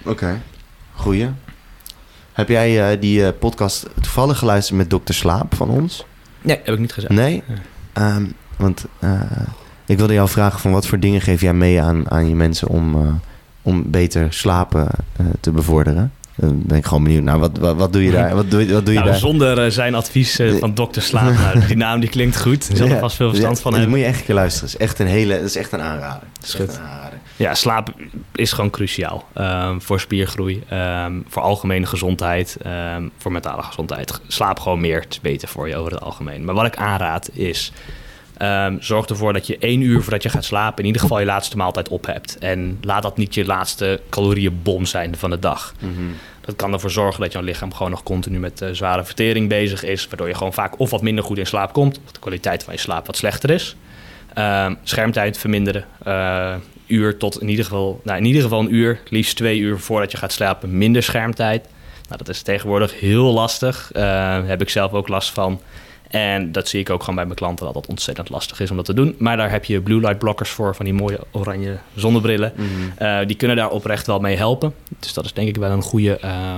Oké, 0.05 0.41
goeie. 0.93 1.27
Heb 2.33 2.49
jij 2.49 2.91
eh, 2.91 3.01
die 3.01 3.25
eh, 3.25 3.31
podcast 3.39 3.87
toevallig 4.01 4.37
geluisterd 4.37 4.77
met 4.77 4.89
Dr. 4.89 5.13
Slaap 5.13 5.55
van 5.55 5.69
ons? 5.69 6.05
Nee, 6.41 6.55
heb 6.63 6.73
ik 6.73 6.79
niet 6.79 6.93
gezegd. 6.93 7.13
Nee? 7.13 7.43
Ehm, 7.93 8.25
want 8.57 8.85
ik 9.85 9.97
wilde 9.97 10.13
jou 10.13 10.29
vragen 10.29 10.59
van 10.59 10.71
wat 10.71 10.87
voor 10.87 10.99
dingen 10.99 11.21
geef 11.21 11.41
jij 11.41 11.53
mee 11.53 11.81
aan, 11.81 12.11
aan 12.11 12.29
je 12.29 12.35
mensen 12.35 12.67
om, 12.67 12.95
eh, 12.95 13.13
om 13.61 13.91
beter 13.91 14.33
slapen 14.33 14.87
eh, 15.15 15.25
te 15.39 15.51
bevorderen? 15.51 16.11
Dan 16.37 16.61
ben 16.65 16.77
ik 16.77 16.85
gewoon 16.85 17.03
benieuwd 17.03 17.23
naar 17.23 17.39
wat, 17.39 17.57
wat, 17.57 17.75
wat 17.75 17.93
doe 17.93 18.03
je 18.03 18.11
daar? 18.11 18.35
Wat 18.35 18.51
doe, 18.51 18.71
wat 18.73 18.85
doe 18.85 18.93
je 18.93 18.99
Nou, 18.99 19.11
daar? 19.11 19.19
zonder 19.19 19.63
eh, 19.65 19.71
zijn 19.71 19.95
advies 19.95 20.39
van 20.59 20.73
dokter 20.73 21.01
Slaap. 21.01 21.33
nou, 21.53 21.65
die 21.67 21.77
naam 21.77 21.99
die 21.99 22.09
klinkt 22.09 22.41
goed. 22.41 22.69
Er 22.69 22.77
zal 22.77 22.87
er 22.87 22.93
Ja. 22.93 22.99
vast 22.99 23.15
veel 23.15 23.29
verstand 23.29 23.55
Ja, 23.55 23.61
van 23.61 23.71
hebben. 23.71 23.89
moet 23.89 23.99
je 23.99 24.05
echt 24.05 24.19
een 24.19 24.25
keer 24.25 24.35
luisteren. 24.35 24.69
Het 24.69 24.79
is 24.79 24.85
echt 24.87 24.99
een 24.99 25.07
hele, 25.07 25.33
dat 25.35 25.43
is 25.45 25.55
echt 25.55 25.71
een 25.71 25.81
aanrader. 25.81 26.27
Dat 26.39 26.47
is 26.47 26.55
echt 26.55 26.75
een 26.77 26.83
aanrader. 26.83 27.19
Ja, 27.35 27.53
slaap 27.53 27.89
is 28.35 28.51
gewoon 28.51 28.69
cruciaal. 28.69 29.27
Ehm, 29.33 29.79
voor 29.79 29.99
spiergroei, 29.99 30.63
ehm, 30.69 31.13
voor 31.27 31.41
algemene 31.41 31.85
gezondheid, 31.85 32.57
ehm, 32.61 33.03
voor 33.17 33.31
mentale 33.31 33.61
gezondheid. 33.61 34.21
Slaap 34.27 34.59
gewoon 34.59 34.79
meer, 34.81 34.99
het 35.01 35.11
is 35.13 35.21
beter 35.21 35.47
voor 35.47 35.67
je 35.67 35.75
over 35.75 35.91
het 35.91 36.01
algemeen. 36.01 36.45
Maar 36.45 36.55
wat 36.55 36.65
ik 36.65 36.75
aanraad 36.77 37.29
is 37.33 37.71
Ehm, 38.37 38.77
zorg 38.79 39.05
ervoor 39.05 39.33
dat 39.33 39.47
je 39.47 39.57
één 39.57 39.81
uur 39.81 40.01
voordat 40.01 40.23
je 40.23 40.29
gaat 40.29 40.45
slapen... 40.45 40.79
in 40.79 40.85
ieder 40.85 41.01
geval 41.01 41.19
je 41.19 41.25
laatste 41.25 41.57
maaltijd 41.57 41.89
op 41.89 42.05
hebt. 42.05 42.37
En 42.37 42.77
laat 42.81 43.03
dat 43.03 43.17
niet 43.17 43.33
je 43.33 43.45
laatste 43.45 44.01
calorieënbom 44.09 44.85
zijn 44.85 45.17
van 45.17 45.29
de 45.29 45.39
dag. 45.39 45.73
Dat 46.41 46.55
kan 46.55 46.73
ervoor 46.73 46.91
zorgen 46.91 47.21
dat 47.21 47.31
jouw 47.31 47.41
lichaam 47.41 47.73
gewoon 47.73 47.91
nog 47.91 48.03
continu 48.03 48.39
met 48.39 48.61
uh, 48.61 48.69
zware 48.71 49.05
vertering 49.05 49.49
bezig 49.49 49.83
is. 49.83 50.07
Waardoor 50.07 50.27
je 50.27 50.33
gewoon 50.33 50.53
vaak 50.53 50.79
of 50.79 50.89
wat 50.89 51.01
minder 51.01 51.23
goed 51.23 51.37
in 51.37 51.45
slaap 51.45 51.73
komt, 51.73 51.99
of 52.05 52.11
de 52.11 52.19
kwaliteit 52.19 52.63
van 52.63 52.73
je 52.73 52.79
slaap 52.79 53.05
wat 53.05 53.17
slechter 53.17 53.49
is. 53.49 53.75
Uh, 54.37 54.71
schermtijd 54.83 55.37
verminderen. 55.37 55.85
Uh, 56.07 56.55
uur 56.87 57.17
tot 57.17 57.41
in 57.41 57.49
ieder 57.49 57.65
geval, 57.65 58.01
nou, 58.03 58.17
in 58.17 58.25
ieder 58.25 58.41
geval 58.41 58.59
een 58.59 58.73
uur, 58.73 58.99
liefst 59.09 59.35
twee 59.35 59.59
uur 59.59 59.79
voordat 59.79 60.11
je 60.11 60.17
gaat 60.17 60.31
slapen, 60.31 60.77
minder 60.77 61.03
schermtijd. 61.03 61.67
Nou, 62.07 62.17
dat 62.17 62.29
is 62.29 62.41
tegenwoordig 62.41 62.99
heel 62.99 63.33
lastig. 63.33 63.89
Daar 63.93 64.47
heb 64.47 64.61
ik 64.61 64.69
zelf 64.69 64.91
ook 64.91 65.07
last 65.07 65.29
van. 65.29 65.61
En 66.07 66.51
dat 66.51 66.67
zie 66.67 66.79
ik 66.79 66.89
ook 66.89 66.99
gewoon 66.99 67.15
bij 67.15 67.25
mijn 67.25 67.37
klanten 67.37 67.65
dat 67.65 67.73
dat 67.73 67.87
ontzettend 67.87 68.29
lastig 68.29 68.59
is 68.59 68.69
om 68.69 68.75
dat 68.75 68.85
te 68.85 68.93
doen. 68.93 69.15
Maar 69.17 69.37
daar 69.37 69.51
heb 69.51 69.65
je 69.65 69.81
blue 69.81 69.99
light 69.99 70.19
blockers 70.19 70.49
voor, 70.49 70.75
van 70.75 70.85
die 70.85 70.93
mooie 70.93 71.19
oranje 71.31 71.77
zonnebrillen. 71.95 72.53
Mm 72.55 72.93
die 73.27 73.35
kunnen 73.35 73.57
daar 73.57 73.69
oprecht 73.69 74.07
wel 74.07 74.19
mee 74.19 74.35
helpen. 74.35 74.73
Dus 74.99 75.13
dat 75.13 75.25
is 75.25 75.33
denk 75.33 75.47
ik 75.47 75.55
wel 75.55 75.71
een 75.71 75.81
goede 75.81 76.19
uh, 76.23 76.57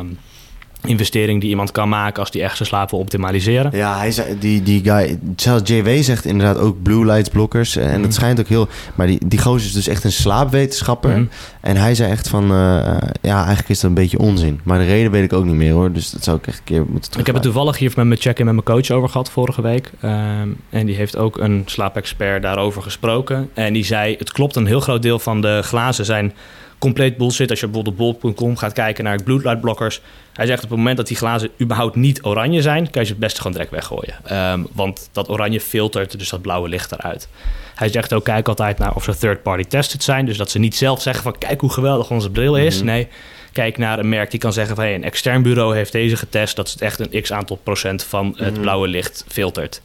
investering 0.86 1.42
die 1.42 1.50
iemand 1.50 1.72
kan 1.72 1.90
maken 1.90 2.20
als 2.20 2.32
die 2.32 2.42
echt 2.42 2.58
zijn 2.58 2.70
slaap 2.70 2.90
wil 2.90 3.00
optimaliseren. 3.00 3.72
Ja, 3.74 3.98
hij 3.98 4.12
zei, 4.12 4.40
die, 4.40 4.64
die 4.64 4.84
guy, 4.84 5.20
zelfs 5.36 5.70
JW 5.70 5.90
zegt 6.02 6.26
inderdaad 6.26 6.58
ook 6.58 6.82
blue 6.82 7.06
light 7.06 7.32
blockers. 7.32 7.76
En 7.76 7.98
mm. 7.98 8.02
dat 8.02 8.14
schijnt 8.14 8.40
ook 8.40 8.48
heel... 8.48 8.68
Maar 8.96 9.08
die, 9.08 9.20
die 9.26 9.40
gozer 9.40 9.68
is 9.68 9.74
dus 9.74 9.88
echt 9.88 10.04
een 10.04 10.12
slaapwetenschapper. 10.12 11.18
Mm. 11.18 11.30
En 11.62 11.78
hij 11.78 11.96
zei 11.96 12.12
echt 12.12 12.28
van... 12.28 12.44
Uh, 12.44 12.98
ja, 13.22 13.38
eigenlijk 13.38 13.70
is 13.70 13.80
dat 13.80 13.90
een 13.90 13.96
beetje 13.96 14.20
onzin. 14.20 14.60
Maar 14.64 14.80
de 14.80 14.86
reden 14.86 15.12
weet 15.12 15.24
ik 15.24 15.34
ook 15.34 15.46
niet 15.46 15.56
meer 15.56 15.74
hoor. 15.74 15.92
Dus 15.92 16.10
dat 16.10 16.24
zou 16.24 16.38
ik 16.38 16.48
echt 16.48 16.58
een 16.58 16.64
keer 16.64 16.86
moeten 16.86 17.02
terug. 17.02 17.20
Ik 17.20 17.26
heb 17.26 17.36
het 17.36 17.44
toevallig 17.44 17.78
hier 17.78 17.92
met 17.96 18.06
mijn 18.06 18.20
check-in 18.20 18.46
met 18.46 18.54
mijn 18.54 18.66
coach 18.66 18.98
over 18.98 19.10
gehad 19.10 19.32
vorige 19.32 19.62
week. 19.62 19.92
Um, 20.04 20.58
en 20.70 20.86
die 20.86 20.96
heeft 20.96 21.18
ook 21.18 21.38
een 21.38 21.64
slaapexpert 21.66 22.42
daarover 22.42 22.82
gesproken. 22.82 23.50
En 23.54 23.74
die 23.74 23.86
zei, 23.86 24.16
het 24.20 24.32
klopt, 24.32 24.56
een 24.56 24.66
heel 24.66 24.80
groot 24.80 25.02
deel 25.02 25.20
van 25.20 25.42
de 25.42 25.60
glazen 25.64 26.06
zijn 26.06 26.34
compleet 26.80 27.18
bullshit. 27.18 27.50
Als 27.50 27.60
je 27.60 27.68
bijvoorbeeld 27.68 28.00
op 28.00 28.22
bol.com 28.22 28.58
gaat 28.58 28.74
kijken 28.74 29.04
naar 29.04 29.24
blue 29.24 29.42
light 29.42 29.62
blockers. 29.62 30.02
Hij 30.34 30.46
zegt 30.46 30.64
op 30.64 30.70
het 30.70 30.78
moment 30.78 30.98
dat 30.98 31.08
die 31.08 31.18
glazen 31.18 31.50
überhaupt 31.62 31.96
niet 31.96 32.24
oranje 32.24 32.62
zijn, 32.62 32.90
kan 32.90 33.02
je 33.02 33.08
ze 33.08 33.14
het 33.14 33.22
beste 33.22 33.38
gewoon 33.38 33.52
direct 33.52 33.72
weggooien. 33.72 34.52
Um, 34.52 34.68
want 34.74 35.10
dat 35.12 35.30
oranje 35.30 35.62
filtert 35.62 36.20
dus 36.20 36.30
dat 36.30 36.42
blauwe 36.42 36.70
licht 36.70 36.92
eruit. 36.92 37.28
Hij 37.76 37.90
zegt 37.90 38.14
ook, 38.14 38.24
kijk 38.24 38.48
altijd 38.48 38.78
naar 38.78 38.96
of 38.96 39.04
ze 39.04 39.18
third-party 39.18 39.64
tested 39.64 40.04
zijn. 40.04 40.26
Dus 40.26 40.38
dat 40.38 40.52
ze 40.52 40.60
niet 40.60 40.76
zelf 40.76 41.02
zeggen 41.02 41.24
van, 41.24 41.38
kijk 41.38 41.62
hoe 41.62 41.72
geweldig 41.72 42.10
onze 42.10 42.30
bril 42.30 42.56
is. 42.56 42.74
Mm 42.74 42.80
-hmm. 42.80 42.88
Nee, 42.88 43.08
kijk 43.52 43.78
naar 43.78 44.00
een 44.00 44.10
merk 44.10 44.32
die 44.32 44.40
kan 44.40 44.54
zeggen 44.54 44.76
van, 44.76 44.84
hey, 44.84 44.96
een 44.96 45.04
extern 45.04 45.42
bureau 45.42 45.76
heeft 45.76 45.92
deze 45.92 46.18
getest. 46.18 46.56
Dat 46.56 46.72
het 46.72 46.82
echt 46.82 47.00
een 47.00 47.22
x 47.22 47.32
aantal 47.32 47.60
procent 47.64 48.04
van 48.04 48.28
het 48.28 48.40
mm 48.40 48.54
-hmm. 48.54 48.62
blauwe 48.62 48.88
licht 48.88 49.26
filtert. 49.28 49.82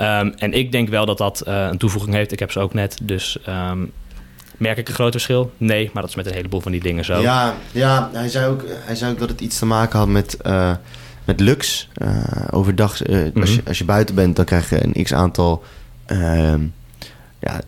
Um, 0.00 0.34
en 0.36 0.52
ik 0.52 0.72
denk 0.72 0.88
wel 0.88 1.06
dat 1.06 1.18
dat 1.18 1.44
uh, 1.48 1.66
een 1.70 1.78
toevoeging 1.78 2.14
heeft. 2.14 2.32
Ik 2.32 2.38
heb 2.38 2.50
ze 2.50 2.60
ook 2.60 2.74
net, 2.74 2.98
dus... 3.02 3.38
Um, 3.48 3.92
Merk 4.62 4.78
ik 4.78 4.88
een 4.88 4.94
groot 4.94 5.12
verschil? 5.12 5.52
Nee, 5.56 5.90
maar 5.92 6.02
dat 6.02 6.10
is 6.10 6.16
met 6.16 6.26
een 6.26 6.34
heleboel 6.34 6.60
van 6.60 6.72
die 6.72 6.80
dingen 6.80 7.04
zo. 7.04 7.20
Ja, 7.20 7.54
ja 7.72 8.10
hij, 8.12 8.28
zei 8.28 8.46
ook, 8.46 8.64
hij 8.68 8.94
zei 8.94 9.12
ook 9.12 9.18
dat 9.18 9.28
het 9.28 9.40
iets 9.40 9.58
te 9.58 9.66
maken 9.66 9.98
had 9.98 10.08
met, 10.08 10.36
uh, 10.46 10.72
met 11.24 11.40
lux. 11.40 11.88
Uh, 12.02 12.24
overdag, 12.50 13.06
uh, 13.06 13.16
mm 13.16 13.30
-hmm. 13.32 13.40
als, 13.40 13.54
je, 13.54 13.62
als 13.66 13.78
je 13.78 13.84
buiten 13.84 14.14
bent, 14.14 14.36
dan 14.36 14.44
krijg 14.44 14.70
je 14.70 14.84
een 14.84 15.02
x 15.04 15.14
aantal... 15.14 15.64
ja, 17.38 17.60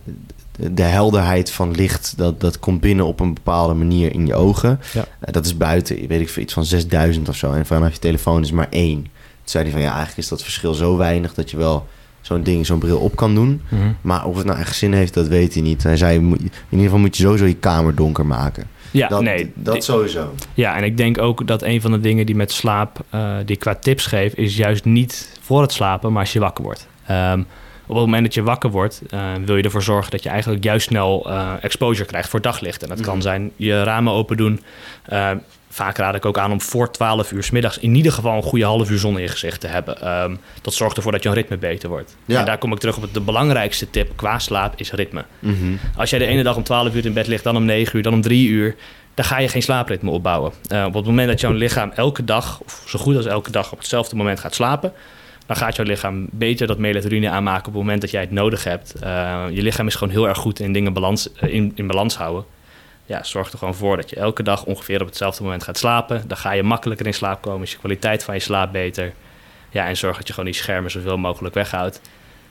de 0.57 0.83
helderheid 0.83 1.51
van 1.51 1.71
licht, 1.71 2.13
dat, 2.17 2.41
dat 2.41 2.59
komt 2.59 2.81
binnen 2.81 3.05
op 3.05 3.19
een 3.19 3.33
bepaalde 3.33 3.73
manier 3.73 4.13
in 4.13 4.27
je 4.27 4.35
ogen. 4.35 4.79
Ja. 4.93 5.05
dat 5.19 5.45
is 5.45 5.57
buiten, 5.57 6.07
weet 6.07 6.21
ik 6.21 6.29
veel, 6.29 6.43
iets 6.43 6.53
van 6.53 6.65
6000 6.65 7.29
of 7.29 7.35
zo. 7.35 7.51
En 7.51 7.65
vanaf 7.65 7.93
je 7.93 7.99
telefoon 7.99 8.41
is 8.41 8.51
maar 8.51 8.69
één. 8.69 9.01
Toen 9.01 9.11
zei 9.43 9.63
hij 9.63 9.73
van, 9.73 9.81
ja, 9.81 9.87
eigenlijk 9.87 10.17
is 10.17 10.27
dat 10.27 10.43
verschil 10.43 10.73
zo 10.73 10.97
weinig... 10.97 11.33
dat 11.33 11.51
je 11.51 11.57
wel 11.57 11.87
zo'n 12.25 12.43
ding, 12.43 12.65
zo'n 12.65 12.79
bril 12.79 12.97
op 12.97 13.15
kan 13.15 13.35
doen. 13.35 13.61
Mm 13.69 13.79
-hmm. 13.79 13.97
Maar 14.01 14.25
of 14.25 14.37
het 14.37 14.45
nou 14.45 14.59
echt 14.59 14.75
zin 14.75 14.93
heeft, 14.93 15.13
dat 15.13 15.27
weet 15.27 15.53
hij 15.53 15.63
niet. 15.63 15.83
Hij 15.83 15.97
zei, 15.97 16.17
in 16.17 16.49
ieder 16.69 16.85
geval 16.85 16.99
moet 16.99 17.17
je 17.17 17.23
sowieso 17.23 17.45
je 17.45 17.55
kamer 17.55 17.95
donker 17.95 18.25
maken. 18.25 18.67
Ja, 18.91 19.07
dat, 19.07 19.21
nee. 19.21 19.51
Dat 19.55 19.83
sowieso. 19.83 20.33
Ja, 20.53 20.75
en 20.77 20.83
ik 20.83 20.97
denk 20.97 21.21
ook 21.21 21.47
dat 21.47 21.61
een 21.63 21.81
van 21.81 21.91
de 21.91 21.99
dingen 21.99 22.25
die 22.25 22.35
met 22.35 22.51
slaap, 22.51 22.99
uh, 23.15 23.35
die 23.37 23.55
ik 23.55 23.59
qua 23.59 23.75
tips 23.75 24.05
geef, 24.05 24.33
is 24.33 24.57
juist 24.57 24.85
niet 24.85 25.39
voor 25.41 25.61
het 25.61 25.71
slapen, 25.71 26.11
maar 26.11 26.21
als 26.21 26.33
je 26.33 26.39
wakker 26.39 26.63
wordt. 26.63 26.87
Um, 27.11 27.45
op 27.87 27.95
het 27.95 28.05
moment 28.05 28.23
dat 28.23 28.33
je 28.33 28.43
wakker 28.43 28.69
wordt, 28.69 29.01
uh, 29.13 29.33
wil 29.45 29.57
je 29.57 29.63
ervoor 29.63 29.83
zorgen 29.83 30.11
dat 30.11 30.23
je 30.23 30.29
eigenlijk 30.29 30.63
juist 30.63 30.87
snel 30.87 31.29
uh, 31.29 31.51
exposure 31.61 32.07
krijgt 32.07 32.29
voor 32.29 32.41
daglicht. 32.41 32.83
En 32.83 32.89
dat 32.89 33.01
kan 33.01 33.21
zijn 33.21 33.51
je 33.55 33.83
ramen 33.83 34.13
open 34.13 34.37
doen. 34.37 34.61
Uh, 35.09 35.31
vaak 35.75 35.97
raad 35.97 36.15
ik 36.15 36.25
ook 36.25 36.37
aan 36.37 36.51
om 36.51 36.61
voor 36.61 36.91
12 36.91 37.31
uur 37.31 37.43
s 37.43 37.51
middags 37.51 37.79
in 37.79 37.95
ieder 37.95 38.11
geval 38.11 38.35
een 38.35 38.43
goede 38.43 38.65
half 38.65 38.89
uur 38.89 38.99
zon 38.99 39.15
in 39.15 39.21
je 39.21 39.27
gezicht 39.27 39.61
te 39.61 39.67
hebben. 39.67 40.21
Um, 40.23 40.39
dat 40.61 40.73
zorgt 40.73 40.97
ervoor 40.97 41.11
dat 41.11 41.23
je 41.23 41.29
ritme 41.29 41.57
beter 41.57 41.89
wordt. 41.89 42.15
Ja. 42.25 42.39
En 42.39 42.45
daar 42.45 42.57
kom 42.57 42.71
ik 42.71 42.79
terug 42.79 42.95
op 42.95 43.01
het, 43.01 43.13
de 43.13 43.21
belangrijkste 43.21 43.89
tip 43.89 44.11
qua 44.15 44.39
slaap 44.39 44.73
is 44.75 44.91
ritme. 44.91 45.25
Mm 45.39 45.57
-hmm. 45.59 45.79
Als 45.95 46.09
jij 46.09 46.19
de 46.19 46.25
ene 46.25 46.43
dag 46.43 46.55
om 46.55 46.63
12 46.63 46.95
uur 46.95 47.05
in 47.05 47.13
bed 47.13 47.27
ligt, 47.27 47.43
dan 47.43 47.55
om 47.55 47.65
9 47.65 47.97
uur, 47.97 48.03
dan 48.03 48.13
om 48.13 48.21
3 48.21 48.47
uur, 48.47 48.75
dan 49.13 49.25
ga 49.25 49.39
je 49.39 49.47
geen 49.47 49.61
slaapritme 49.61 50.09
opbouwen. 50.09 50.51
Uh, 50.71 50.85
op 50.85 50.93
het 50.93 51.05
moment 51.05 51.27
dat 51.27 51.39
jouw 51.39 51.51
lichaam 51.51 51.91
elke 51.95 52.23
dag, 52.23 52.59
of 52.65 52.83
zo 52.87 52.99
goed 52.99 53.15
als 53.15 53.25
elke 53.25 53.51
dag 53.51 53.71
op 53.71 53.77
hetzelfde 53.77 54.15
moment 54.15 54.39
gaat 54.39 54.55
slapen, 54.55 54.93
dan 55.45 55.55
gaat 55.55 55.75
jouw 55.75 55.85
lichaam 55.85 56.27
beter 56.31 56.67
dat 56.67 56.77
melatonine 56.77 57.29
aanmaken 57.29 57.67
op 57.67 57.73
het 57.73 57.81
moment 57.81 58.01
dat 58.01 58.11
jij 58.11 58.21
het 58.21 58.31
nodig 58.31 58.63
hebt. 58.63 58.95
Uh, 59.03 59.45
je 59.49 59.61
lichaam 59.61 59.87
is 59.87 59.95
gewoon 59.95 60.13
heel 60.13 60.27
erg 60.27 60.37
goed 60.37 60.59
in 60.59 60.73
dingen 60.73 60.93
balans, 60.93 61.29
uh, 61.43 61.53
in, 61.53 61.71
in 61.75 61.87
balans 61.87 62.17
houden. 62.17 62.45
Ja, 63.05 63.23
zorg 63.23 63.51
er 63.51 63.57
gewoon 63.57 63.75
voor 63.75 63.95
dat 63.97 64.09
je 64.09 64.15
elke 64.15 64.43
dag 64.43 64.63
ongeveer 64.63 65.01
op 65.01 65.07
hetzelfde 65.07 65.43
moment 65.43 65.63
gaat 65.63 65.77
slapen. 65.77 66.23
Dan 66.27 66.37
ga 66.37 66.51
je 66.51 66.63
makkelijker 66.63 67.05
in 67.05 67.13
slaap 67.13 67.41
komen, 67.41 67.61
is 67.61 67.71
je 67.71 67.77
kwaliteit 67.77 68.23
van 68.23 68.33
je 68.33 68.39
slaap 68.39 68.71
beter. 68.71 69.13
Ja, 69.69 69.87
en 69.87 69.97
zorg 69.97 70.17
dat 70.17 70.27
je 70.27 70.33
gewoon 70.33 70.51
die 70.51 70.59
schermen 70.59 70.91
zoveel 70.91 71.17
mogelijk 71.17 71.55
weghoudt. 71.55 72.01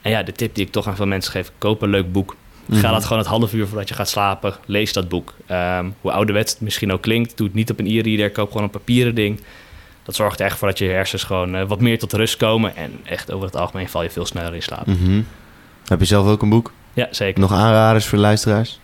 En 0.01 0.11
ja, 0.11 0.23
de 0.23 0.31
tip 0.31 0.55
die 0.55 0.65
ik 0.65 0.71
toch 0.71 0.87
aan 0.87 0.95
veel 0.95 1.07
mensen 1.07 1.31
geef, 1.31 1.51
koop 1.57 1.81
een 1.81 1.89
leuk 1.89 2.11
boek. 2.11 2.35
Mm-hmm. 2.65 2.83
Ga 2.83 2.91
dat 2.91 3.03
gewoon 3.03 3.17
het 3.17 3.27
half 3.27 3.53
uur 3.53 3.67
voordat 3.67 3.89
je 3.89 3.95
gaat 3.95 4.09
slapen, 4.09 4.53
lees 4.65 4.93
dat 4.93 5.09
boek. 5.09 5.33
Um, 5.51 5.95
hoe 6.01 6.11
ouderwets 6.11 6.51
het 6.51 6.61
misschien 6.61 6.91
ook 6.91 7.01
klinkt, 7.01 7.37
doe 7.37 7.47
het 7.47 7.55
niet 7.55 7.71
op 7.71 7.79
een 7.79 7.87
e-reader, 7.87 8.31
koop 8.31 8.47
gewoon 8.47 8.63
een 8.63 8.69
papieren 8.69 9.15
ding. 9.15 9.39
Dat 10.05 10.15
zorgt 10.15 10.39
er 10.39 10.45
echt 10.45 10.57
voor 10.57 10.67
dat 10.67 10.77
je 10.77 10.85
hersens 10.85 11.23
gewoon 11.23 11.55
uh, 11.55 11.67
wat 11.67 11.81
meer 11.81 11.99
tot 11.99 12.13
rust 12.13 12.37
komen. 12.37 12.75
En 12.75 12.91
echt 13.03 13.31
over 13.31 13.45
het 13.45 13.55
algemeen 13.55 13.89
val 13.89 14.03
je 14.03 14.09
veel 14.09 14.25
sneller 14.25 14.55
in 14.55 14.61
slaap. 14.61 14.85
Mm-hmm. 14.85 15.25
Heb 15.85 15.99
je 15.99 16.05
zelf 16.05 16.27
ook 16.27 16.41
een 16.41 16.49
boek? 16.49 16.71
Ja, 16.93 17.07
zeker. 17.11 17.39
Nog 17.39 17.51
aanraders 17.51 18.05
voor 18.05 18.17
de 18.17 18.23
luisteraars? 18.23 18.79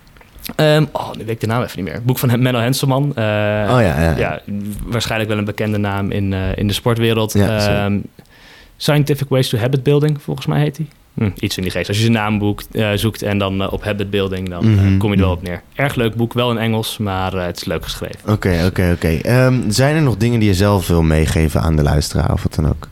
Um, 0.55 0.89
oh, 0.91 1.11
nu 1.11 1.17
weet 1.17 1.30
ik 1.30 1.39
de 1.39 1.47
naam 1.47 1.61
even 1.61 1.76
niet 1.76 1.86
meer. 1.86 1.93
Het 1.93 2.05
boek 2.05 2.17
van 2.17 2.41
Menno 2.41 2.59
Henselman. 2.59 3.03
Uh, 3.03 3.13
oh 3.13 3.13
ja, 3.15 4.01
ja, 4.01 4.17
ja. 4.17 4.41
Waarschijnlijk 4.84 5.30
wel 5.30 5.39
een 5.39 5.45
bekende 5.45 5.78
naam 5.78 6.11
in, 6.11 6.32
uh, 6.32 6.57
in 6.57 6.67
de 6.67 6.74
sportwereld. 6.74 7.34
Ja, 7.34 7.86
um, 7.86 8.03
Scientific 8.78 9.30
Ways 9.30 9.49
to 9.49 9.57
Habit 9.57 9.84
Building, 9.84 10.22
volgens 10.22 10.45
mij 10.45 10.59
heet 10.59 10.78
hij. 10.78 10.88
Hm, 11.14 11.30
iets 11.39 11.57
in 11.57 11.64
die 11.64 11.72
geest. 11.72 11.88
Als 11.88 11.97
je 11.97 12.03
zijn 12.03 12.16
naam 12.16 12.39
boekt, 12.39 12.68
uh, 12.72 12.91
zoekt 12.95 13.22
en 13.22 13.38
dan 13.38 13.70
op 13.70 13.84
habit 13.84 14.09
building, 14.09 14.49
dan 14.49 14.68
mm-hmm. 14.68 14.97
kom 14.97 15.09
je 15.09 15.16
er 15.16 15.24
wel 15.24 15.32
op 15.32 15.41
neer. 15.41 15.62
Erg 15.76 15.95
leuk 15.95 16.16
boek, 16.16 16.34
wel 16.34 16.51
in 16.51 16.57
Engels, 16.57 16.97
maar 16.97 17.34
het 17.34 17.57
is 17.57 17.66
leuk 17.66 17.84
geschreven. 17.84 18.20
Oké, 18.22 18.32
okay, 18.32 18.57
oké, 18.57 18.66
okay, 18.66 18.91
oké. 18.91 19.20
Okay. 19.22 19.45
Um, 19.45 19.72
zijn 19.72 19.95
er 19.95 20.01
nog 20.01 20.18
dingen 20.18 20.39
die 20.39 20.47
je 20.47 20.55
zelf 20.55 20.88
wil 20.88 21.01
meegeven 21.01 21.62
aan 21.62 21.76
de 21.76 21.84
luisteraar 21.84 22.34
of 22.34 22.43
wat 22.43 22.55
dan 22.55 22.68
ook? 22.68 22.89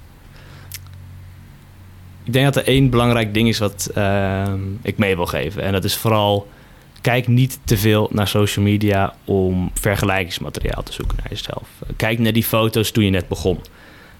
Ik 2.24 2.34
denk 2.34 2.46
dat 2.46 2.56
er 2.56 2.68
één 2.68 2.90
belangrijk 2.90 3.34
ding 3.34 3.48
is 3.48 3.58
wat 3.58 3.92
ik 4.82 4.98
mee 4.98 5.16
wil 5.16 5.26
geven. 5.26 5.64
En 5.64 5.72
dat 5.72 5.84
is 5.84 5.96
vooral 5.96 6.48
kijk 7.02 7.28
niet 7.28 7.60
te 7.64 7.78
veel 7.78 8.10
naar 8.12 8.28
social 8.28 8.66
media 8.66 9.14
om 9.26 9.72
vergelijkingsmateriaal 9.74 10.84
te 10.84 10.94
zoeken 10.94 11.18
naar 11.18 11.30
jezelf. 11.30 11.68
Kijk 11.96 12.20
naar 12.20 12.34
die 12.34 12.44
foto's 12.44 12.92
toen 12.92 13.04
je 13.04 13.10
net 13.10 13.28
begon. 13.28 13.60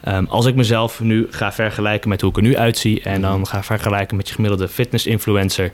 Um, 0.08 0.26
als 0.26 0.46
ik 0.46 0.56
mezelf 0.56 1.00
nu 1.00 1.28
ga 1.30 1.52
vergelijken 1.52 2.10
met 2.10 2.22
hoe 2.22 2.30
ik 2.30 2.36
er 2.36 2.42
nu 2.42 2.58
uitzie 2.58 3.02
en 3.02 3.22
dan 3.22 3.48
ga 3.48 3.64
vergelijken 3.64 4.18
met 4.18 4.28
je 4.28 4.34
gemiddelde 4.34 4.68
fitness-influencer. 4.68 5.72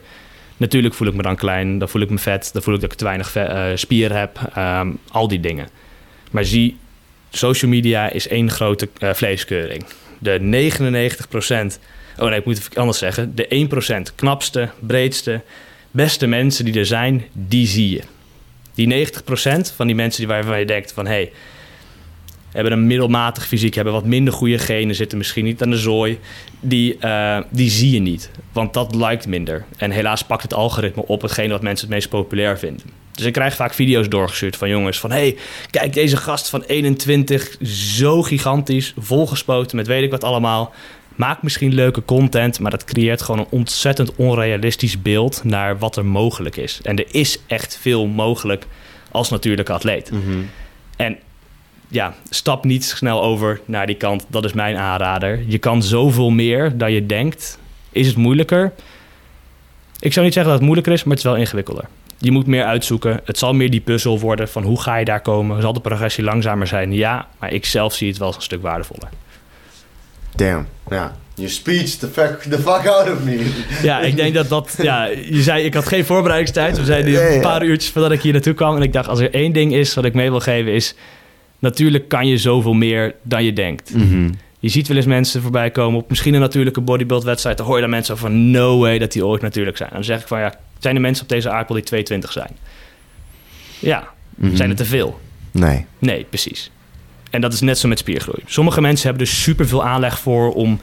Natuurlijk 0.56 0.94
voel 0.94 1.08
ik 1.08 1.14
me 1.14 1.22
dan 1.22 1.36
klein, 1.36 1.78
dan 1.78 1.88
voel 1.88 2.02
ik 2.02 2.10
me 2.10 2.18
vet, 2.18 2.50
dan 2.52 2.62
voel 2.62 2.74
ik 2.74 2.80
dat 2.80 2.92
ik 2.92 2.98
te 2.98 3.04
weinig 3.04 3.36
uh, 3.36 3.64
spier 3.74 4.16
heb, 4.16 4.52
um, 4.56 4.98
al 5.10 5.28
die 5.28 5.40
dingen. 5.40 5.68
Maar 6.30 6.44
zie, 6.44 6.76
social 7.30 7.70
media 7.70 8.10
is 8.10 8.28
één 8.28 8.50
grote 8.50 8.88
uh, 8.98 9.12
vleeskeuring. 9.12 9.84
De 10.18 10.38
99%, 10.38 11.80
oh 12.18 12.28
nee, 12.28 12.38
ik 12.38 12.44
moet 12.44 12.64
het 12.64 12.76
anders 12.76 12.98
zeggen, 12.98 13.34
de 13.34 13.68
1% 14.10 14.14
knapste, 14.14 14.68
breedste, 14.80 15.40
beste 15.90 16.26
mensen 16.26 16.64
die 16.64 16.78
er 16.78 16.86
zijn, 16.86 17.24
die 17.32 17.66
zie 17.66 17.90
je. 17.90 18.02
Die 18.74 19.06
90% 19.06 19.74
van 19.76 19.86
die 19.86 19.96
mensen 19.96 20.20
die 20.20 20.28
waarvan 20.28 20.58
je 20.58 20.66
denkt 20.66 20.92
van... 20.92 21.06
Hey, 21.06 21.32
hebben 22.56 22.72
een 22.72 22.86
middelmatig 22.86 23.46
fysiek, 23.46 23.74
hebben 23.74 23.92
wat 23.92 24.04
minder 24.04 24.32
goede 24.32 24.58
genen, 24.58 24.94
zitten 24.94 25.18
misschien 25.18 25.44
niet 25.44 25.62
aan 25.62 25.70
de 25.70 25.78
zooi. 25.78 26.18
Die, 26.60 26.96
uh, 27.00 27.38
die 27.50 27.70
zie 27.70 27.90
je 27.90 28.00
niet, 28.00 28.30
want 28.52 28.74
dat 28.74 28.94
lijkt 28.94 29.26
minder. 29.26 29.64
En 29.76 29.90
helaas 29.90 30.24
pakt 30.24 30.42
het 30.42 30.54
algoritme 30.54 31.06
op 31.06 31.22
hetgene 31.22 31.52
wat 31.52 31.62
mensen 31.62 31.86
het 31.86 31.94
meest 31.94 32.08
populair 32.08 32.58
vinden. 32.58 32.86
Dus 33.12 33.24
ik 33.24 33.32
krijg 33.32 33.54
vaak 33.54 33.74
video's 33.74 34.08
doorgestuurd 34.08 34.56
van 34.56 34.68
jongens 34.68 35.00
van... 35.00 35.10
hey, 35.10 35.36
kijk 35.70 35.92
deze 35.92 36.16
gast 36.16 36.48
van 36.48 36.62
21, 36.62 37.56
zo 37.64 38.22
gigantisch, 38.22 38.94
volgespoten 38.98 39.76
met 39.76 39.86
weet 39.86 40.02
ik 40.02 40.10
wat 40.10 40.24
allemaal 40.24 40.72
maak 41.14 41.42
misschien 41.42 41.74
leuke 41.74 42.04
content, 42.04 42.60
maar 42.60 42.70
dat 42.70 42.84
creëert 42.84 43.22
gewoon 43.22 43.40
een 43.40 43.50
ontzettend 43.50 44.14
onrealistisch 44.16 45.02
beeld 45.02 45.44
naar 45.44 45.78
wat 45.78 45.96
er 45.96 46.04
mogelijk 46.04 46.56
is. 46.56 46.80
En 46.82 46.96
er 46.96 47.06
is 47.10 47.38
echt 47.46 47.78
veel 47.80 48.06
mogelijk 48.06 48.66
als 49.10 49.30
natuurlijke 49.30 49.72
atleet. 49.72 50.10
Mm-hmm. 50.10 50.50
En 50.96 51.18
ja, 51.88 52.14
stap 52.30 52.64
niet 52.64 52.84
snel 52.84 53.22
over 53.22 53.60
naar 53.64 53.86
die 53.86 53.96
kant. 53.96 54.26
Dat 54.28 54.44
is 54.44 54.52
mijn 54.52 54.76
aanrader. 54.76 55.44
Je 55.46 55.58
kan 55.58 55.82
zoveel 55.82 56.30
meer 56.30 56.78
dan 56.78 56.92
je 56.92 57.06
denkt. 57.06 57.58
Is 57.92 58.06
het 58.06 58.16
moeilijker? 58.16 58.72
Ik 60.00 60.12
zou 60.12 60.24
niet 60.24 60.34
zeggen 60.34 60.52
dat 60.52 60.60
het 60.60 60.68
moeilijker 60.68 60.92
is, 60.92 61.04
maar 61.04 61.16
het 61.16 61.24
is 61.24 61.30
wel 61.30 61.40
ingewikkelder. 61.40 61.84
Je 62.18 62.30
moet 62.30 62.46
meer 62.46 62.64
uitzoeken. 62.64 63.20
Het 63.24 63.38
zal 63.38 63.54
meer 63.54 63.70
die 63.70 63.80
puzzel 63.80 64.20
worden 64.20 64.48
van 64.48 64.62
hoe 64.62 64.80
ga 64.80 64.96
je 64.96 65.04
daar 65.04 65.20
komen. 65.20 65.62
Zal 65.62 65.72
de 65.72 65.80
progressie 65.80 66.24
langzamer 66.24 66.66
zijn? 66.66 66.92
Ja, 66.92 67.26
maar 67.38 67.52
ik 67.52 67.64
zelf 67.64 67.94
zie 67.94 68.08
het 68.08 68.18
wel 68.18 68.26
als 68.26 68.36
een 68.36 68.42
stuk 68.42 68.62
waardevoller. 68.62 69.08
Damn. 70.34 70.66
Ja. 70.90 71.16
You 71.34 71.48
speech 71.48 71.90
the 71.90 72.08
fuck, 72.08 72.42
the 72.42 72.58
fuck 72.58 72.86
out 72.86 73.10
of 73.10 73.22
me. 73.24 73.52
Ja, 73.82 74.00
ik 74.00 74.16
denk 74.16 74.34
dat 74.34 74.48
dat... 74.48 74.74
Ja, 74.82 75.04
je 75.04 75.42
zei, 75.42 75.64
ik 75.64 75.74
had 75.74 75.88
geen 75.88 76.04
voorbereidingstijd. 76.04 76.76
We 76.76 76.84
zijn 76.84 77.04
nu 77.04 77.18
een 77.18 77.40
paar 77.40 77.62
uurtjes 77.62 77.90
voordat 77.90 78.12
ik 78.12 78.20
hier 78.20 78.32
naartoe 78.32 78.54
kwam. 78.54 78.76
En 78.76 78.82
ik 78.82 78.92
dacht, 78.92 79.08
als 79.08 79.20
er 79.20 79.34
één 79.34 79.52
ding 79.52 79.74
is 79.74 79.94
wat 79.94 80.04
ik 80.04 80.14
mee 80.14 80.30
wil 80.30 80.40
geven 80.40 80.72
is... 80.72 80.94
Natuurlijk 81.58 82.08
kan 82.08 82.26
je 82.26 82.38
zoveel 82.38 82.72
meer 82.72 83.14
dan 83.22 83.44
je 83.44 83.52
denkt. 83.52 83.94
Mhm. 83.94 84.30
Je 84.60 84.68
ziet 84.68 84.88
wel 84.88 84.96
eens 84.96 85.06
mensen 85.06 85.42
voorbij 85.42 85.70
komen 85.70 86.00
op 86.00 86.08
misschien 86.08 86.34
een 86.34 86.40
natuurlijke 86.40 86.80
bodybuildwedstrijd. 86.80 87.56
Dan 87.56 87.66
hoor 87.66 87.74
je 87.74 87.80
dan 87.80 87.90
mensen 87.90 88.18
van 88.18 88.50
no 88.50 88.78
way 88.78 88.98
dat 88.98 89.12
die 89.12 89.26
ooit 89.26 89.42
natuurlijk 89.42 89.76
zijn. 89.76 89.88
En 89.88 89.94
dan 89.94 90.04
zeg 90.04 90.20
ik 90.20 90.26
van 90.26 90.40
ja, 90.40 90.54
zijn 90.78 90.94
er 90.94 91.00
mensen 91.00 91.22
op 91.22 91.28
deze 91.28 91.50
aardbol 91.50 91.76
die 91.76 91.84
22 91.84 92.32
zijn? 92.32 92.50
Ja, 93.78 94.08
Mhm. 94.34 94.56
zijn 94.56 94.70
er 94.70 94.76
te 94.76 94.84
veel? 94.84 95.20
Nee. 95.50 95.84
Nee, 95.98 96.24
precies. 96.28 96.70
En 97.30 97.40
dat 97.40 97.52
is 97.52 97.60
net 97.60 97.78
zo 97.78 97.88
met 97.88 97.98
spiergroei. 97.98 98.38
Sommige 98.46 98.80
mensen 98.80 99.08
hebben 99.08 99.26
er 99.26 99.32
superveel 99.32 99.84
aanleg 99.84 100.18
voor 100.18 100.52
om 100.52 100.80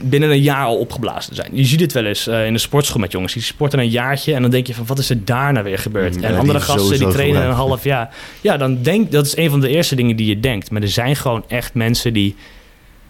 binnen 0.00 0.30
een 0.30 0.42
jaar 0.42 0.64
al 0.64 0.78
opgeblazen 0.78 1.34
zijn. 1.34 1.50
Je 1.52 1.64
ziet 1.64 1.80
het 1.80 1.92
wel 1.92 2.04
eens 2.04 2.26
eh, 2.26 2.46
in 2.46 2.52
de 2.52 2.58
sportschool 2.58 3.00
met 3.00 3.12
jongens. 3.12 3.32
Die 3.32 3.42
sporten 3.42 3.78
een 3.78 3.88
jaartje 3.88 4.34
en 4.34 4.42
dan 4.42 4.50
denk 4.50 4.66
je 4.66 4.74
van 4.74 4.86
wat 4.86 4.98
is 4.98 5.10
er 5.10 5.24
daarna 5.24 5.62
weer 5.62 5.78
gebeurd? 5.78 6.16
Mm, 6.16 6.24
en 6.24 6.32
ja, 6.32 6.38
andere 6.38 6.58
die 6.58 6.66
gasten 6.66 6.98
die 6.98 7.08
trainen 7.08 7.46
een 7.46 7.52
half 7.52 7.84
jaar. 7.84 8.14
Ja, 8.40 8.56
dan 8.56 8.82
denk 8.82 9.12
dat 9.12 9.26
is 9.26 9.36
een 9.36 9.50
van 9.50 9.60
de 9.60 9.68
eerste 9.68 9.94
dingen 9.94 10.16
die 10.16 10.26
je 10.26 10.40
denkt. 10.40 10.70
Maar 10.70 10.82
er 10.82 10.88
zijn 10.88 11.16
gewoon 11.16 11.44
echt 11.48 11.74
mensen 11.74 12.12
die 12.12 12.36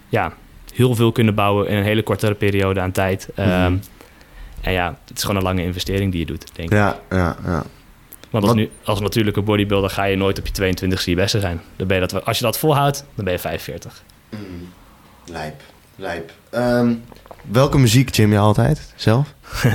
ja, 0.09 0.33
heel 0.73 0.95
veel 0.95 1.11
kunnen 1.11 1.35
bouwen 1.35 1.67
in 1.67 1.77
een 1.77 1.83
hele 1.83 2.03
kortere 2.03 2.33
periode 2.33 2.79
aan 2.79 2.91
tijd. 2.91 3.29
Ehm, 3.35 3.71
Mhm. 3.71 3.77
En 4.61 4.71
ja, 4.71 4.97
het 5.07 5.17
is 5.17 5.21
gewoon 5.23 5.37
een 5.37 5.43
lange 5.43 5.63
investering 5.63 6.11
die 6.11 6.19
je 6.19 6.25
doet, 6.25 6.55
denk 6.55 6.69
ik. 6.69 6.77
Ja, 6.77 6.99
ja, 7.09 7.37
ja. 7.45 7.63
Want 8.29 8.43
als, 8.43 8.53
nu, 8.53 8.69
als 8.83 8.99
natuurlijke 8.99 9.41
bodybuilder 9.41 9.89
ga 9.89 10.03
je 10.03 10.15
nooit 10.15 10.39
op 10.39 10.45
je 10.45 10.51
22 10.51 11.05
je 11.05 11.15
beste 11.15 11.39
zijn. 11.39 11.61
Dan 11.75 11.87
ben 11.87 11.99
je 12.01 12.07
dat, 12.07 12.25
als 12.25 12.37
je 12.37 12.43
dat 12.43 12.57
volhoudt, 12.57 13.05
dan 13.15 13.25
ben 13.25 13.33
je 13.33 13.39
45. 13.39 14.03
Lijp. 15.25 15.61
Lijp. 15.99 16.31
Ehm, 16.49 16.93
welke 17.51 17.77
muziek 17.77 18.15
gym 18.15 18.31
je 18.31 18.37
altijd 18.37 18.93
zelf? 18.95 19.33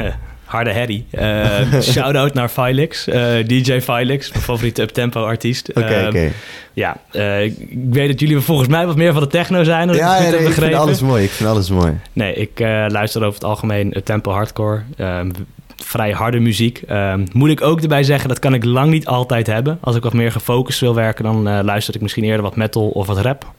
Harde 0.45 0.71
herrie. 0.73 1.07
Eh 1.11 1.81
Shout-out 1.81 2.35
naar 2.35 2.49
Filix. 2.49 3.07
eh, 3.09 3.47
DJ 3.47 3.81
Filix, 3.81 4.31
mijn 4.33 4.43
favoriete 4.45 4.83
uptempo 4.83 5.25
artiest. 5.25 5.69
Oké, 5.69 5.81
Ehm, 5.81 6.09
oké. 6.09 6.31
Ja, 6.73 6.97
eh, 7.11 7.45
ik 7.45 7.79
weet 7.91 8.09
dat 8.09 8.21
jullie 8.21 8.41
volgens 8.41 8.69
mij 8.69 8.87
wat 8.87 8.97
meer 8.97 9.13
van 9.13 9.23
de 9.23 9.29
techno 9.29 9.63
zijn. 9.65 9.89
Ja, 9.89 9.95
ik 9.95 9.99
ja 10.25 10.31
nee, 10.31 10.47
ik 10.47 10.53
vind 10.53 10.75
alles 10.75 11.01
mooi. 11.01 11.25
Ik 11.25 11.31
vind 11.31 11.49
alles 11.49 11.71
mooi. 11.71 11.93
Nee, 12.13 12.35
ik 12.35 12.61
eh, 12.61 12.85
luister 12.89 13.21
over 13.23 13.35
het 13.35 13.45
algemeen 13.45 13.95
tempo 14.05 14.31
hardcore. 14.33 14.83
Ehm, 14.97 15.31
vrij 15.77 16.11
harde 16.11 16.39
muziek. 16.41 16.83
Ehm, 16.89 17.27
moet 17.33 17.51
ik 17.51 17.63
ook 17.63 17.81
erbij 17.81 18.03
zeggen, 18.03 18.29
dat 18.29 18.39
kan 18.39 18.55
ik 18.55 18.65
lang 18.65 18.91
niet 18.91 19.07
altijd 19.07 19.47
hebben. 19.47 19.79
Als 19.81 19.97
ik 19.97 20.03
wat 20.03 20.13
meer 20.13 20.33
gefocust 20.33 20.81
wil 20.81 20.95
werken, 20.95 21.25
dan 21.25 21.65
luister 21.65 21.95
ik 21.95 22.01
misschien 22.01 22.25
eerder 22.25 22.43
wat 22.43 22.57
metal 22.57 22.89
of 22.89 23.07
wat 23.07 23.19
rap. 23.19 23.53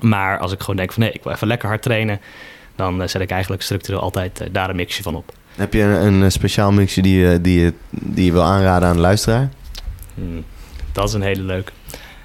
Maar 0.00 0.38
als 0.38 0.52
ik 0.52 0.60
gewoon 0.60 0.76
denk 0.76 0.92
van 0.92 1.02
nee, 1.02 1.12
ik 1.12 1.22
wil 1.22 1.32
even 1.32 1.46
lekker 1.46 1.68
hard 1.68 1.82
trainen... 1.82 2.20
dan 2.76 3.02
eh, 3.02 3.08
zet 3.08 3.20
ik 3.22 3.30
eigenlijk 3.30 3.62
structureel 3.62 4.00
altijd 4.00 4.40
eh, 4.40 4.48
daar 4.52 4.70
een 4.70 4.76
mixje 4.76 5.02
van 5.02 5.14
op. 5.14 5.32
Heb 5.56 5.72
je 5.72 5.82
een, 5.82 6.12
een 6.22 6.32
speciaal 6.32 6.72
mixje 6.72 7.02
die, 7.02 7.18
je- 7.18 7.40
die, 7.40 7.60
je- 7.60 7.72
die 7.90 8.24
je 8.24 8.32
wil 8.32 8.42
aanraden 8.42 8.88
aan 8.88 8.94
de 8.94 9.00
luisteraar? 9.00 9.48
Hmm, 10.14 10.44
dat 10.92 11.08
is 11.08 11.12
een 11.14 11.22
hele 11.22 11.42
leuke. 11.42 11.72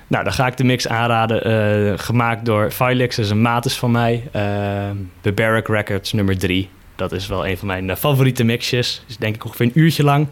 Nou, 0.07 0.23
dan 0.23 0.33
ga 0.33 0.47
ik 0.47 0.57
de 0.57 0.63
mix 0.63 0.87
aanraden. 0.87 1.43
eh, 1.43 1.99
gemaakt 1.99 2.45
door 2.45 2.71
Filix, 2.71 3.15
dat 3.15 3.25
is 3.25 3.31
een 3.31 3.41
matus 3.41 3.77
van 3.77 3.91
mij. 3.91 4.29
Ehm 4.31 4.95
Barbaric 5.21 5.67
Records 5.67 6.13
nummer 6.13 6.37
3. 6.37 6.69
Dat 6.97 7.11
is 7.11 7.27
wel 7.27 7.47
een 7.47 7.57
van 7.57 7.67
mijn 7.67 7.89
eh, 7.89 7.95
favoriete 7.95 8.43
mixjes. 8.43 9.01
Is 9.07 9.17
denk 9.17 9.35
ik 9.35 9.45
ongeveer 9.45 9.65
een 9.65 9.79
uurtje 9.79 10.03
lang. 10.03 10.27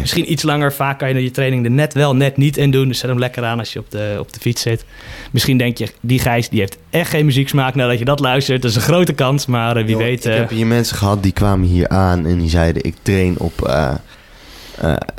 Misschien 0.00 0.32
iets 0.32 0.42
langer. 0.42 0.72
Vaak 0.72 0.98
kan 0.98 1.08
je 1.08 1.22
je 1.22 1.30
training 1.30 1.64
er 1.64 1.70
net 1.70 1.94
wel, 1.94 2.16
net 2.16 2.36
niet 2.36 2.56
in 2.56 2.70
doen. 2.70 2.88
Dus 2.88 2.98
zet 2.98 3.10
hem 3.10 3.18
lekker 3.18 3.44
aan 3.44 3.58
als 3.58 3.72
je 3.72 3.78
op 3.78 3.90
de, 3.90 4.16
op 4.18 4.32
de 4.32 4.40
fiets 4.40 4.62
zit. 4.62 4.84
Misschien 5.30 5.58
denk 5.58 5.78
je, 5.78 5.88
die 6.00 6.18
Gijs 6.18 6.48
die 6.48 6.60
heeft 6.60 6.78
echt 6.90 7.10
geen 7.10 7.24
muzieksmaak 7.24 7.74
nadat 7.74 7.98
je 7.98 8.04
dat 8.04 8.20
luistert. 8.20 8.62
Dat 8.62 8.70
is 8.70 8.76
een 8.76 8.82
grote 8.82 9.12
kans, 9.12 9.46
maar 9.46 9.76
eh, 9.76 9.84
wie 9.84 9.96
weet... 9.96 10.24
Ik 10.24 10.32
eh, 10.32 10.38
heb 10.38 10.50
hier 10.50 10.66
mensen 10.66 10.96
gehad 10.96 11.22
die 11.22 11.32
kwamen 11.32 11.68
hier 11.68 11.88
aan 11.88 12.26
en 12.26 12.38
die 12.38 12.50
zeiden: 12.50 12.84
Ik 12.84 12.94
train 13.02 13.38
op, 13.38 13.70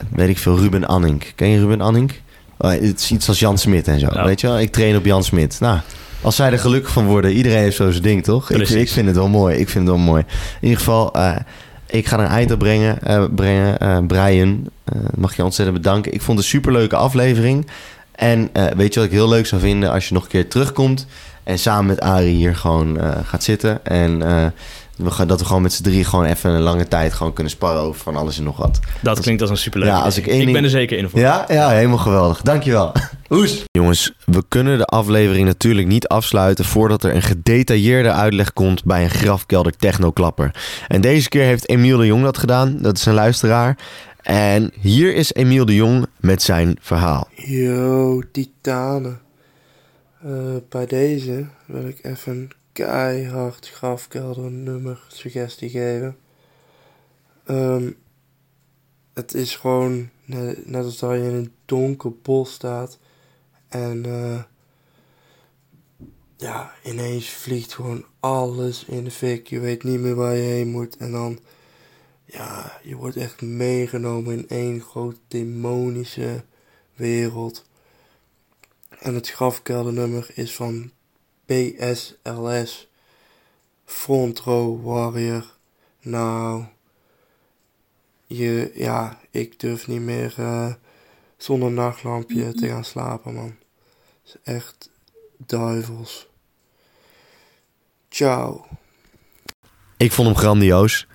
weet 0.09 0.29
ik 0.29 0.37
veel, 0.37 0.57
Ruben 0.57 0.85
Annink. 0.85 1.31
Ken 1.35 1.47
je 1.47 1.59
Ruben 1.59 1.81
Annink? 1.81 2.11
Oh, 2.57 2.71
het 2.71 2.99
is 2.99 3.11
iets 3.11 3.27
als 3.27 3.39
Jan 3.39 3.57
Smit 3.57 3.87
en 3.87 3.99
zo. 3.99 4.07
Oh. 4.07 4.23
Weet 4.23 4.41
je 4.41 4.47
wel? 4.47 4.59
Ik 4.59 4.71
train 4.71 4.95
op 4.95 5.05
Jan 5.05 5.23
Smit. 5.23 5.59
Nou, 5.59 5.79
als 6.21 6.35
zij 6.35 6.51
er 6.51 6.59
gelukkig 6.59 6.91
van 6.91 7.05
worden, 7.05 7.31
iedereen 7.31 7.57
heeft 7.57 7.75
zo 7.75 7.91
zijn 7.91 8.03
ding, 8.03 8.23
toch? 8.23 8.49
Ik, 8.51 8.69
ik 8.69 8.89
vind 8.89 9.07
het 9.07 9.15
wel 9.15 9.29
mooi. 9.29 9.55
Ik 9.57 9.69
vind 9.69 9.87
het 9.87 9.95
wel 9.95 10.05
mooi. 10.05 10.23
In 10.29 10.67
ieder 10.67 10.77
geval, 10.77 11.13
eh, 11.13 11.35
ik 11.87 12.07
ga 12.07 12.17
er 12.17 12.23
een 12.25 12.29
eind 12.31 12.51
op 12.51 12.59
brengen. 12.59 13.01
eh, 13.01 13.23
brengen. 13.35 13.79
Eh, 13.79 13.97
Brian, 14.07 14.69
mag 15.15 15.35
je 15.35 15.43
ontzettend 15.43 15.77
bedanken. 15.77 16.13
Ik 16.13 16.21
vond 16.21 16.37
het 16.37 16.47
een 16.47 16.53
superleuke 16.53 16.95
aflevering. 16.95 17.67
En 18.11 18.49
weet 18.75 18.93
je 18.93 18.99
wat 18.99 19.09
ik 19.09 19.15
heel 19.15 19.29
leuk 19.29 19.45
zou 19.45 19.61
vinden 19.61 19.91
als 19.91 20.07
je 20.07 20.13
nog 20.13 20.23
een 20.23 20.29
keer 20.29 20.49
terugkomt 20.49 21.07
en 21.43 21.59
samen 21.59 21.85
met 21.85 21.99
Arie 21.99 22.35
hier 22.35 22.55
gewoon 22.55 22.97
gaat 23.23 23.43
zitten. 23.43 23.85
En 23.85 24.21
dat 25.27 25.39
we 25.39 25.45
gewoon 25.45 25.61
met 25.61 25.73
z'n 25.73 25.83
drie 25.83 26.03
gewoon 26.03 26.25
even 26.25 26.51
een 26.51 26.61
lange 26.61 26.87
tijd 26.87 27.13
gewoon 27.13 27.33
kunnen 27.33 27.51
sparren 27.53 27.81
over 27.81 28.01
van 28.01 28.15
alles 28.15 28.37
en 28.37 28.43
nog 28.43 28.57
wat. 28.57 28.79
dat 29.01 29.19
klinkt 29.19 29.41
als 29.41 29.49
een 29.49 29.57
superleuke 29.57 29.95
Ja, 29.95 30.01
als 30.01 30.17
idee. 30.17 30.29
ik 30.33 30.39
één 30.39 30.47
ik 30.47 30.53
ben 30.53 30.63
er 30.63 30.69
zeker 30.69 30.97
in 30.97 31.09
voor. 31.09 31.19
Ja, 31.19 31.45
ja, 31.47 31.69
helemaal 31.69 31.97
geweldig. 31.97 32.41
Dankjewel. 32.41 32.91
Hoes. 33.27 33.63
Jongens, 33.71 34.13
we 34.25 34.43
kunnen 34.47 34.77
de 34.77 34.85
aflevering 34.85 35.47
natuurlijk 35.47 35.87
niet 35.87 36.07
afsluiten 36.07 36.65
voordat 36.65 37.03
er 37.03 37.15
een 37.15 37.21
gedetailleerde 37.21 38.11
uitleg 38.11 38.53
komt 38.53 38.83
bij 38.83 39.03
een 39.03 39.09
grafkelder 39.09 39.77
technoklapper. 39.77 40.55
En 40.87 41.01
deze 41.01 41.29
keer 41.29 41.43
heeft 41.43 41.69
Emiel 41.69 41.97
de 41.97 42.05
Jong 42.05 42.23
dat 42.23 42.37
gedaan. 42.37 42.77
Dat 42.81 42.97
is 42.97 43.05
een 43.05 43.13
luisteraar. 43.13 43.77
En 44.21 44.71
hier 44.79 45.15
is 45.15 45.33
Emiel 45.33 45.65
de 45.65 45.75
Jong 45.75 46.05
met 46.19 46.41
zijn 46.41 46.77
verhaal. 46.81 47.27
Yo, 47.35 48.21
titanen. 48.31 49.19
Eh, 50.23 50.29
bij 50.69 50.85
deze 50.85 51.45
wil 51.65 51.87
ik 51.87 51.99
even 52.01 52.31
een 52.33 52.51
keihard 52.81 53.69
grafkelder 53.69 54.51
nummer 54.51 55.01
suggestie 55.07 55.69
geven. 55.69 56.17
Ehm, 57.45 57.91
het 59.13 59.33
is 59.33 59.55
gewoon 59.55 60.09
net, 60.25 60.75
als 60.85 60.99
dat 60.99 61.11
je 61.11 61.17
in 61.17 61.33
een 61.33 61.53
donker 61.65 62.11
bos 62.21 62.53
staat 62.53 62.99
en 63.67 64.05
eh, 64.05 64.43
ja, 66.37 66.73
ineens 66.83 67.29
vliegt 67.29 67.73
gewoon 67.73 68.05
alles 68.19 68.85
in 68.85 69.03
de 69.03 69.11
fik. 69.11 69.47
Je 69.47 69.59
weet 69.59 69.83
niet 69.83 69.99
meer 69.99 70.15
waar 70.15 70.35
je 70.35 70.41
heen 70.41 70.67
moet 70.67 70.97
en 70.97 71.11
dan 71.11 71.39
ja, 72.25 72.79
je 72.83 72.95
wordt 72.95 73.17
echt 73.17 73.41
meegenomen 73.41 74.37
in 74.37 74.49
één 74.49 74.81
grote 74.81 75.19
demonische 75.27 76.43
wereld. 76.95 77.65
En 78.99 79.15
het 79.15 79.29
grafkeldernummer 79.29 80.31
is 80.33 80.55
van 80.55 80.91
PSLS 81.51 82.87
Front 83.85 84.39
Row 84.39 84.85
Warrior. 84.85 85.45
Nou, 86.01 86.63
je, 88.25 88.71
ja, 88.75 89.19
ik 89.31 89.59
durf 89.59 89.87
niet 89.87 90.01
meer 90.01 90.33
eh, 90.37 90.73
zonder 91.37 91.71
nachtlampje 91.71 92.53
te 92.53 92.67
gaan 92.67 92.83
slapen, 92.83 93.33
man. 93.33 93.55
Het 94.23 94.35
is 94.43 94.53
echt 94.53 94.89
duivels. 95.37 96.27
Ciao. 98.09 98.65
Ik 99.97 100.11
vond 100.11 100.27
hem 100.27 100.37
grandioos. 100.37 101.07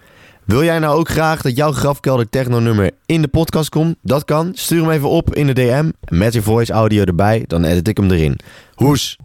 Wil 0.44 0.64
jij 0.64 0.78
nou 0.78 0.98
ook 0.98 1.08
graag 1.08 1.42
dat 1.42 1.56
jouw 1.56 1.72
grafkelder 1.72 2.28
techno 2.28 2.58
nummer 2.58 2.90
in 3.06 3.22
de 3.22 3.28
podcast 3.28 3.68
komt? 3.68 3.96
Dat 4.02 4.24
kan. 4.24 4.50
Stuur 4.54 4.80
hem 4.80 4.90
even 4.90 5.08
op 5.08 5.34
in 5.34 5.46
de 5.46 5.52
DM 5.52 5.90
met 6.08 6.32
je 6.32 6.42
voice 6.42 6.72
audio 6.72 7.04
erbij. 7.04 7.44
Dan 7.46 7.64
edit 7.64 7.88
ik 7.88 7.96
hem 7.96 8.10
erin. 8.10 8.38
Hoes! 8.74 9.16